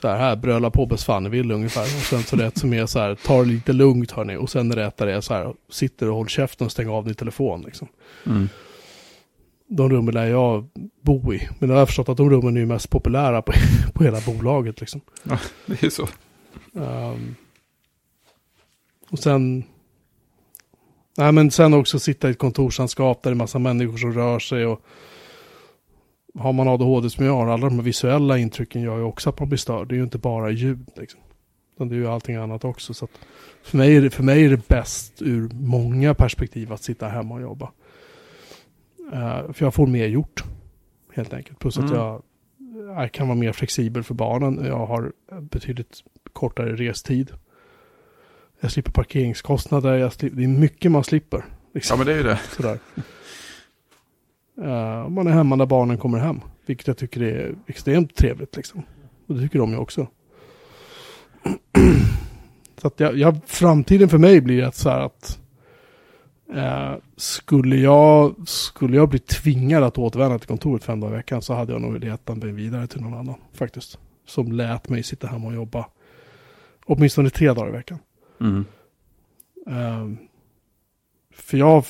så 0.00 0.08
här, 0.08 0.16
här 0.18 0.36
bröla 0.36 0.70
på 0.70 0.86
bäst 0.86 1.04
fan 1.04 1.22
ni 1.22 1.28
vill 1.28 1.50
ungefär. 1.50 1.82
Och 1.82 1.88
sen 1.88 2.22
så 2.22 2.36
det 2.36 2.46
ett 2.46 2.58
som 2.58 2.72
är 2.74 2.86
så 2.86 2.98
här, 2.98 3.14
ta 3.14 3.38
det 3.42 3.44
lite 3.48 3.72
lugnt 3.72 4.10
hörni. 4.10 4.36
Och 4.36 4.50
sen 4.50 4.72
är 4.72 4.76
det 4.76 4.84
ett 4.84 4.96
där 4.96 5.06
det 5.06 5.14
är 5.14 5.20
så 5.20 5.34
här, 5.34 5.54
sitter 5.70 6.08
och 6.10 6.16
håll 6.16 6.28
käften 6.28 6.64
och 6.64 6.72
stäng 6.72 6.88
av 6.88 7.04
din 7.04 7.14
telefon 7.14 7.62
liksom. 7.62 7.88
Mm. 8.26 8.48
De 9.76 9.90
rummen 9.90 10.14
där 10.14 10.26
jag 10.26 10.68
bor 11.00 11.34
i. 11.34 11.48
Men 11.58 11.70
jag 11.70 11.76
har 11.76 11.86
förstått 11.86 12.08
att 12.08 12.16
de 12.16 12.30
rummen 12.30 12.56
är 12.56 12.60
ju 12.60 12.66
mest 12.66 12.90
populära 12.90 13.42
på, 13.42 13.52
på 13.94 14.04
hela 14.04 14.20
bolaget 14.20 14.80
liksom. 14.80 15.00
Det 15.66 15.82
är 15.82 15.90
så. 15.90 16.08
Ehm, 16.74 17.34
och 19.10 19.18
sen... 19.18 19.64
Nej 21.16 21.32
men 21.32 21.50
sen 21.50 21.74
också 21.74 21.98
sitta 21.98 22.28
i 22.28 22.30
ett 22.30 22.38
kontorslandskap 22.38 23.22
där 23.22 23.30
det 23.30 23.34
är 23.34 23.36
massa 23.36 23.58
människor 23.58 23.96
som 23.96 24.12
rör 24.12 24.38
sig 24.38 24.66
och... 24.66 24.80
Har 26.38 26.52
man 26.52 26.68
ADHD 26.68 27.10
som 27.10 27.24
jag 27.24 27.32
har, 27.32 27.46
alla 27.46 27.68
de 27.68 27.82
visuella 27.82 28.38
intrycken 28.38 28.82
gör 28.82 28.96
ju 28.96 29.02
också 29.02 29.30
att 29.30 29.38
man 29.40 29.48
blir 29.48 29.58
störd. 29.58 29.88
Det 29.88 29.94
är 29.94 29.96
ju 29.96 30.04
inte 30.04 30.18
bara 30.18 30.50
ljud 30.50 30.88
liksom. 30.96 31.20
Utan 31.74 31.88
det 31.88 31.94
är 31.94 31.96
ju 31.96 32.08
allting 32.08 32.36
annat 32.36 32.64
också. 32.64 32.94
Så 32.94 33.08
för, 33.62 33.76
mig 33.78 33.96
är 33.96 34.02
det, 34.02 34.10
för 34.10 34.22
mig 34.22 34.44
är 34.44 34.50
det 34.50 34.68
bäst 34.68 35.22
ur 35.22 35.48
många 35.52 36.14
perspektiv 36.14 36.72
att 36.72 36.82
sitta 36.82 37.08
hemma 37.08 37.34
och 37.34 37.40
jobba. 37.40 37.72
Eh, 39.12 39.52
för 39.52 39.64
jag 39.64 39.74
får 39.74 39.86
mer 39.86 40.06
gjort. 40.06 40.44
Helt 41.14 41.32
enkelt. 41.34 41.58
Plus 41.58 41.78
att 41.78 41.84
Mm. 41.84 41.96
jag, 41.96 42.22
jag 42.86 43.12
kan 43.12 43.28
vara 43.28 43.38
mer 43.38 43.52
flexibel 43.52 44.02
för 44.02 44.14
barnen. 44.14 44.64
Jag 44.64 44.86
har 44.86 45.12
betydligt 45.40 46.02
kortare 46.32 46.76
restid. 46.76 47.30
Jag 48.60 48.70
slipper 48.72 48.92
parkeringskostnader. 48.92 50.08
Slipper, 50.10 50.36
det 50.36 50.44
är 50.44 50.48
mycket 50.48 50.90
man 50.92 51.04
slipper. 51.04 51.38
Ja, 51.38 51.44
Liksom, 51.74 51.98
men 51.98 52.06
det 52.06 52.12
är 52.12 52.16
ju 52.16 52.22
det. 52.22 52.40
sådär. 52.56 52.78
Eh, 54.62 55.08
man 55.08 55.26
är 55.26 55.30
hemma 55.30 55.56
när 55.56 55.66
barnen 55.66 55.98
kommer 55.98 56.18
hem. 56.18 56.40
Vilket 56.66 56.86
jag 56.86 56.96
tycker 56.98 57.22
är 57.22 57.54
extremt 57.66 58.14
trevligt. 58.14 58.56
Liksom. 58.56 58.82
Och 59.26 59.34
det 59.34 59.40
tycker 59.40 59.58
de 59.58 59.70
ju 59.70 59.76
också. 59.76 60.06
så 62.80 62.86
att 62.86 63.00
jag, 63.00 63.16
jag, 63.16 63.36
framtiden 63.46 64.08
för 64.08 64.18
mig 64.18 64.40
blir 64.40 64.62
att 64.64 64.74
så 64.76 64.90
här 64.90 65.00
att 65.00 65.40
eh, 66.54 66.94
skulle, 67.16 67.76
jag, 67.76 68.34
skulle 68.46 68.96
jag 68.96 69.08
bli 69.08 69.18
tvingad 69.18 69.82
att 69.82 69.98
återvända 69.98 70.38
till 70.38 70.48
kontoret 70.48 70.84
fem 70.84 71.00
dagar 71.00 71.12
i 71.12 71.16
veckan 71.16 71.42
så 71.42 71.54
hade 71.54 71.72
jag 71.72 71.82
nog 71.82 71.98
letat 71.98 72.36
mig 72.36 72.52
vidare 72.52 72.86
till 72.86 73.00
någon 73.00 73.14
annan 73.14 73.34
faktiskt. 73.52 73.98
Som 74.26 74.52
lät 74.52 74.88
mig 74.88 75.02
sitta 75.02 75.26
hemma 75.26 75.46
och 75.46 75.54
jobba 75.54 75.86
åtminstone 76.84 77.30
tre 77.30 77.52
dagar 77.52 77.68
i 77.68 77.72
veckan. 77.72 77.98
Mm. 78.40 78.64
Ehm, 79.66 80.18
för 81.34 81.58
jag, 81.58 81.84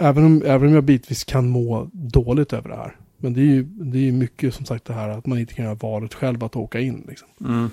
även 0.00 0.24
om, 0.24 0.42
även 0.46 0.68
om 0.68 0.74
jag 0.74 0.84
bitvis 0.84 1.24
kan 1.24 1.48
må 1.48 1.90
dåligt 1.92 2.52
över 2.52 2.68
det 2.68 2.76
här. 2.76 2.96
Men 3.16 3.32
det 3.32 3.40
är 3.40 3.44
ju 3.44 3.62
det 3.62 4.08
är 4.08 4.12
mycket 4.12 4.54
som 4.54 4.64
sagt 4.64 4.84
det 4.84 4.94
här 4.94 5.08
att 5.08 5.26
man 5.26 5.38
inte 5.38 5.54
kan 5.54 5.64
göra 5.64 5.74
valet 5.74 6.14
själv 6.14 6.44
att 6.44 6.56
åka 6.56 6.80
in. 6.80 7.04
Liksom. 7.08 7.28
Mm. 7.40 7.70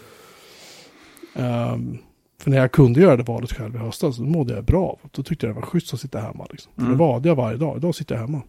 Ehm, 1.35 1.97
för 2.43 2.49
när 2.49 2.57
jag 2.57 2.71
kunde 2.71 3.01
göra 3.01 3.17
det 3.17 3.23
valet 3.23 3.53
själv 3.53 3.75
i 3.75 3.77
höstas, 3.77 4.17
då 4.17 4.23
mådde 4.23 4.53
jag 4.55 4.63
bra. 4.63 4.99
Då 5.11 5.23
tyckte 5.23 5.45
jag 5.47 5.55
det 5.55 5.59
var 5.59 5.67
schysst 5.67 5.93
att 5.93 5.99
sitta 5.99 6.19
hemma. 6.19 6.47
Liksom. 6.49 6.71
För 6.75 6.81
Mm. 6.81 6.91
det 6.91 6.97
valde 6.97 7.29
jag 7.29 7.35
varje 7.35 7.57
dag. 7.57 7.77
Idag 7.77 7.95
sitter 7.95 8.15
jag 8.15 8.21
hemma. 8.21 8.41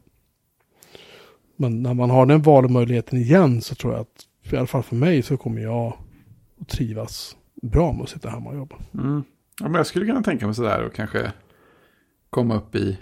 Men 1.56 1.82
när 1.82 1.94
man 1.94 2.10
har 2.10 2.26
den 2.26 2.42
valmöjligheten 2.42 3.18
igen 3.18 3.60
så 3.60 3.74
tror 3.74 3.92
jag 3.92 4.00
att, 4.00 4.52
i 4.52 4.56
alla 4.56 4.66
fall 4.66 4.82
för 4.82 4.96
mig, 4.96 5.22
så 5.22 5.36
kommer 5.36 5.60
jag 5.60 5.92
att 6.60 6.68
trivas 6.68 7.36
bra 7.62 7.92
med 7.92 8.02
att 8.02 8.08
sitta 8.08 8.28
hemma 8.30 8.50
och 8.50 8.56
jobba. 8.56 8.76
Mm. 8.94 9.22
Ja, 9.60 9.64
men 9.68 9.74
jag 9.74 9.86
skulle 9.86 10.06
kunna 10.06 10.22
tänka 10.22 10.46
mig 10.46 10.54
sådär 10.54 10.82
och 10.86 10.94
kanske 10.94 11.32
komma 12.30 12.56
upp 12.56 12.74
i 12.74 12.98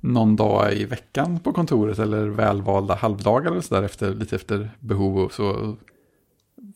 någon 0.00 0.36
dag 0.36 0.72
i 0.72 0.84
veckan 0.84 1.40
på 1.40 1.52
kontoret 1.52 1.98
eller 1.98 2.26
välvalda 2.26 2.94
halvdagar 2.94 3.50
eller 3.50 3.60
sådär 3.60 3.82
efter, 3.82 4.14
lite 4.14 4.36
efter 4.36 4.70
behov 4.80 5.18
och 5.18 5.32
så 5.32 5.76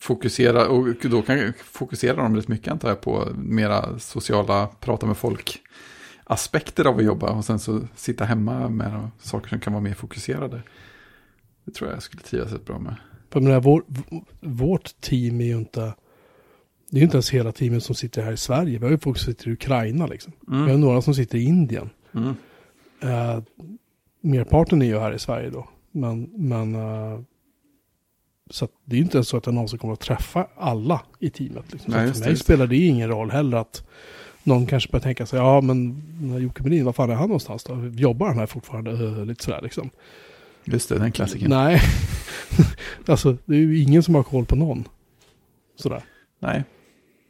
fokusera 0.02 0.68
och 0.68 0.86
då 1.10 1.22
kan 1.22 1.52
fokusera 1.64 2.16
dem 2.16 2.36
rätt 2.36 2.48
mycket 2.48 2.72
antar 2.72 2.88
jag 2.88 3.00
på 3.00 3.28
mera 3.34 3.98
sociala, 3.98 4.66
prata 4.80 5.06
med 5.06 5.16
folk 5.16 5.60
aspekter 6.24 6.84
av 6.84 6.96
att 6.96 7.04
jobba 7.04 7.30
och 7.30 7.44
sen 7.44 7.58
så 7.58 7.80
sitta 7.94 8.24
hemma 8.24 8.68
med 8.68 9.08
saker 9.18 9.48
som 9.48 9.60
kan 9.60 9.72
vara 9.72 9.82
mer 9.82 9.94
fokuserade. 9.94 10.62
Det 11.64 11.72
tror 11.72 11.90
jag 11.90 11.96
jag 11.96 12.02
skulle 12.02 12.22
trivas 12.22 12.52
rätt 12.52 12.64
bra 12.64 12.78
med. 12.78 12.94
Menar, 13.34 13.60
vår, 13.60 13.84
vårt 14.40 15.00
team 15.00 15.40
är 15.40 15.44
ju 15.44 15.56
inte... 15.58 15.94
Det 16.90 16.96
är 16.96 17.00
ju 17.00 17.04
inte 17.04 17.16
ens 17.16 17.30
hela 17.30 17.52
teamet 17.52 17.84
som 17.84 17.94
sitter 17.94 18.22
här 18.22 18.32
i 18.32 18.36
Sverige. 18.36 18.78
Vi 18.78 18.84
har 18.84 18.90
ju 18.90 18.98
folk 18.98 19.18
som 19.18 19.32
sitter 19.32 19.48
i 19.48 19.52
Ukraina 19.52 20.06
liksom. 20.06 20.32
Vi 20.46 20.56
har 20.56 20.68
Mm. 20.68 20.80
några 20.80 21.02
som 21.02 21.14
sitter 21.14 21.38
i 21.38 21.44
Indien. 21.44 21.90
Mm. 22.14 22.34
Uh, 23.04 23.42
merparten 24.20 24.82
är 24.82 24.86
ju 24.86 24.98
här 24.98 25.12
i 25.12 25.18
Sverige 25.18 25.50
då. 25.50 25.68
Men, 25.92 26.30
men 26.36 26.74
eh, 26.74 27.20
så 28.52 28.68
det 28.84 28.94
är 28.94 28.98
ju 28.98 29.02
inte 29.02 29.16
ens 29.16 29.28
så 29.28 29.36
att 29.36 29.46
jag 29.46 29.54
någonsin 29.54 29.78
kommer 29.78 29.94
att 29.94 30.00
träffa 30.00 30.46
alla 30.56 31.00
i 31.18 31.30
teamet. 31.30 31.64
Liksom. 31.72 31.92
Nej, 31.92 32.08
så 32.08 32.14
för 32.14 32.20
mig 32.20 32.30
det. 32.30 32.36
spelar 32.36 32.66
det 32.66 32.76
ingen 32.76 33.08
roll 33.08 33.30
heller 33.30 33.56
att 33.56 33.84
någon 34.42 34.66
kanske 34.66 34.90
börjar 34.90 35.02
tänka 35.02 35.26
sig, 35.26 35.38
ja 35.38 35.60
men 35.60 36.02
Jocke 36.42 36.62
Melin, 36.62 36.84
var 36.84 36.92
fan 36.92 37.10
är 37.10 37.14
han 37.14 37.28
någonstans 37.28 37.64
då? 37.64 37.86
Jobbar 37.96 38.26
han 38.26 38.38
här 38.38 38.46
fortfarande? 38.46 38.92
Lite 39.24 39.44
sådär 39.44 39.60
liksom. 39.62 39.90
Just 40.64 40.88
det, 40.88 40.98
den 40.98 41.12
klassiken. 41.12 41.50
Nej, 41.50 41.80
alltså 43.06 43.36
det 43.44 43.54
är 43.54 43.60
ju 43.60 43.82
ingen 43.82 44.02
som 44.02 44.14
har 44.14 44.22
koll 44.22 44.44
på 44.44 44.56
någon. 44.56 44.88
Sådär. 45.76 46.02
Nej, 46.38 46.64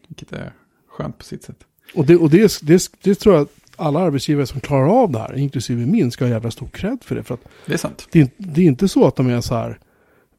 vilket 0.09 0.32
är 0.32 0.53
skönt 0.89 1.19
på 1.19 1.24
sitt 1.24 1.43
sätt. 1.43 1.65
Och, 1.94 2.07
det, 2.07 2.16
och 2.16 2.31
det, 2.31 2.61
det, 2.62 2.90
det 3.03 3.15
tror 3.15 3.35
jag 3.35 3.49
alla 3.77 4.01
arbetsgivare 4.01 4.47
som 4.47 4.61
klarar 4.61 5.03
av 5.03 5.11
det 5.11 5.19
här, 5.19 5.39
inklusive 5.39 5.86
min, 5.86 6.11
ska 6.11 6.24
ha 6.24 6.31
jävla 6.31 6.51
stor 6.51 6.69
cred 6.69 6.99
för 7.05 7.15
det. 7.15 7.23
För 7.23 7.35
att 7.35 7.49
Det 7.66 7.73
är 7.73 7.78
sant. 7.78 8.09
det, 8.11 8.32
det 8.36 8.61
är 8.61 8.65
inte 8.65 8.89
så 8.89 9.07
att 9.07 9.16
de 9.16 9.31
är 9.31 9.40
så 9.40 9.55
här, 9.55 9.78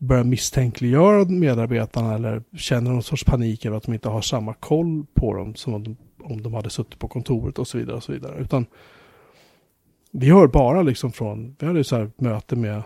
börjar 0.03 0.23
misstänkliggöra 0.23 1.25
medarbetarna 1.25 2.15
eller 2.15 2.43
känner 2.55 2.91
någon 2.91 3.03
sorts 3.03 3.23
panik 3.23 3.65
över 3.65 3.77
att 3.77 3.84
de 3.84 3.93
inte 3.93 4.09
har 4.09 4.21
samma 4.21 4.53
koll 4.53 5.05
på 5.13 5.34
dem 5.34 5.55
som 5.55 5.73
om 5.73 5.84
de, 5.84 5.97
om 6.19 6.41
de 6.41 6.53
hade 6.53 6.69
suttit 6.69 6.99
på 6.99 7.07
kontoret 7.07 7.59
och 7.59 7.67
så 7.67 7.77
vidare. 7.77 7.95
och 7.95 8.03
så 8.03 8.11
vidare. 8.11 8.41
Utan 8.41 8.65
vi 10.11 10.30
hör 10.30 10.47
bara 10.47 10.81
liksom 10.81 11.11
från, 11.11 11.55
vi 11.59 11.67
hade 11.67 11.84
så 11.84 11.95
här 11.95 12.11
möte 12.17 12.55
med 12.55 12.81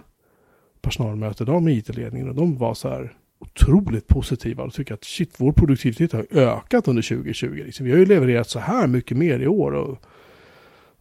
personalmöte 0.81 1.43
idag 1.43 1.63
med 1.63 1.73
IT-ledningen 1.73 2.29
och 2.29 2.35
de 2.35 2.57
var 2.57 2.73
så 2.73 2.89
här 2.89 3.13
otroligt 3.39 4.07
positiva 4.07 4.63
och 4.63 4.73
tycker 4.73 4.93
att 4.93 5.03
shit, 5.03 5.35
vår 5.37 5.51
produktivitet 5.51 6.13
har 6.13 6.25
ökat 6.31 6.87
under 6.87 7.01
2020. 7.01 7.63
Liksom. 7.65 7.85
Vi 7.85 7.91
har 7.91 7.99
ju 7.99 8.05
levererat 8.05 8.49
så 8.49 8.59
här 8.59 8.87
mycket 8.87 9.17
mer 9.17 9.39
i 9.39 9.47
år 9.47 9.71
och 9.71 9.97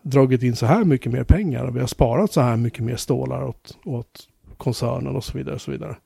dragit 0.02 0.43
in 0.43 0.56
så 0.56 0.66
här 0.66 0.84
mycket 0.84 1.12
mer 1.12 1.24
pengar 1.24 1.64
och 1.64 1.76
vi 1.76 1.80
har 1.80 1.86
sparat 1.86 2.32
så 2.32 2.40
här 2.40 2.56
mycket 2.56 2.84
mer 2.84 2.97
stålar 2.97 3.43
åt, 3.43 3.78
åt 3.84 4.28
koncernen 4.56 5.16
och 5.16 5.24
så 5.24 5.38
vidare. 5.38 5.55
Och 5.55 5.60
så 5.60 5.70
vidare. 5.70 5.97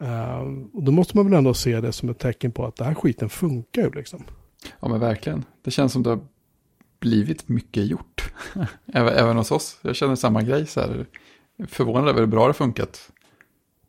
Ehm, 0.00 0.64
och 0.64 0.82
då 0.82 0.92
måste 0.92 1.16
man 1.16 1.26
väl 1.26 1.38
ändå 1.38 1.54
se 1.54 1.80
det 1.80 1.92
som 1.92 2.08
ett 2.08 2.18
tecken 2.18 2.52
på 2.52 2.66
att 2.66 2.76
det 2.76 2.84
här 2.84 2.94
skiten 2.94 3.28
funkar 3.28 3.82
ju 3.82 3.90
liksom. 3.90 4.24
Ja 4.80 4.88
men 4.88 5.00
verkligen. 5.00 5.44
Det 5.62 5.70
känns 5.70 5.92
som 5.92 6.02
det 6.02 6.10
har 6.10 6.20
blivit 7.00 7.48
mycket 7.48 7.86
gjort. 7.86 8.32
även, 8.92 9.14
även 9.14 9.36
hos 9.36 9.50
oss. 9.50 9.78
Jag 9.82 9.96
känner 9.96 10.14
samma 10.14 10.42
grej 10.42 10.66
så 10.66 10.80
här. 10.80 11.06
Förvånad 11.68 12.08
över 12.08 12.20
hur 12.20 12.26
bra 12.26 12.40
det 12.40 12.48
har 12.48 12.52
funkat. 12.52 13.10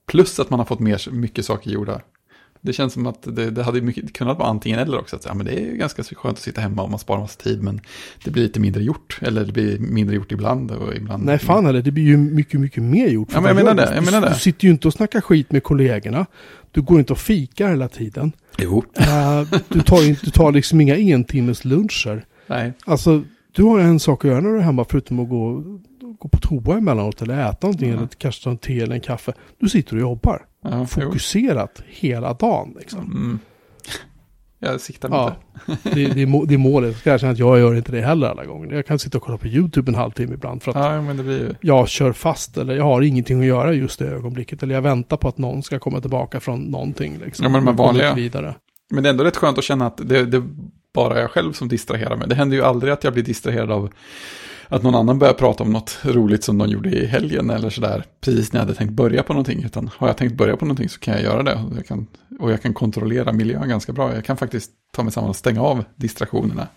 Plus 0.06 0.40
att 0.40 0.50
man 0.50 0.60
har 0.60 0.66
fått 0.66 0.80
mer, 0.80 1.12
mycket 1.12 1.46
saker 1.46 1.72
gjorda. 1.72 2.02
Det 2.62 2.74
känns 2.74 2.94
som 2.94 3.08
att 3.08 3.36
det, 3.36 3.52
det 3.52 3.64
hade 3.64 3.82
mycket, 3.82 4.14
kunnat 4.14 4.38
vara 4.38 4.50
antingen 4.50 4.80
eller 4.80 5.00
också. 5.00 5.16
Att, 5.16 5.26
ja, 5.26 5.34
men 5.34 5.46
det 5.46 5.52
är 5.52 5.66
ju 5.66 5.78
ganska 5.78 6.04
skönt 6.04 6.38
att 6.38 6.44
sitta 6.44 6.62
hemma 6.62 6.82
och 6.84 6.90
man 6.90 7.00
sparar 7.00 7.20
massa 7.20 7.42
tid. 7.42 7.64
Men 7.64 7.82
det 8.24 8.32
blir 8.32 8.44
lite 8.44 8.60
mindre 8.60 8.84
gjort. 8.84 9.20
Eller 9.22 9.46
det 9.46 9.52
blir 9.54 9.80
mindre 9.80 10.16
gjort 10.16 10.32
ibland. 10.32 10.72
Och 10.72 10.96
ibland 10.96 11.26
Nej 11.26 11.38
fan 11.38 11.66
heller, 11.66 11.82
det 11.82 11.92
blir 11.92 12.04
ju 12.04 12.18
mycket, 12.18 12.60
mycket 12.60 12.84
mer 12.84 13.08
gjort. 13.08 13.30
Ja, 13.34 13.42
men 13.42 13.48
jag 13.48 13.56
menar 13.56 13.74
det, 13.76 13.90
du? 13.90 13.96
jag 13.96 14.06
menar 14.06 14.22
det. 14.22 14.30
Du 14.30 14.40
sitter 14.40 14.66
ju 14.66 14.72
inte 14.72 14.88
och 14.88 14.94
snackar 14.94 15.22
skit 15.22 15.52
med 15.52 15.64
kollegorna. 15.64 16.26
Du 16.72 16.82
går 16.82 17.00
inte 17.00 17.14
och 17.14 17.20
fikar 17.20 17.70
hela 17.70 17.88
tiden. 17.88 18.32
Jo, 18.58 18.84
Eh, 18.94 19.42
du, 19.70 19.82
tar, 19.82 20.26
du 20.26 20.32
tar 20.32 20.52
liksom 20.52 20.82
inga 20.82 20.96
entimmes 20.96 21.66
luncher. 21.66 22.26
nej. 22.48 22.74
Alltså, 22.86 23.24
du 23.52 23.64
har 23.64 23.80
en 23.80 24.00
sak 24.00 24.26
att 24.26 24.32
göra 24.32 24.42
när 24.42 24.50
du 24.50 24.58
är 24.58 24.62
hemma 24.62 24.86
förutom 24.90 25.20
att 25.20 25.30
gå, 25.30 25.64
gå 26.19 26.30
på 26.30 26.38
toa 26.38 26.77
emellanåt 26.77 27.22
eller 27.22 27.49
äta 27.49 27.68
någonting 27.68 27.89
Ja. 27.89 27.98
eller 27.98 28.07
kanske 28.07 28.44
ta 28.44 28.49
en 28.49 28.57
te 28.57 28.80
eller 28.80 28.95
en 28.95 29.02
kaffe. 29.02 29.34
Du 29.60 29.69
sitter 29.69 29.95
och 29.95 30.02
jobbar. 30.02 30.45
Jo. 30.72 30.85
Fokuserat 30.85 31.84
hela 31.88 32.34
dagen 32.34 32.76
liksom. 32.80 32.99
Mm. 32.99 33.39
Jag 34.60 34.81
siktar 34.81 35.10
Ja, 35.10 35.35
det. 35.65 35.77
det, 35.94 36.06
det, 36.14 36.22
är 36.22 36.26
må- 36.26 36.45
det 36.45 36.53
är 36.53 36.57
målet. 36.57 36.89
Jag 36.91 36.99
ska 36.99 37.14
erkänna 37.14 37.31
att 37.31 37.39
jag 37.39 37.60
gör 37.60 37.76
inte 37.76 37.91
det 37.91 38.02
heller 38.02 38.27
alla 38.27 38.45
gånger. 38.45 38.73
Jag 38.76 38.85
kan 38.85 38.99
sitta 38.99 39.18
och 39.18 39.23
kolla 39.23 39.38
på 39.38 39.48
YouTube 39.48 39.91
en 39.91 39.95
halvtimme 39.95 40.34
ibland 40.34 40.64
för 40.64 40.72
att 40.72 40.77
Ja, 40.77 41.02
men 41.02 41.18
det 41.18 41.23
blir 41.23 41.57
jag 41.61 41.89
kör 41.89 42.14
fast 42.14 42.57
eller 42.57 42.76
jag 42.76 42.84
har 42.84 43.02
ingenting 43.02 43.39
att 43.39 43.45
göra 43.45 43.73
just 43.73 43.99
det 43.99 44.06
ögonblicket. 44.07 44.64
Eller 44.64 44.76
jag 44.76 44.81
väntar 44.81 45.18
på 45.18 45.27
att 45.27 45.38
någon 45.38 45.64
ska 45.64 45.80
komma 45.80 46.02
tillbaka 46.02 46.39
från 46.39 46.60
någonting. 46.60 47.18
Liksom. 47.26 47.44
Ja, 47.44 47.49
men 47.49 47.65
de 47.65 47.72
här 47.72 47.77
vanliga- 47.77 48.14
Vidare. 48.15 48.56
Men 48.89 49.03
det 49.03 49.10
är 49.10 49.11
ändå 49.11 49.23
rätt 49.23 49.38
skönt 49.38 49.57
att 49.57 49.64
känna 49.64 49.88
att 49.88 49.98
det, 49.98 50.26
det 50.26 50.38
är 50.38 50.44
bara 50.94 51.19
jag 51.22 51.31
själv 51.31 51.53
som 51.53 51.68
distraherar 51.68 52.15
mig. 52.18 52.27
Det 52.27 52.35
händer 52.35 52.57
ju 52.57 52.64
aldrig 52.64 52.94
att 52.94 53.03
jag 53.03 53.14
blir 53.14 53.23
distraherad 53.23 53.72
av 53.72 53.89
att 54.68 54.84
någon 54.84 54.95
annan 54.95 55.19
börjar 55.19 55.34
prata 55.34 55.64
om 55.64 55.73
något 55.73 55.99
roligt 56.03 56.44
som 56.44 56.57
de 56.57 56.69
gjorde 56.69 56.89
i 56.89 57.06
helgen 57.06 57.49
eller 57.49 57.69
sådär. 57.69 58.03
Precis 58.22 58.53
när 58.53 58.60
jag 58.60 58.65
hade 58.65 58.77
tänkt 58.77 58.94
börja 58.94 59.23
på 59.23 59.34
någonting. 59.34 59.64
Utan 59.64 59.89
har 59.98 60.07
jag 60.07 60.18
tänkt 60.18 60.38
börja 60.38 60.57
på 60.57 60.65
någonting 60.65 60.89
så 60.89 60.99
kan 60.99 61.14
jag 61.14 61.23
göra 61.23 61.44
det. 61.44 61.53
Och 61.53 61.77
jag 61.77 61.85
kan, 61.85 62.07
och 62.39 62.52
jag 62.52 62.61
kan 62.61 62.73
kontrollera 62.73 63.34
miljön 63.34 63.69
ganska 63.69 63.94
bra. 63.94 64.14
Jag 64.14 64.26
kan 64.26 64.38
faktiskt 64.38 64.72
ta 64.91 65.03
mig 65.03 65.11
samman 65.14 65.30
och 65.30 65.35
stänga 65.35 65.61
av 65.61 65.84
distraktionerna. 65.95 66.68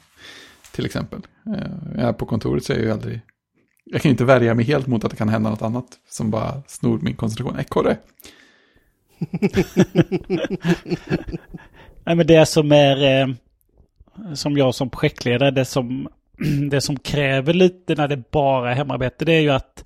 Till 0.73 0.87
exempel. 0.87 1.21
Eh, 1.47 1.71
jag 1.95 2.09
är 2.09 2.13
på 2.13 2.27
kontoret 2.27 2.65
så 2.65 2.73
är 2.73 2.77
jag 2.77 2.85
ju 2.85 2.93
aldrig... 2.93 3.21
Jag 3.85 4.03
kan 4.03 4.09
ju 4.09 4.13
inte 4.13 4.25
värja 4.25 4.55
mig 4.55 4.65
helt 4.65 4.87
mot 4.87 5.05
att 5.05 5.11
det 5.11 5.17
kan 5.17 5.29
hända 5.29 5.51
något 5.51 5.63
annat 5.63 5.87
som 6.11 6.31
bara 6.31 6.63
snor 6.67 6.99
min 7.03 7.17
koncentration. 7.17 7.59
Ekorre! 7.59 7.97
Nej, 12.05 12.17
men 12.17 12.27
det 12.27 12.47
som 12.47 12.73
är... 12.73 13.21
Eh, 13.21 13.29
som 14.35 14.57
jag 14.57 14.75
som 14.75 14.91
projektledare, 14.91 15.51
det 15.51 15.65
som, 15.65 16.09
det 16.71 16.81
som 16.81 16.99
kräver 16.99 17.53
lite 17.55 17.95
när 17.95 18.09
det 18.09 18.31
bara 18.31 18.71
är 18.71 18.75
hemarbete, 18.75 19.25
det 19.25 19.33
är 19.33 19.41
ju 19.41 19.51
att 19.51 19.85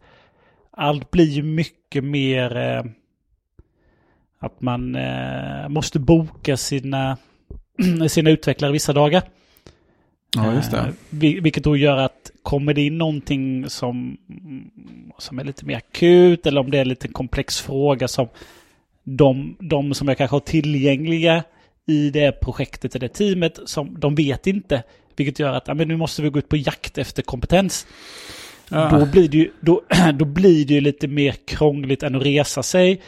allt 0.70 1.10
blir 1.10 1.24
ju 1.30 1.42
mycket 1.42 2.04
mer... 2.04 2.56
Eh, 2.56 2.84
att 4.38 4.60
man 4.60 4.96
eh, 4.96 5.68
måste 5.68 5.98
boka 5.98 6.56
sina, 6.56 7.16
sina 8.08 8.30
utvecklare 8.30 8.72
vissa 8.72 8.92
dagar. 8.92 9.22
Ja, 10.36 10.54
just 10.54 10.72
Eh, 10.72 10.84
det. 10.84 10.92
vil- 11.10 11.40
vilket 11.40 11.64
då 11.64 11.76
gör 11.76 11.96
att 11.96 12.30
kommer 12.42 12.74
det 12.74 12.82
in 12.82 12.98
någonting 12.98 13.70
som, 13.70 14.16
som 15.18 15.38
är 15.38 15.44
lite 15.44 15.64
mer 15.66 15.76
akut 15.76 16.46
eller 16.46 16.60
om 16.60 16.70
det 16.70 16.76
är 16.78 16.82
en 16.82 16.88
lite 16.88 17.08
komplex 17.08 17.60
fråga 17.60 18.08
som 18.08 18.28
de, 19.04 19.56
de 19.60 19.94
som 19.94 20.08
jag 20.08 20.18
kanske 20.18 20.34
har 20.34 20.40
tillgängliga 20.40 21.44
i 21.86 22.10
det 22.10 22.32
projektet 22.40 22.94
eller 22.96 23.08
teamet, 23.08 23.58
som 23.64 24.00
de 24.00 24.14
vet 24.14 24.46
inte. 24.46 24.82
Vilket 25.16 25.38
gör 25.38 25.52
att 25.52 25.68
ja, 25.68 25.74
men 25.74 25.88
nu 25.88 25.96
måste 25.96 26.22
vi 26.22 26.28
gå 26.28 26.38
ut 26.38 26.48
på 26.48 26.56
jakt 26.56 26.98
efter 26.98 27.22
kompetens. 27.22 27.86
Ja. 28.68 28.98
Då, 28.98 29.06
blir 29.06 29.28
det 29.28 29.36
ju, 29.36 29.50
då, 29.60 29.82
då 30.14 30.24
blir 30.24 30.64
det 30.64 30.80
lite 30.80 31.08
mer 31.08 31.34
krångligt 31.46 32.02
än 32.02 32.14
att 32.14 32.22
resa 32.22 32.62
sig 32.62 33.02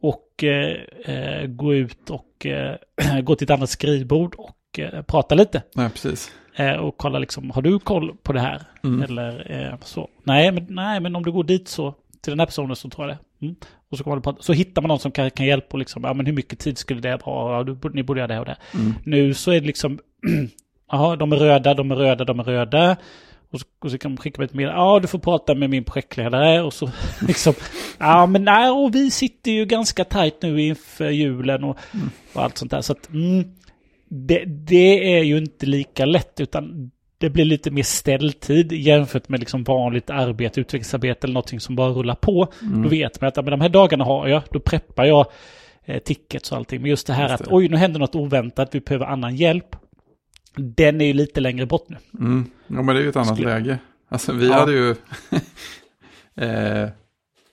och 0.00 0.44
eh, 0.44 0.76
eh, 1.04 1.46
gå 1.46 1.74
ut 1.74 2.10
och 2.10 2.46
eh, 2.46 2.76
gå 3.22 3.36
till 3.36 3.44
ett 3.44 3.50
annat 3.50 3.70
skrivbord 3.70 4.34
och 4.34 4.78
eh, 4.78 5.02
prata 5.02 5.34
lite. 5.34 5.62
Nej, 5.74 5.90
precis. 5.90 6.32
Eh, 6.56 6.72
och 6.72 6.96
kolla 6.96 7.18
liksom, 7.18 7.50
har 7.50 7.62
du 7.62 7.78
koll 7.78 8.16
på 8.22 8.32
det 8.32 8.40
här? 8.40 8.62
Mm. 8.84 9.02
Eller 9.02 9.52
eh, 9.52 9.78
så. 9.80 10.08
Nej 10.22 10.52
men, 10.52 10.66
nej, 10.68 11.00
men 11.00 11.16
om 11.16 11.22
du 11.22 11.32
går 11.32 11.44
dit 11.44 11.68
så, 11.68 11.94
till 12.22 12.30
den 12.30 12.40
här 12.40 12.46
personen 12.46 12.76
så 12.76 12.90
tror 12.90 13.08
jag 13.08 13.16
det. 13.16 13.46
Mm. 13.46 13.56
Och 13.90 13.98
så, 13.98 14.04
kommer 14.04 14.20
på, 14.20 14.36
så 14.40 14.52
hittar 14.52 14.82
man 14.82 14.88
någon 14.88 14.98
som 14.98 15.12
kan, 15.12 15.30
kan 15.30 15.46
hjälpa 15.46 15.72
och 15.72 15.78
liksom, 15.78 16.04
ja 16.04 16.14
men 16.14 16.26
hur 16.26 16.32
mycket 16.32 16.58
tid 16.58 16.78
skulle 16.78 17.00
det 17.00 17.18
vara? 17.26 17.56
Ja, 17.56 17.64
du, 17.64 17.90
ni 17.92 18.02
borde 18.02 18.20
göra 18.20 18.34
det 18.34 18.38
och 18.38 18.44
det. 18.44 18.56
Mm. 18.74 18.94
Nu 19.04 19.34
så 19.34 19.50
är 19.50 19.60
det 19.60 19.66
liksom, 19.66 19.98
jaha, 20.94 21.16
de 21.16 21.32
är 21.32 21.36
röda, 21.36 21.74
de 21.74 21.90
är 21.90 21.96
röda, 21.96 22.24
de 22.24 22.40
är 22.40 22.44
röda. 22.44 22.96
Och 23.50 23.60
så, 23.60 23.66
och 23.78 23.90
så 23.90 23.98
kan 23.98 24.10
man 24.10 24.18
skicka 24.18 24.40
med 24.40 24.48
ett 24.48 24.54
mail, 24.54 24.68
ja 24.68 24.98
du 25.00 25.08
får 25.08 25.18
prata 25.18 25.54
med 25.54 25.70
min 25.70 25.84
projektledare. 25.84 26.62
Och 26.62 26.72
så 26.72 26.90
liksom, 27.28 27.54
ja 27.98 28.26
men 28.26 28.44
nej, 28.44 28.70
och 28.70 28.94
vi 28.94 29.10
sitter 29.10 29.50
ju 29.50 29.64
ganska 29.64 30.04
tajt 30.04 30.42
nu 30.42 30.62
inför 30.62 31.10
julen 31.10 31.64
och, 31.64 31.78
och 32.32 32.42
allt 32.42 32.58
sånt 32.58 32.70
där. 32.70 32.80
Så 32.80 32.92
att, 32.92 33.08
mm, 33.08 33.44
det, 34.08 34.44
det 34.44 35.18
är 35.18 35.22
ju 35.22 35.38
inte 35.38 35.66
lika 35.66 36.04
lätt, 36.04 36.40
utan 36.40 36.90
det 37.18 37.30
blir 37.30 37.44
lite 37.44 37.70
mer 37.70 37.82
ställtid 37.82 38.72
jämfört 38.72 39.28
med 39.28 39.40
liksom 39.40 39.64
vanligt 39.64 40.10
arbete, 40.10 40.60
utvecklingsarbete 40.60 41.26
eller 41.26 41.34
någonting 41.34 41.60
som 41.60 41.76
bara 41.76 41.90
rullar 41.90 42.14
på. 42.14 42.48
Mm. 42.62 42.82
Då 42.82 42.88
vet 42.88 43.20
man 43.20 43.28
att 43.28 43.36
ja, 43.36 43.42
men 43.42 43.50
de 43.50 43.60
här 43.60 43.68
dagarna 43.68 44.04
har 44.04 44.28
jag, 44.28 44.42
då 44.50 44.60
preppar 44.60 45.04
jag 45.04 45.26
eh, 45.84 45.98
tickets 45.98 46.52
och 46.52 46.58
allting. 46.58 46.80
Men 46.80 46.90
just 46.90 47.06
det 47.06 47.12
här 47.12 47.28
Just 47.28 47.34
att 47.34 47.48
det. 47.48 47.54
oj, 47.54 47.68
nu 47.68 47.76
händer 47.76 48.00
något 48.00 48.14
oväntat, 48.14 48.74
vi 48.74 48.80
behöver 48.80 49.06
annan 49.06 49.36
hjälp. 49.36 49.76
Den 50.56 51.00
är 51.00 51.06
ju 51.06 51.12
lite 51.12 51.40
längre 51.40 51.66
bort 51.66 51.88
nu. 51.88 51.96
Mm. 52.18 52.44
Ja, 52.66 52.82
men 52.82 52.86
det 52.86 53.00
är 53.00 53.02
ju 53.02 53.08
ett 53.08 53.16
annat 53.16 53.36
Skulle- 53.36 53.48
läge. 53.58 53.78
Alltså 54.08 54.32
vi 54.32 54.48
Ja. 54.48 54.54
hade 54.54 54.72
ju... 54.72 54.90
eh, 56.36 56.88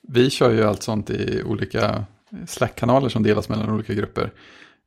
vi 0.08 0.30
kör 0.30 0.50
ju 0.50 0.62
allt 0.64 0.82
sånt 0.82 1.10
i 1.10 1.42
olika 1.42 2.04
Slack-kanaler 2.46 3.08
som 3.08 3.22
delas 3.22 3.48
mellan 3.48 3.70
olika 3.70 3.94
grupper. 3.94 4.30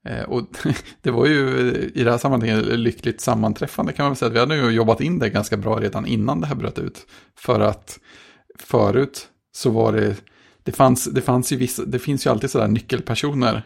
Eh, 0.06 0.24
och 0.24 0.48
det 1.02 1.12
var 1.12 1.26
ju 1.26 1.48
i 1.96 2.04
det 2.04 2.12
här 2.12 2.18
sammanhanget 2.18 2.66
lyckligt 2.80 3.22
sammanträffande 3.22 3.94
kan 3.94 4.04
man 4.04 4.12
väl 4.12 4.18
säga. 4.18 4.32
Vi 4.32 4.40
hade 4.40 4.56
ju 4.56 4.70
jobbat 4.70 5.02
in 5.02 5.20
det 5.20 5.30
ganska 5.30 5.58
bra 5.58 5.80
redan 5.80 6.06
innan 6.06 6.42
det 6.42 6.48
här 6.48 6.56
bröt 6.56 6.80
ut. 6.80 7.08
För 7.38 7.60
att 7.60 8.00
förut 8.60 9.28
så 9.52 9.70
var 9.70 9.94
det... 9.94 10.16
Det, 10.64 10.72
fanns, 10.72 11.06
det, 11.06 11.22
fanns 11.22 11.52
ju 11.52 11.58
vissa, 11.58 11.86
det 11.86 12.00
finns 12.00 12.26
ju 12.26 12.30
alltid 12.30 12.52
sådär 12.52 12.68
nyckelpersoner 12.68 13.64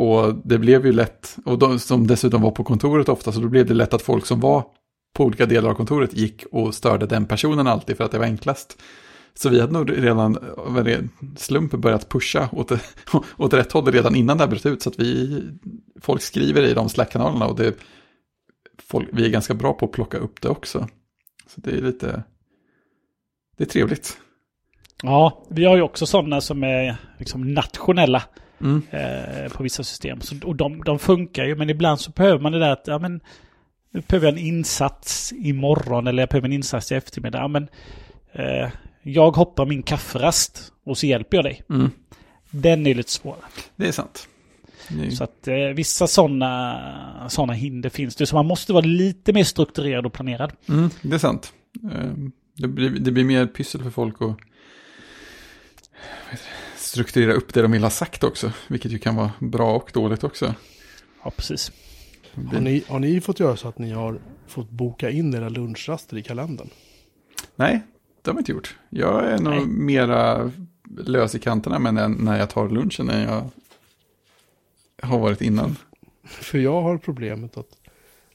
och 0.00 0.34
det 0.44 0.58
blev 0.58 0.86
ju 0.86 0.92
lätt, 0.92 1.36
och 1.44 1.58
de 1.58 1.78
som 1.78 2.06
dessutom 2.06 2.42
var 2.42 2.50
på 2.50 2.64
kontoret 2.64 3.08
ofta, 3.08 3.32
så 3.32 3.40
då 3.40 3.48
blev 3.48 3.66
det 3.66 3.74
lätt 3.74 3.94
att 3.94 4.02
folk 4.02 4.26
som 4.26 4.40
var 4.40 4.64
på 5.14 5.24
olika 5.24 5.46
delar 5.46 5.70
av 5.70 5.74
kontoret 5.74 6.16
gick 6.16 6.44
och 6.52 6.74
störde 6.74 7.06
den 7.06 7.26
personen 7.26 7.66
alltid 7.66 7.96
för 7.96 8.04
att 8.04 8.10
det 8.10 8.18
var 8.18 8.24
enklast. 8.24 8.82
Så 9.34 9.48
vi 9.48 9.60
hade 9.60 9.72
nog 9.72 10.04
redan 10.04 10.36
av 10.56 10.78
en 10.78 10.84
ren 10.84 11.10
slump 11.36 11.72
börjat 11.72 12.08
pusha 12.08 12.48
åt, 12.52 12.72
åt 13.36 13.54
rätt 13.54 13.72
håll 13.72 13.92
redan 13.92 14.14
innan 14.14 14.38
det 14.38 14.44
här 14.44 14.50
bröt 14.50 14.66
ut. 14.66 14.82
Så 14.82 14.90
att 14.90 15.00
vi, 15.00 15.42
folk 16.00 16.22
skriver 16.22 16.62
i 16.62 16.74
de 16.74 16.88
Slack-kanalerna 16.88 17.46
och 17.46 17.56
det, 17.56 17.74
folk, 18.78 19.08
vi 19.12 19.24
är 19.24 19.30
ganska 19.30 19.54
bra 19.54 19.72
på 19.72 19.86
att 19.86 19.92
plocka 19.92 20.18
upp 20.18 20.40
det 20.40 20.48
också. 20.48 20.88
Så 21.46 21.60
det 21.60 21.70
är 21.70 21.82
lite, 21.82 22.22
det 23.56 23.64
är 23.64 23.68
trevligt. 23.68 24.18
Ja, 25.02 25.44
vi 25.50 25.64
har 25.64 25.76
ju 25.76 25.82
också 25.82 26.06
sådana 26.06 26.40
som 26.40 26.64
är 26.64 26.96
liksom 27.18 27.54
nationella 27.54 28.22
Mm. 28.60 28.82
eh, 28.90 29.52
på 29.52 29.62
vissa 29.62 29.84
system. 29.84 30.20
Så, 30.20 30.34
och 30.44 30.56
de, 30.56 30.84
de 30.84 30.98
funkar 30.98 31.44
ju, 31.44 31.56
men 31.56 31.70
ibland 31.70 32.00
så 32.00 32.10
behöver 32.10 32.38
man 32.40 32.52
det 32.52 32.58
där 32.58 32.70
att, 32.70 32.84
ja 32.86 32.98
men, 32.98 33.20
nu 33.92 34.02
behöver 34.08 34.26
jag 34.26 34.38
en 34.38 34.44
insats 34.46 35.32
imorgon 35.36 36.06
eller 36.06 36.22
jag 36.22 36.28
behöver 36.28 36.48
en 36.48 36.52
insats 36.52 36.92
i 36.92 36.94
eftermiddag. 36.94 37.38
Ja, 37.38 37.48
men, 37.48 37.68
eh, 38.32 38.68
jag 39.02 39.30
hoppar 39.30 39.66
min 39.66 39.82
kafferast 39.82 40.72
och 40.84 40.98
så 40.98 41.06
hjälper 41.06 41.36
jag 41.36 41.44
dig. 41.44 41.62
Mm. 41.70 41.90
Den 42.50 42.86
är 42.86 42.94
lite 42.94 43.10
svårare. 43.10 43.40
Det 43.76 43.88
är 43.88 43.92
sant. 43.92 44.28
Är- 45.06 45.10
Så 45.10 45.24
att 45.24 45.48
eh, 45.48 45.54
vissa 45.56 46.06
sådana 46.06 47.26
såna 47.28 47.52
hinder 47.52 47.90
finns 47.90 48.16
det. 48.16 48.26
Så 48.26 48.36
man 48.36 48.46
måste 48.46 48.72
vara 48.72 48.84
lite 48.84 49.32
mer 49.32 49.44
strukturerad 49.44 50.06
och 50.06 50.12
planerad. 50.12 50.52
Mm, 50.68 50.90
det 51.02 51.14
är 51.14 51.18
sant. 51.18 51.52
Eh, 51.92 52.12
Det 52.56 52.68
blir, 52.68 52.90
det 52.90 53.10
blir 53.10 53.24
mer 53.24 53.46
pyssel 53.46 53.82
för 53.82 53.90
folk 53.90 54.14
att 54.22 54.36
strukturera 56.90 57.32
upp 57.32 57.54
det 57.54 57.62
de 57.62 57.72
vill 57.72 57.82
ha 57.82 57.90
sagt 57.90 58.24
också. 58.24 58.52
Vilket 58.68 58.92
ju 58.92 58.98
kan 58.98 59.16
vara 59.16 59.32
bra 59.38 59.76
och 59.76 59.90
dåligt 59.94 60.24
också. 60.24 60.54
Ja, 61.24 61.30
precis. 61.36 61.72
Har 62.52 62.60
ni, 62.60 62.84
har 62.88 62.98
ni 62.98 63.20
fått 63.20 63.40
göra 63.40 63.56
så 63.56 63.68
att 63.68 63.78
ni 63.78 63.90
har 63.90 64.20
fått 64.46 64.70
boka 64.70 65.10
in 65.10 65.34
era 65.34 65.48
lunchraster 65.48 66.16
i 66.16 66.22
kalendern? 66.22 66.68
Nej, 67.56 67.80
det 68.22 68.30
har 68.30 68.34
vi 68.34 68.38
inte 68.38 68.52
gjort. 68.52 68.76
Jag 68.88 69.24
är 69.26 69.38
nog 69.38 69.52
Nej. 69.54 69.66
mera 69.66 70.50
lös 70.98 71.34
i 71.34 71.38
kanterna 71.38 71.78
men 71.78 71.94
när- 71.94 72.08
när 72.08 72.38
jag 72.38 72.50
tar 72.50 72.68
lunchen 72.68 73.10
än 73.10 73.22
jag 73.22 73.50
har 75.02 75.18
varit 75.18 75.40
innan. 75.42 75.76
För 76.24 76.58
jag 76.58 76.82
har 76.82 76.98
problemet 76.98 77.56
att 77.56 77.76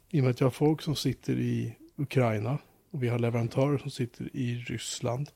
i 0.10 0.20
och 0.20 0.24
med 0.24 0.32
att 0.32 0.40
jag 0.40 0.46
har 0.48 0.52
folk 0.52 0.82
som 0.82 0.96
sitter 0.96 1.34
i 1.34 1.76
Ukraina 1.98 2.58
och 2.92 3.04
vi 3.04 3.08
har 3.08 3.20
leverantörer 3.20 3.78
som 3.78 3.92
sitter 3.92 4.30
i 4.34 4.56
Ryssland 4.56 5.30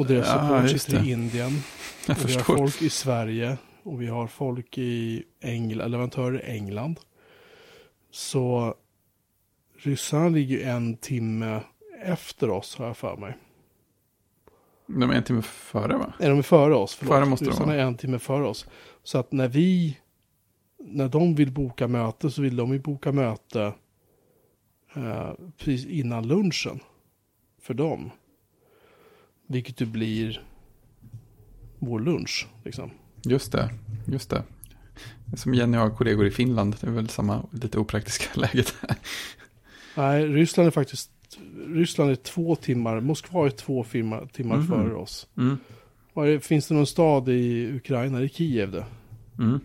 och 0.00 0.06
deras 0.06 0.26
Ja, 0.28 0.62
support 0.62 0.80
sitter 0.80 1.04
i 1.06 1.10
Indien 1.12 1.50
Jag 2.06 2.16
och 2.16 2.28
vi 2.28 2.32
har 2.34 2.38
förstår. 2.38 2.56
folk 2.56 2.82
i 2.82 2.90
Sverige 2.90 3.58
och 3.82 4.02
vi 4.02 4.06
har 4.06 4.26
folk 4.26 4.78
i 4.78 5.22
England, 5.40 5.90
leverantörer 5.90 6.40
i 6.40 6.50
England. 6.56 7.00
Så 8.10 8.74
ryssarna 9.78 10.28
ligger 10.28 10.56
ju 10.56 10.62
en 10.62 10.96
timme 10.96 11.60
efter 12.02 12.50
oss 12.50 12.76
har 12.76 12.86
jag 12.86 12.96
för 12.96 13.16
mig. 13.16 13.36
De 14.86 15.10
är 15.10 15.14
en 15.14 15.22
timme 15.24 15.42
före 15.42 15.96
va? 15.96 16.12
Är 16.18 16.30
de 16.30 16.42
före 16.42 16.74
oss? 16.74 16.94
Förlåt. 16.94 17.14
Före 17.14 17.24
måste 17.24 17.44
de 17.44 17.50
Ryssarna 17.50 17.66
vara. 17.66 17.76
är 17.82 17.86
en 17.86 17.96
timme 17.96 18.18
före 18.18 18.46
oss. 18.46 18.66
Så 19.02 19.18
att 19.18 19.32
när 19.32 19.48
vi, 19.48 19.98
när 20.78 21.08
de 21.08 21.34
vill 21.34 21.52
boka 21.52 21.88
möte 21.88 22.30
så 22.30 22.42
vill 22.42 22.56
de 22.56 22.72
ju 22.72 22.78
boka 22.78 23.12
möte 23.12 23.72
eh, 24.94 25.30
precis 25.58 25.86
innan 25.86 26.28
lunchen. 26.28 26.80
För 27.62 27.74
dem. 27.74 28.10
Vilket 29.50 29.80
ju 29.80 29.86
blir 29.86 30.42
vår 31.78 32.00
lunch. 32.00 32.46
Liksom. 32.64 32.90
Just 33.24 33.52
det, 33.52 33.70
just 34.06 34.30
det. 34.30 34.42
Som 35.36 35.54
Jenny 35.54 35.76
har 35.78 35.90
kollegor 35.90 36.26
i 36.26 36.30
Finland, 36.30 36.76
det 36.80 36.86
är 36.86 36.90
väl 36.90 37.08
samma 37.08 37.46
lite 37.52 37.78
opraktiska 37.78 38.24
läget. 38.40 38.74
Nej, 39.96 40.26
Ryssland 40.26 40.66
är 40.66 40.70
faktiskt, 40.70 41.10
Ryssland 41.66 42.10
är 42.10 42.14
två 42.14 42.56
timmar, 42.56 43.00
Moskva 43.00 43.46
är 43.46 43.50
två 43.50 43.84
timmar, 43.84 44.26
timmar 44.32 44.56
Mhm. 44.56 44.66
före 44.66 44.94
oss. 44.94 45.26
Mm. 45.36 45.58
Är, 46.14 46.38
finns 46.38 46.68
det 46.68 46.74
någon 46.74 46.86
stad 46.86 47.28
i 47.28 47.72
Ukraina? 47.76 48.18
Det 48.18 48.24
är 48.24 48.28
Kiev 48.28 48.72
det. 48.72 48.84
Mm. 49.38 49.60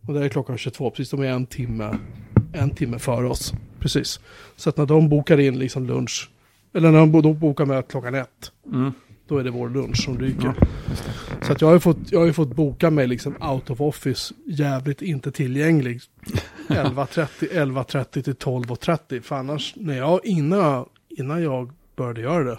Och 0.00 0.14
där 0.14 0.22
är 0.22 0.28
klockan 0.28 0.58
22, 0.58 0.90
precis 0.90 1.10
de 1.10 1.20
är 1.20 1.26
en 1.32 1.46
timme, 1.46 1.98
en 2.52 2.70
timme 2.70 2.98
före 2.98 3.26
oss. 3.28 3.52
Precis. 3.80 4.20
Så 4.56 4.68
att 4.68 4.76
när 4.76 4.86
de 4.86 5.08
bokar 5.08 5.40
in 5.40 5.58
liksom 5.58 5.86
lunch, 5.86 6.30
eller 6.74 6.90
när 6.92 6.98
de 6.98 7.12
bo- 7.12 7.20
de 7.20 7.38
bokar 7.38 7.64
med 7.66 7.88
klockan 7.88 8.14
ett, 8.14 8.52
Mm. 8.72 8.92
Då 9.28 9.38
är 9.38 9.44
det 9.44 9.50
vår 9.50 9.68
lunch 9.70 10.04
som 10.04 10.18
ryker. 10.18 10.54
Ja. 10.60 10.66
Så 11.42 11.52
att 11.52 11.60
jag 11.60 11.68
har 11.68 11.72
ju 11.74 11.80
fått, 11.80 11.98
jag 12.10 12.20
har 12.26 12.32
fått 12.32 12.56
boka 12.56 12.90
mig 12.90 13.06
liksom 13.06 13.36
out 13.42 13.70
of 13.70 13.80
office 13.80 14.34
jävligt 14.46 15.02
inte 15.02 15.32
tillgänglig. 15.32 16.00
11.30 16.68 17.26
11.30 17.52 18.04
till 18.22 18.32
12.30. 18.34 19.20
För 19.20 19.36
annars, 19.36 19.74
när 19.76 19.96
jag, 19.96 20.20
innan, 20.24 20.58
jag- 20.58 20.88
innan 21.08 21.42
jag 21.42 21.72
började 21.96 22.20
göra 22.20 22.44
det, 22.44 22.58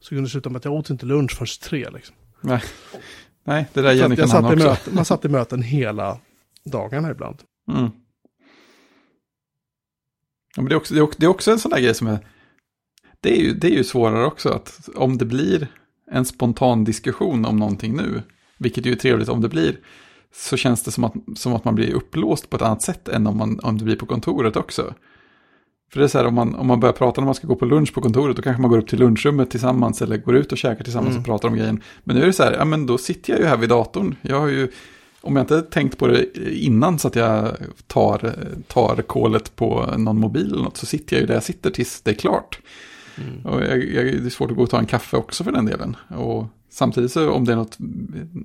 så 0.00 0.08
kunde 0.08 0.24
det 0.24 0.28
sluta 0.28 0.50
med 0.50 0.56
att 0.56 0.64
jag 0.64 0.74
åt 0.74 0.90
inte 0.90 1.06
lunch 1.06 1.32
förrän 1.36 1.46
tre. 1.62 1.90
Liksom. 1.94 2.16
Nej. 2.40 2.62
Nej, 3.44 3.66
det 3.72 3.82
där 3.82 3.92
Jenny 3.92 4.16
kan 4.16 4.30
han 4.30 4.42
satt 4.42 4.52
också. 4.52 4.66
möten, 4.68 4.94
man 4.94 5.04
satt 5.04 5.24
i 5.24 5.28
möten 5.28 5.62
hela 5.62 6.18
dagarna 6.64 7.10
ibland. 7.10 7.36
Mm. 7.72 7.90
Ja, 10.56 10.62
men 10.62 10.64
det, 10.64 10.74
är 10.74 10.76
också, 10.76 10.94
det, 10.94 11.00
är 11.00 11.02
också, 11.02 11.18
det 11.20 11.26
är 11.26 11.30
också 11.30 11.50
en 11.50 11.58
sån 11.58 11.70
där 11.70 11.80
grej 11.80 11.94
som 11.94 12.06
är... 12.06 12.18
Det 13.22 13.36
är, 13.38 13.40
ju, 13.40 13.54
det 13.54 13.66
är 13.66 13.76
ju 13.76 13.84
svårare 13.84 14.26
också 14.26 14.48
att 14.48 14.88
om 14.94 15.18
det 15.18 15.24
blir 15.24 15.66
en 16.10 16.24
spontan 16.24 16.84
diskussion 16.84 17.44
om 17.44 17.56
någonting 17.56 17.96
nu, 17.96 18.22
vilket 18.58 18.86
ju 18.86 18.92
är 18.92 18.96
trevligt 18.96 19.28
om 19.28 19.40
det 19.40 19.48
blir, 19.48 19.76
så 20.34 20.56
känns 20.56 20.82
det 20.82 20.90
som 20.90 21.04
att, 21.04 21.14
som 21.36 21.54
att 21.54 21.64
man 21.64 21.74
blir 21.74 21.94
upplåst 21.94 22.50
på 22.50 22.56
ett 22.56 22.62
annat 22.62 22.82
sätt 22.82 23.08
än 23.08 23.26
om, 23.26 23.36
man, 23.36 23.60
om 23.62 23.78
det 23.78 23.84
blir 23.84 23.96
på 23.96 24.06
kontoret 24.06 24.56
också. 24.56 24.94
För 25.92 26.00
det 26.00 26.06
är 26.06 26.08
så 26.08 26.18
här, 26.18 26.26
om 26.26 26.34
man, 26.34 26.54
om 26.54 26.66
man 26.66 26.80
börjar 26.80 26.92
prata 26.92 27.20
när 27.20 27.26
man 27.26 27.34
ska 27.34 27.46
gå 27.46 27.56
på 27.56 27.64
lunch 27.64 27.94
på 27.94 28.00
kontoret, 28.00 28.36
då 28.36 28.42
kanske 28.42 28.62
man 28.62 28.70
går 28.70 28.78
upp 28.78 28.88
till 28.88 28.98
lunchrummet 28.98 29.50
tillsammans 29.50 30.02
eller 30.02 30.16
går 30.16 30.36
ut 30.36 30.52
och 30.52 30.58
käkar 30.58 30.84
tillsammans 30.84 31.10
Mm. 31.10 31.20
och 31.20 31.26
pratar 31.26 31.48
om 31.48 31.56
grejen. 31.56 31.80
Men 32.04 32.16
nu 32.16 32.22
är 32.22 32.26
det 32.26 32.32
så 32.32 32.42
här, 32.42 32.52
ja 32.52 32.64
men 32.64 32.86
då 32.86 32.98
sitter 32.98 33.32
jag 33.32 33.40
ju 33.40 33.46
här 33.46 33.56
vid 33.56 33.68
datorn. 33.68 34.14
Jag 34.22 34.40
har 34.40 34.48
ju, 34.48 34.68
om 35.20 35.36
jag 35.36 35.42
inte 35.42 35.62
tänkt 35.62 35.98
på 35.98 36.06
det 36.06 36.26
innan 36.54 36.98
så 36.98 37.08
att 37.08 37.16
jag 37.16 37.56
tar, 37.86 38.34
tar 38.66 39.02
kolet 39.02 39.56
på 39.56 39.94
någon 39.96 40.20
mobil 40.20 40.52
eller 40.52 40.62
något, 40.62 40.76
så 40.76 40.86
sitter 40.86 41.16
jag 41.16 41.20
ju 41.20 41.26
där 41.26 41.34
jag 41.34 41.42
sitter 41.42 41.70
tills 41.70 42.00
det 42.00 42.10
är 42.10 42.14
klart. 42.14 42.60
Mm. 43.16 43.46
Och 43.46 43.62
jag, 43.62 43.84
jag, 43.84 44.04
det 44.04 44.26
är 44.26 44.30
svårt 44.30 44.50
att 44.50 44.56
gå 44.56 44.62
och 44.62 44.70
ta 44.70 44.78
en 44.78 44.86
kaffe 44.86 45.16
också 45.16 45.44
för 45.44 45.52
den 45.52 45.66
delen. 45.66 45.96
Och 46.08 46.46
samtidigt 46.70 47.12
så 47.12 47.30
om 47.30 47.44
det 47.44 47.52
är 47.52 47.56
något 47.56 47.76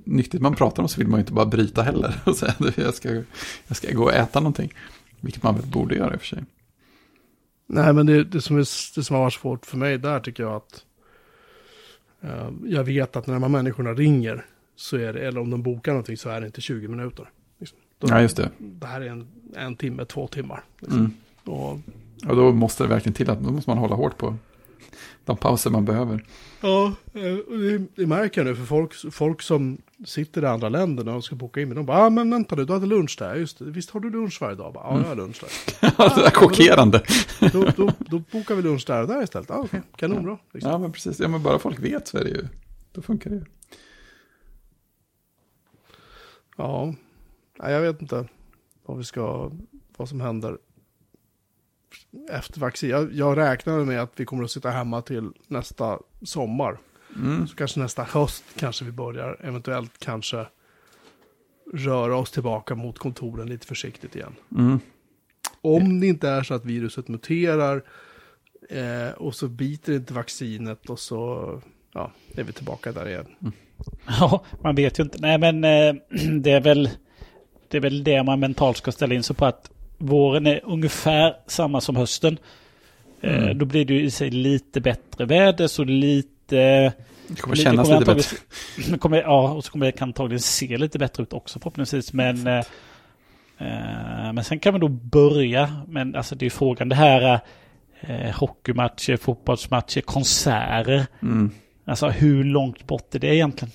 nyttigt 0.04 0.42
man 0.42 0.54
pratar 0.54 0.82
om 0.82 0.88
så 0.88 0.98
vill 0.98 1.08
man 1.08 1.18
ju 1.18 1.22
inte 1.22 1.32
bara 1.32 1.46
bryta 1.46 1.82
heller 1.82 2.20
och 2.24 2.36
säga 2.36 2.54
att 2.58 2.78
jag 2.78 2.94
ska, 2.94 3.08
jag 3.68 3.76
ska 3.76 3.92
gå 3.92 4.04
och 4.04 4.12
äta 4.12 4.40
någonting. 4.40 4.72
Vilket 5.20 5.42
man 5.42 5.54
väl 5.54 5.66
borde 5.66 5.94
göra 5.94 6.12
i 6.14 6.16
och 6.16 6.20
för 6.20 6.26
sig. 6.26 6.44
Nej, 7.66 7.92
men 7.92 8.06
det, 8.06 8.24
det, 8.24 8.40
som 8.40 8.56
är, 8.56 8.60
det 8.94 9.04
som 9.04 9.16
har 9.16 9.22
varit 9.22 9.34
svårt 9.34 9.66
för 9.66 9.76
mig 9.76 9.98
där 9.98 10.20
tycker 10.20 10.42
jag 10.42 10.52
att 10.54 10.84
eh, 12.22 12.50
jag 12.64 12.84
vet 12.84 13.16
att 13.16 13.26
när 13.26 13.34
de 13.34 13.42
här 13.42 13.50
människorna 13.50 13.92
ringer 13.94 14.46
så 14.76 14.96
är 14.96 15.12
det, 15.12 15.26
eller 15.26 15.40
om 15.40 15.50
de 15.50 15.62
bokar 15.62 15.92
någonting 15.92 16.16
så 16.16 16.28
är 16.28 16.40
det 16.40 16.46
inte 16.46 16.60
20 16.60 16.88
minuter. 16.88 17.30
Liksom. 17.58 17.78
Då, 17.98 18.08
Ja, 18.10 18.20
just 18.20 18.36
det. 18.36 18.50
det 18.58 18.86
här 18.86 19.00
är 19.00 19.06
en, 19.06 19.26
en 19.56 19.76
timme, 19.76 20.04
två 20.04 20.26
timmar. 20.26 20.64
Liksom. 20.80 20.98
Mm. 20.98 21.12
Och, 21.44 21.78
Och 22.28 22.36
då 22.36 22.52
måste 22.52 22.84
det 22.84 22.88
verkligen 22.88 23.14
till 23.14 23.30
att 23.30 23.40
då 23.40 23.50
måste 23.50 23.70
man 23.70 23.78
hålla 23.78 23.94
hårt 23.94 24.16
på 24.18 24.36
de 25.24 25.36
pauser 25.36 25.70
man 25.70 25.84
behöver. 25.84 26.24
ja, 26.60 26.94
eh, 27.14 27.22
det, 27.58 27.86
det 27.94 28.06
märker 28.06 28.40
jag 28.40 28.48
nu 28.48 28.56
för 28.56 28.64
folk, 28.64 29.12
folk 29.14 29.42
som 29.42 29.78
sitter 30.04 30.42
i 30.42 30.46
andra 30.46 30.68
länder 30.68 31.08
och 31.08 31.24
ska 31.24 31.36
boka 31.36 31.60
in 31.60 31.68
mig. 31.68 31.76
De 31.76 31.86
bara, 31.86 31.98
ah, 31.98 32.10
men 32.10 32.30
vänta 32.30 32.56
nu, 32.56 32.64
du 32.64 32.72
hade 32.72 32.86
lunch 32.86 33.16
där, 33.18 33.34
just 33.34 33.58
det. 33.58 33.64
Visst 33.64 33.90
har 33.90 34.00
du 34.00 34.10
lunch 34.10 34.38
varje 34.40 34.56
dag? 34.56 34.72
Bara, 34.72 34.84
Ja, 34.84 34.98
jag 35.00 35.08
har 35.08 35.16
lunch 35.16 35.40
där. 35.40 35.50
det 36.20 36.26
är 36.26 36.30
chockerande. 36.30 37.02
Då, 37.52 37.64
då, 37.76 37.92
då 37.98 38.22
bokar 38.32 38.54
vi 38.54 38.62
lunch 38.62 38.84
där 38.86 39.02
och 39.02 39.08
där 39.08 39.22
istället. 39.22 39.50
Ah, 39.50 39.58
okay. 39.58 39.80
Kanonbra. 39.96 40.38
Liksom. 40.52 40.70
Ja, 40.72 40.78
men 40.78 40.92
precis. 40.92 41.20
Ja, 41.20 41.28
men 41.28 41.42
bara 41.42 41.58
folk 41.58 41.78
vet 41.78 42.08
så 42.08 42.18
är 42.18 42.24
det 42.24 42.30
ju. 42.30 42.48
Då 42.92 43.02
funkar 43.02 43.30
det 43.30 43.36
ju. 43.36 43.44
Ja, 46.56 46.94
nej, 47.58 47.72
jag 47.72 47.80
vet 47.80 48.02
inte 48.02 48.28
vad 48.86 48.98
vi 48.98 49.04
ska, 49.04 49.50
vad 49.96 50.08
som 50.08 50.20
händer 50.20 50.58
efter 52.30 52.60
vaccin. 52.60 52.90
Jag, 52.90 53.12
jag 53.12 53.36
räknar 53.36 53.84
med 53.84 54.02
att 54.02 54.12
vi 54.16 54.24
kommer 54.24 54.44
att 54.44 54.50
sitta 54.50 54.70
hemma 54.70 55.02
till 55.02 55.30
nästa 55.46 55.98
sommar. 56.22 56.78
Mm. 57.16 57.48
Så 57.48 57.56
kanske 57.56 57.80
nästa 57.80 58.02
höst 58.02 58.44
kanske 58.56 58.84
vi 58.84 58.92
börjar 58.92 59.36
eventuellt 59.40 59.98
kanske 59.98 60.46
röra 61.72 62.16
oss 62.16 62.30
tillbaka 62.30 62.74
mot 62.74 62.98
kontoren 62.98 63.48
lite 63.48 63.66
försiktigt 63.66 64.16
igen. 64.16 64.34
Mm. 64.56 64.80
Om 65.60 66.00
det 66.00 66.06
inte 66.06 66.28
är 66.28 66.42
så 66.42 66.54
att 66.54 66.64
viruset 66.64 67.08
muterar 67.08 67.82
eh, 68.70 69.10
och 69.16 69.34
så 69.34 69.48
biter 69.48 69.92
inte 69.92 70.14
vaccinet 70.14 70.90
och 70.90 70.98
så 70.98 71.60
ja, 71.92 72.12
är 72.34 72.44
vi 72.44 72.52
tillbaka 72.52 72.92
där 72.92 73.08
igen. 73.08 73.26
Ja, 74.06 74.44
man 74.62 74.74
vet 74.74 74.98
ju 74.98 75.02
inte. 75.02 75.18
Nej, 75.20 75.38
men 75.38 75.64
eh, 75.64 75.94
det 76.40 76.50
är 76.50 76.60
väl 76.60 76.90
det 77.68 77.76
är 77.76 77.80
väl 77.80 78.04
det 78.04 78.22
man 78.22 78.40
mentalt 78.40 78.76
ska 78.76 78.92
ställa 78.92 79.14
in 79.14 79.22
sig 79.22 79.36
på 79.36 79.46
att 79.46 79.70
våren 79.98 80.46
är 80.46 80.60
ungefär 80.64 81.34
samma 81.46 81.80
som 81.80 81.96
hösten. 81.96 82.38
Eh, 83.20 83.36
Mm. 83.42 83.58
då 83.58 83.64
blir 83.64 83.84
det 83.84 83.94
ju 83.94 84.02
i 84.02 84.10
sig 84.10 84.30
lite 84.30 84.80
bättre 84.80 85.24
väder, 85.24 85.66
så 85.66 85.84
lite... 85.84 86.92
Det 87.28 87.40
kommer 87.40 87.56
lite- 87.56 87.70
kännas 87.70 87.88
kommer 87.88 88.00
lite 88.00 88.14
bättre. 88.14 88.36
Kommer, 88.98 89.22
ja, 89.22 89.50
och 89.52 89.64
så 89.64 89.72
kommer 89.72 89.86
det 89.92 90.02
antagligen 90.02 90.40
se 90.40 90.76
lite 90.78 90.98
bättre 90.98 91.22
ut 91.22 91.32
också 91.32 91.58
förhoppningsvis. 91.58 92.12
Men, 92.12 92.46
eh, 92.46 92.58
eh, 93.58 94.32
men 94.32 94.44
sen 94.44 94.58
kan 94.58 94.72
man 94.74 94.80
då 94.80 94.88
börja. 94.88 95.82
Men 95.88 96.14
alltså 96.14 96.34
det 96.34 96.46
är 96.46 96.50
frågan 96.50 96.88
det 96.88 96.94
här 96.96 97.40
eh, 98.00 98.30
hockeymatcher, 98.34 99.16
fotbollsmatcher, 99.16 100.00
konserter. 100.00 101.06
Mm. 101.22 101.50
Alltså 101.84 102.08
hur 102.08 102.44
långt 102.44 102.86
bort 102.86 103.14
är 103.14 103.18
det 103.18 103.34
egentligen? 103.34 103.72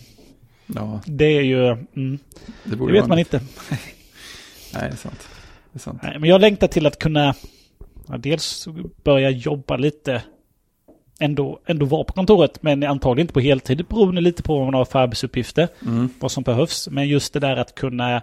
Ja, 0.65 1.01
Det 1.05 1.25
är 1.37 1.41
ju... 1.41 1.67
Mm, 1.67 2.19
det 2.63 2.75
det 2.75 2.91
vet 2.91 3.07
man 3.07 3.19
inte. 3.19 3.37
Nej, 4.73 4.81
det 4.81 4.87
är 4.87 4.95
sant. 4.95 5.27
Det 5.73 5.77
är 5.77 5.79
sant. 5.79 5.99
Nej, 6.03 6.19
men 6.19 6.29
jag 6.29 6.41
längtar 6.41 6.67
till 6.67 6.85
att 6.85 6.99
kunna 6.99 7.33
ja, 8.07 8.17
dels 8.17 8.67
börja 9.03 9.29
jobba 9.29 9.77
lite. 9.77 10.23
Ändå, 11.19 11.59
ändå 11.65 11.85
vara 11.85 12.03
på 12.03 12.13
kontoret, 12.13 12.63
men 12.63 12.83
antagligen 12.83 13.23
inte 13.23 13.33
på 13.33 13.39
heltid 13.39 13.85
beroende 13.89 14.21
lite 14.21 14.43
på 14.43 14.55
vad 14.55 14.65
man 14.65 14.73
har 14.73 14.85
för 14.85 14.99
arbetsuppgifter. 14.99 15.67
Mm. 15.85 16.09
Vad 16.19 16.31
som 16.31 16.43
behövs. 16.43 16.87
Men 16.91 17.07
just 17.07 17.33
det 17.33 17.39
där 17.39 17.55
att 17.55 17.75
kunna, 17.75 18.21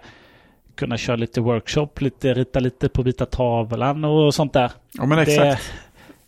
kunna 0.75 0.97
köra 0.97 1.15
lite 1.15 1.41
workshop, 1.41 1.87
lite 1.99 2.33
rita 2.33 2.59
lite 2.59 2.89
på 2.89 3.01
vita 3.01 3.25
tavlan 3.25 4.05
och 4.05 4.33
sånt 4.33 4.53
där. 4.53 4.71
Ja, 4.93 5.05
men 5.05 5.19
exakt. 5.19 5.71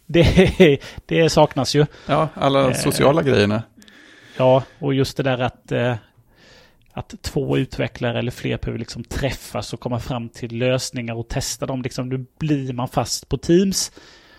Det, 0.05 0.23
det, 0.57 0.79
det 1.05 1.29
saknas 1.29 1.75
ju. 1.75 1.85
Ja, 2.07 2.29
alla 2.33 2.69
Eh. 2.69 2.73
sociala 2.73 3.21
grejerna. 3.23 3.63
Ja, 4.37 4.63
och 4.79 4.93
just 4.93 5.17
det 5.17 5.23
där 5.23 5.39
att, 5.39 5.71
eh, 5.71 5.95
att 6.93 7.21
två 7.21 7.57
utvecklare 7.57 8.19
eller 8.19 8.31
fler 8.31 8.57
behöver 8.57 8.79
liksom 8.79 9.03
träffas 9.03 9.73
och 9.73 9.79
komma 9.79 9.99
fram 9.99 10.29
till 10.29 10.57
lösningar 10.57 11.15
och 11.15 11.27
testa 11.27 11.65
dem. 11.65 11.81
Liksom, 11.81 12.09
nu 12.09 12.25
blir 12.39 12.73
man 12.73 12.87
fast 12.87 13.29
på 13.29 13.37
Teams. 13.37 13.91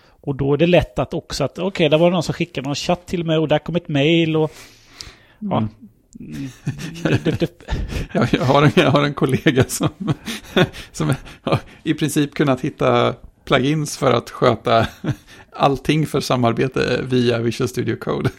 Och 0.07 0.35
då 0.35 0.53
är 0.53 0.57
det 0.57 0.67
lätt 0.67 0.99
att 0.99 1.13
också 1.13 1.43
att 1.43 1.51
okej, 1.51 1.67
okay, 1.67 1.89
där 1.89 1.97
var 1.97 2.07
det 2.07 2.13
någon 2.13 2.23
som 2.23 2.33
skickade 2.33 2.67
någon 2.67 2.75
chatt 2.75 3.07
till 3.07 3.23
mig 3.23 3.37
och 3.37 3.47
där 3.47 3.59
kom 3.59 3.75
ett 3.75 3.87
mail 3.87 4.35
och 4.35 4.51
ja. 5.39 5.57
Mm. 5.57 5.69
Mm, 6.19 6.49
det, 7.23 7.39
det, 7.39 7.63
Jag, 8.11 8.27
jag, 8.33 8.45
har 8.45 8.63
en, 8.63 8.71
jag 8.75 8.91
har 8.91 9.03
en 9.03 9.13
kollega 9.13 9.63
som, 9.63 9.89
som 10.91 11.13
i 11.83 11.93
princip 11.93 12.33
kunnat 12.33 12.61
hitta 12.61 13.15
plugins 13.45 13.97
för 13.97 14.11
att 14.11 14.29
sköta 14.29 14.87
allting 15.51 16.07
för 16.07 16.21
samarbete 16.21 17.01
via 17.03 17.39
Visual 17.39 17.67
Studio 17.67 17.95
Code. 17.95 18.29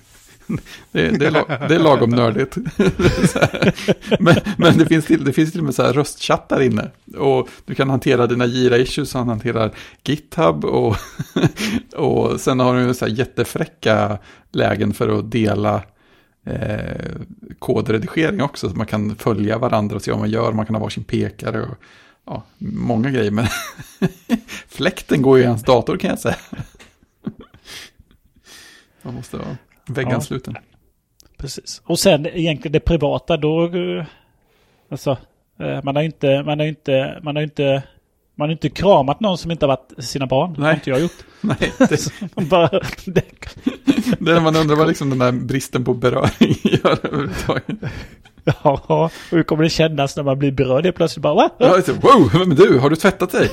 Det, 0.93 1.11
det, 1.11 1.27
är, 1.27 1.69
det 1.69 1.75
är 1.75 1.79
lagom 1.79 2.11
nördigt. 2.11 2.57
Men, 4.21 4.35
men 4.59 4.79
det, 4.79 4.87
finns 4.87 5.05
till, 5.05 5.25
det 5.25 5.33
finns 5.33 5.53
till 5.53 5.61
och 5.61 5.65
med 5.65 5.75
så 5.75 5.83
här 5.83 5.93
röstchattar 5.93 6.61
inne. 6.63 6.91
Och 7.17 7.49
du 7.65 7.75
kan 7.75 7.91
hantera 7.91 8.27
dina 8.27 8.47
Jira-issues, 8.47 9.15
han 9.15 9.29
hanterar 9.29 9.71
GitHub 10.05 10.65
och, 10.65 10.97
och 11.97 12.41
sen 12.41 12.61
har 12.61 12.87
du 12.87 12.95
så 12.95 13.07
här 13.07 13.13
jättefräcka 13.13 14.19
lägen 14.53 14.95
för 14.95 15.19
att 15.19 15.31
dela 15.31 15.83
eh, 16.45 17.11
kodredigering 17.59 18.43
också. 18.43 18.71
Så 18.71 18.77
man 18.77 18.87
kan 18.87 19.17
följa 19.17 19.59
varandra 19.59 19.97
och 19.97 20.03
se 20.03 20.11
vad 20.11 20.21
man 20.21 20.31
gör. 20.31 20.53
Man 20.53 20.67
kan 20.67 20.75
ha 20.75 20.83
varsin 20.83 21.05
pekare 21.05 21.63
och 21.63 21.75
ja, 22.27 22.43
många 22.59 23.11
grejer. 23.11 23.31
Men 23.31 23.47
fläkten 24.69 25.23
går 25.23 25.39
ju 25.39 25.45
i 25.45 25.47
hans 25.47 25.63
dator 25.63 25.97
kan 25.97 26.11
jag 26.11 26.19
säga. 26.19 26.37
Man 29.03 29.15
måste 29.15 29.37
vara 29.37 29.57
väggansluten. 29.89 30.57
precis. 31.39 31.83
Och 31.85 31.99
sen 31.99 32.27
egentligen 32.27 32.73
det 32.73 32.81
privata, 32.81 33.37
då... 33.37 33.65
eh, 33.65 34.05
Alltså, 34.89 35.17
eh, 35.61 35.83
man 35.85 35.97
har 35.97 36.03
inte... 36.03 36.43
Man 36.43 36.59
har 36.59 36.67
inte... 36.67 37.21
Man 37.23 37.37
har 37.37 37.43
inte... 37.43 37.83
Man 38.39 38.49
har 38.49 38.53
inte 38.53 38.69
kramat 38.71 39.21
någon 39.21 39.39
som 39.39 39.51
inte 39.51 39.67
har 39.67 39.69
varit 39.69 40.05
sina 40.05 40.27
barn. 40.27 40.53
Det 40.55 40.61
har 40.61 40.67
Nej. 40.67 40.75
inte 40.75 40.91
jag 40.91 41.01
gjort. 41.01 41.13
Nej, 41.41 41.73
det, 41.79 42.13
man 42.35 42.49
bara, 42.49 42.69
det, 43.07 43.23
det 44.19 44.41
man 44.41 44.57
undrar 44.57 44.77
vad 44.77 44.89
liksom 44.89 45.11
den 45.11 45.19
där 45.19 45.33
bristen 45.33 45.85
på 45.85 45.95
beröring 45.95 46.31
gör 46.63 46.99
överhuvudtaget. 47.07 47.77
ja, 48.45 48.83
och 48.87 49.13
hur 49.31 49.43
kommer 49.43 49.63
det 49.65 49.71
kännas 49.71 50.17
när 50.17 50.23
man 50.23 50.39
blir 50.39 50.53
berörd 50.53 50.85
helt 50.85 50.97
plötsligt? 50.97 51.23
Bara, 51.23 51.35
va? 51.35 51.51
Ja, 51.59 51.83
wow, 52.03 52.31
men 52.47 52.57
du, 52.57 52.79
har 52.79 52.91
du 52.91 52.97
tvättat 52.97 53.31
dig? 53.33 53.51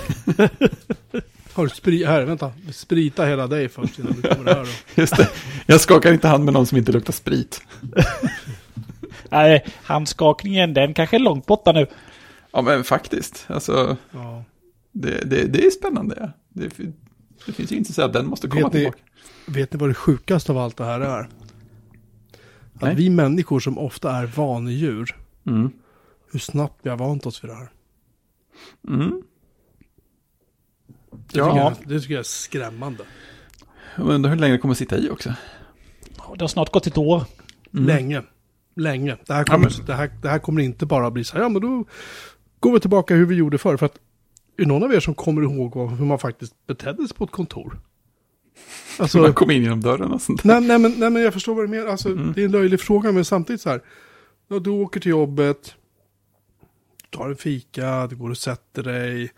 Har 1.54 1.64
du 1.64 1.70
sprit, 1.70 2.08
här, 2.08 2.24
vänta, 2.26 2.52
sprita 2.72 3.26
hela 3.26 3.48
dig 3.48 3.70
först 3.70 4.00
innan 4.00 4.14
du 4.14 4.22
kommer 4.22 4.54
här. 4.54 4.64
Då. 4.64 4.70
Just 5.02 5.18
det, 5.18 5.30
jag 5.66 5.82
skakar 5.82 6.14
inte 6.14 6.28
hand 6.28 6.46
med 6.46 6.54
någon 6.54 6.66
som 6.66 6.78
inte 6.78 6.92
luktar 6.92 7.14
sprit. 7.14 7.62
Nej, 9.30 9.66
handskakningen 9.84 10.74
den 10.74 10.94
kanske 10.94 11.18
är 11.18 11.20
långt 11.20 11.46
borta 11.46 11.72
nu. 11.72 11.88
Ja, 12.52 12.62
men 12.62 12.84
faktiskt, 12.84 13.46
alltså, 13.50 13.98
Ja. 14.12 14.44
det, 14.92 15.30
det, 15.30 15.48
det 15.48 15.66
är 15.66 15.70
spännande. 15.72 16.16
Ja. 16.20 16.32
Det, 16.50 16.72
det 17.46 17.52
finns 17.54 17.72
ju 17.72 17.76
inte 17.76 17.94
så 17.94 18.02
att 18.02 18.14
den 18.14 18.26
måste 18.28 18.48
komma 18.48 18.62
Vet 18.62 18.74
ni- 18.74 18.80
tillbaka. 18.80 19.00
Vet 19.46 19.74
ni 19.74 19.80
vad 19.80 19.90
det 19.90 19.94
sjukaste 19.94 20.52
av 20.52 20.58
allt 20.58 20.78
det 20.78 20.86
här 20.86 21.02
är? 21.02 21.20
Att 22.76 22.82
Nej. 22.82 22.96
vi 22.96 23.10
människor 23.10 23.60
som 23.60 23.78
ofta 23.78 24.12
är 24.16 24.26
vanedjur, 24.26 25.16
Mm. 25.48 25.72
hur 26.32 26.40
snabbt 26.40 26.80
vi 26.82 26.90
har 26.90 26.98
vant 26.98 27.26
oss 27.26 27.44
vid 27.44 27.52
det 27.52 27.56
här. 27.56 27.70
Mm. 28.88 29.22
Det, 31.14 31.38
Ja. 31.40 31.46
tycker, 31.46 31.58
jag, 31.60 31.74
det 31.86 32.00
tycker 32.02 32.14
jag 32.14 32.20
är 32.20 32.24
skrämmande. 32.24 33.04
Jag 33.96 34.08
undrar 34.10 34.30
hur 34.32 34.38
länge 34.38 34.54
det 34.54 34.58
kommer 34.60 34.72
att 34.72 34.78
sitta 34.78 34.98
i 34.98 35.10
också. 35.10 35.34
Det 36.36 36.42
har 36.42 36.48
snart 36.48 36.72
gått 36.72 36.88
ett 36.88 36.98
år. 36.98 37.24
Mm. 37.74 37.86
Länge. 37.86 38.24
Länge. 38.76 39.18
Det 39.28 39.34
här, 39.34 39.40
Ja, 39.48 39.54
kommer, 39.54 39.70
men- 39.78 39.86
det, 39.86 39.94
här, 39.94 40.12
det 40.22 40.30
här 40.30 40.40
kommer 40.40 40.62
inte 40.62 40.86
bara 40.86 41.12
bli 41.12 41.24
så 41.24 41.36
här, 41.36 41.42
ja 41.44 41.50
men 41.50 41.62
då 41.62 41.86
går 42.60 42.74
vi 42.74 42.80
tillbaka 42.80 43.16
hur 43.16 43.26
vi 43.26 43.36
gjorde 43.36 43.58
förr. 43.58 43.78
För 43.78 43.86
att 43.86 44.00
är 44.58 44.66
någon 44.66 44.84
av 44.84 44.94
er 44.94 45.00
som 45.00 45.16
kommer 45.16 45.42
ihåg 45.42 45.92
hur 45.92 46.06
man 46.06 46.20
faktiskt 46.20 46.54
betedde 46.68 47.08
sig 47.08 47.18
på 47.18 47.24
ett 47.24 47.32
kontor? 47.32 47.80
Så 48.98 49.04
Alltså, 49.04 49.18
man 49.18 49.34
kommer 49.34 49.54
in 49.54 49.64
genom 49.64 49.82
dörren 49.82 50.12
och 50.12 50.22
sånt. 50.22 50.44
nej, 50.44 50.62
nej, 50.62 50.80
men, 50.80 50.92
nej 50.98 51.10
men 51.10 51.22
jag 51.22 51.34
förstår 51.34 51.56
vad 51.56 51.64
du 51.64 51.68
menar. 51.68 51.88
Alltså, 51.88 52.10
Mm. 52.10 52.34
Det 52.34 52.42
är 52.42 52.46
en 52.46 52.52
löjlig 52.52 52.80
fråga 52.80 53.12
men 53.12 53.26
samtidigt 53.26 53.62
så 53.62 53.70
här. 53.70 53.82
Ja, 54.48 54.60
du 54.60 54.70
åker 54.70 55.00
till 55.00 55.12
jobbet, 55.12 55.76
tar 57.10 57.30
en 57.30 57.36
fika, 57.36 58.08
du 58.08 58.16
går 58.16 58.30
och 58.30 58.38
sätter 58.38 58.84
dig. 58.84 59.32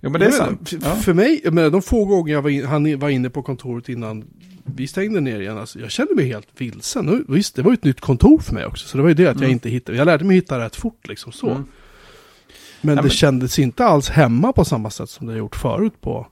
Jo, 0.00 0.10
men 0.10 0.20
det 0.20 0.26
är 0.26 0.30
Jag 0.30 0.34
sant. 0.38 0.72
Ja. 0.82 0.94
För 0.94 1.14
mig, 1.14 1.40
jag 1.44 1.54
menar, 1.54 1.70
de 1.70 1.82
få 1.82 2.04
gånger 2.04 2.32
jag 2.32 2.42
var, 2.42 2.50
in, 2.50 2.66
han 2.66 2.98
var 2.98 3.08
inne 3.08 3.30
på 3.30 3.42
kontoret 3.42 3.88
innan 3.88 4.24
vi 4.64 4.86
stängde 4.86 5.20
ner 5.20 5.40
igen, 5.40 5.58
alltså, 5.58 5.78
jag 5.80 5.90
kände 5.90 6.14
mig 6.14 6.26
helt 6.26 6.48
vilsen. 6.56 7.08
Och 7.08 7.36
Visst, 7.36 7.56
det 7.56 7.62
var 7.62 7.70
ju 7.70 7.74
ett 7.74 7.84
nytt 7.84 8.00
kontor 8.00 8.38
för 8.38 8.54
mig 8.54 8.66
också, 8.66 8.88
så 8.88 8.96
det 8.96 9.02
var 9.02 9.08
ju 9.08 9.14
det 9.14 9.26
att 9.26 9.34
jag 9.36 9.42
Mm. 9.42 9.50
inte 9.52 9.68
hittade. 9.68 9.98
Jag 9.98 10.06
lärde 10.06 10.24
mig 10.24 10.36
hitta 10.36 10.58
rätt 10.58 10.76
fort 10.76 11.08
liksom 11.08 11.32
så. 11.32 11.50
Mm. 11.50 11.64
Men 12.80 12.90
Ja, 12.96 13.02
det 13.02 13.02
men- 13.08 13.10
kändes 13.10 13.58
inte 13.58 13.84
alls 13.84 14.08
hemma 14.08 14.52
på 14.52 14.64
samma 14.64 14.90
sätt 14.90 15.08
som 15.10 15.26
det 15.26 15.36
gjort 15.36 15.56
förut 15.56 16.00
på, 16.00 16.26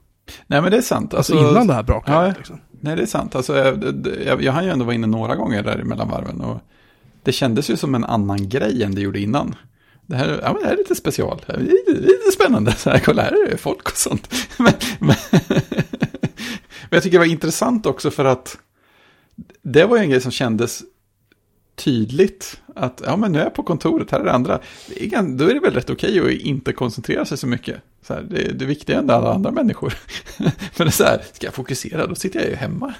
Nej, 0.47 0.61
men 0.61 0.71
det 0.71 0.77
är 0.77 0.81
sant. 0.81 1.13
alltså, 1.13 1.33
Alltså, 1.33 1.51
innan 1.51 1.67
det 1.67 1.73
här 1.73 1.83
brakade. 1.83 2.27
Ja, 2.27 2.33
liksom. 2.37 2.59
Nej, 2.81 2.95
det 2.95 3.01
är 3.01 3.05
sant. 3.05 3.35
Alltså, 3.35 3.57
jag, 3.57 3.83
jag, 4.25 4.41
jag 4.43 4.51
hann 4.53 4.63
ju 4.65 4.69
ändå 4.71 4.85
vara 4.85 4.95
inne 4.95 5.07
några 5.07 5.35
gånger 5.35 5.63
där 5.63 5.83
mellan 5.83 6.09
varven. 6.09 6.41
Och 6.41 6.57
det 7.23 7.31
kändes 7.31 7.69
ju 7.69 7.77
som 7.77 7.95
en 7.95 8.03
annan 8.03 8.49
grej 8.49 8.83
än 8.83 8.95
det 8.95 9.01
gjorde 9.01 9.19
innan. 9.19 9.55
Det 10.05 10.15
här, 10.15 10.39
ja, 10.43 10.57
det 10.61 10.65
här 10.65 10.73
är 10.73 10.77
lite 10.77 10.95
special. 10.95 11.41
Det 11.47 11.53
är 11.53 11.59
lite, 11.59 11.91
lite 11.91 12.31
spännande. 12.33 12.75
Så 12.75 12.89
här, 12.89 12.99
kolla, 12.99 13.21
här 13.21 13.45
är 13.45 13.51
det 13.51 13.57
folk 13.57 13.89
och 13.89 13.97
sånt. 13.97 14.33
Men, 14.57 14.73
men, 14.99 15.15
men 15.39 16.97
jag 16.97 17.03
tycker 17.03 17.17
det 17.17 17.25
var 17.25 17.31
intressant 17.31 17.85
också 17.85 18.11
för 18.11 18.25
att 18.25 18.57
det 19.61 19.85
var 19.85 19.97
ju 19.97 20.03
en 20.03 20.09
grej 20.09 20.21
som 20.21 20.31
kändes 20.31 20.83
tydligt. 21.75 22.61
Att 22.75 23.01
ja, 23.05 23.17
men 23.17 23.31
nu 23.31 23.39
är 23.39 23.43
jag 23.43 23.53
på 23.53 23.63
kontoret, 23.63 24.11
här 24.11 24.19
är 24.19 24.23
det 24.23 24.31
andra. 24.31 24.59
Det 24.87 25.05
är, 25.05 25.37
då 25.37 25.49
är 25.49 25.53
det 25.53 25.59
väl 25.59 25.73
rätt 25.73 25.89
okej 25.89 26.19
att 26.19 26.31
inte 26.31 26.73
koncentrera 26.73 27.25
sig 27.25 27.37
så 27.37 27.47
mycket. 27.47 27.81
Så 28.07 28.13
här, 28.13 28.21
det, 28.21 28.59
det 28.59 28.65
viktiga 28.65 28.95
är 28.95 28.99
ändå 28.99 29.13
alla 29.13 29.33
andra 29.33 29.51
människor. 29.51 29.93
Men 30.37 30.51
det 30.77 30.83
är 30.83 30.89
så 30.89 31.03
här, 31.03 31.21
ska 31.33 31.47
jag 31.47 31.53
fokusera, 31.53 32.07
då 32.07 32.15
sitter 32.15 32.39
jag 32.39 32.49
ju 32.49 32.55
hemma. 32.55 32.93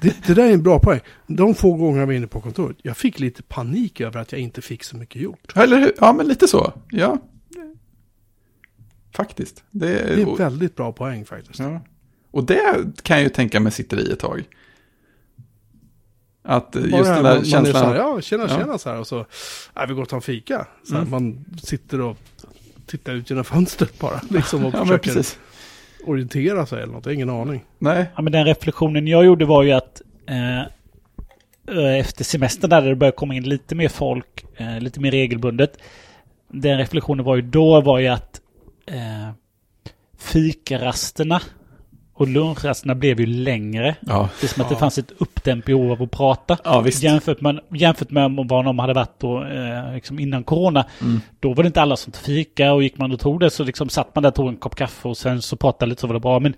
Det, 0.00 0.16
det 0.26 0.34
där 0.34 0.44
är 0.48 0.52
en 0.52 0.62
bra 0.62 0.78
poäng. 0.78 1.00
De 1.26 1.54
få 1.54 1.74
gånger 1.74 2.00
jag 2.00 2.06
var 2.06 2.12
inne 2.12 2.26
på 2.26 2.40
kontoret, 2.40 2.76
jag 2.82 2.96
fick 2.96 3.20
lite 3.20 3.42
panik 3.42 4.00
över 4.00 4.20
att 4.20 4.32
jag 4.32 4.40
inte 4.40 4.62
fick 4.62 4.84
så 4.84 4.96
mycket 4.96 5.22
gjort. 5.22 5.56
Eller 5.56 5.78
hur? 5.78 5.92
Ja, 6.00 6.12
men 6.12 6.26
lite 6.28 6.48
så. 6.48 6.72
Ja. 6.90 7.18
Faktiskt. 9.16 9.64
Det, 9.70 9.86
Det 9.88 9.98
är 9.98 10.18
en 10.18 10.26
och, 10.26 10.40
väldigt 10.40 10.76
bra 10.76 10.92
poäng 10.92 11.24
faktiskt. 11.24 11.58
ja. 11.58 11.80
och 12.30 12.44
det 12.44 12.76
kan 13.02 13.16
jag 13.16 13.22
ju 13.24 13.28
tänka 13.28 13.60
mig 13.60 13.72
sitter 13.72 14.00
i 14.08 14.12
ett 14.12 14.18
tag. 14.18 14.44
Att 16.46 16.72
Bara 16.72 16.82
just 16.84 16.92
det 17.04 17.08
här, 17.08 17.14
den 17.14 17.22
man, 17.22 17.22
där 17.22 17.30
man 17.32 17.40
är 17.40 17.44
känslan. 17.44 17.82
så 17.82 17.88
här, 17.88 17.94
ja, 17.96 18.20
tjena, 18.20 18.42
Ja. 18.48 18.58
tjena 18.58 18.78
så 18.78 18.90
här. 18.90 18.98
Och 19.00 19.06
så, 19.06 19.26
nej, 19.76 19.84
vi 19.88 19.94
går 19.94 20.02
och 20.02 20.08
tar 20.08 20.16
en 20.16 20.22
fika. 20.22 20.66
Så 20.84 20.92
här, 20.94 21.00
Mm. 21.00 21.10
Man 21.10 21.44
sitter 21.62 22.00
och 22.00 22.16
tittar 22.86 23.12
ut 23.14 23.30
genom 23.30 23.44
fönstret 23.44 23.98
bara. 23.98 24.20
Liksom, 24.30 24.64
och 24.64 24.74
ja, 24.74 24.80
försöker 24.82 25.12
precis. 25.14 25.38
Orientera 26.06 26.66
sig 26.66 26.82
eller 26.82 26.92
något. 26.92 27.06
Ingen 27.06 27.30
aning. 27.30 27.64
Nej, 27.78 28.06
Ja, 28.16 28.22
men 28.22 28.32
den 28.32 28.44
reflektionen 28.44 29.06
jag 29.06 29.24
gjorde 29.24 29.44
var 29.44 29.62
ju 29.62 29.72
att 29.72 30.02
eh, 30.28 30.60
eh, 31.78 31.98
efter 32.00 32.24
semestern 32.24 32.70
där 32.70 32.82
det 32.82 32.96
började 32.96 33.16
komma 33.16 33.34
in 33.34 33.48
lite 33.48 33.74
mer 33.74 33.88
folk, 33.88 34.44
eh, 34.56 34.80
lite 34.80 35.00
mer 35.00 35.10
regelbundet. 35.10 35.78
Den 36.48 36.78
reflektionen 36.78 37.24
var 37.24 37.36
ju 37.36 37.42
då 37.42 37.80
var 37.80 37.98
ju 37.98 38.08
att 38.08 38.40
eh, 38.86 39.30
fikarasterna 40.18 41.40
och 42.16 42.28
lunchrasterna 42.28 42.94
blev 42.94 43.20
ju 43.20 43.26
längre. 43.26 43.96
ja, 44.00 44.28
Det 44.40 44.46
är 44.46 44.48
som 44.48 44.62
att 44.62 44.68
det 44.68 44.74
Ja. 44.74 44.78
fanns 44.78 44.98
ett 44.98 45.12
uppdämt 45.18 45.64
behov 45.64 45.92
av 45.92 46.02
att 46.02 46.10
prata. 46.10 46.58
ja 46.64 46.80
visst. 46.80 47.02
Jämfört 47.02 47.40
med, 47.40 47.60
jämfört 47.74 48.10
med 48.10 48.30
vad 48.48 48.64
de 48.64 48.78
hade 48.78 48.92
varit 48.92 49.20
då, 49.20 49.44
eh, 49.44 49.94
liksom 49.94 50.18
innan 50.18 50.44
corona. 50.44 50.84
Mm. 51.00 51.20
Då 51.40 51.54
var 51.54 51.62
det 51.62 51.66
inte 51.66 51.82
alla 51.82 51.96
som 51.96 52.12
fika 52.12 52.72
och 52.72 52.82
gick 52.82 52.98
man 52.98 53.12
och 53.12 53.20
tog 53.20 53.40
det 53.40 53.50
så 53.50 53.64
liksom 53.64 53.88
satt 53.88 54.14
man 54.14 54.22
där 54.22 54.28
och 54.28 54.34
tog 54.34 54.48
en 54.48 54.56
kopp 54.56 54.74
kaffe 54.76 55.08
och 55.08 55.16
sen 55.16 55.42
så 55.42 55.56
pratade 55.56 55.88
lite 55.90 56.00
så 56.00 56.06
var 56.06 56.14
det 56.14 56.20
bra. 56.20 56.40
Men 56.40 56.54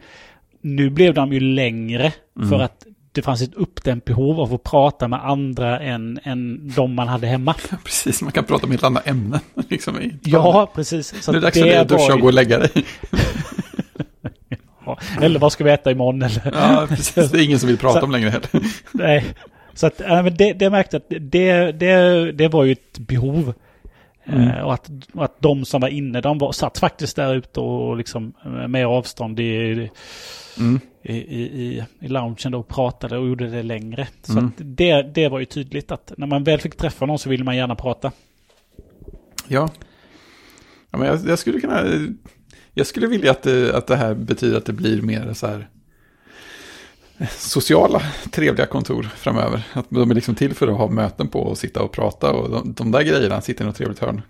nu 0.61 0.91
blev 0.91 1.15
de 1.15 1.33
ju 1.33 1.41
längre 1.41 2.13
Mm. 2.37 2.49
för 2.49 2.61
att 2.61 2.87
det 3.13 3.23
fanns 3.23 3.43
ett 3.43 3.55
uppdämt 3.55 4.05
behov 4.05 4.41
av 4.41 4.55
att 4.55 4.63
prata 4.63 5.09
med 5.09 5.25
andra 5.25 5.81
än, 5.81 6.19
än 6.23 6.73
de 6.77 6.95
man 6.95 7.09
hade 7.09 7.27
hemma. 7.27 7.55
Precis, 7.85 8.23
man 8.23 8.33
kan 8.33 8.45
prata 8.45 8.65
om 8.65 8.71
helt 8.71 8.85
andra 8.85 9.01
ämnen. 9.01 9.41
Liksom, 9.69 9.99
Ja, 10.25 10.71
precis. 10.75 11.23
Så 11.25 11.33
Nu 11.33 11.39
är 11.39 11.41
det 11.41 11.47
dags 11.47 11.59
för 11.59 11.67
dig 11.67 11.77
att 11.77 11.89
duscha 11.89 12.15
och 12.15 12.21
gå 12.21 12.27
och 12.27 12.33
lägga 12.35 12.59
dig. 12.59 12.71
Eller 15.23 15.39
vad 15.41 15.53
ska 15.53 15.65
vi 15.65 15.71
äta 15.71 15.91
imorgon? 15.91 16.23
Eller? 16.23 16.43
Ja, 16.55 16.87
precis. 16.89 17.31
Det 17.31 17.39
är 17.41 17.45
ingen 17.45 17.59
som 17.59 17.67
vill 17.69 17.79
prata 17.79 18.01
Så- 18.01 18.07
om 18.07 18.13
längre 18.13 18.31
heller. 18.31 18.49
Nej. 18.93 19.25
Så 19.75 19.87
att, 19.87 19.99
men 19.99 20.37
det, 20.37 20.53
det 20.53 20.71
märkte 20.71 20.97
att 20.97 21.07
det, 21.09 21.73
det, 21.73 22.33
det 22.33 22.49
var 22.49 22.65
ju 22.65 22.73
ett 22.73 22.99
behov. 22.99 23.55
Mm. 24.29 24.49
Eh, 24.49 24.61
och, 24.61 24.75
att, 24.75 24.91
och 25.15 25.25
att 25.25 25.41
de 25.41 25.65
som 25.65 25.81
var 25.81 25.89
inne, 25.89 26.21
de 26.21 26.39
var, 26.39 26.53
satt 26.53 26.79
faktiskt 26.79 27.17
där 27.17 27.35
ute 27.35 27.61
och 27.61 27.97
liksom 27.97 28.33
eh, 28.45 28.69
med 28.69 28.87
avstånd 28.87 29.41
i, 29.41 29.91
Mm. 30.59 30.81
i, 31.03 31.13
i, 31.17 31.85
i, 32.01 32.09
loungen 32.09 32.55
och 32.55 32.69
pratade 32.69 33.19
och 33.19 33.29
gjorde 33.29 33.51
det 33.51 33.63
längre. 33.63 34.09
Så 34.23 34.33
Mm. 34.33 34.53
det, 34.57 35.03
det 35.03 35.29
var 35.29 35.39
ju 35.39 35.45
tydligt 35.45 35.91
att 35.91 36.13
när 36.17 36.27
man 36.27 36.45
väl 36.45 36.61
fick 36.61 36.77
träffa 36.77 37.07
någon 37.07 37.19
så 37.19 37.29
ville 37.29 37.45
man 37.45 37.57
gärna 37.57 37.75
prata. 37.75 38.13
Ja. 39.49 39.69
ja 40.91 40.99
men 40.99 41.09
jag, 41.09 41.19
jag 41.27 41.39
skulle 41.39 41.61
kunna... 41.61 41.83
Jag 42.79 42.87
skulle 42.87 43.07
vilja 43.07 43.31
att 43.31 43.43
det, 43.43 43.77
att 43.77 43.87
det 43.87 43.97
här 43.97 44.15
betyder 44.15 44.57
att 44.57 44.65
det 44.65 44.73
blir 44.73 45.03
mer 45.03 45.33
så 45.35 45.47
här 45.47 45.69
sociala, 47.31 48.03
trevliga 48.31 48.67
kontor 48.67 49.03
framöver. 49.03 49.63
Att 49.73 49.87
de 49.89 50.11
är 50.11 50.15
liksom 50.15 50.35
till 50.35 50.55
för 50.55 50.69
att 50.69 50.77
ha 50.77 50.89
möten 50.89 51.29
på 51.29 51.41
och 51.41 51.59
sitta 51.59 51.83
och 51.83 51.93
prata 51.93 52.33
och 52.33 52.51
de, 52.51 52.73
de 52.73 52.91
där 52.91 53.03
grejerna, 53.03 53.41
sitta 53.41 53.65
i 53.65 53.67
något 53.67 53.77
trevligt 53.77 53.99
hörn, 53.99 54.23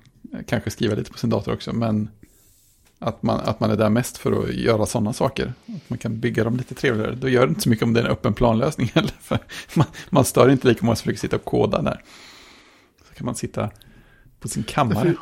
kanske 0.46 0.70
skriva 0.70 0.94
lite 0.94 1.12
på 1.12 1.18
sin 1.18 1.30
dator 1.30 1.52
också, 1.52 1.72
men 1.72 2.08
att 2.98 3.22
man, 3.22 3.40
att 3.40 3.60
man 3.60 3.70
är 3.70 3.76
där 3.76 3.90
mest 3.90 4.18
för 4.18 4.42
att 4.42 4.54
göra 4.54 4.86
sådana 4.86 5.12
saker. 5.12 5.52
Att 5.76 5.90
man 5.90 5.98
kan 5.98 6.20
bygga 6.20 6.44
dem 6.44 6.56
lite 6.56 6.74
trevligare. 6.74 7.14
Då 7.14 7.28
gör 7.28 7.46
det 7.46 7.48
inte 7.48 7.60
så 7.60 7.68
mycket 7.68 7.84
om 7.84 7.92
det 7.92 8.00
är 8.00 8.04
en 8.04 8.10
öppen 8.10 8.34
planlösning 8.34 8.90
heller, 8.94 9.14
för 9.20 9.38
man, 9.74 9.86
man 10.10 10.24
stör 10.24 10.50
inte 10.50 10.68
lika 10.68 10.86
många 10.86 10.96
som 10.96 11.02
försöker 11.02 11.20
sitta 11.20 11.36
och 11.36 11.44
koda 11.44 11.82
där. 11.82 12.02
Så 13.08 13.14
kan 13.14 13.24
man 13.24 13.34
sitta 13.34 13.70
på 14.40 14.48
sin 14.48 14.62
kammare. 14.62 15.14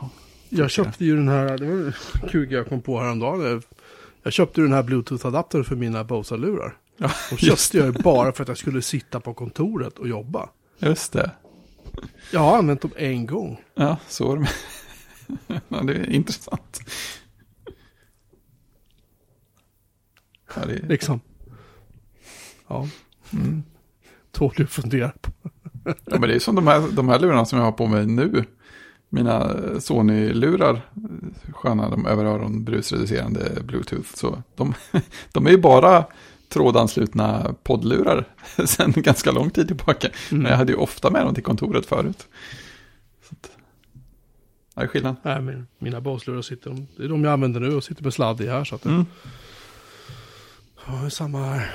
Jag 0.48 0.70
köpte 0.70 1.04
ju 1.04 1.16
den 1.16 1.28
här, 1.28 1.58
det 1.58 1.66
var 1.66 1.72
en 1.72 1.92
kul 2.28 2.52
jag 2.52 2.68
kom 2.68 2.82
på 2.82 3.00
häromdagen. 3.00 3.62
Jag 4.22 4.32
köpte 4.32 4.60
den 4.60 4.72
här 4.72 4.82
Bluetooth-adaptern 4.82 5.64
för 5.64 5.76
mina 5.76 6.04
Bose-lurar. 6.04 6.76
Ja, 6.96 7.10
Och 7.32 7.38
köpte 7.38 7.78
jag 7.78 7.94
bara 7.94 8.32
för 8.32 8.42
att 8.42 8.48
jag 8.48 8.58
skulle 8.58 8.82
sitta 8.82 9.20
på 9.20 9.34
kontoret 9.34 9.98
och 9.98 10.08
jobba. 10.08 10.48
Just 10.78 11.12
det. 11.12 11.30
Jag 12.32 12.40
har 12.40 12.58
använt 12.58 12.80
dem 12.80 12.90
en 12.96 13.26
gång. 13.26 13.60
Ja, 13.74 13.96
så 14.08 14.32
är 14.32 14.36
det. 14.36 14.48
ja, 15.68 15.82
det 15.82 15.94
är 15.94 16.10
intressant. 16.10 16.80
Ja, 20.56 20.66
det 20.66 20.88
Liksom. 20.88 21.20
Ja, 22.68 22.88
mm. 23.32 23.62
tål 24.32 24.52
du 24.56 24.64
att 24.64 24.70
fundera 24.70 25.12
på. 25.20 25.32
ja, 25.84 25.94
men 26.18 26.20
det 26.20 26.34
är 26.34 26.38
som 26.38 26.54
de 26.54 26.66
här, 26.66 26.88
de 26.92 27.08
här 27.08 27.18
lurarna 27.18 27.44
som 27.44 27.58
jag 27.58 27.66
har 27.66 27.72
på 27.72 27.86
mig 27.86 28.06
nu. 28.06 28.44
Mina 29.15 29.55
Sony-lurar, 29.81 30.81
sköna, 31.53 31.91
de 31.91 32.07
över 32.07 32.24
öron 32.24 32.65
brusreducerande 32.65 33.62
bluetooth. 33.65 34.09
Så 34.15 34.43
de, 34.57 34.74
de 35.32 35.47
är 35.47 35.51
ju 35.51 35.59
bara 35.59 36.05
trådanslutna 36.49 37.55
poddlurar 37.62 38.24
sedan 38.66 38.93
ganska 38.97 39.31
lång 39.32 39.51
tid 39.51 39.66
tillbaka. 39.66 40.09
Men 40.31 40.45
jag 40.45 40.57
hade 40.57 40.73
ju 40.73 40.78
ofta 40.78 41.11
med 41.11 41.24
dem 41.24 41.35
till 41.35 41.43
kontoret 41.45 41.86
förut. 41.86 42.28
Så 43.28 43.35
att, 43.35 43.51
det 44.74 44.81
är 44.82 44.86
skillnad. 44.86 45.16
Nej, 45.23 45.41
men 45.41 45.66
mina 45.78 46.01
Bose-lurar 46.01 46.43
sitter, 46.43 46.70
de- 46.70 46.86
det 46.97 47.05
är 47.05 47.09
de 47.09 47.24
jag 47.24 47.32
använder 47.32 47.61
nu 47.61 47.74
och 47.77 47.85
sitter 47.85 48.03
med 48.03 48.15
sladd 48.15 48.41
i 48.41 48.49
här. 48.49 48.65
Så 48.65 48.74
att 48.74 48.82
det, 48.82 48.89
Mm. 48.89 49.07
ja, 50.86 51.11
samma 51.11 51.39
här. 51.47 51.70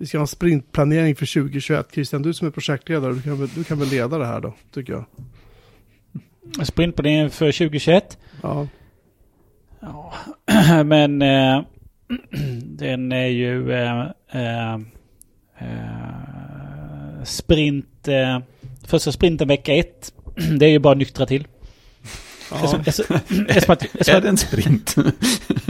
Vi 0.00 0.06
ska 0.06 0.18
ha 0.18 0.22
en 0.22 0.26
sprintplanering 0.26 1.16
för 1.16 1.26
2021. 1.42 1.88
Christian, 1.92 2.22
du 2.22 2.34
som 2.34 2.46
är 2.46 2.50
projektledare, 2.50 3.12
du 3.12 3.22
kan, 3.22 3.38
väl, 3.40 3.48
du 3.54 3.64
kan 3.64 3.78
väl 3.78 3.88
leda 3.88 4.18
det 4.18 4.26
här 4.26 4.40
då, 4.40 4.54
tycker 4.74 4.92
jag. 4.92 5.04
Sprintplanering 6.66 7.30
för 7.30 7.52
2021. 7.52 8.18
Ja, 8.42 8.66
Ja, 9.80 10.12
men 10.84 11.22
eh, 11.22 11.62
den 12.62 13.12
är 13.12 13.26
ju 13.26 13.72
eh, 13.72 14.00
eh, 14.32 14.74
eh, 15.58 17.22
sprint... 17.24 18.08
Eh, 18.08 18.38
första 18.86 19.12
sprinten 19.12 19.48
vecka 19.48 19.74
ett. 19.74 20.12
Det 20.58 20.66
är 20.66 20.70
ju 20.70 20.78
bara 20.78 20.94
nyktra 20.94 21.26
till. 21.26 21.46
ja. 22.50 22.56
Eftersom- 22.56 22.80
eftersom- 22.86 23.16
eftersom 23.48 23.72
att- 23.72 24.08
Är 24.08 24.16
att- 24.16 24.22
det 24.22 24.28
en 24.28 24.36
sprint? 24.36 24.94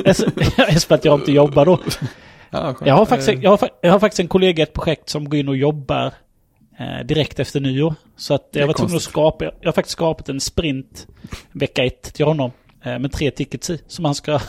eftersom- 0.04 0.32
Eftersom 0.56 0.94
att 0.94 1.04
jag 1.04 1.20
inte 1.20 1.32
jobbar 1.32 1.66
då. 1.66 1.80
Ja. 2.50 2.74
Jag 2.84 2.94
har, 2.94 3.06
faktiskt, 3.06 3.28
Eh. 3.28 3.42
jag, 3.42 3.50
har, 3.56 3.70
jag 3.80 3.92
har 3.92 3.98
faktiskt 4.00 4.20
en 4.20 4.28
kollega 4.28 4.60
i 4.60 4.62
ett 4.62 4.72
projekt 4.72 5.08
som 5.08 5.28
går 5.28 5.38
in 5.40 5.48
och 5.48 5.56
jobbar 5.56 6.12
eh, 6.78 7.06
direkt 7.06 7.38
efter 7.40 7.60
nyår. 7.60 7.94
Så 8.16 8.34
att 8.34 8.48
jag 8.52 8.66
var 8.66 8.74
tvungen 8.74 8.96
att 8.96 9.02
skapa, 9.02 9.44
jag 9.44 9.68
har 9.68 9.72
faktiskt 9.72 9.92
skapat 9.92 10.28
en 10.28 10.40
sprint 10.40 11.06
vecka 11.52 11.84
ett 11.84 12.02
till 12.14 12.24
honom. 12.26 12.50
Eh, 12.84 12.98
med 12.98 13.12
tre 13.12 13.30
tickets 13.30 13.70
i. 13.70 13.80
Som 13.86 14.04
han 14.04 14.14
ska... 14.14 14.40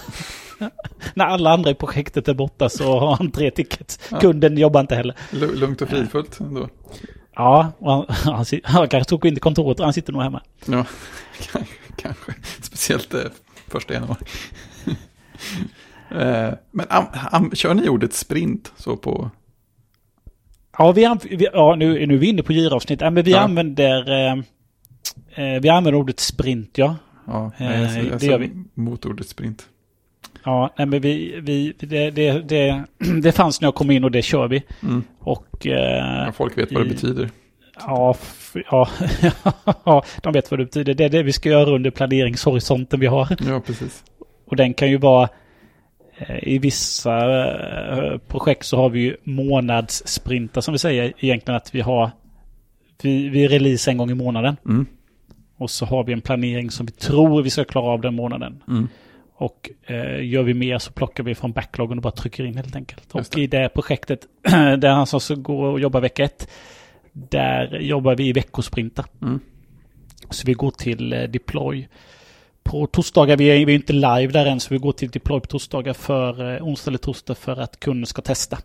när 1.14 1.26
alla 1.26 1.50
andra 1.54 1.70
i 1.72 1.74
projektet 1.74 2.28
är 2.28 2.34
borta 2.34 2.70
så 2.70 3.00
har 3.00 3.16
han 3.16 3.32
tre 3.32 3.52
tickets. 3.52 4.00
Ja. 4.12 4.20
Kunden 4.20 4.58
jobbar 4.58 4.82
inte 4.82 4.96
heller. 4.96 5.16
Lu- 5.32 5.56
Lugnt 5.56 5.82
och 5.82 5.90
fridfullt 5.90 6.40
ändå. 6.40 6.70
Ja, 7.36 7.72
och 7.80 7.92
han, 7.92 8.06
han, 8.24 8.46
han 8.64 8.88
kanske 8.88 9.10
tog 9.10 9.26
in 9.26 9.34
till 9.36 9.42
kontoret 9.42 9.80
och 9.80 9.86
han 9.86 9.94
sitter 9.94 10.14
nog 10.14 10.22
hemma. 10.22 10.42
Ja, 10.66 10.86
kanske. 11.98 12.34
Speciellt 12.62 13.14
eh, 13.14 13.22
första 13.68 13.94
januari. 13.94 14.20
Eh, 16.11 16.53
Men 16.72 16.86
am, 16.90 17.06
am, 17.31 17.52
kör 17.56 17.73
ni 17.73 17.90
ordet 17.90 18.14
sprint 18.14 18.72
så 18.77 18.98
på... 18.98 19.30
Ja, 20.77 20.91
vi, 20.91 21.07
vi, 21.30 21.48
ja 21.53 21.76
nu, 21.76 22.06
nu 22.07 22.14
är 22.14 22.18
vi 22.19 22.27
inne 22.30 22.44
på 22.44 22.53
giravsnitt. 22.53 23.02
Ja, 23.02 23.10
men 23.10 23.23
vi 23.23 23.31
Ja. 23.31 23.40
använder... 23.40 24.11
Eh, 24.11 24.34
eh, 25.36 25.61
vi 25.61 25.69
använder 25.69 25.99
ordet 25.99 26.19
sprint, 26.19 26.77
ja. 26.77 26.95
Ja, 27.27 27.45
Eh, 27.57 27.69
nej, 27.69 27.84
alltså, 27.84 28.02
det 28.02 28.11
alltså, 28.14 28.27
gör 28.27 28.38
vi. 28.40 28.49
mot 28.73 29.06
ordet 29.06 29.27
sprint. 29.27 29.68
Ja, 30.44 30.73
nej, 30.77 30.88
men 30.88 31.02
vi, 31.02 31.40
vi, 31.41 31.73
det, 31.80 32.10
det, 32.11 32.31
det, 32.49 32.84
det 33.22 33.31
fanns 33.31 33.61
när 33.61 33.68
jag 33.68 33.76
kom 33.76 33.91
in 33.91 34.03
och 34.03 34.11
det 34.11 34.22
kör 34.22 34.48
vi. 34.48 34.64
Mm. 34.84 35.03
Och 35.19 35.68
eh, 35.68 36.26
Ja, 36.26 36.31
folk 36.31 36.57
vet 36.57 36.72
vad 36.72 36.84
det 36.84 36.88
i- 36.88 36.90
betyder. 36.90 37.30
ja, 37.88 38.15
ja, 38.72 38.90
ja, 39.86 40.03
de 40.23 40.34
vet 40.34 40.52
vad 40.52 40.60
det 40.60 40.65
betyder. 40.65 40.94
Det 40.94 41.06
är 41.06 41.10
det 41.10 41.23
vi 41.23 41.34
ska 41.34 41.49
göra 41.49 41.69
under 41.69 41.91
planeringshorisonten 41.91 42.99
vi 42.99 43.06
har. 43.07 43.27
Ja, 43.48 43.60
precis. 43.65 44.03
Och 44.45 44.56
den 44.56 44.73
kan 44.73 44.90
ju 44.90 44.98
vara... 44.98 45.30
eh, 46.20 46.48
I 46.48 46.58
vissa 46.58 47.18
eh, 47.18 48.18
projekt 48.18 48.66
så 48.66 48.78
har 48.78 48.90
vi 48.90 49.00
ju 49.00 49.18
månadssprintar 49.24 50.62
som 50.62 50.72
vi 50.72 50.78
säger 50.78 51.14
egentligen 51.20 51.56
att 51.56 51.76
vi 51.76 51.82
har... 51.82 52.12
Vi, 53.02 53.30
vi 53.30 53.48
release 53.48 53.91
en 53.91 53.98
gång 53.98 54.12
i 54.12 54.14
månaden. 54.14 54.58
Mm. 54.66 54.86
Och 55.58 55.70
så 55.70 55.86
har 55.86 56.04
vi 56.04 56.14
en 56.14 56.22
planering 56.22 56.72
som 56.72 56.86
vi 56.86 56.91
tror 56.91 57.44
vi 57.44 57.50
ska 57.50 57.64
klara 57.64 57.86
av 57.86 58.02
den 58.02 58.16
månaden. 58.16 58.64
Mm. 58.68 58.88
Och 59.36 59.70
eh, 59.86 60.26
gör 60.26 60.44
vi 60.44 60.54
mer 60.54 60.78
så 60.78 60.91
plockar 60.91 61.24
vi 61.24 61.36
från 61.36 61.52
backloggen 61.52 61.98
och 61.98 62.02
bara 62.02 62.14
trycker 62.14 62.44
in 62.44 62.56
helt 62.56 62.76
enkelt. 62.76 63.16
Och 63.16 63.38
i 63.38 63.48
det 63.48 63.70
projektet, 63.70 64.28
där 64.78 64.90
han 64.90 65.08
som 65.08 65.20
ska 65.20 65.36
gå 65.36 65.62
och 65.62 65.80
jobba 65.80 66.00
vecka 66.00 66.24
ett, 66.24 66.50
där 67.12 67.80
jobbar 67.80 68.16
vi 68.16 68.28
i 68.28 68.34
veckosprintar. 68.34 69.06
Mm. 69.22 69.40
Så 70.30 70.48
vi 70.48 70.54
går 70.54 70.72
till 70.72 71.14
eh, 71.14 71.24
deploy 71.24 71.88
på 72.64 72.88
torsdagar. 72.88 73.38
Vi 73.38 73.45
är, 73.45 73.65
vi 73.65 73.72
är 73.73 73.76
inte 73.76 73.94
live 73.94 74.27
där 74.27 74.45
än, 74.45 74.60
så 74.60 74.73
vi 74.73 74.77
går 74.77 74.91
till 74.91 75.10
deploy 75.10 75.40
på 75.40 75.48
torsdagar 75.48 75.94
för 75.94 76.56
eh, 76.56 76.64
onsdag 76.64 76.90
eller 76.90 76.98
torsdag 76.98 77.36
för 77.36 77.61
att 77.61 77.80
kunden 77.80 78.06
ska 78.06 78.22
testa. 78.22 78.57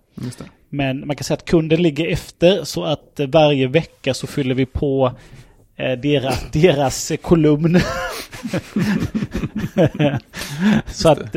Men 0.69 1.07
man 1.07 1.17
kan 1.17 1.25
säga 1.25 1.35
att 1.35 1.45
kunden 1.45 1.83
ligger 1.83 2.09
efter 2.09 2.65
så 2.65 2.85
att 2.85 3.21
eh, 3.21 3.27
varje 3.27 3.67
vecka 3.67 4.15
så 4.15 4.27
fyller 4.27 4.55
vi 4.55 4.67
på 4.67 5.13
eh, 5.77 5.93
deras, 6.03 6.51
deras 6.53 7.11
eh, 7.11 7.17
kolumn. 7.17 7.81
så 10.87 11.09
att 11.09 11.37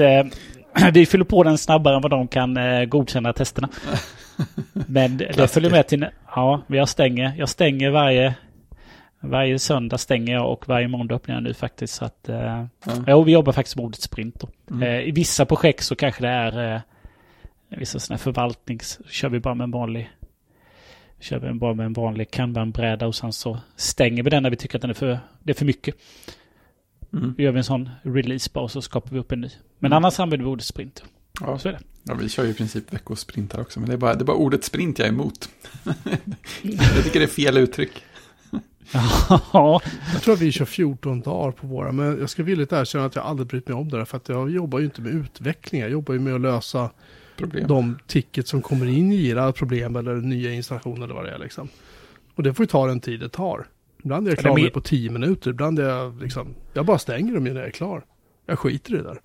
vi 0.93 1.05
fyller 1.05 1.25
på 1.25 1.43
den 1.43 1.57
snabbare 1.57 1.95
än 1.95 2.01
vad 2.01 2.11
de 2.11 2.27
kan 2.27 2.57
godkänna 2.89 3.33
testerna. 3.33 3.69
Men 4.73 5.17
det 5.17 5.25
Klassiker. 5.25 5.47
följer 5.47 5.71
med 5.71 5.87
till... 5.87 6.05
Ja, 6.35 6.61
jag 6.67 6.89
stänger, 6.89 7.33
jag 7.37 7.49
stänger 7.49 7.89
varje... 7.89 8.35
Varje 9.19 9.59
söndag 9.59 9.97
stänger 9.97 10.33
jag 10.33 10.51
och 10.51 10.67
varje 10.67 10.87
måndag 10.87 11.15
öppnar 11.15 11.35
jag 11.35 11.43
nu 11.43 11.53
faktiskt. 11.53 11.93
Så 11.93 12.05
att, 12.05 12.29
eh, 12.29 12.35
Ja. 12.35 12.67
ja, 13.07 13.21
vi 13.21 13.31
jobbar 13.31 13.53
faktiskt 13.53 13.75
med 13.75 13.85
ordet 13.85 14.01
sprint. 14.01 14.39
Då. 14.39 14.49
Mm. 14.71 14.83
Eh, 14.83 15.07
I 15.07 15.11
vissa 15.11 15.45
projekt 15.45 15.83
så 15.83 15.95
kanske 15.95 16.21
det 16.21 16.29
är 16.29 16.75
eh, 16.75 16.81
vissa 17.79 17.99
sådana 17.99 18.17
förvaltnings... 18.17 18.99
kör 19.09 19.29
vi 19.29 19.39
bara 19.39 19.53
med 19.55 19.63
en 19.63 19.71
vanlig... 19.71 20.09
Kör 21.19 21.39
vi 21.39 21.53
bara 21.53 21.73
med 21.73 21.85
en 21.85 21.93
vanlig 21.93 22.31
kanban-bräda 22.31 23.07
och 23.07 23.15
sen 23.15 23.33
så 23.33 23.59
stänger 23.75 24.23
vi 24.23 24.29
den 24.29 24.43
när 24.43 24.49
vi 24.49 24.55
tycker 24.55 24.77
att 24.77 24.81
den 24.81 24.89
är 24.89 24.93
för, 24.95 25.19
det 25.43 25.51
är 25.51 25.55
för 25.55 25.65
mycket. 25.65 25.95
Mm. 27.13 27.33
Då 27.37 27.43
gör 27.43 27.51
vi 27.51 27.57
en 27.57 27.63
sån 27.63 27.89
release 28.01 28.49
bara 28.53 28.63
och 28.63 28.71
så 28.71 28.81
skapar 28.81 29.09
vi 29.11 29.19
upp 29.19 29.31
en 29.31 29.41
ny. 29.41 29.49
Men 29.79 29.91
Mm. 29.91 29.97
annars 29.97 30.19
använder 30.19 30.45
vi 30.45 30.51
ordet 30.51 30.65
sprint. 30.65 31.03
Ja, 31.41 31.59
Så 31.59 31.67
är 31.69 31.73
det. 31.73 31.79
ja, 32.03 32.13
vi 32.13 32.29
kör 32.29 32.43
ju 32.43 32.49
i 32.49 32.53
princip 32.53 32.93
veckosprintar 32.93 33.59
också, 33.61 33.79
men 33.79 33.89
det 33.89 33.95
är 33.95 33.97
bara, 33.97 34.13
det 34.15 34.21
är 34.23 34.25
bara 34.25 34.37
ordet 34.37 34.63
sprint 34.63 34.99
jag 34.99 35.07
är 35.07 35.11
emot. 35.11 35.49
jag 36.63 37.03
tycker 37.03 37.19
det 37.19 37.25
är 37.25 37.27
fel 37.27 37.57
uttryck. 37.57 37.91
Ja, 39.53 39.81
Jag 40.13 40.21
tror 40.21 40.33
att 40.33 40.41
vi 40.41 40.51
kör 40.51 40.65
14 40.65 41.21
dagar 41.21 41.51
på 41.51 41.67
våra, 41.67 41.91
men 41.91 42.19
jag 42.19 42.29
ska 42.29 42.43
villigt 42.43 42.71
erkänna 42.73 43.05
att 43.05 43.15
jag 43.15 43.25
aldrig 43.25 43.47
brytt 43.47 43.67
mig 43.67 43.77
om 43.77 43.89
det 43.89 43.97
där, 43.97 44.05
för 44.05 44.17
att 44.17 44.29
jag 44.29 44.49
jobbar 44.51 44.79
ju 44.79 44.85
inte 44.85 45.01
med 45.01 45.11
utveckling, 45.11 45.81
jag 45.81 45.89
jobbar 45.89 46.13
ju 46.13 46.19
med 46.19 46.35
att 46.35 46.41
lösa 46.41 46.89
Problem. 47.37 47.67
de 47.67 47.97
tickets 48.07 48.49
som 48.49 48.61
kommer 48.61 48.85
in 48.85 49.11
i 49.11 49.15
Gira, 49.15 49.51
problem 49.51 49.95
eller 49.95 50.15
nya 50.15 50.51
installationer 50.53 51.03
eller 51.03 51.13
vad 51.15 51.25
det 51.25 51.31
är 51.31 51.39
liksom. 51.39 51.67
Och 52.35 52.43
det 52.43 52.53
får 52.53 52.63
ju 52.63 52.67
ta 52.67 52.87
den 52.87 52.99
tid 52.99 53.19
det 53.19 53.29
tar. 53.29 53.67
Ibland 54.03 54.27
är 54.27 54.31
jag 54.31 54.39
klar 54.39 54.55
med 54.55 54.63
det 54.63 54.69
på 54.69 54.81
10 54.81 55.09
minuter, 55.11 55.49
ibland 55.51 55.79
är 55.79 55.89
jag 55.89 56.21
liksom, 56.21 56.47
jag 56.73 56.85
bara 56.85 56.97
stänger 56.99 57.33
dem 57.33 57.43
när 57.43 57.55
jag 57.55 57.65
är 57.67 57.71
klar. 57.71 58.05
Jag 58.45 58.59
skiter 58.59 58.93
i 58.93 58.97
det 58.97 59.03
där. 59.03 59.17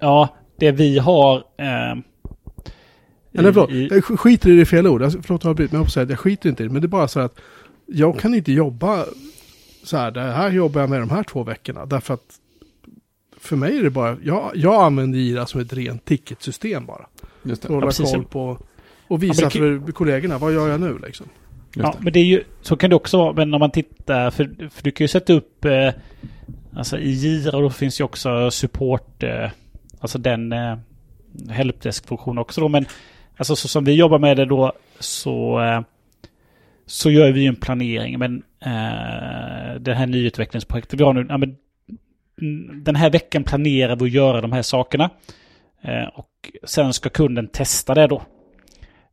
ja 0.00 0.36
det 0.56 0.70
vi 0.72 0.98
har... 0.98 1.36
Eh, 1.36 1.98
Eller 3.34 3.52
förlåt, 3.52 3.70
i- 3.70 3.88
jag 3.90 4.02
sk- 4.02 4.16
skiter 4.16 4.50
i 4.50 4.56
det 4.56 4.66
fel 4.66 4.86
ord. 4.86 5.02
Jag, 5.02 5.12
förlåt, 5.12 5.44
jag 5.44 5.50
har 5.50 5.54
brytt 5.54 5.72
mig 5.72 5.78
om 5.78 5.84
att 5.86 5.92
säga 5.92 6.04
att 6.04 6.10
jag 6.10 6.18
skiter 6.18 6.48
inte 6.48 6.62
i 6.62 6.66
det. 6.66 6.72
Men 6.72 6.82
det 6.82 6.86
är 6.86 6.88
bara 6.88 7.08
så 7.08 7.20
att 7.20 7.38
jag 7.92 8.18
kan 8.18 8.34
inte 8.34 8.52
jobba 8.52 9.04
så 9.82 9.96
här. 9.96 10.10
Det 10.10 10.20
här 10.20 10.50
jobbar 10.50 10.80
jag 10.80 10.90
med 10.90 11.00
de 11.00 11.10
här 11.10 11.22
två 11.22 11.42
veckorna. 11.42 11.86
Därför 11.86 12.14
att 12.14 12.38
för 13.40 13.56
mig 13.56 13.78
är 13.78 13.82
det 13.82 13.90
bara, 13.90 14.16
jag, 14.22 14.50
jag 14.54 14.82
använder 14.82 15.18
Gira 15.18 15.46
som 15.46 15.60
ett 15.60 15.72
rent 15.72 16.04
ticketsystem 16.04 16.86
bara. 16.86 17.06
Just 17.42 17.62
det. 17.62 17.68
att 17.68 17.74
hålla 17.74 17.86
precis. 17.86 18.12
koll 18.12 18.24
på 18.24 18.58
och 19.08 19.22
visa 19.22 19.42
Ja, 19.42 19.60
men 19.60 19.84
för 19.84 19.92
kollegorna, 19.92 20.38
vad 20.38 20.52
gör 20.52 20.68
jag 20.68 20.80
nu 20.80 20.98
liksom? 21.06 21.26
Just 21.74 21.84
Ja, 21.86 21.94
det. 21.98 22.04
men 22.04 22.12
det 22.12 22.18
är 22.18 22.24
ju, 22.24 22.44
så 22.60 22.76
kan 22.76 22.90
det 22.90 22.96
också 22.96 23.18
vara, 23.18 23.32
men 23.32 23.54
om 23.54 23.60
man 23.60 23.70
tittar, 23.70 24.30
för, 24.30 24.70
för 24.70 24.82
du 24.82 24.90
kan 24.90 25.04
ju 25.04 25.08
sätta 25.08 25.32
upp, 25.32 25.64
eh, 25.64 25.90
alltså 26.76 26.98
i 26.98 27.10
Jira 27.10 27.60
då 27.60 27.70
finns 27.70 28.00
ju 28.00 28.04
också 28.04 28.50
support, 28.50 29.22
eh, 29.22 29.50
alltså 30.00 30.18
den 30.18 30.52
eh, 30.52 30.76
helpdesk-funktionen 31.50 32.38
också 32.38 32.60
då, 32.60 32.68
men 32.68 32.86
alltså 33.36 33.56
så 33.56 33.68
som 33.68 33.84
vi 33.84 33.92
jobbar 33.92 34.18
med 34.18 34.36
det 34.36 34.44
då 34.44 34.72
så, 34.98 35.60
eh, 35.60 35.80
så 36.92 37.10
gör 37.10 37.32
vi 37.32 37.46
en 37.46 37.56
planering, 37.56 38.18
men 38.18 38.42
eh, 38.60 39.80
det 39.80 39.94
här 39.94 40.06
nyutvecklingsprojektet 40.06 41.00
vi 41.00 41.04
har 41.04 41.12
nu, 41.12 41.26
ja, 41.28 41.38
men, 41.38 41.56
mm, 42.40 42.84
den 42.84 42.96
här 42.96 43.10
veckan 43.10 43.44
planerar 43.44 43.96
vi 43.96 44.04
att 44.04 44.10
göra 44.10 44.40
de 44.40 44.52
här 44.52 44.62
sakerna. 44.62 45.10
Eh, 45.82 46.04
och 46.14 46.28
sen 46.64 46.92
ska 46.92 47.08
kunden 47.08 47.48
testa 47.48 47.94
det 47.94 48.06
då. 48.06 48.22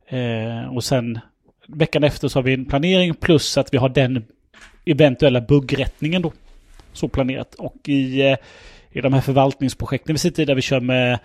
Eh, 0.08 0.74
och 0.74 0.84
sen 0.84 1.18
veckan 1.68 2.04
efter 2.04 2.28
så 2.28 2.38
har 2.38 2.42
vi 2.42 2.54
en 2.54 2.64
planering 2.64 3.14
plus 3.14 3.58
att 3.58 3.74
vi 3.74 3.78
har 3.78 3.88
den 3.88 4.24
eventuella 4.86 5.40
buggrättningen 5.40 6.22
då. 6.22 6.32
Så 6.92 7.08
planerat. 7.08 7.54
Och 7.54 7.88
i, 7.88 8.20
eh, 8.20 8.36
i 8.90 9.00
de 9.00 9.12
här 9.12 9.20
förvaltningsprojekten 9.20 10.14
vi 10.14 10.18
sitter 10.18 10.42
i 10.42 10.46
där 10.46 10.54
vi 10.54 10.62
kör 10.62 10.80
med 10.80 11.18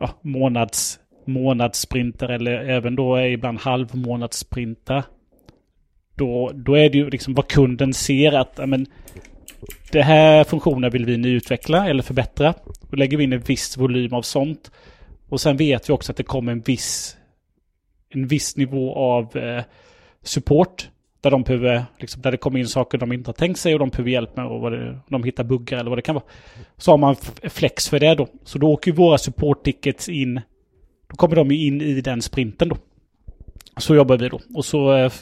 ja, 0.00 0.10
månads, 0.22 0.98
månadssprinter 1.24 2.28
eller 2.28 2.52
även 2.52 2.96
då 2.96 3.20
ibland 3.20 3.58
halvmånadssprintar. 3.58 5.04
Då, 6.18 6.50
då 6.54 6.74
är 6.74 6.90
det 6.90 6.98
ju 6.98 7.10
liksom 7.10 7.34
vad 7.34 7.48
kunden 7.48 7.94
ser 7.94 8.32
att 8.32 8.52
ja, 8.56 8.66
men, 8.66 8.86
det 9.92 10.02
här 10.02 10.44
funktionen 10.44 10.90
vill 10.90 11.04
vi 11.04 11.16
nyutveckla 11.16 11.88
eller 11.88 12.02
förbättra. 12.02 12.54
Då 12.90 12.96
lägger 12.96 13.16
vi 13.16 13.24
in 13.24 13.32
en 13.32 13.40
viss 13.40 13.76
volym 13.76 14.14
av 14.14 14.22
sånt. 14.22 14.70
Och 15.28 15.40
sen 15.40 15.56
vet 15.56 15.88
vi 15.88 15.92
också 15.92 16.12
att 16.12 16.16
det 16.16 16.22
kommer 16.22 16.52
en 16.52 16.60
viss 16.60 17.18
en 18.10 18.26
viss 18.26 18.56
nivå 18.56 18.94
av 18.94 19.36
eh, 19.36 19.64
support. 20.22 20.90
Där 21.20 21.30
de 21.30 21.42
behöver, 21.42 21.84
liksom, 21.98 22.22
där 22.22 22.30
det 22.30 22.36
kommer 22.36 22.60
in 22.60 22.68
saker 22.68 22.98
de 22.98 23.12
inte 23.12 23.28
har 23.28 23.34
tänkt 23.34 23.60
sig 23.60 23.72
och 23.72 23.78
de 23.78 23.88
behöver 23.88 24.10
hjälp 24.10 24.36
med 24.36 24.46
och 24.46 24.60
vad 24.60 24.72
det, 24.72 24.98
de 25.08 25.24
hittar 25.24 25.44
buggar 25.44 25.78
eller 25.78 25.90
vad 25.90 25.98
det 25.98 26.02
kan 26.02 26.14
vara. 26.14 26.24
Så 26.76 26.90
har 26.90 26.98
man 26.98 27.16
flex 27.42 27.88
för 27.88 28.00
det 28.00 28.14
då. 28.14 28.28
Så 28.44 28.58
då 28.58 28.72
åker 28.72 28.90
ju 28.90 28.96
våra 28.96 29.18
support-tickets 29.18 30.08
in. 30.08 30.40
Då 31.10 31.16
kommer 31.16 31.36
de 31.36 31.50
ju 31.50 31.66
in 31.66 31.80
i 31.80 32.00
den 32.00 32.22
sprinten 32.22 32.68
då. 32.68 32.76
Så 33.76 33.94
jobbar 33.94 34.18
vi 34.18 34.28
då. 34.28 34.40
Och 34.54 34.64
så, 34.64 34.96
eh, 34.96 35.12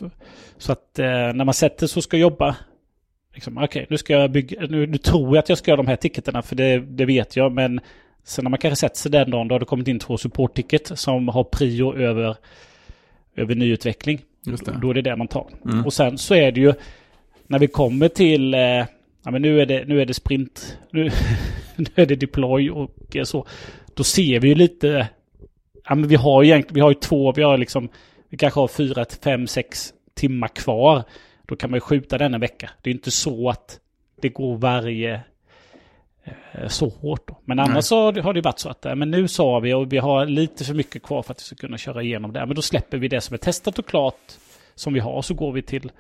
så 0.59 0.73
att 0.73 0.99
eh, 0.99 1.07
när 1.07 1.45
man 1.45 1.55
sätter 1.55 1.87
så 1.87 2.03
ska 2.03 2.17
jobba. 2.17 2.57
Liksom, 3.35 3.59
Okej, 3.59 3.87
nu 3.91 3.99
ska 3.99 4.13
jag 4.13 4.31
bygga, 4.31 4.67
nu, 4.67 4.87
nu 4.87 4.99
tror 4.99 5.37
jag 5.37 5.43
att 5.43 5.49
jag 5.49 5.59
ska 5.59 5.71
göra 5.71 5.83
de 5.83 5.87
här 5.87 5.97
ticketerna 5.97 6.43
för 6.43 6.57
det, 6.57 6.79
det 6.79 7.05
vet 7.05 7.37
jag. 7.37 7.53
Men 7.53 7.81
sen 8.25 8.45
när 8.45 8.51
man 8.51 8.59
kanske 8.59 8.77
sätter 8.77 8.97
sig 8.97 9.11
den 9.11 9.31
dagen 9.31 9.49
då 9.49 9.55
har 9.55 9.61
det 9.61 9.67
kommit 9.67 9.89
in 9.89 9.99
två 9.99 10.17
support-ticket 10.17 10.99
som 10.99 11.29
har 11.29 11.45
prio 11.45 11.97
över, 11.97 12.37
över 13.37 13.55
nyutveckling. 13.55 14.21
Just 14.47 14.65
det. 14.65 14.79
Då 14.83 14.91
är 14.91 14.95
det 14.95 15.03
det 15.03 15.17
man 15.17 15.29
tar. 15.29 15.49
Mm. 15.65 15.87
Och 15.87 15.93
sen 15.93 16.19
så 16.19 16.35
är 16.35 16.53
det 16.53 16.61
ju 16.61 16.75
när 17.47 17.59
vi 17.59 17.67
kommer 17.67 18.09
till, 18.09 18.55
eh, 18.55 18.61
ja 18.61 19.31
men 19.31 19.43
nu 19.43 19.61
är 19.61 19.67
det, 19.67 19.85
nu 19.85 20.01
är 20.01 20.07
det 20.07 20.15
sprint, 20.15 20.79
nu, 20.91 21.11
nu 21.77 21.87
är 21.95 22.07
det 22.07 22.17
deploy 22.17 22.71
och 22.71 23.17
eh, 23.17 23.25
så. 23.25 23.47
Då 23.95 24.05
ser 24.05 24.41
vi 24.41 24.49
ju 24.49 24.55
lite, 24.55 25.09
ja 25.89 25.95
men 25.95 26.09
vi 26.09 26.15
har 26.15 26.43
ju 26.43 26.49
egentligen, 26.49 26.75
vi 26.75 26.81
har 26.81 26.91
ju 26.91 26.95
två, 26.95 27.33
vi 27.33 27.43
har 27.43 27.59
liksom, 27.59 27.89
vi 28.29 28.37
kanske 28.37 28.61
har 28.61 28.69
fyra, 28.69 29.05
fem, 29.23 29.47
sex 29.47 29.95
timmar 30.15 30.49
kvar. 30.49 31.03
Då 31.47 31.57
kan 31.57 31.71
man 31.71 31.77
ju 31.77 31.81
skjuta 31.81 32.19
den 32.19 32.35
en 32.35 32.41
vecka. 32.41 32.71
Det 32.83 32.91
är 32.91 32.95
inte 32.95 33.11
så 33.11 33.51
att 33.51 33.81
det 34.21 34.29
går 34.29 34.57
varje, 34.57 35.21
eh, 36.25 36.33
eh, 36.53 36.69
så 36.69 36.89
hårt. 36.89 37.29
Då. 37.29 37.39
Men 37.45 37.59
annars 37.59 37.75
Nej. 37.75 37.83
så 37.83 38.13
har 38.21 38.33
det 38.33 38.41
varit 38.41 38.59
så 38.59 38.69
att 38.69 38.87
eh, 38.87 38.95
men 38.95 39.11
nu 39.11 39.29
sa 39.29 39.59
vi 39.59 39.75
och 39.75 39.93
vi 39.93 39.99
har 39.99 40.27
lite 40.27 40.65
för 40.65 40.75
mycket 40.75 41.03
kvar 41.03 41.23
för 41.23 41.33
att 41.33 41.41
vi 41.41 41.45
ska 41.45 41.57
kunna 41.57 41.79
köra 41.79 42.03
igenom 42.03 42.33
det. 42.33 42.47
Men 42.47 42.57
då 42.57 42.63
släpper 42.63 42.99
vi 42.99 43.09
det 43.09 43.21
som 43.21 43.35
är 43.35 43.39
testat 43.39 43.79
och 43.79 43.87
klart 43.87 44.33
som 44.75 44.95
vi 44.95 45.01
har 45.01 45.23
så 45.23 45.35
går 45.35 45.53
vi 45.53 45.63
till 45.63 45.91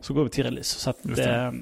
så 0.00 0.14
går 0.14 0.24
vi 0.24 0.30
till 0.30 0.44
release. 0.44 0.78
Så 0.80 0.90
att 0.90 1.02
det. 1.02 1.14
det. 1.14 1.54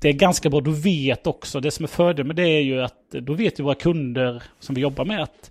det 0.00 0.08
är 0.08 0.12
ganska 0.12 0.50
bra. 0.50 0.60
Du 0.60 0.72
vet 0.72 1.26
också, 1.26 1.60
det 1.60 1.70
som 1.70 1.82
är 1.82 1.88
fördel 1.88 2.26
med 2.26 2.36
det 2.36 2.48
är 2.48 2.60
ju 2.60 2.82
att 2.82 3.10
då 3.10 3.34
vet 3.34 3.60
ju 3.60 3.64
våra 3.64 3.74
kunder 3.74 4.42
som 4.60 4.74
vi 4.74 4.80
jobbar 4.80 5.04
med 5.04 5.22
att 5.22 5.50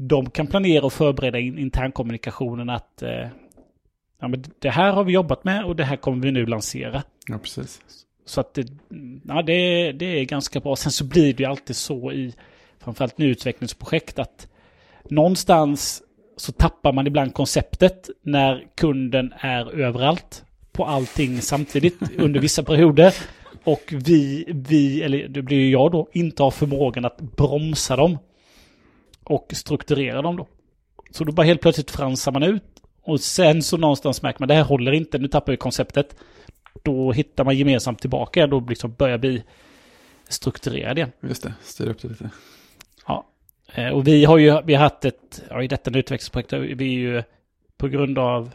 de 0.00 0.30
kan 0.30 0.46
planera 0.46 0.84
och 0.84 0.92
förbereda 0.92 1.38
in 1.38 1.58
internkommunikationen 1.58 2.70
att 2.70 3.02
eh, 3.02 3.28
ja, 4.20 4.28
men 4.28 4.44
det 4.58 4.70
här 4.70 4.92
har 4.92 5.04
vi 5.04 5.12
jobbat 5.12 5.44
med 5.44 5.64
och 5.64 5.76
det 5.76 5.84
här 5.84 5.96
kommer 5.96 6.22
vi 6.22 6.32
nu 6.32 6.46
lansera. 6.46 7.02
Ja, 7.28 7.38
precis. 7.38 7.80
Så 8.24 8.40
att 8.40 8.54
det, 8.54 8.66
ja, 9.28 9.42
det, 9.42 9.92
det 9.92 10.06
är 10.20 10.24
ganska 10.24 10.60
bra. 10.60 10.76
Sen 10.76 10.92
så 10.92 11.04
blir 11.04 11.34
det 11.34 11.42
ju 11.42 11.48
alltid 11.48 11.76
så 11.76 12.12
i 12.12 12.34
framförallt 12.78 13.18
nyutvecklingsprojekt 13.18 14.18
att 14.18 14.48
någonstans 15.04 16.02
så 16.36 16.52
tappar 16.52 16.92
man 16.92 17.06
ibland 17.06 17.34
konceptet 17.34 18.10
när 18.22 18.66
kunden 18.74 19.32
är 19.38 19.80
överallt 19.80 20.44
på 20.72 20.84
allting 20.84 21.42
samtidigt 21.42 21.98
under 22.18 22.40
vissa 22.40 22.62
perioder. 22.62 23.14
Och 23.64 23.82
vi, 23.90 24.44
vi, 24.48 25.02
eller 25.02 25.28
det 25.28 25.42
blir 25.42 25.56
ju 25.56 25.70
jag 25.70 25.92
då, 25.92 26.08
inte 26.12 26.42
har 26.42 26.50
förmågan 26.50 27.04
att 27.04 27.20
bromsa 27.20 27.96
dem 27.96 28.18
och 29.28 29.52
strukturera 29.54 30.22
dem 30.22 30.36
då. 30.36 30.46
Så 31.10 31.24
då 31.24 31.32
bara 31.32 31.46
helt 31.46 31.60
plötsligt 31.60 31.90
fransar 31.90 32.32
man 32.32 32.42
ut 32.42 32.62
och 33.02 33.20
sen 33.20 33.62
så 33.62 33.76
någonstans 33.76 34.22
märker 34.22 34.40
man 34.40 34.48
det 34.48 34.54
här 34.54 34.64
håller 34.64 34.92
inte, 34.92 35.18
nu 35.18 35.28
tappar 35.28 35.52
vi 35.52 35.56
konceptet. 35.56 36.16
Då 36.82 37.12
hittar 37.12 37.44
man 37.44 37.56
gemensamt 37.56 38.00
tillbaka 38.00 38.44
och 38.44 38.68
liksom 38.70 38.92
börjar 38.92 39.18
bli 39.18 39.42
strukturerad 40.28 40.98
igen. 40.98 41.12
Just 41.20 41.42
det, 41.42 41.54
styr 41.62 41.88
upp 41.88 42.02
det 42.02 42.08
lite. 42.08 42.30
Ja. 43.06 43.26
Eh, 43.74 43.88
Och 43.88 44.06
vi 44.06 44.24
har 44.24 44.38
ju 44.38 44.60
vi 44.64 44.74
har 44.74 44.82
haft 44.82 45.04
ett, 45.04 45.42
ja, 45.50 45.62
i 45.62 45.68
detta 45.68 45.90
utvecklingsprojekt, 45.90 46.52
vi 46.52 46.94
är 46.94 46.98
ju 46.98 47.22
på 47.76 47.88
grund 47.88 48.18
av 48.18 48.50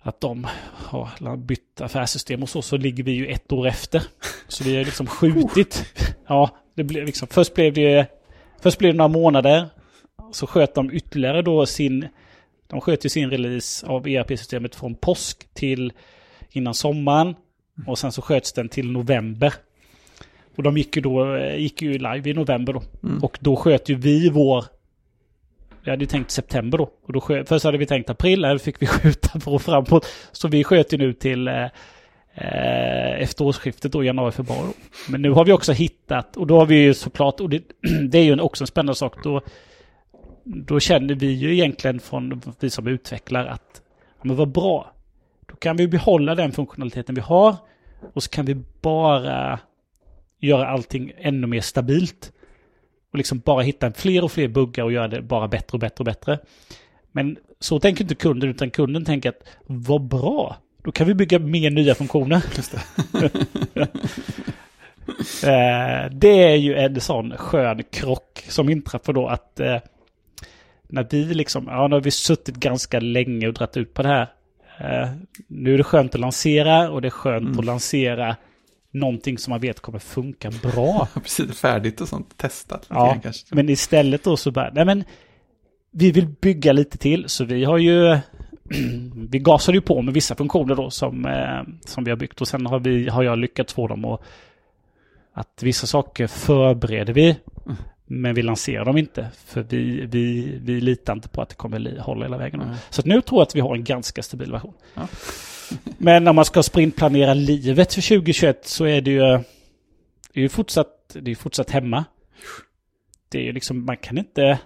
att 0.00 0.20
de 0.20 0.46
har 0.72 1.36
bytt 1.36 1.80
affärssystem 1.80 2.42
och 2.42 2.48
så, 2.48 2.62
så 2.62 2.76
ligger 2.76 3.04
vi 3.04 3.12
ju 3.12 3.26
ett 3.26 3.52
år 3.52 3.66
efter. 3.66 4.02
Så 4.48 4.64
vi 4.64 4.76
har 4.76 4.84
liksom 4.84 5.06
skjutit. 5.06 5.84
Ja, 6.28 6.50
det 6.74 6.84
blev 6.84 7.04
liksom, 7.06 7.28
först 7.28 7.54
blev 7.54 7.72
det, 7.72 8.06
först 8.60 8.78
blev 8.78 8.92
det 8.92 8.98
några 8.98 9.08
månader. 9.08 9.66
Så 10.32 10.46
sköt 10.46 10.74
de 10.74 10.92
ytterligare 10.92 11.42
då 11.42 11.66
sin, 11.66 12.08
de 12.66 12.80
sköt 12.80 13.04
ju 13.04 13.08
sin 13.08 13.30
release 13.30 13.86
av 13.86 14.08
ERP-systemet 14.08 14.74
från 14.74 14.94
påsk 14.94 15.54
till 15.54 15.92
innan 16.50 16.74
sommaren. 16.74 17.34
Och 17.86 17.98
sen 17.98 18.12
så 18.12 18.22
sköts 18.22 18.52
den 18.52 18.68
till 18.68 18.92
november. 18.92 19.54
Och 20.56 20.62
de 20.62 20.76
gick 20.76 20.96
ju 20.96 21.02
då, 21.02 21.36
eh, 21.36 21.56
gick 21.56 21.82
ju 21.82 21.92
live 21.92 22.30
i 22.30 22.34
november 22.34 22.72
då. 22.72 22.82
Mm. 23.02 23.24
Och 23.24 23.38
då 23.40 23.56
sköt 23.56 23.88
ju 23.88 23.94
vi 23.94 24.30
vår... 24.30 24.64
Vi 25.84 25.90
hade 25.90 26.02
ju 26.02 26.06
tänkt 26.06 26.30
september 26.30 26.78
då. 26.78 26.90
Och 27.06 27.12
då 27.12 27.20
sköt, 27.20 27.48
först 27.48 27.64
hade 27.64 27.78
vi 27.78 27.86
tänkt 27.86 28.10
april, 28.10 28.44
här 28.44 28.58
fick 28.58 28.82
vi 28.82 28.86
skjuta 28.86 29.40
på 29.40 29.58
framåt. 29.58 30.06
Så 30.32 30.48
vi 30.48 30.64
sköt 30.64 30.92
ju 30.92 30.98
nu 30.98 31.12
till 31.12 31.48
eh, 31.48 31.64
eh, 32.34 33.05
efter 33.26 33.44
årsskiftet 33.44 33.92
då, 33.92 34.04
januari, 34.04 34.32
februari. 34.32 34.72
Men 35.08 35.22
nu 35.22 35.30
har 35.30 35.44
vi 35.44 35.52
också 35.52 35.72
hittat, 35.72 36.36
och 36.36 36.46
då 36.46 36.58
har 36.58 36.66
vi 36.66 36.76
ju 36.76 36.94
såklart, 36.94 37.40
och 37.40 37.50
det, 37.50 37.62
det 38.08 38.18
är 38.18 38.22
ju 38.22 38.40
också 38.40 38.62
en 38.62 38.68
spännande 38.68 38.94
sak, 38.94 39.24
då, 39.24 39.40
då 40.44 40.80
känner 40.80 41.14
vi 41.14 41.26
ju 41.26 41.52
egentligen 41.52 42.00
från 42.00 42.42
vi 42.60 42.70
som 42.70 42.86
utvecklar 42.86 43.46
att, 43.46 43.82
ja 44.18 44.22
men 44.22 44.36
vad 44.36 44.48
bra. 44.48 44.92
Då 45.46 45.56
kan 45.56 45.76
vi 45.76 45.88
behålla 45.88 46.34
den 46.34 46.52
funktionaliteten 46.52 47.14
vi 47.14 47.20
har 47.20 47.56
och 48.14 48.22
så 48.22 48.30
kan 48.30 48.44
vi 48.44 48.54
bara 48.80 49.58
göra 50.40 50.68
allting 50.68 51.12
ännu 51.18 51.46
mer 51.46 51.60
stabilt. 51.60 52.32
Och 53.12 53.18
liksom 53.18 53.38
bara 53.38 53.62
hitta 53.62 53.92
fler 53.92 54.24
och 54.24 54.32
fler 54.32 54.48
buggar 54.48 54.84
och 54.84 54.92
göra 54.92 55.08
det 55.08 55.22
bara 55.22 55.48
bättre 55.48 55.76
och 55.76 55.80
bättre 55.80 56.02
och 56.02 56.04
bättre. 56.04 56.38
Men 57.12 57.36
så 57.60 57.80
tänker 57.80 58.04
inte 58.04 58.14
kunden, 58.14 58.50
utan 58.50 58.70
kunden 58.70 59.04
tänker 59.04 59.28
att 59.28 59.42
vad 59.66 60.02
bra, 60.02 60.56
då 60.86 60.92
kan 60.92 61.06
vi 61.06 61.14
bygga 61.14 61.38
mer 61.38 61.70
nya 61.70 61.94
funktioner. 61.94 62.42
Det. 63.74 63.88
Eh, 65.44 66.10
det 66.10 66.42
är 66.42 66.54
ju 66.54 66.74
en 66.74 67.00
sån 67.00 67.36
skön 67.36 67.82
krock 67.90 68.44
som 68.48 68.68
inträffar 68.68 69.12
då 69.12 69.28
att 69.28 69.60
eh, 69.60 69.76
när 70.88 71.06
vi 71.10 71.24
liksom, 71.24 71.66
ja 71.66 71.88
nu 71.88 71.94
har 71.96 72.00
vi 72.00 72.10
suttit 72.10 72.56
ganska 72.56 73.00
länge 73.00 73.48
och 73.48 73.54
dratt 73.54 73.76
ut 73.76 73.94
på 73.94 74.02
det 74.02 74.08
här. 74.08 74.28
Eh, 74.78 75.08
nu 75.46 75.74
är 75.74 75.78
det 75.78 75.84
skönt 75.84 76.14
att 76.14 76.20
lansera 76.20 76.90
och 76.90 77.02
det 77.02 77.08
är 77.08 77.10
skönt 77.10 77.46
Mm. 77.46 77.58
att 77.58 77.64
lansera 77.64 78.36
någonting 78.90 79.38
som 79.38 79.50
man 79.50 79.60
vet 79.60 79.80
kommer 79.80 79.98
funka 79.98 80.50
bra. 80.62 81.08
Precis. 81.22 81.60
Färdigt 81.60 82.00
och 82.00 82.08
sånt. 82.08 82.36
Testat. 82.36 82.86
Ja. 82.88 83.18
Men 83.50 83.68
istället 83.68 84.24
då 84.24 84.36
så 84.36 84.50
bara, 84.50 84.70
nej 84.74 84.84
men 84.84 85.04
vi 85.90 86.10
vill 86.12 86.26
bygga 86.26 86.72
lite 86.72 86.98
till 86.98 87.28
så 87.28 87.44
vi 87.44 87.64
har 87.64 87.78
ju 87.78 88.18
vi 89.30 89.38
gasade 89.38 89.76
ju 89.76 89.82
på 89.82 90.02
med 90.02 90.14
vissa 90.14 90.34
funktioner 90.34 90.74
då 90.74 90.90
som, 90.90 91.24
eh, 91.26 91.74
som 91.86 92.04
vi 92.04 92.10
har 92.10 92.16
byggt 92.16 92.40
och 92.40 92.48
sen 92.48 92.66
har, 92.66 92.78
vi, 92.78 93.08
har 93.08 93.22
jag 93.22 93.38
lyckats 93.38 93.74
få 93.74 93.86
dem 93.88 94.04
att 94.04 94.20
att 95.32 95.62
vissa 95.62 95.86
saker 95.86 96.26
förbereder 96.26 97.12
vi 97.12 97.36
Mm. 97.66 97.76
men 98.06 98.34
vi 98.34 98.42
lanserar 98.42 98.84
dem 98.84 98.96
inte 98.96 99.28
för 99.44 99.62
vi, 99.62 100.06
vi, 100.06 100.58
vi 100.62 100.80
litar 100.80 101.12
inte 101.12 101.28
på 101.28 101.42
att 101.42 101.48
det 101.48 101.54
kommer 101.54 101.98
hålla 101.98 102.24
hela 102.24 102.38
vägen. 102.38 102.62
Nej. 102.66 102.76
Så 102.90 103.02
nu 103.04 103.20
tror 103.20 103.40
jag 103.40 103.46
att 103.46 103.56
vi 103.56 103.60
har 103.60 103.74
en 103.74 103.84
ganska 103.84 104.22
stabil 104.22 104.52
version. 104.52 104.74
Ja. 104.94 105.08
men 105.98 106.28
om 106.28 106.36
man 106.36 106.44
ska 106.44 106.62
sprintplanera 106.62 107.34
livet 107.34 107.94
för 107.94 108.02
2021 108.02 108.66
så 108.66 108.84
är 108.84 109.00
det 109.00 109.10
ju, 109.10 109.18
det 109.18 110.40
är 110.40 110.40
ju 110.40 110.48
fortsatt, 110.48 111.16
det 111.20 111.30
är 111.30 111.34
fortsatt 111.34 111.70
hemma. 111.70 112.04
Det 113.28 113.38
är 113.38 113.42
ju 113.42 113.52
liksom, 113.52 113.84
man 113.84 113.96
kan 113.96 114.18
inte... 114.18 114.58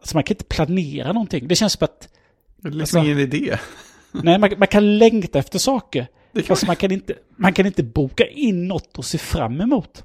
Alltså 0.00 0.16
man 0.16 0.24
kan 0.24 0.34
inte 0.34 0.44
planera 0.44 1.12
någonting. 1.12 1.48
Det 1.48 1.56
känns 1.56 1.72
som 1.72 1.84
att, 1.84 2.08
Det 2.64 2.68
är 2.68 2.72
liksom 2.72 2.80
Alltså- 2.80 2.98
ingen 2.98 3.18
idé. 3.18 3.58
nej 4.12 4.38
man, 4.38 4.50
man 4.58 4.68
kan 4.68 4.98
längta 4.98 5.38
efter 5.38 5.58
saker. 5.58 6.06
Det 6.32 6.42
kan 6.42 6.46
Fast 6.56 6.66
man 6.66 6.76
kan, 6.76 6.92
inte, 6.92 7.14
man 7.36 7.52
kan 7.52 7.66
inte 7.66 7.82
boka 7.82 8.26
in 8.26 8.68
något 8.68 8.98
och 8.98 9.04
se 9.04 9.18
fram 9.18 9.60
emot. 9.60 10.04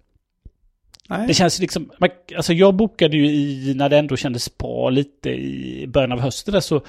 Nej. 1.09 1.27
Det 1.27 1.33
känns 1.33 1.59
liksom, 1.59 1.91
man, 1.99 2.09
alltså 2.37 2.53
jag 2.53 2.75
bokade 2.75 3.17
ju 3.17 3.25
i, 3.29 3.73
när 3.75 3.89
det 3.89 3.97
ändå 3.97 4.15
kändes 4.17 4.57
bra 4.57 4.89
lite 4.89 5.29
i 5.29 5.85
början 5.87 6.11
av 6.11 6.19
hösten 6.19 6.51
där 6.53 6.59
så 6.59 6.81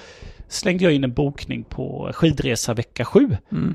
slängde 0.48 0.84
jag 0.84 0.92
in 0.92 1.05
en 1.05 1.12
bokning 1.12 1.64
på 1.64 2.10
skidresa 2.14 2.74
vecka 2.74 3.05
sju. 3.05 3.36
Mm. 3.52 3.74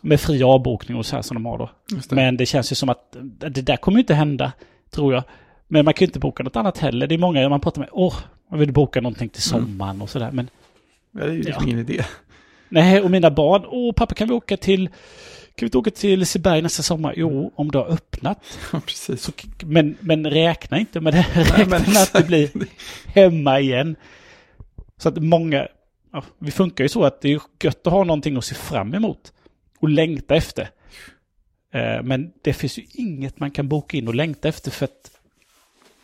Med 0.00 0.20
fri 0.20 0.42
avbokning 0.42 0.96
och 0.98 1.06
så 1.06 1.16
här 1.16 1.22
som 1.22 1.34
de 1.34 1.46
har 1.46 1.58
då. 1.58 1.70
Det. 1.88 2.12
Men 2.14 2.36
det 2.36 2.46
känns 2.46 2.72
ju 2.72 2.76
som 2.76 2.88
att 2.88 3.16
det 3.50 3.62
där 3.62 3.76
kommer 3.76 3.98
ju 3.98 4.00
inte 4.02 4.14
hända, 4.14 4.52
tror 4.90 5.14
jag. 5.14 5.22
Men 5.68 5.84
man 5.84 5.94
kan 5.94 6.04
ju 6.04 6.06
inte 6.08 6.18
boka 6.18 6.42
något 6.42 6.56
annat 6.56 6.78
heller. 6.78 7.06
Det 7.06 7.14
är 7.14 7.18
många 7.18 7.48
man 7.48 7.60
pratar 7.60 7.80
med, 7.80 7.88
åh, 7.92 8.14
man 8.50 8.60
vill 8.60 8.72
boka 8.72 9.00
någonting 9.00 9.28
till 9.28 9.52
Mm. 9.54 9.66
sommaren 9.66 10.02
och 10.02 10.10
sådär. 10.10 10.30
Men 10.32 10.48
det 11.12 11.22
är 11.22 11.28
ju 11.28 11.42
liksom 11.42 11.54
Ja. 11.60 11.66
ingen 11.66 11.78
idé. 11.78 12.04
nej, 12.68 13.00
och 13.00 13.10
mina 13.10 13.30
barn, 13.30 13.64
åh 13.66 13.92
pappa 13.94 14.14
kan 14.14 14.28
vi 14.28 14.34
åka 14.34 14.56
till, 14.56 14.88
kan 14.88 14.94
vi 15.60 15.64
inte 15.66 15.78
åka 15.78 15.90
till 15.90 16.18
Liseberg 16.18 16.62
nästa 16.62 16.82
sommar? 16.82 17.14
Jo, 17.16 17.52
om 17.54 17.70
det 17.70 17.78
har 17.78 17.86
öppnat. 17.92 18.38
Ja, 18.72 18.80
precis. 18.86 19.22
Så, 19.22 19.32
men, 19.64 19.96
men 20.00 20.30
räkna 20.30 20.78
inte 20.78 21.00
med 21.00 21.14
det. 21.14 21.26
Räkna 21.34 21.78
med 21.78 21.96
att 22.02 22.12
det 22.12 22.26
blir 22.26 22.50
hemma 23.06 23.60
igen. 23.60 23.96
Så 24.96 25.08
att 25.08 25.22
många, 25.22 25.68
ja, 26.12 26.24
vi 26.38 26.50
funkar 26.50 26.84
ju 26.84 26.88
så 26.88 27.04
att 27.04 27.20
det 27.20 27.32
är 27.32 27.40
gött 27.62 27.86
att 27.86 27.92
ha 27.92 28.04
någonting 28.04 28.36
att 28.36 28.44
se 28.44 28.54
fram 28.54 28.94
emot. 28.94 29.32
Och 29.78 29.88
längta 29.88 30.34
efter. 30.34 30.70
Eh, 31.74 32.02
men 32.02 32.32
det 32.42 32.52
finns 32.52 32.78
ju 32.78 32.82
inget 32.94 33.40
man 33.40 33.50
kan 33.50 33.68
boka 33.68 33.96
in 33.96 34.08
och 34.08 34.14
längta 34.14 34.48
efter 34.48 34.70
för 34.70 34.84
att 34.84 35.10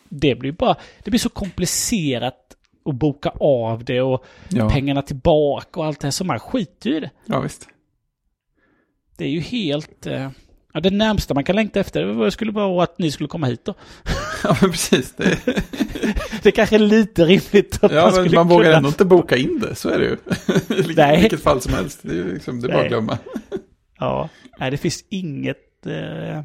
det 0.09 0.35
blir 0.35 0.53
bara, 0.53 0.77
det 1.05 1.11
blir 1.11 1.21
så 1.21 1.29
komplicerat 1.29 2.57
att 2.89 2.94
boka 2.94 3.32
av 3.40 3.85
det 3.85 4.01
och 4.01 4.24
Ja, 4.48 4.70
pengarna 4.70 5.02
tillbaka 5.02 5.81
och 5.81 5.86
allt 5.86 6.01
det 6.01 6.06
här 6.06 6.10
så 6.12 6.24
man 6.24 6.39
skiter 6.40 6.90
ju 6.90 6.97
i 6.97 7.01
det. 7.01 7.10
ja 7.27 7.40
visst. 7.40 7.69
Det 9.16 9.24
är 9.24 9.28
ju 9.28 9.40
helt, 9.40 10.06
eh, 10.06 10.31
ja 10.74 10.81
det 10.81 10.90
närmsta 10.90 11.35
man 11.35 11.44
kan 11.44 11.56
längta 11.56 11.81
efter 11.81 12.05
det 12.05 12.31
skulle 12.31 12.52
vara 12.52 12.82
att 12.82 12.98
ni 12.98 13.10
skulle 13.10 13.28
komma 13.28 13.47
hit 13.47 13.65
då. 13.65 13.74
Ja, 14.44 14.56
men 14.60 14.70
precis. 14.70 15.15
Det, 15.16 15.39
Det 16.43 16.52
kanske 16.52 16.77
är 16.77 16.81
lite 16.81 17.24
rimligt 17.24 17.85
att 17.85 17.93
ja, 17.93 18.02
man 18.02 18.05
men 18.05 18.12
skulle 18.12 18.35
man 18.35 18.48
vågar 18.48 18.65
kunna... 18.65 18.77
ändå 18.77 18.89
inte 18.89 19.05
boka 19.05 19.36
in 19.36 19.60
det. 19.60 19.74
Så 19.74 19.89
är 19.89 19.98
det 19.98 20.05
ju. 20.05 20.16
I 20.93 20.94
Nej. 20.97 21.20
vilket 21.20 21.43
fall 21.43 21.60
som 21.60 21.74
helst. 21.74 22.01
Det 22.02 22.19
är 22.20 22.24
liksom, 22.24 22.60
det 22.60 22.69
är 22.69 22.73
bara 22.73 22.82
att 22.82 22.89
glömma. 22.89 23.19
Ja, 23.98 24.28
nej 24.59 24.70
det 24.70 24.77
finns 24.77 25.05
inget... 25.09 25.86
Eh, 25.86 26.43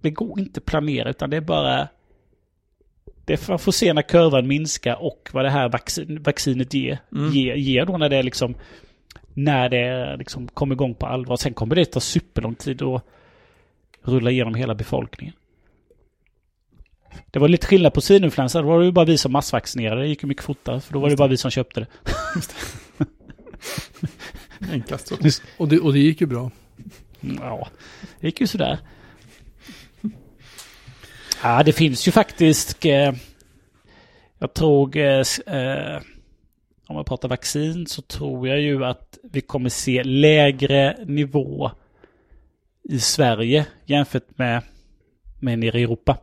det 0.00 0.10
går 0.10 0.40
inte 0.40 0.58
att 0.58 0.64
planera 0.64 1.10
utan 1.10 1.30
det 1.30 1.36
är 1.36 1.40
bara... 1.40 1.88
Det 3.24 3.48
man 3.48 3.58
får 3.58 3.72
se 3.72 3.92
när 3.92 4.02
kurvan 4.02 4.46
minskar 4.46 5.02
och 5.02 5.28
vad 5.32 5.44
det 5.44 5.50
här 5.50 5.68
vaccin, 5.68 6.22
vaccinet 6.22 6.74
ger, 6.74 6.98
Mm. 7.12 7.30
ger, 7.32 7.54
ger 7.54 7.86
då 7.86 7.98
när 7.98 8.08
det 8.08 8.22
liksom... 8.22 8.54
När 9.34 9.68
det 9.68 10.16
liksom 10.16 10.48
kommer 10.48 10.74
igång 10.74 10.94
på 10.94 11.06
allvar. 11.06 11.36
Sen 11.36 11.54
kommer 11.54 11.74
det 11.74 11.84
ta 11.84 12.00
superlång 12.00 12.54
tid 12.54 12.82
att 12.82 13.02
rulla 14.02 14.30
igenom 14.30 14.54
hela 14.54 14.74
befolkningen. 14.74 15.34
Det 17.30 17.38
var 17.38 17.48
lite 17.48 17.66
skillnad 17.66 17.94
på 17.94 18.00
svininfluensa. 18.00 18.62
Då 18.62 18.68
var 18.68 18.78
det 18.78 18.84
ju 18.84 18.92
bara 18.92 19.04
vi 19.04 19.18
som 19.18 19.32
massvaccinerade. 19.32 20.00
Det 20.00 20.08
gick 20.08 20.22
ju 20.22 20.28
mycket 20.28 20.44
fortare. 20.44 20.80
För 20.80 20.92
då 20.92 20.98
var 21.00 21.10
det 21.10 21.16
bara 21.16 21.28
vi 21.28 21.36
som 21.36 21.50
köpte 21.50 21.80
det. 21.80 21.86
Enklast 24.72 25.08
så. 25.08 25.16
Och 25.56 25.68
det, 25.68 25.78
och 25.78 25.92
det 25.92 25.98
gick 25.98 26.20
ju 26.20 26.26
bra. 26.26 26.50
Ja, 27.20 27.68
det 28.20 28.26
gick 28.26 28.40
ju 28.40 28.46
sådär. 28.46 28.78
Ja, 31.42 31.62
det 31.62 31.72
finns 31.72 32.08
ju 32.08 32.12
faktiskt... 32.12 32.84
Eh, 32.84 33.12
jag 34.38 34.54
tror... 34.54 34.96
Eh, 34.96 35.24
eh, 35.46 36.02
om 36.86 36.96
man 36.96 37.04
pratar 37.04 37.28
vaccin 37.28 37.86
så 37.86 38.02
tror 38.02 38.48
jag 38.48 38.60
ju 38.60 38.84
att 38.84 39.18
vi 39.22 39.40
kommer 39.40 39.68
se 39.68 40.02
lägre 40.04 40.96
nivå 41.04 41.70
i 42.82 42.98
Sverige 42.98 43.66
jämfört 43.84 44.38
med, 44.38 44.62
med 45.40 45.58
nere 45.58 45.80
i 45.80 45.82
Europa. 45.82 46.18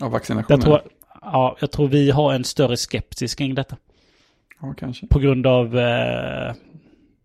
Av 0.00 0.10
vaccinationen? 0.10 0.60
Jag 0.60 0.64
tror, 0.64 0.80
ja, 1.20 1.56
jag 1.60 1.70
tror 1.70 1.88
vi 1.88 2.10
har 2.10 2.34
en 2.34 2.44
större 2.44 2.76
skepsis 2.76 3.34
kring 3.34 3.54
detta. 3.54 3.76
Ja, 4.60 4.74
kanske. 4.78 5.06
På 5.06 5.18
grund 5.18 5.46
av, 5.46 5.78
eh, 5.78 6.54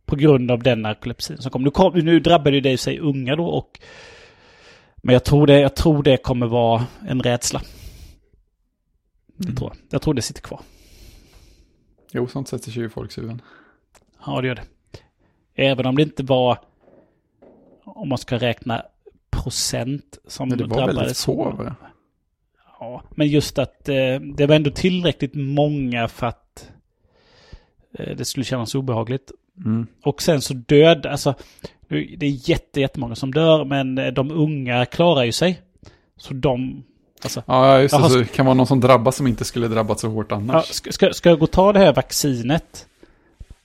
på 0.06 0.16
grund 0.16 0.52
av 0.52 0.64
den 0.64 0.82
narkolepsin 0.82 1.38
som 1.38 1.52
kom. 1.52 1.64
Nu, 1.64 1.70
kom, 1.70 1.94
nu 1.94 2.20
drabbade 2.20 2.56
ju 2.56 2.62
det 2.62 2.72
i 2.72 2.78
sig 2.78 3.00
unga 3.00 3.36
då 3.36 3.46
och 3.46 3.80
men 5.06 5.14
jag 5.14 5.24
tror, 5.24 5.48
det, 5.48 5.60
jag 5.60 5.76
tror 5.76 6.04
det 6.04 6.18
kommer 6.18 6.48
vara 6.48 6.86
en 7.08 7.22
rädsla. 7.22 7.62
Det 9.38 9.44
Mm. 9.46 9.56
tror 9.56 9.70
jag. 9.74 9.78
Jag 9.90 10.02
tror 10.02 10.14
det 10.14 10.22
sitter 10.22 10.42
kvar. 10.42 10.62
Jo, 12.12 12.28
sånt 12.28 12.48
sätter 12.48 12.72
sig 12.72 12.82
ju 12.82 12.86
i 12.88 12.90
folks 12.90 13.18
huvuden. 13.18 13.42
Ja, 14.26 14.42
det 14.42 14.48
gör 14.48 14.56
det. 14.56 14.64
Även 15.56 15.86
om 15.86 15.96
det 15.96 16.02
inte 16.02 16.24
var, 16.24 16.58
om 17.84 18.10
man 18.10 18.18
ska 18.18 18.38
räkna 18.38 18.86
procent 19.30 20.18
som 20.28 20.50
Men 20.50 20.58
det 20.58 20.64
var 20.66 20.88
väldigt 20.88 21.18
få? 21.18 21.74
Ja, 22.80 23.04
men 23.12 23.28
just 23.28 23.58
att 23.60 23.90
eh, 23.90 24.20
det 24.36 24.48
var 24.48 24.56
ändå 24.56 24.72
tillräckligt 24.72 25.34
många 25.34 26.08
för 26.08 26.28
att 26.28 26.72
eh, 27.94 28.16
det 28.18 28.26
skulle 28.26 28.44
kännas 28.44 28.76
obehagligt. 28.76 29.32
Mm. 29.58 29.88
Och 30.04 30.22
sen 30.22 30.42
så 30.42 30.54
död, 30.54 31.06
alltså 31.06 31.36
det 31.88 32.26
är 32.26 32.50
jätte, 32.50 32.82
jättemånga 32.82 33.16
som 33.16 33.34
dör, 33.34 33.66
men 33.66 33.98
eh, 33.98 34.08
de 34.08 34.32
unga 34.32 34.86
klarar 34.86 35.24
ju 35.24 35.32
sig. 35.32 35.62
Så 36.18 36.34
de, 36.34 36.84
alltså, 37.24 37.44
Ja, 37.46 37.82
just 37.82 37.94
det. 37.94 38.00
Jaha, 38.00 38.10
Så 38.10 38.18
det 38.18 38.34
kan 38.34 38.46
vara 38.46 38.54
någon 38.54 38.68
som 38.68 38.80
drabbas 38.80 39.16
som 39.16 39.28
inte 39.28 39.46
skulle 39.46 39.68
drabbats 39.68 40.02
så 40.02 40.08
hårt 40.08 40.28
ja, 40.30 40.36
annars. 40.36 40.66
ska, 40.66 40.92
ska, 40.92 41.14
ska 41.14 41.30
jag 41.30 41.40
gå 41.40 41.44
och 41.44 41.52
ta 41.52 41.74
det 41.74 41.80
här 41.80 41.94
vaccinet 41.94 42.88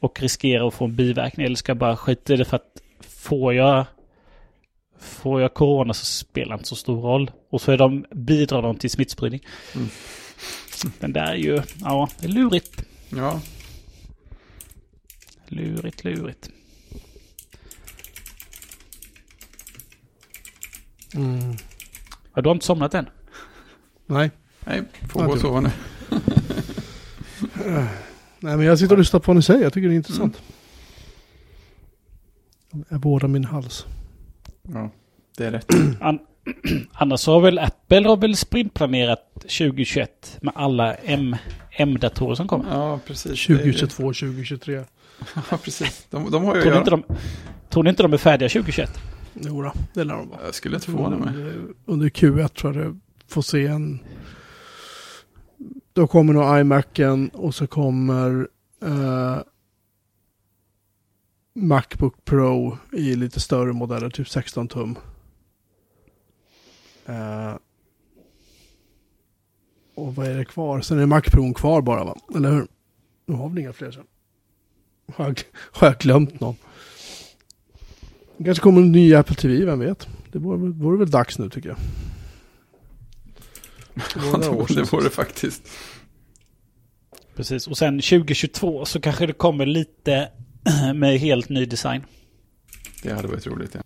och 0.00 0.22
riskera 0.22 0.68
att 0.68 0.74
få 0.74 0.84
en 0.84 0.96
biverkning 0.96 1.46
eller 1.46 1.56
ska 1.56 1.70
jag 1.70 1.78
bara 1.78 1.96
skita 1.96 2.34
i 2.34 2.36
det 2.36 2.44
för 2.44 2.56
att 2.56 2.82
får 3.08 3.54
jag 3.54 3.84
Får 5.00 5.40
jag 5.40 5.54
corona 5.54 5.94
så 5.94 6.04
spelar 6.04 6.48
det 6.48 6.54
inte 6.54 6.68
så 6.68 6.76
stor 6.76 7.00
roll. 7.00 7.30
Och 7.50 7.60
så 7.60 7.72
är 7.72 7.76
de, 7.76 8.04
bidrar 8.10 8.62
de 8.62 8.76
till 8.76 8.90
smittspridning. 8.90 9.40
Mm. 9.74 9.88
Den 10.98 11.12
där 11.12 11.26
är 11.26 11.34
ju, 11.34 11.62
ja, 11.80 12.08
det 12.20 12.26
är 12.26 12.30
lurigt. 12.30 12.84
Ja, 13.08 13.40
Lurigt, 15.50 16.04
lurigt. 16.04 16.50
Mm. 21.14 21.56
Ja, 22.34 22.42
du 22.42 22.48
har 22.48 22.54
inte 22.54 22.66
somnat 22.66 22.94
än? 22.94 23.06
Nej. 24.06 24.30
nej, 24.64 24.82
får 25.08 25.24
gå 25.26 25.32
och 25.32 25.38
sova 25.38 25.60
nu. 25.60 25.70
Nej, 28.40 28.56
men 28.56 28.60
jag 28.66 28.78
sitter 28.78 28.94
och 28.94 28.98
lyssnar 28.98 29.20
på 29.20 29.26
vad 29.26 29.36
ni 29.36 29.42
säger. 29.42 29.62
Jag 29.62 29.72
tycker 29.72 29.88
det 29.88 29.94
är 29.94 29.96
intressant. 29.96 30.42
Jag 32.88 33.02
vårdar 33.02 33.28
min 33.28 33.44
hals. 33.44 33.86
Ja, 34.62 34.90
det 35.36 35.46
är 35.46 35.50
rätt. 35.50 35.72
An 36.00 36.18
Annars 36.92 37.26
har 37.26 37.40
väl 37.40 37.58
Apple 37.58 38.08
har 38.08 38.16
väl 38.16 38.36
sprintplanerat 38.36 39.34
2021 39.34 40.38
med 40.42 40.52
alla 40.56 40.94
M-datorer 41.70 42.34
som 42.34 42.48
kommer. 42.48 42.70
Ja, 42.70 43.00
precis. 43.06 43.46
Det 43.46 43.52
är- 43.52 43.56
2022, 43.56 44.02
2023. 44.12 44.84
Ja, 45.50 45.56
precis. 45.62 46.06
De, 46.10 46.30
de 46.30 46.44
har 46.44 46.54
ju 46.54 46.58
att 46.60 46.62
Tror 46.62 46.70
ni, 46.72 46.76
göra. 46.76 46.78
inte 46.78 46.90
de, 46.90 47.02
tror 47.68 47.82
ni 47.82 47.90
inte 47.90 48.02
de 48.02 48.12
är 48.12 48.16
färdiga 48.18 48.48
2021? 48.48 48.90
Jo 49.34 49.62
då, 49.62 49.72
det 49.94 50.04
lär 50.04 50.14
de 50.14 50.28
vara. 50.28 50.40
Jag 50.44 50.54
skulle 50.54 50.74
inte 50.76 50.86
förvåna 50.86 51.16
mig. 51.18 51.28
Under, 51.28 51.66
under 51.86 52.08
Q1 52.08 52.48
tror 52.48 52.76
jag 52.76 52.86
det 52.94 52.98
får 53.26 53.42
se 53.42 53.66
en... 53.66 53.98
Då 55.92 56.06
kommer 56.06 56.32
nog 56.32 56.60
iMacen 56.60 57.28
och 57.28 57.54
så 57.54 57.66
kommer 57.66 58.48
eh, 58.82 59.38
Macbook 61.54 62.24
Pro 62.24 62.78
i 62.92 63.14
lite 63.16 63.40
större 63.40 63.72
modeller, 63.72 64.10
typ 64.10 64.28
16 64.28 64.68
tum. 64.68 64.98
Eh, 67.06 67.54
och 69.94 70.14
vad 70.14 70.26
är 70.26 70.34
det 70.38 70.44
kvar? 70.44 70.80
Sen 70.80 70.98
är 70.98 71.06
Mac 71.06 71.20
Pro 71.20 71.54
kvar 71.54 71.82
bara 71.82 72.04
va? 72.04 72.16
Eller 72.34 72.50
hur? 72.52 72.66
Nu 73.26 73.34
har 73.34 73.48
vi 73.48 73.60
inga 73.60 73.72
fler 73.72 73.90
sen. 73.90 74.04
Har 75.14 75.24
jag, 75.24 75.42
har 75.54 75.86
jag 75.86 75.98
glömt 75.98 76.40
någon? 76.40 76.56
Det 78.36 78.44
kanske 78.44 78.62
kommer 78.62 78.80
en 78.80 78.92
ny 78.92 79.14
Apple 79.14 79.36
TV, 79.36 79.64
vem 79.64 79.78
vet? 79.78 80.08
Det 80.32 80.38
vore, 80.38 80.58
väl- 80.58 80.72
vore 80.72 80.98
väl 80.98 81.10
dags 81.10 81.38
nu 81.38 81.50
tycker 81.50 81.68
jag. 81.68 81.78
Det 84.14 84.20
det 84.40 84.48
vore 84.50 84.74
det 84.74 84.92
vore 84.92 85.10
faktiskt. 85.10 85.62
Precis. 87.36 87.66
Och 87.66 87.78
sen 87.78 88.00
2022 88.00 88.84
så 88.84 89.00
kanske 89.00 89.26
det 89.26 89.32
kommer 89.32 89.66
lite 89.66 90.28
med 90.94 91.18
helt 91.18 91.48
ny 91.48 91.64
design. 91.66 92.02
Det 93.02 93.12
hade 93.12 93.28
varit 93.28 93.46
roligt. 93.46 93.74
Ja. 93.74 93.80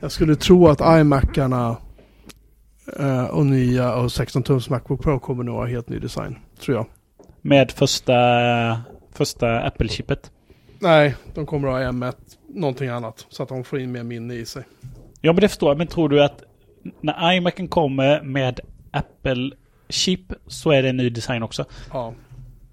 Jag 0.00 0.12
skulle 0.12 0.36
tro 0.36 0.68
att 0.68 1.00
iMacarna 1.00 1.76
eh, 2.98 3.24
och 3.24 3.46
nya 3.46 3.94
och 3.94 4.12
16 4.12 4.42
tums 4.42 4.70
Macbook 4.70 5.02
Pro 5.02 5.18
kommer 5.20 5.44
nog 5.44 5.54
ha 5.54 5.66
helt 5.66 5.88
ny 5.88 5.98
design. 5.98 6.38
Tror 6.60 6.76
jag. 6.76 6.86
Med 7.42 7.70
första, 7.70 8.12
första 9.20 9.60
Apple-chippet. 9.60 10.30
Nej, 10.78 11.14
de 11.34 11.46
kommer 11.46 11.68
att 11.68 11.74
ha 11.74 11.92
M1, 11.92 12.14
någonting 12.48 12.88
annat. 12.88 13.26
Så 13.28 13.42
att 13.42 13.48
de 13.48 13.64
får 13.64 13.80
in 13.80 13.92
mer 13.92 14.02
minne 14.02 14.34
i 14.34 14.46
sig. 14.46 14.64
Ja, 15.20 15.32
men 15.32 15.40
det 15.40 15.48
förstår 15.48 15.70
jag. 15.70 15.78
Men 15.78 15.86
tror 15.86 16.08
du 16.08 16.22
att 16.22 16.42
när 17.00 17.32
iMacen 17.32 17.68
kommer 17.68 18.22
med 18.22 18.60
Apple-chip 18.90 20.32
så 20.46 20.70
är 20.70 20.82
det 20.82 20.88
en 20.88 20.96
ny 20.96 21.10
design 21.10 21.42
också? 21.42 21.64
Ja. 21.92 22.14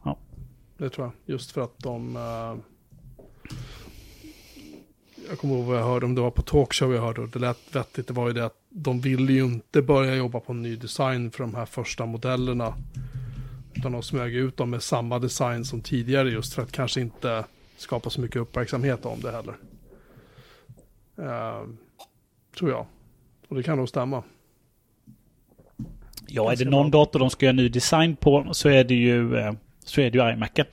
Ja. 0.04 0.18
Det 0.78 0.90
tror 0.90 1.08
jag. 1.08 1.34
Just 1.34 1.52
för 1.52 1.62
att 1.62 1.80
de... 1.80 2.16
eh, 2.16 2.56
jag 5.30 5.40
kommer 5.40 5.56
ihåg 5.56 5.66
vad 5.66 5.78
jag 5.78 5.84
hörde, 5.86 6.06
om 6.06 6.16
det 6.16 6.22
var 6.22 6.32
på 6.32 6.42
talkshow 6.42 6.94
jag 6.94 7.02
hörde 7.02 7.22
och 7.22 7.30
det 7.30 7.40
lät 7.40 7.76
vettigt. 7.76 8.08
Det 8.08 8.14
var 8.14 8.28
ju 8.28 8.34
det 8.34 8.46
att 8.46 8.58
de 8.70 9.02
ville 9.02 9.34
ju 9.34 9.46
inte 9.46 9.82
börja 9.82 10.16
jobba 10.16 10.40
på 10.40 10.52
en 10.54 10.62
ny 10.62 10.76
design 10.76 11.32
för 11.32 11.44
de 11.44 11.56
här 11.56 11.66
första 11.66 12.06
modellerna. 12.06 12.74
Utan 13.78 13.92
de 13.92 14.04
smög 14.04 14.36
ut 14.36 14.58
dem 14.58 14.70
med 14.70 14.84
samma 14.84 15.20
design 15.20 15.66
som 15.66 15.82
tidigare 15.82 16.30
just 16.30 16.54
för 16.54 16.62
att 16.62 16.72
kanske 16.72 17.02
inte 17.02 17.44
skapa 17.78 18.10
så 18.10 18.22
mycket 18.22 18.42
uppmärksamhet 18.42 19.06
om 19.06 19.22
det 19.22 19.32
heller. 19.32 19.56
Eh, 21.18 21.64
tror 22.58 22.72
jag. 22.72 22.86
Och 23.48 23.56
det 23.56 23.64
kan 23.64 23.78
nog 23.78 23.90
stämma. 23.90 24.24
Ja, 26.28 26.52
är 26.52 26.56
det 26.56 26.66
någon 26.66 26.92
dator 26.92 27.20
de 27.20 27.30
ska 27.30 27.46
göra 27.46 27.54
ny 27.54 27.70
design 27.70 28.16
på 28.16 28.48
så 28.52 28.70
är 28.70 28.84
det 28.84 28.96
ju, 28.96 29.38
eh, 29.38 29.54
så 29.84 30.02
är 30.02 30.12
det 30.12 30.18
ju 30.18 30.34
iMacen. 30.34 30.66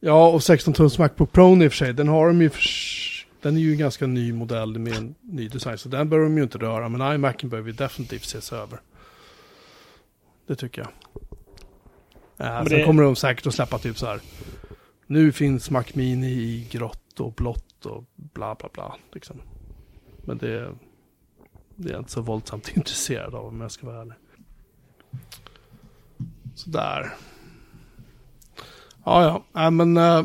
Ja, 0.00 0.28
och 0.28 0.42
16 0.42 0.74
tums 0.74 0.98
Macbook 0.98 1.32
Pro 1.32 1.62
i 1.62 1.68
och 1.68 1.72
för 1.72 1.76
sig, 1.76 1.92
den 1.92 2.08
har 2.08 2.26
de 2.26 2.42
ju 2.42 2.50
för, 2.50 2.62
Den 3.42 3.56
är 3.56 3.60
ju 3.60 3.72
en 3.72 3.78
ganska 3.78 4.06
ny 4.06 4.32
modell 4.32 4.78
med 4.78 4.96
en 4.96 5.14
ny 5.20 5.48
design, 5.48 5.78
så 5.78 5.88
den 5.88 6.08
behöver 6.08 6.28
de 6.28 6.36
ju 6.36 6.42
inte 6.42 6.58
röra. 6.58 6.88
Men 6.88 7.14
iMacen 7.14 7.50
behöver 7.50 7.70
ju 7.70 7.76
definitivt 7.76 8.24
ses 8.24 8.52
över. 8.52 8.80
Det 10.46 10.56
tycker 10.56 10.82
jag. 10.82 10.90
Äh, 12.40 12.46
Men 12.46 12.66
sen 12.68 12.78
det- 12.78 12.84
kommer 12.84 13.02
de 13.02 13.16
säkert 13.16 13.46
att 13.46 13.54
släppa 13.54 13.78
typ 13.78 13.98
så 13.98 14.06
här. 14.06 14.20
Nu 15.06 15.32
finns 15.32 15.70
Mac 15.70 15.84
Mini 15.94 16.30
i 16.32 16.68
grått 16.70 17.20
och 17.20 17.32
blått 17.32 17.86
och 17.86 18.04
bla 18.14 18.54
bla 18.54 18.68
bla. 18.72 18.96
Liksom. 19.12 19.36
Men 20.24 20.38
det, 20.38 20.74
det 21.76 21.88
är 21.88 21.92
jag 21.92 22.00
inte 22.00 22.12
så 22.12 22.20
våldsamt 22.20 22.68
intresserad 22.76 23.34
av 23.34 23.46
om 23.46 23.60
jag 23.60 23.70
ska 23.70 23.86
vara 23.86 24.00
ärlig. 24.00 24.14
Sådär. 26.54 27.10
Ja, 29.04 29.22
ja. 29.24 29.44
Nej, 29.52 29.70
men 29.70 29.96
äh, 29.96 30.24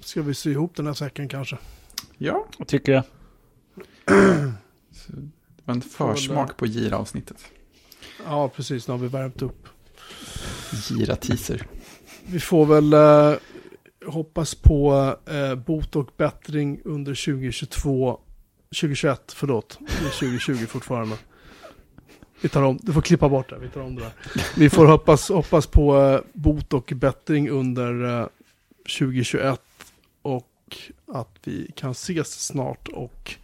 ska 0.00 0.22
vi 0.22 0.34
sy 0.34 0.50
ihop 0.50 0.76
den 0.76 0.86
här 0.86 0.94
säcken 0.94 1.28
kanske? 1.28 1.58
Ja, 2.18 2.46
Tycker 2.66 2.92
jag. 2.92 3.04
det 4.04 5.64
var 5.64 5.74
en 5.74 5.80
försmak 5.82 6.56
på 6.56 6.66
Gira-avsnittet. 6.66 7.44
Ja, 8.24 8.48
precis. 8.48 8.88
Nu 8.88 8.92
har 8.94 8.98
vi 8.98 9.08
värmt 9.08 9.42
upp. 9.42 9.68
Gira-teaser. 10.74 11.66
Vi 12.26 12.40
får 12.40 12.66
väl 12.66 12.92
eh, 12.92 13.38
hoppas 14.06 14.54
på 14.54 15.16
eh, 15.26 15.54
bot 15.54 15.96
och 15.96 16.10
bättring 16.16 16.80
under 16.84 17.12
2022. 17.24 18.20
2021, 18.80 19.32
förlåt. 19.36 19.78
Det 19.80 20.06
är 20.06 20.10
2020 20.10 20.66
fortfarande. 20.66 21.16
Vi 22.40 22.48
tar 22.48 22.62
om, 22.62 22.78
du 22.82 22.92
får 22.92 23.02
klippa 23.02 23.28
bort 23.28 23.50
det, 23.50 23.58
vi 23.58 23.68
tar 23.68 23.80
om 23.80 23.94
det 23.94 24.02
där. 24.02 24.12
Vi 24.56 24.70
får 24.70 24.86
hoppas, 24.86 25.28
hoppas 25.28 25.66
på 25.66 26.00
eh, 26.00 26.20
bot 26.32 26.72
och 26.72 26.92
bättring 26.96 27.50
under 27.50 28.20
eh, 28.20 28.26
2021 28.98 29.60
och 30.22 30.76
att 31.06 31.38
vi 31.44 31.70
kan 31.76 31.90
ses 31.90 32.46
snart 32.46 32.88
och 32.88 33.34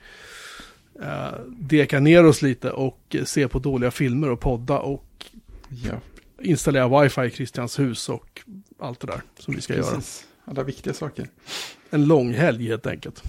eh, 1.02 1.40
deka 1.48 2.00
ner 2.00 2.24
oss 2.24 2.42
lite 2.42 2.70
och 2.70 3.00
eh, 3.10 3.24
se 3.24 3.48
på 3.48 3.58
dåliga 3.58 3.90
filmer 3.90 4.30
och 4.30 4.40
podda 4.40 4.78
och 4.78 5.06
Ja, 5.84 6.00
installera 6.40 7.02
wifi 7.02 7.20
i 7.20 7.30
Christians 7.30 7.78
hus 7.78 8.08
och 8.08 8.40
allt 8.78 9.00
det 9.00 9.06
där 9.06 9.22
som 9.38 9.54
vi 9.54 9.60
ska 9.60 9.74
göra. 9.74 9.94
precis. 9.94 10.26
Alla 10.44 10.62
viktiga 10.62 10.94
saker. 10.94 11.28
En 11.90 12.04
lång 12.04 12.32
helg 12.34 12.68
helt 12.68 12.86
enkelt. 12.86 13.22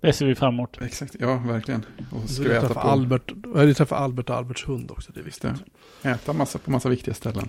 Det 0.00 0.12
ser 0.12 0.26
vi 0.26 0.34
fram 0.34 0.54
emot. 0.54 0.82
Exakt, 0.82 1.16
ja 1.20 1.36
verkligen. 1.36 1.86
Och 2.12 2.28
Så 2.28 2.34
ska 2.34 2.42
vi 2.42 2.54
äta 2.54 2.74
på, 2.74 2.80
Albert, 2.80 3.32
vi 3.56 3.74
träffa 3.74 3.96
Albert 3.96 4.30
och 4.30 4.36
Alberts 4.36 4.68
hund 4.68 4.90
också. 4.90 5.12
Det 5.12 5.20
är 5.20 5.24
viktigt. 5.24 5.50
det. 6.02 6.08
äta 6.10 6.32
massa 6.32 6.58
på 6.58 6.70
massa 6.70 6.88
viktiga 6.88 7.14
ställen. 7.14 7.48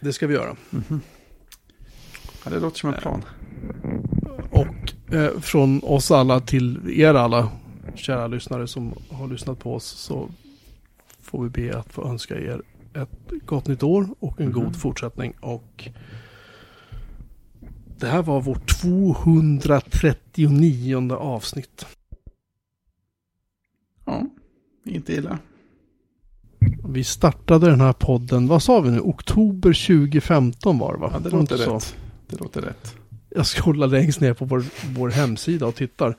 Det 0.00 0.12
ska 0.12 0.26
vi 0.26 0.34
göra. 0.34 0.56
Ja, 2.44 2.50
det 2.50 2.60
låter 2.60 2.78
som 2.78 2.94
en 2.94 3.00
plan. 3.00 3.24
Och 4.50 5.14
eh, 5.14 5.40
från 5.40 5.80
oss 5.84 6.10
alla 6.10 6.40
till 6.40 7.00
er 7.00 7.14
alla 7.14 7.48
kära 7.94 8.26
lyssnare 8.26 8.66
som 8.66 8.94
har 9.10 9.28
lyssnat 9.28 9.58
på 9.58 9.74
oss 9.74 9.84
så 9.84 10.30
får 11.22 11.42
vi 11.42 11.48
be 11.48 11.78
att 11.78 11.92
få 11.92 12.04
önska 12.04 12.38
er 12.38 12.62
ett 12.94 13.32
gott 13.46 13.66
nytt 13.68 13.82
år 13.82 14.08
och 14.20 14.40
en 14.40 14.46
Mhm. 14.46 14.52
god 14.64 14.76
fortsättning. 14.76 15.32
Och 15.40 15.88
det 17.98 18.06
här 18.06 18.22
var 18.22 18.40
vårt 18.40 18.80
239 18.80 21.12
avsnitt. 21.14 21.86
Ja, 24.04 24.26
inte 24.84 25.12
illa. 25.14 25.38
Vi 26.88 27.04
startade 27.04 27.70
den 27.70 27.80
här 27.80 27.92
podden, 27.92 28.46
vad 28.46 28.62
sa 28.62 28.80
vi 28.80 28.90
nu, 28.90 29.00
oktober 29.00 29.72
2015 29.72 30.78
var 30.78 30.92
det 30.92 30.98
va? 30.98 31.10
Ja, 31.12 31.18
det 31.18 31.30
låter 31.30 31.56
så? 31.56 31.74
rätt. 31.74 31.96
Det 32.28 32.40
låter 32.40 32.62
rätt. 32.62 32.94
Jag 33.28 33.46
scrollar 33.46 33.86
längst 33.86 34.20
ner 34.20 34.34
på 34.34 34.44
vår, 34.44 34.64
vår 34.94 35.08
hemsida 35.08 35.66
och 35.66 35.74
tittar. 35.74 36.16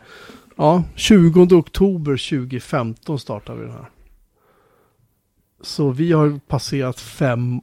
Ja, 0.57 0.83
20 0.95 1.55
oktober 1.55 2.17
2015 2.29 3.19
startar 3.19 3.55
vi 3.55 3.61
den 3.61 3.71
här. 3.71 3.89
Så 5.63 5.89
vi 5.91 6.11
har 6.11 6.39
passerat 6.47 6.99
fem 6.99 7.61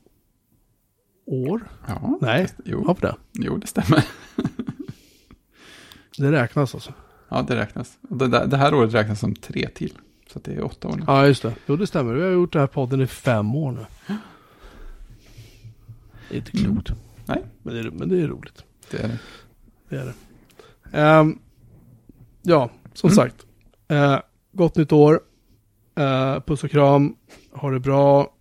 år. 1.26 1.68
Ja, 1.86 2.18
Nej, 2.20 2.48
jo, 2.64 2.84
har 2.86 2.94
vi 2.94 3.00
det? 3.00 3.16
jo, 3.32 3.56
det 3.56 3.66
stämmer. 3.66 4.04
Det 6.18 6.32
räknas 6.32 6.74
alltså. 6.74 6.92
Ja, 7.28 7.42
det 7.42 7.56
räknas. 7.56 7.98
Det, 8.00 8.28
det 8.46 8.56
här 8.56 8.74
året 8.74 8.94
räknas 8.94 9.20
som 9.20 9.34
tre 9.34 9.68
till. 9.68 9.92
Så 10.32 10.38
att 10.38 10.44
det 10.44 10.52
är 10.54 10.62
åtta 10.64 10.88
år 10.88 10.96
nu. 10.96 11.04
Ja, 11.06 11.26
just 11.26 11.42
det. 11.42 11.54
Jo, 11.66 11.76
det 11.76 11.86
stämmer. 11.86 12.14
Vi 12.14 12.22
har 12.22 12.30
gjort 12.30 12.52
den 12.52 12.60
här 12.60 12.66
podden 12.66 13.00
i 13.00 13.06
fem 13.06 13.54
år 13.54 13.72
nu. 13.72 13.86
Det 16.28 16.34
är 16.34 16.38
inte 16.38 16.50
klokt. 16.50 16.92
Nej. 17.26 17.44
Men 17.62 17.74
det 17.74 17.80
är, 17.80 17.90
men 17.90 18.08
det 18.08 18.20
är 18.22 18.26
roligt. 18.28 18.64
Det 18.90 18.96
är 18.98 19.08
det. 19.08 19.18
Det 19.88 19.96
är 19.96 20.04
det. 20.04 20.14
Ehm, 20.98 21.38
ja, 22.42 22.70
som 22.94 23.08
Mm. 23.10 23.16
sagt. 23.16 23.46
Uh, 23.92 24.18
gott 24.52 24.76
nytt 24.76 24.92
år. 24.92 25.20
Uh, 26.00 26.40
puss 26.40 26.64
och 26.64 26.70
kram. 26.70 27.16
Ha 27.60 27.70
det 27.70 27.80
bra. 27.80 28.32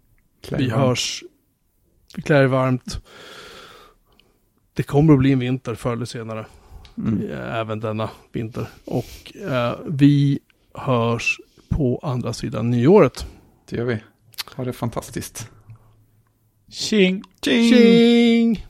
Klär 0.41 0.57
Vi 0.57 0.67
varmt. 0.69 0.81
hörs. 0.81 1.23
Vi 2.15 2.21
klär 2.21 2.43
er 2.43 2.47
varmt. 2.47 2.99
Det 4.73 4.83
kommer 4.83 5.13
att 5.13 5.19
bli 5.19 5.31
en 5.31 5.39
vinter 5.39 5.75
förr 5.75 5.93
eller 5.93 6.05
senare. 6.05 6.45
Mm. 6.97 7.31
Även 7.31 7.79
denna 7.79 8.09
vinter. 8.31 8.67
Och 8.85 9.35
eh, 9.35 9.75
vi 9.87 10.39
hörs 10.73 11.39
på 11.69 11.99
andra 12.03 12.33
sidan 12.33 12.69
nyåret. 12.71 13.25
Det 13.69 13.75
gör 13.75 13.85
vi. 13.85 13.97
Ha 14.55 14.65
det 14.65 14.73
fantastiskt. 14.73 15.49
Tjing! 16.69 17.23
Tjing! 17.41 17.73
Tjing! 17.73 18.66